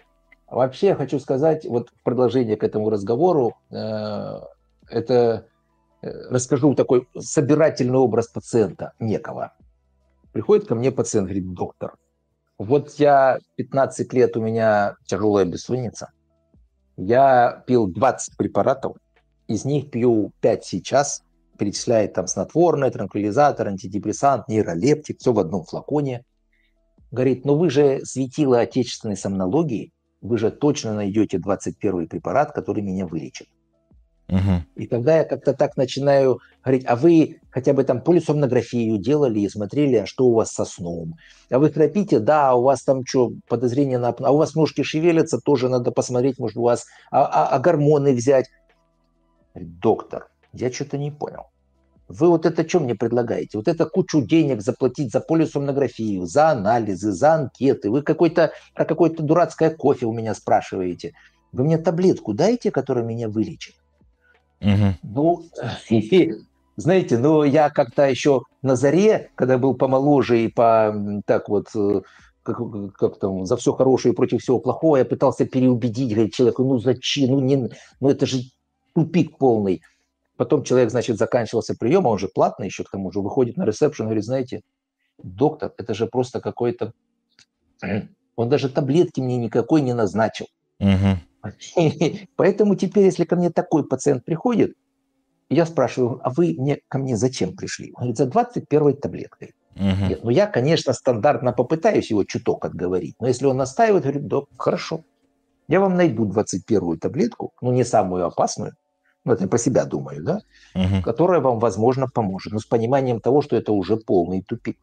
Вообще 0.55 0.89
я 0.89 0.94
хочу 0.94 1.18
сказать, 1.18 1.66
вот 1.66 1.89
в 1.90 2.02
продолжение 2.05 2.56
к 2.56 2.62
этому 2.62 2.89
разговору, 2.89 3.56
э, 3.72 4.40
это 4.89 5.48
э, 6.01 6.09
расскажу 6.31 6.76
такой 6.76 7.09
собирательный 7.18 7.98
образ 7.98 8.28
пациента 8.28 8.93
некого. 9.01 9.52
Приходит 10.31 10.68
ко 10.68 10.76
мне 10.76 10.93
пациент, 10.93 11.26
говорит, 11.26 11.52
доктор, 11.55 11.97
вот 12.56 12.93
я 13.01 13.40
15 13.56 14.12
лет, 14.12 14.36
у 14.36 14.43
меня 14.43 14.94
тяжелая 15.06 15.44
бессонница, 15.44 16.12
я 16.97 17.64
пил 17.66 17.89
20 17.89 18.36
препаратов, 18.36 18.97
из 19.48 19.64
них 19.64 19.90
пью 19.90 20.31
5 20.40 20.64
сейчас, 20.64 21.24
перечисляет 21.59 22.12
там 22.12 22.28
снотворное, 22.28 22.93
транквилизатор, 22.93 23.66
антидепрессант, 23.66 24.47
нейролептик, 24.47 25.18
все 25.18 25.32
в 25.32 25.40
одном 25.40 25.64
флаконе. 25.64 26.24
Говорит, 27.10 27.44
ну 27.44 27.56
вы 27.56 27.70
же 27.70 28.05
светило 28.05 28.60
отечественной 28.60 29.16
сомнологии, 29.16 29.90
вы 30.24 30.38
же 30.38 30.51
точно 30.51 30.94
найдете 30.94 31.38
21 31.38 32.09
препарат, 32.09 32.52
который 32.52 32.82
меня 32.82 33.06
вылечит. 33.06 33.46
Угу. 34.28 34.64
И 34.76 34.86
тогда 34.86 35.18
я 35.18 35.24
как-то 35.24 35.52
так 35.52 35.76
начинаю 35.76 36.40
говорить, 36.64 36.84
а 36.86 36.96
вы 36.96 37.40
хотя 37.51 37.74
бы 37.74 37.84
там 37.84 38.01
полисомнографию 38.01 38.96
делали 38.96 39.40
и 39.40 39.48
смотрели, 39.51 39.96
а 39.96 40.06
что 40.06 40.24
у 40.24 40.34
вас 40.34 40.51
со 40.51 40.64
сном? 40.64 41.18
А 41.51 41.59
вы 41.59 41.70
храпите? 41.70 42.20
Да, 42.20 42.55
у 42.55 42.62
вас 42.62 42.82
там 42.82 43.05
что, 43.05 43.32
подозрение 43.48 43.98
на... 43.98 44.09
А 44.09 44.32
у 44.32 44.38
вас 44.38 44.55
ножки 44.55 44.82
шевелятся, 44.82 45.38
тоже 45.38 45.68
надо 45.68 45.90
посмотреть, 45.90 46.38
может, 46.38 46.56
у 46.56 46.62
вас... 46.62 46.86
А, 47.10 47.26
а, 47.26 47.48
а 47.48 47.59
гормоны 47.59 48.14
взять? 48.14 48.46
Доктор, 49.55 50.30
я 50.55 50.72
что-то 50.72 50.96
не 50.96 51.10
понял. 51.10 51.51
Вы 52.09 52.28
вот 52.28 52.44
это 52.44 52.68
что 52.68 52.81
мне 52.81 52.94
предлагаете? 52.94 53.56
Вот 53.56 53.68
это 53.68 53.86
кучу 53.86 54.20
денег 54.22 54.60
заплатить 54.60 55.10
за 55.10 55.20
полисомнографию, 55.20 56.26
за 56.26 56.51
анализы, 56.51 57.12
за 57.12 57.35
анкеты. 57.35 57.90
Вы 57.90 58.02
какой-то 58.02 58.52
про 58.74 58.85
какое-то 58.85 59.22
дурацкое 59.22 59.70
кофе 59.70 60.06
у 60.06 60.12
меня 60.12 60.35
спрашиваете. 60.35 61.14
Вы 61.52 61.64
мне 61.64 61.78
таблетку 61.78 62.35
дайте, 62.35 62.70
которая 62.70 63.05
меня 63.05 63.28
вылечит. 63.28 63.74
Угу. 64.60 64.94
Ну, 65.02 65.44
и, 65.89 66.32
знаете, 66.76 67.18
ну 67.18 67.43
я 67.43 67.70
как-то 67.70 68.09
еще 68.09 68.43
на 68.62 68.76
заре, 68.76 69.31
когда 69.35 69.56
был 69.59 69.74
помоложе 69.74 70.44
и 70.44 70.48
по 70.48 71.22
так 71.26 71.48
вот 71.48 71.68
э, 71.74 72.02
как, 72.43 72.59
как 72.94 73.18
там, 73.18 73.47
за 73.47 73.56
все 73.56 73.72
хорошее 73.72 74.12
и 74.12 74.16
против 74.16 74.43
всего 74.43 74.59
плохого, 74.59 74.97
я 74.97 75.05
пытался 75.05 75.47
переубедить 75.47 76.35
человека, 76.35 76.62
ну 76.62 76.78
зачем, 76.78 77.31
ну, 77.31 77.40
не, 77.40 77.70
ну 78.01 78.09
это 78.09 78.26
же 78.26 78.43
тупик 78.94 79.39
полный. 79.39 79.82
Потом 80.36 80.65
человек, 80.65 80.90
значит, 80.90 81.16
заканчивался 81.16 81.74
прием, 81.78 82.06
а 82.06 82.11
он 82.11 82.19
же 82.19 82.28
платный 82.28 82.66
еще 82.66 82.85
к 82.85 82.90
тому 82.90 83.12
же, 83.12 83.20
выходит 83.20 83.56
на 83.56 83.65
ресепшн, 83.65 84.05
говорит, 84.05 84.24
знаете, 84.24 84.62
доктор, 85.23 85.73
это 85.77 85.94
же 85.94 86.06
просто 86.06 86.40
какой-то... 86.40 86.93
Он 88.36 88.48
даже 88.48 88.69
таблетки 88.69 89.20
мне 89.20 89.36
никакой 89.36 89.81
не 89.81 89.94
назначил. 89.94 90.47
Поэтому 92.36 92.74
теперь, 92.74 93.05
если 93.05 93.24
ко 93.24 93.36
мне 93.36 93.51
такой 93.51 93.86
пациент 93.86 94.24
приходит, 94.24 94.74
я 95.51 95.66
спрашиваю, 95.66 96.20
а 96.24 96.31
вы 96.31 96.56
мне, 96.59 96.81
ко 96.89 96.98
мне 96.98 97.16
зачем 97.16 97.55
пришли? 97.55 97.93
Он 97.94 98.01
говорит, 98.01 98.16
за 98.16 98.27
21 98.27 98.97
таблеткой. 98.97 99.55
Угу. 99.77 100.09
Нет, 100.09 100.24
ну 100.24 100.31
я, 100.31 100.47
конечно, 100.47 100.93
стандартно 100.93 101.52
попытаюсь 101.52 102.11
его 102.11 102.24
чуток 102.24 102.65
отговорить, 102.65 103.16
но 103.20 103.28
если 103.28 103.47
он 103.47 103.56
настаивает, 103.56 104.05
говорит, 104.05 104.27
да, 104.27 104.43
хорошо, 104.56 105.05
я 105.69 105.81
вам 105.81 105.97
найду 105.97 106.27
21 106.27 106.98
таблетку, 106.98 107.52
ну 107.61 107.73
не 107.73 107.85
самую 107.85 108.27
опасную, 108.27 108.74
ну 109.24 109.32
это 109.32 109.44
я 109.44 109.48
по 109.48 109.59
себя 109.59 109.84
думаю, 109.84 110.22
да, 110.22 110.40
угу. 110.74 111.02
которая 111.02 111.40
вам, 111.40 111.59
возможно, 111.59 112.09
поможет, 112.09 112.52
но 112.52 112.59
с 112.59 112.66
пониманием 112.66 113.20
того, 113.20 113.42
что 113.42 113.56
это 113.56 113.72
уже 113.72 113.96
полный 113.96 114.42
тупик. 114.42 114.78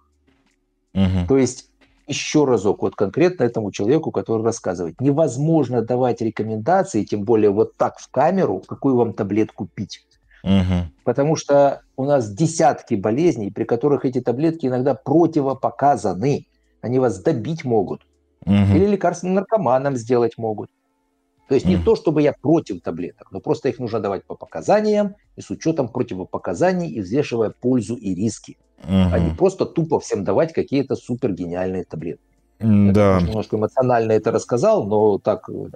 Угу. 0.94 1.28
То 1.28 1.38
есть 1.38 1.70
еще 2.08 2.46
разок, 2.46 2.82
вот 2.82 2.96
конкретно 2.96 3.44
этому 3.44 3.72
человеку, 3.72 4.12
который 4.12 4.44
рассказывает, 4.44 5.00
невозможно 5.00 5.82
давать 5.82 6.22
рекомендации, 6.22 7.04
тем 7.04 7.24
более 7.24 7.52
вот 7.52 7.78
так 7.78 8.00
в 8.00 8.10
камеру, 8.10 8.62
какую 8.68 8.96
вам 8.96 9.14
таблетку 9.14 9.68
пить. 9.68 10.06
Угу. 10.44 10.90
Потому 11.04 11.36
что 11.36 11.82
у 11.96 12.06
нас 12.06 12.32
десятки 12.32 12.96
болезней, 12.96 13.52
при 13.52 13.64
которых 13.64 14.06
эти 14.06 14.22
таблетки 14.22 14.66
иногда 14.66 14.96
противопоказаны. 14.96 16.48
Они 16.82 16.98
вас 16.98 17.22
добить 17.22 17.64
могут. 17.64 18.02
Угу. 18.46 18.76
Или 18.76 18.88
лекарства 18.88 19.28
наркоманам 19.28 19.96
сделать 19.96 20.38
могут. 20.38 20.72
То 21.52 21.56
есть 21.56 21.66
не 21.66 21.76
то, 21.76 21.98
чтобы 21.98 22.22
я 22.22 22.32
против 22.32 22.82
таблеток, 22.82 23.30
но 23.34 23.42
просто 23.42 23.68
их 23.68 23.78
нужно 23.78 24.00
давать 24.00 24.24
по 24.24 24.36
показаниям 24.36 25.16
и 25.36 25.42
с 25.42 25.50
учетом 25.50 25.90
противопоказаний 25.90 26.90
и 26.90 27.02
взвешивая 27.02 27.50
пользу 27.50 27.96
и 27.96 28.16
риски. 28.16 28.58
А 28.86 29.20
не 29.20 29.36
просто 29.36 29.66
тупо 29.66 30.00
всем 30.00 30.24
давать 30.24 30.54
какие-то 30.54 30.96
супер 30.96 31.34
гениальные 31.34 31.84
таблетки. 31.84 32.24
Да. 32.60 33.18
Я 33.18 33.22
немножко 33.28 33.58
эмоционально 33.58 34.14
это 34.14 34.32
рассказал, 34.32 34.86
но 34.86 35.18
так... 35.18 35.50
Угу. 35.50 35.74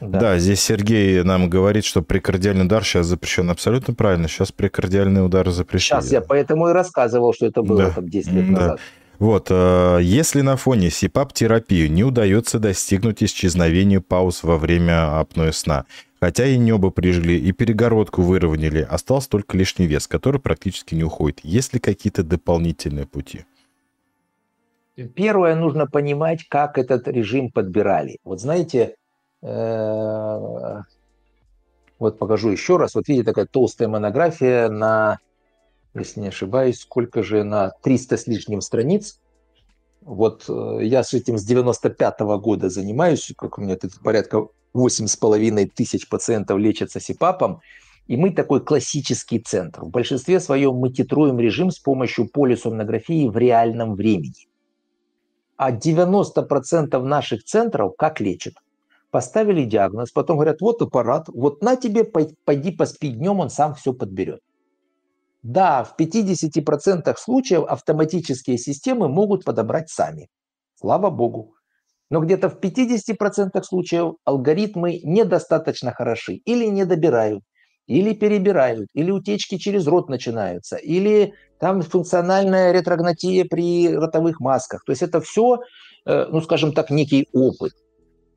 Да. 0.00 0.20
да, 0.20 0.38
здесь 0.38 0.60
Сергей 0.60 1.24
нам 1.24 1.50
говорит, 1.50 1.84
что 1.84 2.00
прикардиальный 2.00 2.66
удар 2.66 2.84
сейчас 2.84 3.06
запрещен. 3.06 3.50
Абсолютно 3.50 3.92
правильно. 3.92 4.28
Сейчас 4.28 4.52
прикардиальный 4.52 5.26
удар 5.26 5.50
запрещен. 5.50 5.96
Сейчас 5.96 6.12
я 6.12 6.20
поэтому 6.20 6.68
и 6.68 6.72
рассказывал, 6.72 7.34
что 7.34 7.46
это 7.46 7.62
было 7.62 7.86
да. 7.86 7.90
там 7.90 8.08
10 8.08 8.32
лет 8.32 8.46
да. 8.46 8.52
назад. 8.52 8.80
Вот, 9.22 9.52
э, 9.52 10.00
если 10.02 10.40
на 10.40 10.56
фоне 10.56 10.90
СИПАП-терапии 10.90 11.86
не 11.86 12.02
удается 12.02 12.58
достигнуть 12.58 13.22
исчезновения 13.22 14.00
пауз 14.00 14.42
во 14.42 14.58
время 14.58 15.20
апноэ 15.20 15.52
сна, 15.52 15.84
хотя 16.20 16.44
и 16.44 16.58
небо 16.58 16.90
прижили, 16.90 17.34
и 17.34 17.52
перегородку 17.52 18.22
выровняли, 18.22 18.80
остался 18.80 19.30
только 19.30 19.56
лишний 19.56 19.86
вес, 19.86 20.08
который 20.08 20.40
практически 20.40 20.96
не 20.96 21.04
уходит. 21.04 21.38
Есть 21.44 21.72
ли 21.72 21.78
какие-то 21.78 22.24
дополнительные 22.24 23.06
пути? 23.06 23.44
Первое, 25.14 25.54
нужно 25.54 25.86
понимать, 25.86 26.48
как 26.48 26.76
этот 26.76 27.06
режим 27.06 27.52
подбирали. 27.52 28.18
Вот 28.24 28.40
знаете, 28.40 28.96
э, 29.40 30.80
вот 32.00 32.18
покажу 32.18 32.50
еще 32.50 32.76
раз. 32.76 32.96
Вот 32.96 33.06
видите, 33.06 33.24
такая 33.24 33.46
толстая 33.46 33.86
монография 33.86 34.68
на 34.68 35.20
если 35.94 36.20
не 36.20 36.28
ошибаюсь, 36.28 36.80
сколько 36.80 37.22
же 37.22 37.44
на 37.44 37.70
300 37.82 38.16
с 38.16 38.26
лишним 38.26 38.60
страниц. 38.60 39.20
Вот 40.00 40.44
э, 40.48 40.80
я 40.82 41.04
с 41.04 41.14
этим 41.14 41.38
с 41.38 41.44
95 41.44 42.20
-го 42.20 42.38
года 42.40 42.68
занимаюсь, 42.70 43.32
как 43.36 43.58
у 43.58 43.62
меня 43.62 43.76
тут 43.76 44.00
порядка 44.02 44.48
8,5 44.74 45.70
тысяч 45.74 46.08
пациентов 46.08 46.58
лечатся 46.58 46.98
СИПАПом, 46.98 47.60
и 48.08 48.16
мы 48.16 48.30
такой 48.30 48.60
классический 48.60 49.38
центр. 49.38 49.84
В 49.84 49.90
большинстве 49.90 50.40
своем 50.40 50.74
мы 50.74 50.90
титруем 50.90 51.38
режим 51.38 51.70
с 51.70 51.78
помощью 51.78 52.28
полисомнографии 52.28 53.28
в 53.28 53.36
реальном 53.36 53.94
времени. 53.94 54.48
А 55.56 55.70
90% 55.70 57.00
наших 57.02 57.44
центров 57.44 57.92
как 57.96 58.20
лечат? 58.20 58.54
Поставили 59.10 59.64
диагноз, 59.64 60.10
потом 60.10 60.38
говорят, 60.38 60.62
вот 60.62 60.80
аппарат, 60.82 61.28
вот 61.28 61.62
на 61.62 61.76
тебе, 61.76 62.02
пойди 62.02 62.72
поспи 62.72 63.10
днем, 63.10 63.40
он 63.40 63.50
сам 63.50 63.74
все 63.74 63.92
подберет. 63.92 64.40
Да, 65.42 65.82
в 65.84 65.96
50% 65.96 67.14
случаев 67.18 67.64
автоматические 67.64 68.58
системы 68.58 69.08
могут 69.08 69.44
подобрать 69.44 69.90
сами. 69.90 70.28
Слава 70.74 71.10
богу. 71.10 71.54
Но 72.10 72.20
где-то 72.20 72.48
в 72.48 72.60
50% 72.60 73.62
случаев 73.64 74.14
алгоритмы 74.24 75.00
недостаточно 75.02 75.92
хороши 75.92 76.34
или 76.34 76.66
не 76.66 76.84
добирают, 76.84 77.42
или 77.86 78.12
перебирают, 78.12 78.88
или 78.94 79.10
утечки 79.10 79.56
через 79.58 79.86
рот 79.86 80.08
начинаются, 80.08 80.76
или 80.76 81.34
там 81.58 81.82
функциональная 81.82 82.72
ретрогнатия 82.72 83.44
при 83.44 83.88
ротовых 83.96 84.40
масках. 84.40 84.84
То 84.84 84.92
есть 84.92 85.02
это 85.02 85.20
все, 85.20 85.60
э, 86.06 86.26
ну 86.28 86.40
скажем 86.40 86.72
так, 86.72 86.90
некий 86.90 87.28
опыт. 87.32 87.72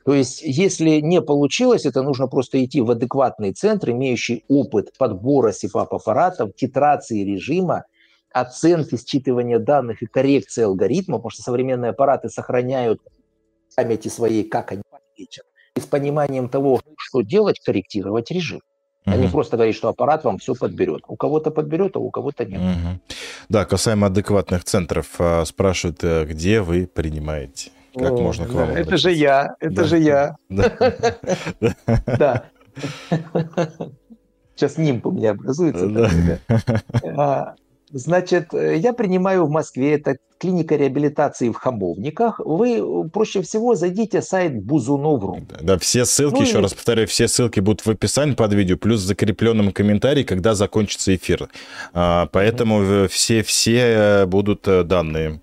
То 0.06 0.14
есть, 0.14 0.44
если 0.44 1.00
не 1.00 1.20
получилось, 1.20 1.86
это 1.86 2.04
нужно 2.04 2.28
просто 2.28 2.64
идти 2.64 2.80
в 2.80 2.92
адекватный 2.92 3.54
центр, 3.54 3.90
имеющий 3.90 4.46
опыт 4.48 4.96
подбора 5.00 5.52
СИФАП-аппаратов, 5.52 6.56
титрации 6.56 7.24
режима, 7.24 7.86
оценки, 8.32 8.96
считывания 8.96 9.58
данных 9.58 10.04
и 10.04 10.06
коррекции 10.06 10.64
алгоритма, 10.64 11.18
потому 11.18 11.32
что 11.32 11.42
современные 11.42 11.90
аппараты 11.90 12.30
сохраняют 12.30 13.02
памяти 13.76 14.10
своей, 14.10 14.44
как 14.44 14.72
они 14.72 14.84
лечат, 15.18 15.46
и 15.76 15.80
с 15.80 15.86
пониманием 15.86 16.50
того, 16.50 16.82
что 16.98 17.22
делать, 17.22 17.60
корректировать 17.60 18.30
режим. 18.30 18.62
Угу. 19.06 19.16
А 19.16 19.18
не 19.18 19.28
просто 19.28 19.58
говорить, 19.58 19.76
что 19.76 19.90
аппарат 19.90 20.24
вам 20.24 20.38
все 20.38 20.54
подберет. 20.54 21.02
У 21.08 21.16
кого-то 21.16 21.50
подберет, 21.50 21.96
а 21.96 22.00
у 22.00 22.12
кого-то 22.12 22.46
нет. 22.46 22.62
Угу. 22.62 23.00
Да, 23.50 23.66
касаемо 23.66 24.08
адекватных 24.08 24.64
центров, 24.66 25.08
а, 25.18 25.46
спрашивают, 25.46 26.04
э, 26.04 26.26
где 26.26 26.62
вы 26.62 26.88
принимаете? 26.88 27.72
Как 27.96 28.12
О, 28.12 28.18
можно 28.18 28.46
к 28.46 28.50
вам 28.52 28.74
да, 28.74 28.80
Это 28.80 28.98
же 28.98 29.12
я, 29.12 29.56
это 29.60 29.76
да. 29.76 29.84
же 29.84 30.00
я. 30.00 30.36
Да. 30.50 32.46
Сейчас 34.56 34.78
нимб 34.78 35.06
у 35.06 35.12
меня 35.12 35.32
образуется. 35.32 36.40
А, 37.18 37.56
значит, 37.92 38.54
я 38.54 38.94
принимаю 38.94 39.46
в 39.46 39.50
Москве, 39.50 39.96
это 39.96 40.18
клиника 40.38 40.76
реабилитации 40.76 41.50
в 41.50 41.56
Хамовниках. 41.56 42.40
Вы 42.40 43.10
проще 43.10 43.42
всего 43.42 43.76
зайдите 43.76 44.22
сайт 44.22 44.62
Бузунов.ру. 44.64 45.46
Да, 45.62 45.78
все 45.78 46.06
ссылки, 46.06 46.36
ну, 46.36 46.42
еще 46.42 46.54
или... 46.54 46.62
раз 46.64 46.74
повторяю, 46.74 47.08
все 47.08 47.28
ссылки 47.28 47.60
будут 47.60 47.86
в 47.86 47.90
описании 47.90 48.34
под 48.34 48.54
видео, 48.54 48.78
плюс 48.78 49.02
в 49.02 49.06
закрепленном 49.06 49.72
комментарии, 49.72 50.24
когда 50.24 50.54
закончится 50.54 51.16
эфир. 51.16 51.50
А, 51.94 52.28
поэтому 52.32 53.08
все-все 53.08 53.78
э, 53.78 54.26
будут 54.26 54.68
э, 54.68 54.84
данные 54.84 55.42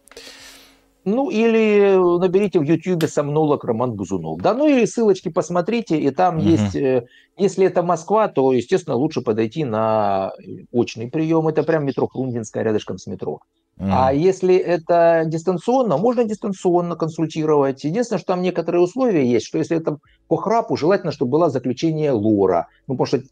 ну, 1.05 1.31
или 1.31 1.97
наберите 2.19 2.59
в 2.61 2.63
YouTube 2.63 3.09
сомнолог 3.09 3.65
Роман 3.65 3.93
Бузунов. 3.93 4.41
Да, 4.41 4.55
ну 4.55 4.69
или 4.69 4.85
ссылочки 4.85 5.29
посмотрите, 5.29 5.99
и 5.99 6.11
там 6.11 6.39
угу. 6.39 6.47
есть, 6.47 6.77
э, 6.77 7.07
если 7.37 7.67
это 7.67 7.83
Москва, 7.83 8.29
то, 8.29 8.53
естественно, 8.53 8.97
лучше 8.97 9.21
подойти 9.21 9.65
на 9.65 10.33
очный 10.71 11.11
прием. 11.11 11.49
Это 11.49 11.65
прям 11.65 11.85
метро 11.85 12.07
Хрундинская, 12.07 12.63
рядышком 12.63 12.99
с 12.99 13.07
метро. 13.07 13.41
Угу. 13.79 13.89
А 13.91 14.13
если 14.13 14.55
это 14.55 15.25
дистанционно, 15.27 15.97
можно 15.97 16.25
дистанционно 16.25 16.95
консультировать. 16.95 17.85
Единственное, 17.85 18.19
что 18.19 18.35
там 18.35 18.43
некоторые 18.43 18.83
условия 18.83 19.27
есть, 19.29 19.47
что 19.47 19.59
если 19.59 19.77
это 19.77 19.99
по 20.29 20.37
храпу, 20.37 20.77
желательно, 20.77 21.11
чтобы 21.11 21.33
было 21.33 21.51
заключение 21.51 22.13
лора. 22.13 22.69
Ну, 22.87 22.95
потому 22.95 23.07
что 23.07 23.23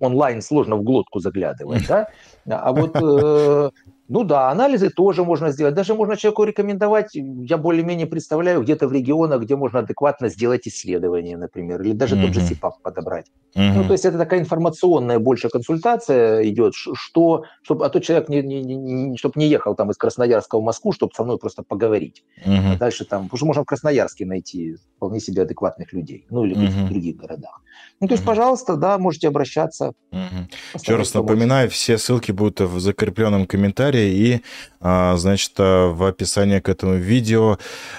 онлайн 0.00 0.42
сложно 0.42 0.76
в 0.76 0.82
глотку 0.82 1.20
заглядывать, 1.20 1.86
да? 1.88 2.08
А 2.48 2.72
вот 2.72 2.94
э, 2.94 3.70
ну 4.08 4.24
да, 4.24 4.50
анализы 4.50 4.90
тоже 4.90 5.24
можно 5.24 5.50
сделать. 5.50 5.74
Даже 5.74 5.94
можно 5.94 6.16
человеку 6.16 6.44
рекомендовать, 6.44 7.14
я 7.14 7.56
более-менее 7.58 8.06
представляю, 8.06 8.62
где-то 8.62 8.88
в 8.88 8.92
регионах, 8.92 9.42
где 9.42 9.56
можно 9.56 9.80
адекватно 9.80 10.28
сделать 10.28 10.68
исследование, 10.68 11.36
например, 11.36 11.82
или 11.82 11.92
даже 11.92 12.16
mm-hmm. 12.16 12.26
тот 12.26 12.34
же 12.34 12.40
СИПАП 12.40 12.82
подобрать. 12.82 13.26
Mm-hmm. 13.54 13.72
Ну, 13.74 13.84
то 13.84 13.92
есть 13.92 14.04
это 14.04 14.18
такая 14.18 14.40
информационная 14.40 15.18
больше 15.18 15.48
консультация 15.48 16.44
идет, 16.48 16.74
что, 16.74 17.44
чтобы, 17.62 17.84
а 17.84 17.88
то 17.88 18.00
человек, 18.00 18.28
не, 18.28 18.42
не, 18.42 18.62
не, 18.62 19.16
чтобы 19.16 19.40
не 19.40 19.48
ехал 19.48 19.74
там 19.74 19.90
из 19.90 19.96
Красноярска 19.96 20.58
в 20.58 20.62
Москву, 20.62 20.92
чтобы 20.92 21.12
со 21.14 21.24
мной 21.24 21.38
просто 21.38 21.62
поговорить. 21.62 22.24
Mm-hmm. 22.44 22.74
А 22.74 22.78
дальше 22.78 23.04
там, 23.04 23.24
потому 23.24 23.38
что 23.38 23.46
можно 23.46 23.62
в 23.62 23.66
Красноярске 23.66 24.26
найти 24.26 24.76
вполне 24.96 25.20
себе 25.20 25.42
адекватных 25.42 25.92
людей, 25.92 26.26
ну 26.30 26.44
или 26.44 26.56
mm-hmm. 26.56 26.86
в 26.86 26.88
других 26.88 27.16
городах. 27.16 27.60
Ну, 28.00 28.08
то 28.08 28.14
есть, 28.14 28.22
mm-hmm. 28.22 28.26
пожалуйста, 28.26 28.76
да, 28.76 28.98
можете 28.98 29.28
обращаться. 29.28 29.92
Mm-hmm. 30.12 30.80
Еще 30.80 30.96
раз 30.96 31.14
напоминаю, 31.14 31.70
все 31.70 31.98
ссылки 31.98 32.32
будут 32.32 32.60
в 32.60 32.78
закрепленном 32.78 33.46
комментарии 33.46 33.95
комментарии 33.96 34.36
и, 34.36 34.42
а, 34.80 35.16
значит, 35.16 35.52
а, 35.58 35.92
в 35.92 36.04
описании 36.04 36.60
к 36.60 36.68
этому 36.68 36.94
видео. 36.94 37.58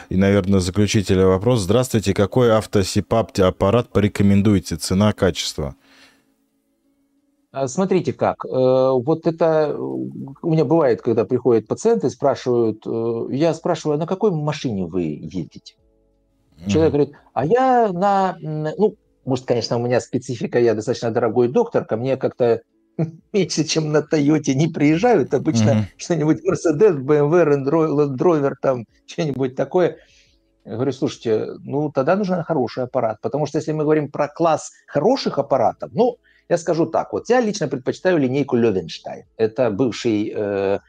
И, 0.09 0.15
наверное, 0.15 0.59
заключительный 0.59 1.25
вопрос. 1.25 1.61
Здравствуйте, 1.61 2.13
какой 2.13 2.55
автосипап 2.55 3.37
аппарат 3.39 3.89
порекомендуете? 3.89 4.75
Цена, 4.77 5.13
качество? 5.13 5.75
А, 7.51 7.67
смотрите 7.67 8.13
как. 8.13 8.45
Э, 8.45 8.49
вот 8.49 9.25
это 9.25 9.75
у 9.77 10.51
меня 10.51 10.65
бывает, 10.65 11.01
когда 11.01 11.25
приходят 11.25 11.67
пациенты, 11.67 12.09
спрашивают, 12.09 12.85
э, 12.85 13.27
я 13.31 13.53
спрашиваю, 13.53 13.97
на 13.97 14.05
какой 14.05 14.31
машине 14.31 14.85
вы 14.85 15.03
едете? 15.03 15.75
Человек 16.67 16.93
mm-hmm. 16.93 16.95
говорит, 16.95 17.15
а 17.33 17.45
я 17.45 17.91
на, 17.91 18.37
ну, 18.41 18.95
может, 19.25 19.45
конечно, 19.45 19.77
у 19.77 19.79
меня 19.79 19.99
специфика, 20.01 20.59
я 20.59 20.73
достаточно 20.73 21.11
дорогой 21.11 21.47
доктор, 21.47 21.85
ко 21.85 21.97
мне 21.97 22.17
как-то 22.17 22.61
меньше, 23.33 23.63
чем 23.63 23.91
на 23.91 24.01
Тойоте 24.01 24.55
не 24.55 24.67
приезжают. 24.67 25.33
Обычно 25.33 25.69
mm-hmm. 25.69 25.83
что-нибудь 25.97 26.39
Mercedes, 26.45 26.97
BMW, 26.97 27.65
Land 27.65 28.17
Rover, 28.17 28.53
там 28.61 28.85
что-нибудь 29.05 29.55
такое. 29.55 29.97
Я 30.65 30.73
говорю, 30.73 30.91
слушайте, 30.91 31.47
ну 31.63 31.91
тогда 31.91 32.15
нужен 32.15 32.43
хороший 32.43 32.83
аппарат, 32.83 33.19
потому 33.21 33.45
что 33.45 33.57
если 33.57 33.71
мы 33.71 33.83
говорим 33.83 34.11
про 34.11 34.27
класс 34.27 34.71
хороших 34.87 35.39
аппаратов, 35.39 35.91
ну, 35.93 36.17
я 36.49 36.57
скажу 36.57 36.85
так, 36.85 37.13
вот 37.13 37.29
я 37.29 37.39
лично 37.39 37.67
предпочитаю 37.67 38.17
линейку 38.17 38.55
Левенштайн. 38.55 39.23
Это 39.37 39.69
бывший 39.69 40.33
э, 40.35 40.79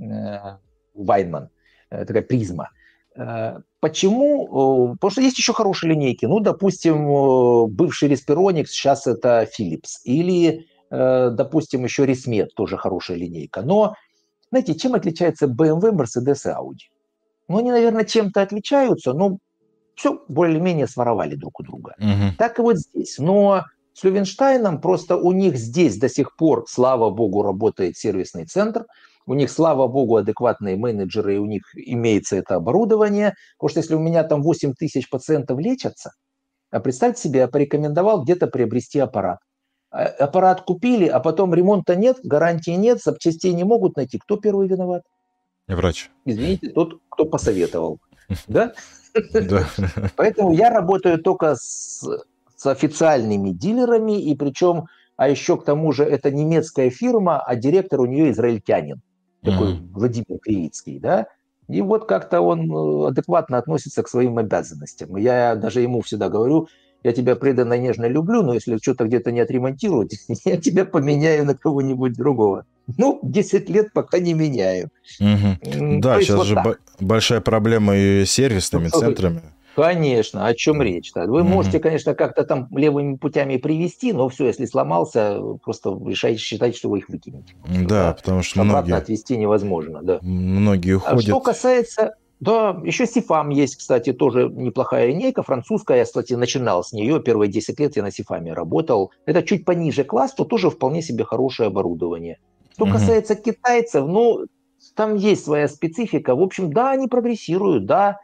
э, 0.00 0.38
Вайнман, 0.94 1.48
э, 1.90 2.04
такая 2.04 2.22
призма. 2.22 2.70
Э, 3.16 3.60
почему? 3.80 4.94
Потому 4.94 5.10
что 5.10 5.20
есть 5.22 5.38
еще 5.38 5.54
хорошие 5.54 5.92
линейки. 5.92 6.26
Ну, 6.26 6.40
допустим, 6.40 7.70
бывший 7.70 8.08
Респироникс, 8.08 8.70
сейчас 8.70 9.06
это 9.06 9.48
Philips. 9.58 10.00
Или 10.04 10.66
Э, 10.66 10.71
допустим, 10.92 11.84
еще 11.84 12.04
Ресмет, 12.04 12.54
тоже 12.54 12.76
хорошая 12.76 13.16
линейка. 13.16 13.62
Но, 13.62 13.94
знаете, 14.50 14.74
чем 14.74 14.94
отличается 14.94 15.46
BMW, 15.46 15.92
Mercedes 15.92 16.42
и 16.44 16.50
Audi? 16.50 16.90
Ну, 17.48 17.58
они, 17.58 17.70
наверное, 17.70 18.04
чем-то 18.04 18.42
отличаются, 18.42 19.14
но 19.14 19.38
все 19.94 20.22
более-менее 20.28 20.86
своровали 20.86 21.34
друг 21.34 21.60
у 21.60 21.62
друга. 21.62 21.94
Угу. 21.98 22.36
Так 22.38 22.58
и 22.58 22.62
вот 22.62 22.76
здесь. 22.78 23.18
Но 23.18 23.64
с 23.94 24.04
Лювенштайном 24.04 24.80
просто 24.80 25.16
у 25.16 25.32
них 25.32 25.56
здесь 25.56 25.98
до 25.98 26.08
сих 26.08 26.36
пор, 26.36 26.64
слава 26.68 27.10
богу, 27.10 27.42
работает 27.42 27.96
сервисный 27.96 28.44
центр, 28.44 28.86
у 29.24 29.34
них, 29.34 29.50
слава 29.50 29.86
богу, 29.86 30.16
адекватные 30.16 30.76
менеджеры, 30.76 31.36
и 31.36 31.38
у 31.38 31.46
них 31.46 31.62
имеется 31.74 32.36
это 32.36 32.56
оборудование. 32.56 33.34
Потому 33.56 33.70
что 33.70 33.80
если 33.80 33.94
у 33.94 34.00
меня 34.00 34.24
там 34.24 34.42
8 34.42 34.74
тысяч 34.74 35.08
пациентов 35.08 35.58
лечатся, 35.58 36.10
а 36.70 36.80
представьте 36.80 37.22
себе, 37.22 37.40
я 37.40 37.48
порекомендовал 37.48 38.24
где-то 38.24 38.46
приобрести 38.48 38.98
аппарат. 38.98 39.38
А, 39.92 40.04
аппарат 40.04 40.62
купили, 40.62 41.06
а 41.06 41.20
потом 41.20 41.54
ремонта 41.54 41.94
нет, 41.94 42.16
гарантии 42.24 42.70
нет, 42.72 43.00
запчастей 43.02 43.52
не 43.52 43.64
могут 43.64 43.96
найти. 43.96 44.18
Кто 44.18 44.38
первый 44.38 44.66
виноват? 44.66 45.02
Врач. 45.68 46.10
Извините, 46.24 46.70
тот, 46.70 47.00
кто 47.08 47.26
посоветовал. 47.26 47.98
Да? 48.48 48.72
Да. 49.34 49.68
Поэтому 50.16 50.54
я 50.54 50.70
работаю 50.70 51.18
только 51.18 51.54
с, 51.54 52.02
с 52.56 52.66
официальными 52.66 53.50
дилерами, 53.50 54.18
и 54.22 54.34
причем, 54.34 54.86
а 55.16 55.28
еще 55.28 55.58
к 55.58 55.64
тому 55.64 55.92
же 55.92 56.04
это 56.04 56.30
немецкая 56.30 56.88
фирма, 56.88 57.42
а 57.42 57.54
директор 57.54 58.00
у 58.00 58.06
нее 58.06 58.30
израильтянин, 58.30 59.02
такой 59.42 59.74
mm. 59.74 59.88
Владимир 59.92 60.38
Кривицкий, 60.40 60.98
да? 60.98 61.26
И 61.68 61.82
вот 61.82 62.06
как-то 62.06 62.40
он 62.40 62.70
э, 62.70 63.08
адекватно 63.08 63.58
относится 63.58 64.02
к 64.02 64.08
своим 64.08 64.38
обязанностям. 64.38 65.16
Я 65.16 65.56
даже 65.56 65.82
ему 65.82 66.00
всегда 66.00 66.30
говорю, 66.30 66.68
я 67.04 67.12
тебя 67.12 67.36
преданно 67.36 67.78
нежно 67.78 68.06
люблю, 68.06 68.42
но 68.42 68.54
если 68.54 68.78
что-то 68.78 69.04
где-то 69.04 69.32
не 69.32 69.40
отремонтируют, 69.40 70.12
я 70.44 70.56
тебя 70.56 70.84
поменяю 70.84 71.44
на 71.44 71.54
кого-нибудь 71.54 72.14
другого. 72.14 72.64
Ну, 72.98 73.20
10 73.22 73.68
лет 73.70 73.92
пока 73.92 74.18
не 74.18 74.34
меняю. 74.34 74.90
Угу. 75.20 76.00
Да, 76.00 76.20
сейчас 76.20 76.36
вот 76.36 76.46
же 76.46 76.54
так. 76.54 76.80
большая 77.00 77.40
проблема 77.40 77.96
и 77.96 78.24
сервисными 78.24 78.88
ну, 78.92 79.00
центрами. 79.00 79.42
Конечно, 79.74 80.46
о 80.46 80.54
чем 80.54 80.82
речь? 80.82 81.12
-то? 81.14 81.26
Вы 81.26 81.40
mm 81.40 81.44
можете, 81.44 81.78
конечно, 81.78 82.14
как-то 82.14 82.44
там 82.44 82.68
левыми 82.72 83.16
путями 83.16 83.56
привести, 83.56 84.12
но 84.12 84.28
все, 84.28 84.46
если 84.46 84.66
сломался, 84.66 85.38
просто 85.64 85.98
решайте 86.06 86.40
считать, 86.40 86.76
что 86.76 86.90
вы 86.90 86.98
их 86.98 87.08
выкинете. 87.08 87.54
Да, 87.66 87.86
да. 87.88 88.12
потому 88.12 88.42
что 88.42 88.60
Обратно 88.60 88.80
многие... 88.80 89.02
отвести 89.02 89.36
невозможно, 89.36 90.00
да. 90.02 90.18
Многие 90.20 90.94
уходят. 90.94 91.20
А 91.20 91.22
что 91.22 91.40
касается... 91.40 92.14
Да, 92.42 92.80
еще 92.82 93.06
Сифам 93.06 93.50
есть, 93.50 93.76
кстати, 93.76 94.12
тоже 94.12 94.50
неплохая 94.52 95.06
линейка, 95.06 95.44
французская, 95.44 95.98
я, 95.98 96.04
кстати, 96.04 96.32
начинал 96.32 96.82
с 96.82 96.92
нее, 96.92 97.22
первые 97.22 97.48
10 97.48 97.78
лет 97.78 97.94
я 97.94 98.02
на 98.02 98.10
Сифаме 98.10 98.52
работал. 98.52 99.12
Это 99.26 99.44
чуть 99.44 99.64
пониже 99.64 100.02
класс, 100.02 100.34
то 100.34 100.44
тоже 100.44 100.68
вполне 100.68 101.02
себе 101.02 101.22
хорошее 101.24 101.68
оборудование. 101.68 102.40
Что 102.72 102.86
mm 102.86 102.92
касается 102.92 103.36
китайцев, 103.36 104.08
ну, 104.08 104.46
там 104.96 105.14
есть 105.14 105.44
своя 105.44 105.68
специфика. 105.68 106.34
В 106.34 106.42
общем, 106.42 106.72
да, 106.72 106.90
они 106.90 107.06
прогрессируют, 107.06 107.86
да, 107.86 108.18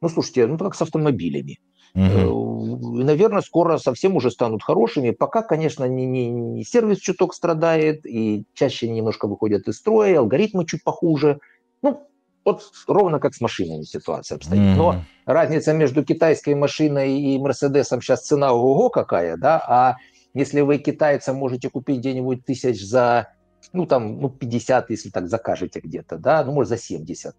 ну, 0.00 0.08
слушайте, 0.08 0.46
ну, 0.46 0.56
как 0.56 0.76
с 0.76 0.82
автомобилями. 0.82 1.58
Угу. 1.96 3.02
наверное, 3.02 3.40
скоро 3.40 3.78
совсем 3.78 4.14
уже 4.14 4.30
станут 4.30 4.62
хорошими. 4.62 5.10
Пока, 5.10 5.42
конечно, 5.42 5.84
не, 5.84 6.06
не, 6.06 6.30
не 6.30 6.64
сервис 6.64 6.98
чуток 6.98 7.34
страдает, 7.34 8.06
и 8.06 8.44
чаще 8.54 8.88
немножко 8.88 9.26
выходят 9.26 9.66
из 9.66 9.78
строя, 9.78 10.20
алгоритмы 10.20 10.64
чуть 10.64 10.84
похуже. 10.84 11.40
Ну, 11.82 12.00
вот 12.44 12.62
ровно 12.86 13.18
как 13.18 13.34
с 13.34 13.40
машинами 13.40 13.82
ситуация 13.82 14.36
обстоит. 14.36 14.60
Mm-hmm. 14.60 14.76
Но 14.76 15.04
разница 15.26 15.72
между 15.72 16.04
китайской 16.04 16.54
машиной 16.54 17.18
и 17.18 17.38
Мерседесом 17.38 18.00
сейчас 18.00 18.26
цена 18.26 18.52
ого 18.52 18.90
какая, 18.90 19.36
да, 19.36 19.62
а 19.66 19.96
если 20.34 20.60
вы 20.60 20.78
китайца 20.78 21.32
можете 21.32 21.70
купить 21.70 21.98
где-нибудь 21.98 22.44
тысяч 22.44 22.84
за, 22.84 23.28
ну 23.72 23.86
там, 23.86 24.20
ну 24.20 24.28
50, 24.28 24.90
если 24.90 25.10
так 25.10 25.28
закажете 25.28 25.80
где-то, 25.80 26.18
да, 26.18 26.44
ну 26.44 26.52
может 26.52 26.68
за 26.68 26.76
70, 26.76 27.34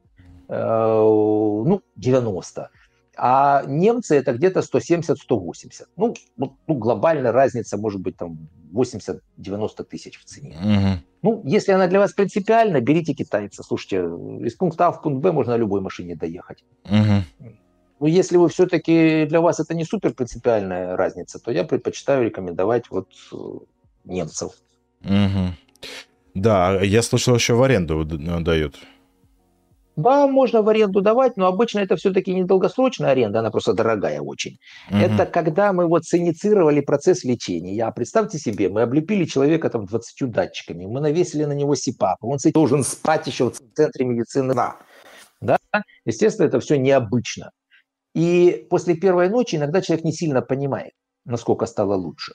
Э, 0.48 1.00
ну, 1.00 1.82
90. 1.96 2.70
А 3.18 3.64
немцы 3.66 4.16
это 4.16 4.34
где-то 4.34 4.60
170-180. 4.60 5.86
Ну, 5.96 6.14
ну, 6.38 6.58
глобальная 6.68 7.32
разница 7.32 7.78
может 7.78 8.02
быть 8.02 8.18
там 8.18 8.50
80-90 8.74 9.84
тысяч 9.86 10.20
в 10.20 10.26
цене. 10.26 10.58
Угу. 10.58 11.05
Ну, 11.26 11.42
если 11.44 11.72
она 11.72 11.88
для 11.88 11.98
вас 11.98 12.14
принципиальна, 12.14 12.82
берите 12.82 13.16
китайца. 13.16 13.64
Слушайте, 13.64 13.98
из 14.46 14.54
пункта 14.54 14.88
А 14.88 14.92
в 14.92 15.02
пункт 15.02 15.24
Б 15.24 15.32
можно 15.32 15.54
на 15.54 15.58
любой 15.58 15.82
машине 15.82 16.16
доехать. 16.16 16.64
Угу. 16.84 17.50
Но 18.00 18.08
если 18.08 18.38
вы 18.38 18.48
все-таки 18.48 19.26
для 19.26 19.42
вас 19.42 19.60
это 19.60 19.74
не 19.74 19.86
супер 19.86 20.14
принципиальная 20.14 20.96
разница, 20.96 21.40
то 21.40 21.52
я 21.52 21.64
предпочитаю 21.64 22.26
рекомендовать 22.26 22.92
вот 22.92 23.08
э, 23.34 23.38
немцев. 24.04 24.52
Угу. 25.04 25.56
Да, 26.36 26.80
я 26.84 27.02
слышал, 27.02 27.34
еще 27.34 27.56
в 27.56 27.64
аренду 27.64 28.06
дают. 28.06 28.76
Да, 29.96 30.28
можно 30.28 30.62
в 30.62 30.70
аренду 30.70 31.02
давать, 31.02 31.38
но 31.38 31.48
обычно 31.48 31.80
это 31.80 31.96
все-таки 31.96 32.34
не 32.34 32.44
долгосрочная 32.44 33.12
аренда, 33.12 33.40
она 33.40 33.50
просто 33.50 33.74
дорогая 33.74 34.20
очень. 34.20 34.58
Угу. 34.90 34.98
Это 34.98 35.26
когда 35.26 35.72
мы 35.72 35.88
вот 35.88 36.06
синициировали 36.06 36.82
процесс 36.82 37.24
лечения. 37.24 37.74
Я, 37.76 37.92
представьте 37.92 38.38
себе, 38.38 38.70
мы 38.70 38.82
облепили 38.82 39.26
человека 39.26 39.70
там 39.70 39.86
20 39.86 40.32
датчиками, 40.32 40.86
мы 40.86 41.00
навесили 41.00 41.46
на 41.46 41.54
него 41.54 41.76
СИПАП, 41.76 42.24
он 42.24 42.38
должен 42.54 42.84
спать 42.84 43.28
еще 43.28 43.50
в 43.50 43.54
центре 43.74 44.06
медицины. 44.06 44.54
Да. 44.54 44.76
да? 45.40 45.58
Естественно, 46.06 46.48
это 46.48 46.60
все 46.60 46.78
необычно. 46.78 47.52
И 48.14 48.68
после 48.70 48.96
первой 48.96 49.30
ночи 49.30 49.56
иногда 49.56 49.82
человек 49.82 50.06
не 50.06 50.14
сильно 50.14 50.42
понимает, 50.42 50.92
насколько 51.26 51.66
стало 51.66 51.96
лучше. 51.96 52.34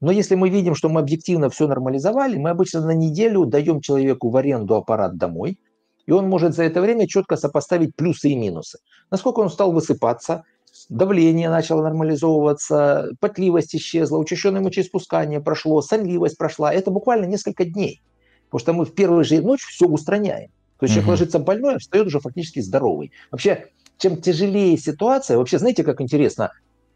Но 0.00 0.12
если 0.12 0.34
мы 0.34 0.50
видим, 0.50 0.74
что 0.74 0.88
мы 0.88 1.00
объективно 1.00 1.48
все 1.48 1.66
нормализовали, 1.66 2.36
мы 2.36 2.50
обычно 2.50 2.80
на 2.80 2.92
неделю 2.92 3.46
даем 3.46 3.80
человеку 3.80 4.30
в 4.30 4.36
аренду 4.36 4.74
аппарат 4.74 5.16
домой, 5.16 5.58
и 6.06 6.12
он 6.12 6.28
может 6.28 6.54
за 6.54 6.64
это 6.64 6.80
время 6.80 7.06
четко 7.06 7.36
сопоставить 7.36 7.94
плюсы 7.94 8.30
и 8.30 8.36
минусы. 8.36 8.78
Насколько 9.10 9.40
он 9.40 9.50
стал 9.50 9.72
высыпаться, 9.72 10.44
давление 10.88 11.50
начало 11.50 11.82
нормализовываться, 11.82 13.10
потливость 13.20 13.74
исчезла, 13.74 14.18
учащенное 14.18 14.60
мочеиспускание 14.60 15.40
прошло, 15.40 15.82
сонливость 15.82 16.38
прошла. 16.38 16.72
Это 16.72 16.90
буквально 16.90 17.24
несколько 17.26 17.64
дней. 17.64 18.02
Потому 18.48 18.60
что 18.60 18.72
мы 18.72 18.84
в 18.84 18.94
первую 18.94 19.24
же 19.24 19.40
ночь 19.42 19.64
все 19.64 19.86
устраняем. 19.86 20.50
То 20.78 20.84
есть 20.84 20.94
угу. 20.94 21.02
человек 21.02 21.08
ложится 21.08 21.38
больной, 21.38 21.76
а 21.76 21.78
встает 21.78 22.06
уже 22.06 22.20
фактически 22.20 22.60
здоровый. 22.60 23.10
Вообще, 23.30 23.66
чем 23.98 24.20
тяжелее 24.20 24.76
ситуация, 24.76 25.38
вообще, 25.38 25.58
знаете, 25.58 25.82
как 25.82 26.00
интересно, 26.00 26.52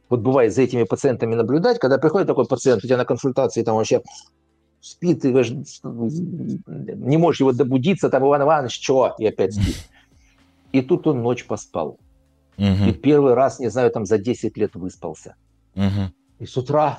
вот 0.09 0.21
бывает 0.21 0.55
за 0.55 0.63
этими 0.63 0.83
пациентами 0.83 1.35
наблюдать, 1.35 1.79
когда 1.79 1.99
приходит 1.99 2.27
такой 2.27 2.47
пациент, 2.47 2.85
у 2.85 2.87
тебя 2.87 2.97
на 2.97 3.05
консультации 3.05 3.63
там 3.63 3.77
вообще 3.77 4.03
спит, 4.81 5.25
и 5.25 5.29
не 5.33 7.17
можешь 7.17 7.41
его 7.41 7.53
добудиться, 7.53 8.11
там 8.11 8.25
Иван 8.25 8.43
Иванович, 8.43 8.83
что? 8.83 9.15
И 9.19 9.27
опять 9.27 9.55
спит. 9.55 9.77
И 10.73 10.83
тут 10.83 11.07
он 11.09 11.23
ночь 11.23 11.47
поспал. 11.47 11.99
Угу. 12.57 12.89
И 12.89 12.93
первый 12.93 13.35
раз, 13.35 13.59
не 13.59 13.71
знаю, 13.71 13.91
там 13.91 14.07
за 14.07 14.19
10 14.19 14.57
лет 14.57 14.75
выспался. 14.75 15.35
Угу. 15.75 16.13
И 16.39 16.47
с 16.47 16.57
утра, 16.57 16.99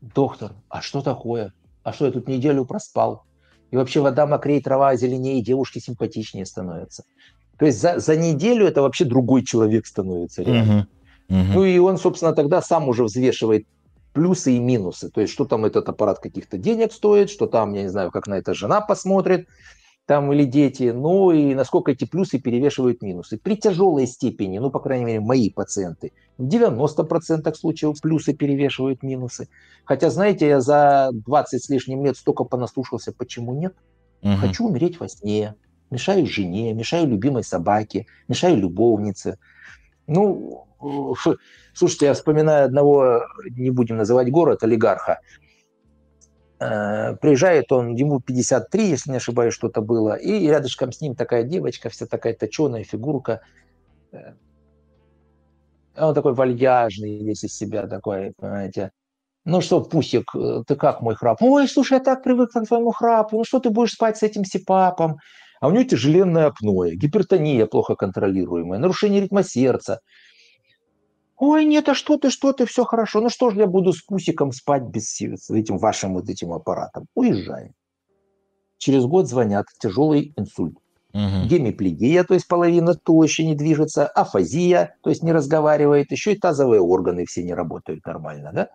доктор, 0.00 0.52
а 0.68 0.80
что 0.80 1.02
такое? 1.02 1.52
А 1.82 1.92
что 1.92 2.06
я 2.06 2.12
тут 2.12 2.26
неделю 2.26 2.64
проспал? 2.64 3.24
И 3.70 3.76
вообще 3.76 4.00
вода 4.00 4.26
мокрее, 4.26 4.62
трава 4.62 4.96
зеленее, 4.96 5.42
девушки 5.42 5.78
симпатичнее 5.78 6.46
становятся. 6.46 7.04
То 7.58 7.66
есть 7.66 7.80
за, 7.80 7.98
за 7.98 8.16
неделю 8.16 8.66
это 8.66 8.82
вообще 8.82 9.04
другой 9.04 9.44
человек 9.44 9.86
становится. 9.86 10.42
Реально. 10.42 10.88
Угу. 11.28 11.38
Угу. 11.38 11.52
Ну 11.54 11.64
и 11.64 11.78
он, 11.78 11.98
собственно, 11.98 12.32
тогда 12.32 12.60
сам 12.60 12.88
уже 12.88 13.04
взвешивает 13.04 13.66
плюсы 14.12 14.52
и 14.52 14.58
минусы. 14.58 15.10
То 15.10 15.20
есть, 15.20 15.32
что 15.32 15.44
там 15.44 15.64
этот 15.64 15.88
аппарат 15.88 16.18
каких-то 16.18 16.58
денег 16.58 16.92
стоит, 16.92 17.30
что 17.30 17.46
там, 17.46 17.72
я 17.74 17.82
не 17.82 17.88
знаю, 17.88 18.10
как 18.10 18.26
на 18.26 18.34
это 18.34 18.54
жена 18.54 18.80
посмотрит, 18.80 19.48
там 20.06 20.32
или 20.32 20.44
дети, 20.44 20.92
ну 20.94 21.30
и 21.30 21.54
насколько 21.54 21.92
эти 21.92 22.04
плюсы 22.04 22.38
перевешивают 22.38 23.02
минусы. 23.02 23.38
При 23.38 23.56
тяжелой 23.56 24.06
степени, 24.06 24.58
ну, 24.58 24.70
по 24.70 24.80
крайней 24.80 25.04
мере, 25.04 25.20
мои 25.20 25.48
пациенты, 25.48 26.12
в 26.38 26.46
90% 26.48 27.54
случаев 27.54 28.00
плюсы 28.00 28.32
перевешивают 28.32 29.02
минусы. 29.02 29.48
Хотя, 29.84 30.10
знаете, 30.10 30.48
я 30.48 30.60
за 30.60 31.10
20 31.12 31.62
с 31.62 31.68
лишним 31.68 32.04
лет 32.04 32.16
столько 32.16 32.44
понаслушался, 32.44 33.12
почему 33.12 33.54
нет? 33.54 33.74
Угу. 34.22 34.36
Хочу 34.36 34.66
умереть 34.66 34.98
во 34.98 35.08
сне, 35.08 35.54
мешаю 35.90 36.26
жене, 36.26 36.72
мешаю 36.74 37.06
любимой 37.06 37.44
собаке, 37.44 38.06
мешаю 38.26 38.56
любовнице. 38.56 39.38
Ну, 40.08 40.66
Слушайте, 41.74 42.06
я 42.06 42.14
вспоминаю 42.14 42.66
одного, 42.66 43.22
не 43.50 43.70
будем 43.70 43.96
называть 43.96 44.30
город, 44.30 44.62
олигарха. 44.62 45.20
Э, 46.62 47.16
приезжает 47.16 47.72
он, 47.72 47.94
ему 47.94 48.20
53, 48.20 48.90
если 48.90 49.10
не 49.10 49.16
ошибаюсь, 49.16 49.54
что-то 49.54 49.80
было, 49.80 50.14
и 50.14 50.46
рядышком 50.46 50.92
с 50.92 51.00
ним 51.00 51.14
такая 51.14 51.42
девочка, 51.42 51.88
вся 51.88 52.06
такая 52.06 52.34
точеная 52.34 52.84
фигурка. 52.84 53.40
Э, 54.12 54.34
он 55.96 56.14
такой 56.14 56.34
вальяжный 56.34 57.24
весь 57.24 57.44
из 57.44 57.56
себя 57.56 57.86
такой, 57.86 58.32
понимаете. 58.36 58.90
Ну 59.44 59.60
что, 59.60 59.80
Пусик, 59.80 60.32
ты 60.66 60.76
как 60.76 61.00
мой 61.00 61.16
храп? 61.16 61.42
Ой, 61.42 61.66
слушай, 61.66 61.94
я 61.94 62.00
так 62.00 62.22
привык 62.22 62.52
к 62.52 62.64
твоему 62.64 62.92
храпу. 62.92 63.38
Ну 63.38 63.44
что 63.44 63.58
ты 63.58 63.70
будешь 63.70 63.94
спать 63.94 64.16
с 64.16 64.22
этим 64.22 64.44
сипапом? 64.44 65.18
А 65.60 65.66
у 65.68 65.70
него 65.72 65.82
тяжеленное 65.84 66.46
апноэ, 66.46 66.94
гипертония 66.94 67.66
плохо 67.66 67.96
контролируемая, 67.96 68.78
нарушение 68.78 69.20
ритма 69.20 69.42
сердца. 69.42 70.00
Ой, 71.44 71.64
нет, 71.64 71.88
а 71.88 71.94
что 71.94 72.18
ты, 72.18 72.30
что 72.30 72.52
ты, 72.52 72.66
все 72.66 72.84
хорошо. 72.84 73.20
Ну 73.20 73.28
что 73.28 73.50
ж 73.50 73.56
я 73.56 73.66
буду 73.66 73.92
с 73.92 74.00
Пусиком 74.00 74.52
спать 74.52 74.84
без 74.84 75.12
с 75.12 75.50
этим 75.50 75.76
вашим 75.76 76.14
вот 76.14 76.28
этим 76.28 76.52
аппаратом? 76.52 77.06
Уезжаем. 77.16 77.72
Через 78.78 79.06
год 79.06 79.28
звонят, 79.28 79.66
тяжелый 79.80 80.34
инсульт. 80.36 80.76
Угу. 81.12 81.48
Гемиплегия, 81.48 82.22
то 82.22 82.34
есть 82.34 82.46
половина 82.46 82.94
туловища 82.94 83.42
не 83.42 83.56
движется, 83.56 84.06
афазия, 84.06 84.94
то 85.02 85.10
есть 85.10 85.24
не 85.24 85.32
разговаривает, 85.32 86.12
еще 86.12 86.32
и 86.32 86.38
тазовые 86.38 86.80
органы 86.80 87.26
все 87.26 87.42
не 87.42 87.54
работают 87.54 88.06
нормально, 88.06 88.52
да? 88.54 88.68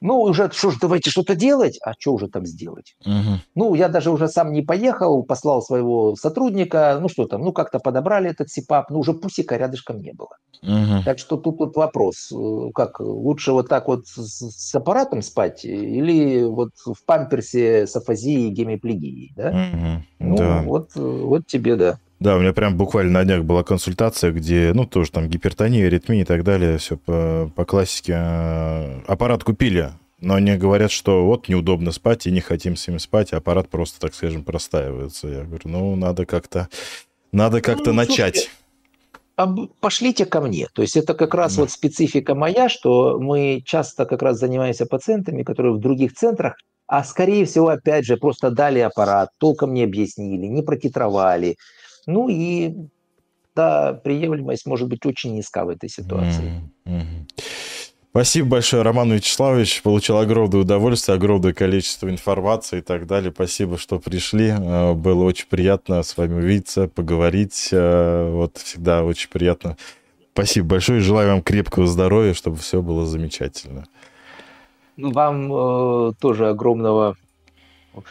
Ну, 0.00 0.20
уже, 0.20 0.50
что 0.52 0.70
ж, 0.70 0.76
давайте 0.80 1.10
что-то 1.10 1.34
делать. 1.34 1.78
А 1.84 1.92
что 1.98 2.12
уже 2.14 2.28
там 2.28 2.46
сделать? 2.46 2.96
Угу. 3.04 3.40
Ну, 3.56 3.74
я 3.74 3.88
даже 3.88 4.10
уже 4.10 4.28
сам 4.28 4.52
не 4.52 4.62
поехал, 4.62 5.22
послал 5.24 5.60
своего 5.60 6.14
сотрудника. 6.14 6.98
Ну, 7.00 7.08
что 7.08 7.26
там, 7.26 7.42
ну, 7.42 7.52
как-то 7.52 7.80
подобрали 7.80 8.30
этот 8.30 8.48
СИПАП, 8.48 8.90
но 8.90 8.98
уже 9.00 9.12
пусика 9.12 9.56
рядышком 9.56 9.98
не 9.98 10.12
было. 10.12 10.36
Угу. 10.62 11.04
Так 11.04 11.18
что 11.18 11.36
тут 11.36 11.58
вот 11.58 11.76
вопрос, 11.76 12.32
э, 12.32 12.70
как, 12.74 13.00
лучше 13.00 13.52
вот 13.52 13.68
так 13.68 13.88
вот 13.88 14.06
с, 14.06 14.50
с 14.50 14.74
аппаратом 14.74 15.22
спать 15.22 15.64
или 15.64 16.44
вот 16.44 16.70
в 16.84 17.04
памперсе 17.04 17.86
с 17.86 17.94
афазией 17.94 18.48
и 18.48 18.50
гемиплегией, 18.50 19.32
да? 19.36 19.48
Угу. 19.48 20.04
Ну, 20.20 20.36
да. 20.36 20.62
Вот, 20.62 20.94
вот 20.94 21.46
тебе, 21.46 21.76
да. 21.76 21.98
Да, 22.20 22.36
у 22.36 22.40
меня 22.40 22.52
прям 22.52 22.76
буквально 22.76 23.12
на 23.12 23.24
днях 23.24 23.44
была 23.44 23.62
консультация, 23.62 24.32
где, 24.32 24.72
ну, 24.74 24.86
тоже 24.86 25.12
там 25.12 25.28
гипертония, 25.28 25.86
аритмия 25.86 26.22
и 26.22 26.24
так 26.24 26.42
далее, 26.42 26.78
все 26.78 26.96
по, 26.96 27.50
по 27.54 27.64
классике. 27.64 28.14
А, 28.16 29.02
аппарат 29.06 29.44
купили, 29.44 29.92
но 30.20 30.34
они 30.34 30.56
говорят, 30.56 30.90
что 30.90 31.24
вот 31.24 31.48
неудобно 31.48 31.92
спать 31.92 32.26
и 32.26 32.32
не 32.32 32.40
хотим 32.40 32.74
с 32.76 32.88
ним 32.88 32.98
спать, 32.98 33.32
а 33.32 33.36
аппарат 33.36 33.68
просто, 33.68 34.00
так 34.00 34.14
скажем, 34.14 34.42
простаивается. 34.42 35.28
Я 35.28 35.44
говорю, 35.44 35.62
ну, 35.68 35.96
надо 35.96 36.26
как-то 36.26 36.68
Надо 37.32 37.60
как-то 37.60 37.90
ну, 37.90 37.98
начать. 37.98 38.50
Слушайте, 39.38 39.72
пошлите 39.80 40.26
ко 40.26 40.40
мне. 40.40 40.68
То 40.72 40.82
есть 40.82 40.96
это 40.96 41.14
как 41.14 41.34
раз 41.34 41.56
да. 41.56 41.62
вот 41.62 41.70
специфика 41.70 42.34
моя, 42.34 42.68
что 42.68 43.18
мы 43.20 43.62
часто 43.64 44.06
как 44.06 44.22
раз 44.22 44.38
занимаемся 44.38 44.86
пациентами, 44.86 45.42
которые 45.42 45.74
в 45.74 45.78
других 45.78 46.14
центрах, 46.14 46.56
а 46.86 47.04
скорее 47.04 47.44
всего, 47.44 47.68
опять 47.68 48.06
же, 48.06 48.16
просто 48.16 48.50
дали 48.50 48.80
аппарат, 48.80 49.30
толком 49.38 49.74
не 49.74 49.84
объяснили, 49.84 50.46
не 50.46 50.62
протитровали. 50.62 51.56
Ну 52.08 52.30
и 52.30 52.74
да, 53.54 53.92
приемлемость 53.92 54.64
может 54.64 54.88
быть 54.88 55.04
очень 55.04 55.34
низка 55.34 55.66
в 55.66 55.68
этой 55.68 55.90
ситуации. 55.90 56.62
Mm-hmm. 56.86 57.42
Спасибо 58.10 58.48
большое, 58.48 58.82
Роман 58.82 59.12
Вячеславович. 59.12 59.82
Получил 59.82 60.16
огромное 60.16 60.62
удовольствие, 60.62 61.16
огромное 61.16 61.52
количество 61.52 62.08
информации 62.08 62.78
и 62.78 62.80
так 62.80 63.06
далее. 63.06 63.30
Спасибо, 63.30 63.76
что 63.76 63.98
пришли. 63.98 64.48
Э, 64.48 64.94
было 64.94 65.22
очень 65.24 65.46
приятно 65.48 66.02
с 66.02 66.16
вами 66.16 66.34
увидеться, 66.34 66.88
поговорить. 66.88 67.68
Э, 67.72 68.30
вот 68.32 68.56
всегда 68.56 69.04
очень 69.04 69.28
приятно. 69.28 69.76
Спасибо 70.32 70.68
большое. 70.68 71.00
Желаю 71.00 71.32
вам 71.32 71.42
крепкого 71.42 71.86
здоровья, 71.86 72.32
чтобы 72.32 72.56
все 72.56 72.80
было 72.80 73.04
замечательно. 73.04 73.84
Ну, 74.96 75.12
вам 75.12 75.52
э, 75.52 76.12
тоже 76.18 76.48
огромного 76.48 77.16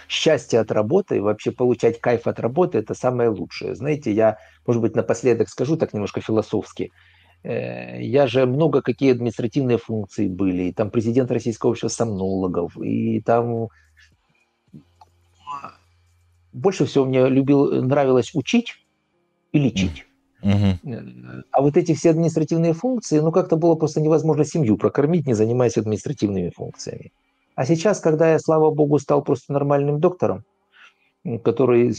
счастья 0.08 0.60
от 0.62 0.72
работы 0.72 1.22
вообще 1.22 1.52
получать 1.52 2.00
кайф 2.00 2.28
от 2.28 2.40
работы– 2.40 2.78
это 2.80 2.94
самое 2.94 3.30
лучшее. 3.30 3.76
Знаете, 3.76 4.12
я, 4.12 4.38
может 4.66 4.82
быть, 4.82 4.96
напоследок 4.96 5.50
скажу 5.50 5.78
так 5.78 5.94
немножко 5.94 6.22
философски– 6.22 6.92
Э, 7.44 8.02
я 8.02 8.28
же 8.28 8.46
много 8.46 8.82
какие 8.82 9.12
административные 9.12 9.78
функции 9.78 10.28
были, 10.28 10.64
и 10.64 10.74
там 10.74 10.90
президент 10.90 11.32
Российского 11.32 11.72
общества 11.72 11.88
сомнологов, 11.88 12.78
и 12.78 13.22
там 13.22 13.70
больше 16.52 16.86
всего 16.86 17.06
мне 17.06 17.28
любил, 17.30 17.84
нравилось 17.84 18.32
учить 18.34 18.74
и 19.52 19.60
лечить. 19.60 20.06
Uh-huh. 20.44 21.44
А 21.52 21.62
вот 21.62 21.78
эти 21.78 21.94
все 21.94 22.12
административные 22.12 22.74
функции, 22.74 23.20
ну 23.20 23.32
как-то 23.32 23.56
было 23.56 23.76
просто 23.76 24.02
невозможно 24.02 24.44
семью 24.44 24.78
прокормить, 24.78 25.26
не 25.26 25.34
занимаясь 25.34 25.78
административными 25.78 26.50
функциями. 26.50 27.12
А 27.58 27.66
сейчас, 27.66 28.00
когда 28.00 28.34
я, 28.34 28.40
слава 28.40 28.70
богу, 28.70 29.00
стал 29.00 29.24
просто 29.24 29.52
нормальным 29.52 30.00
доктором, 30.00 30.44
который 31.44 31.92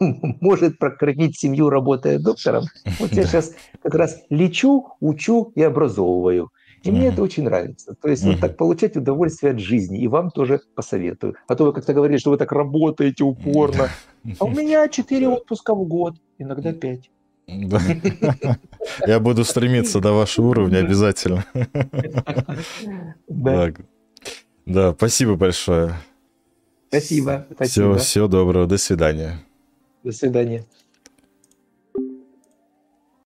может 0.40 0.78
прокормить 0.80 1.38
семью, 1.38 1.70
работая 1.70 2.18
доктором. 2.18 2.64
Вот 2.98 3.12
я 3.12 3.24
сейчас 3.26 3.54
как 3.80 3.94
раз 3.94 4.20
лечу, 4.28 4.88
учу 5.00 5.52
и 5.54 5.62
образовываю. 5.62 6.50
И 6.82 6.90
мне 6.90 7.08
это 7.08 7.22
очень 7.22 7.44
нравится. 7.44 7.94
То 7.94 8.08
есть 8.08 8.24
вот 8.24 8.40
так 8.40 8.56
получать 8.56 8.96
удовольствие 8.96 9.52
от 9.52 9.60
жизни. 9.60 10.00
И 10.00 10.08
вам 10.08 10.30
тоже 10.32 10.60
посоветую. 10.74 11.36
А 11.46 11.54
то 11.54 11.66
вы 11.66 11.72
как-то 11.72 11.94
говорили, 11.94 12.18
что 12.18 12.30
вы 12.30 12.36
так 12.36 12.50
работаете 12.50 13.22
упорно. 13.22 13.90
А 14.40 14.44
у 14.44 14.50
меня 14.50 14.88
4 14.90 15.28
отпуска 15.28 15.74
в 15.76 15.86
год, 15.86 16.16
иногда 16.38 16.72
5. 16.72 17.10
Я 19.06 19.20
буду 19.20 19.44
стремиться 19.44 20.00
до 20.00 20.12
вашего 20.12 20.48
уровня 20.48 20.78
обязательно. 20.78 21.44
Да. 24.68 24.92
Спасибо 24.92 25.34
большое. 25.34 25.94
Спасибо. 26.88 27.46
спасибо. 27.54 27.68
Всего, 27.70 27.96
всего 27.96 28.28
доброго. 28.28 28.66
До 28.66 28.76
свидания. 28.76 29.40
До 30.04 30.12
свидания. 30.12 30.64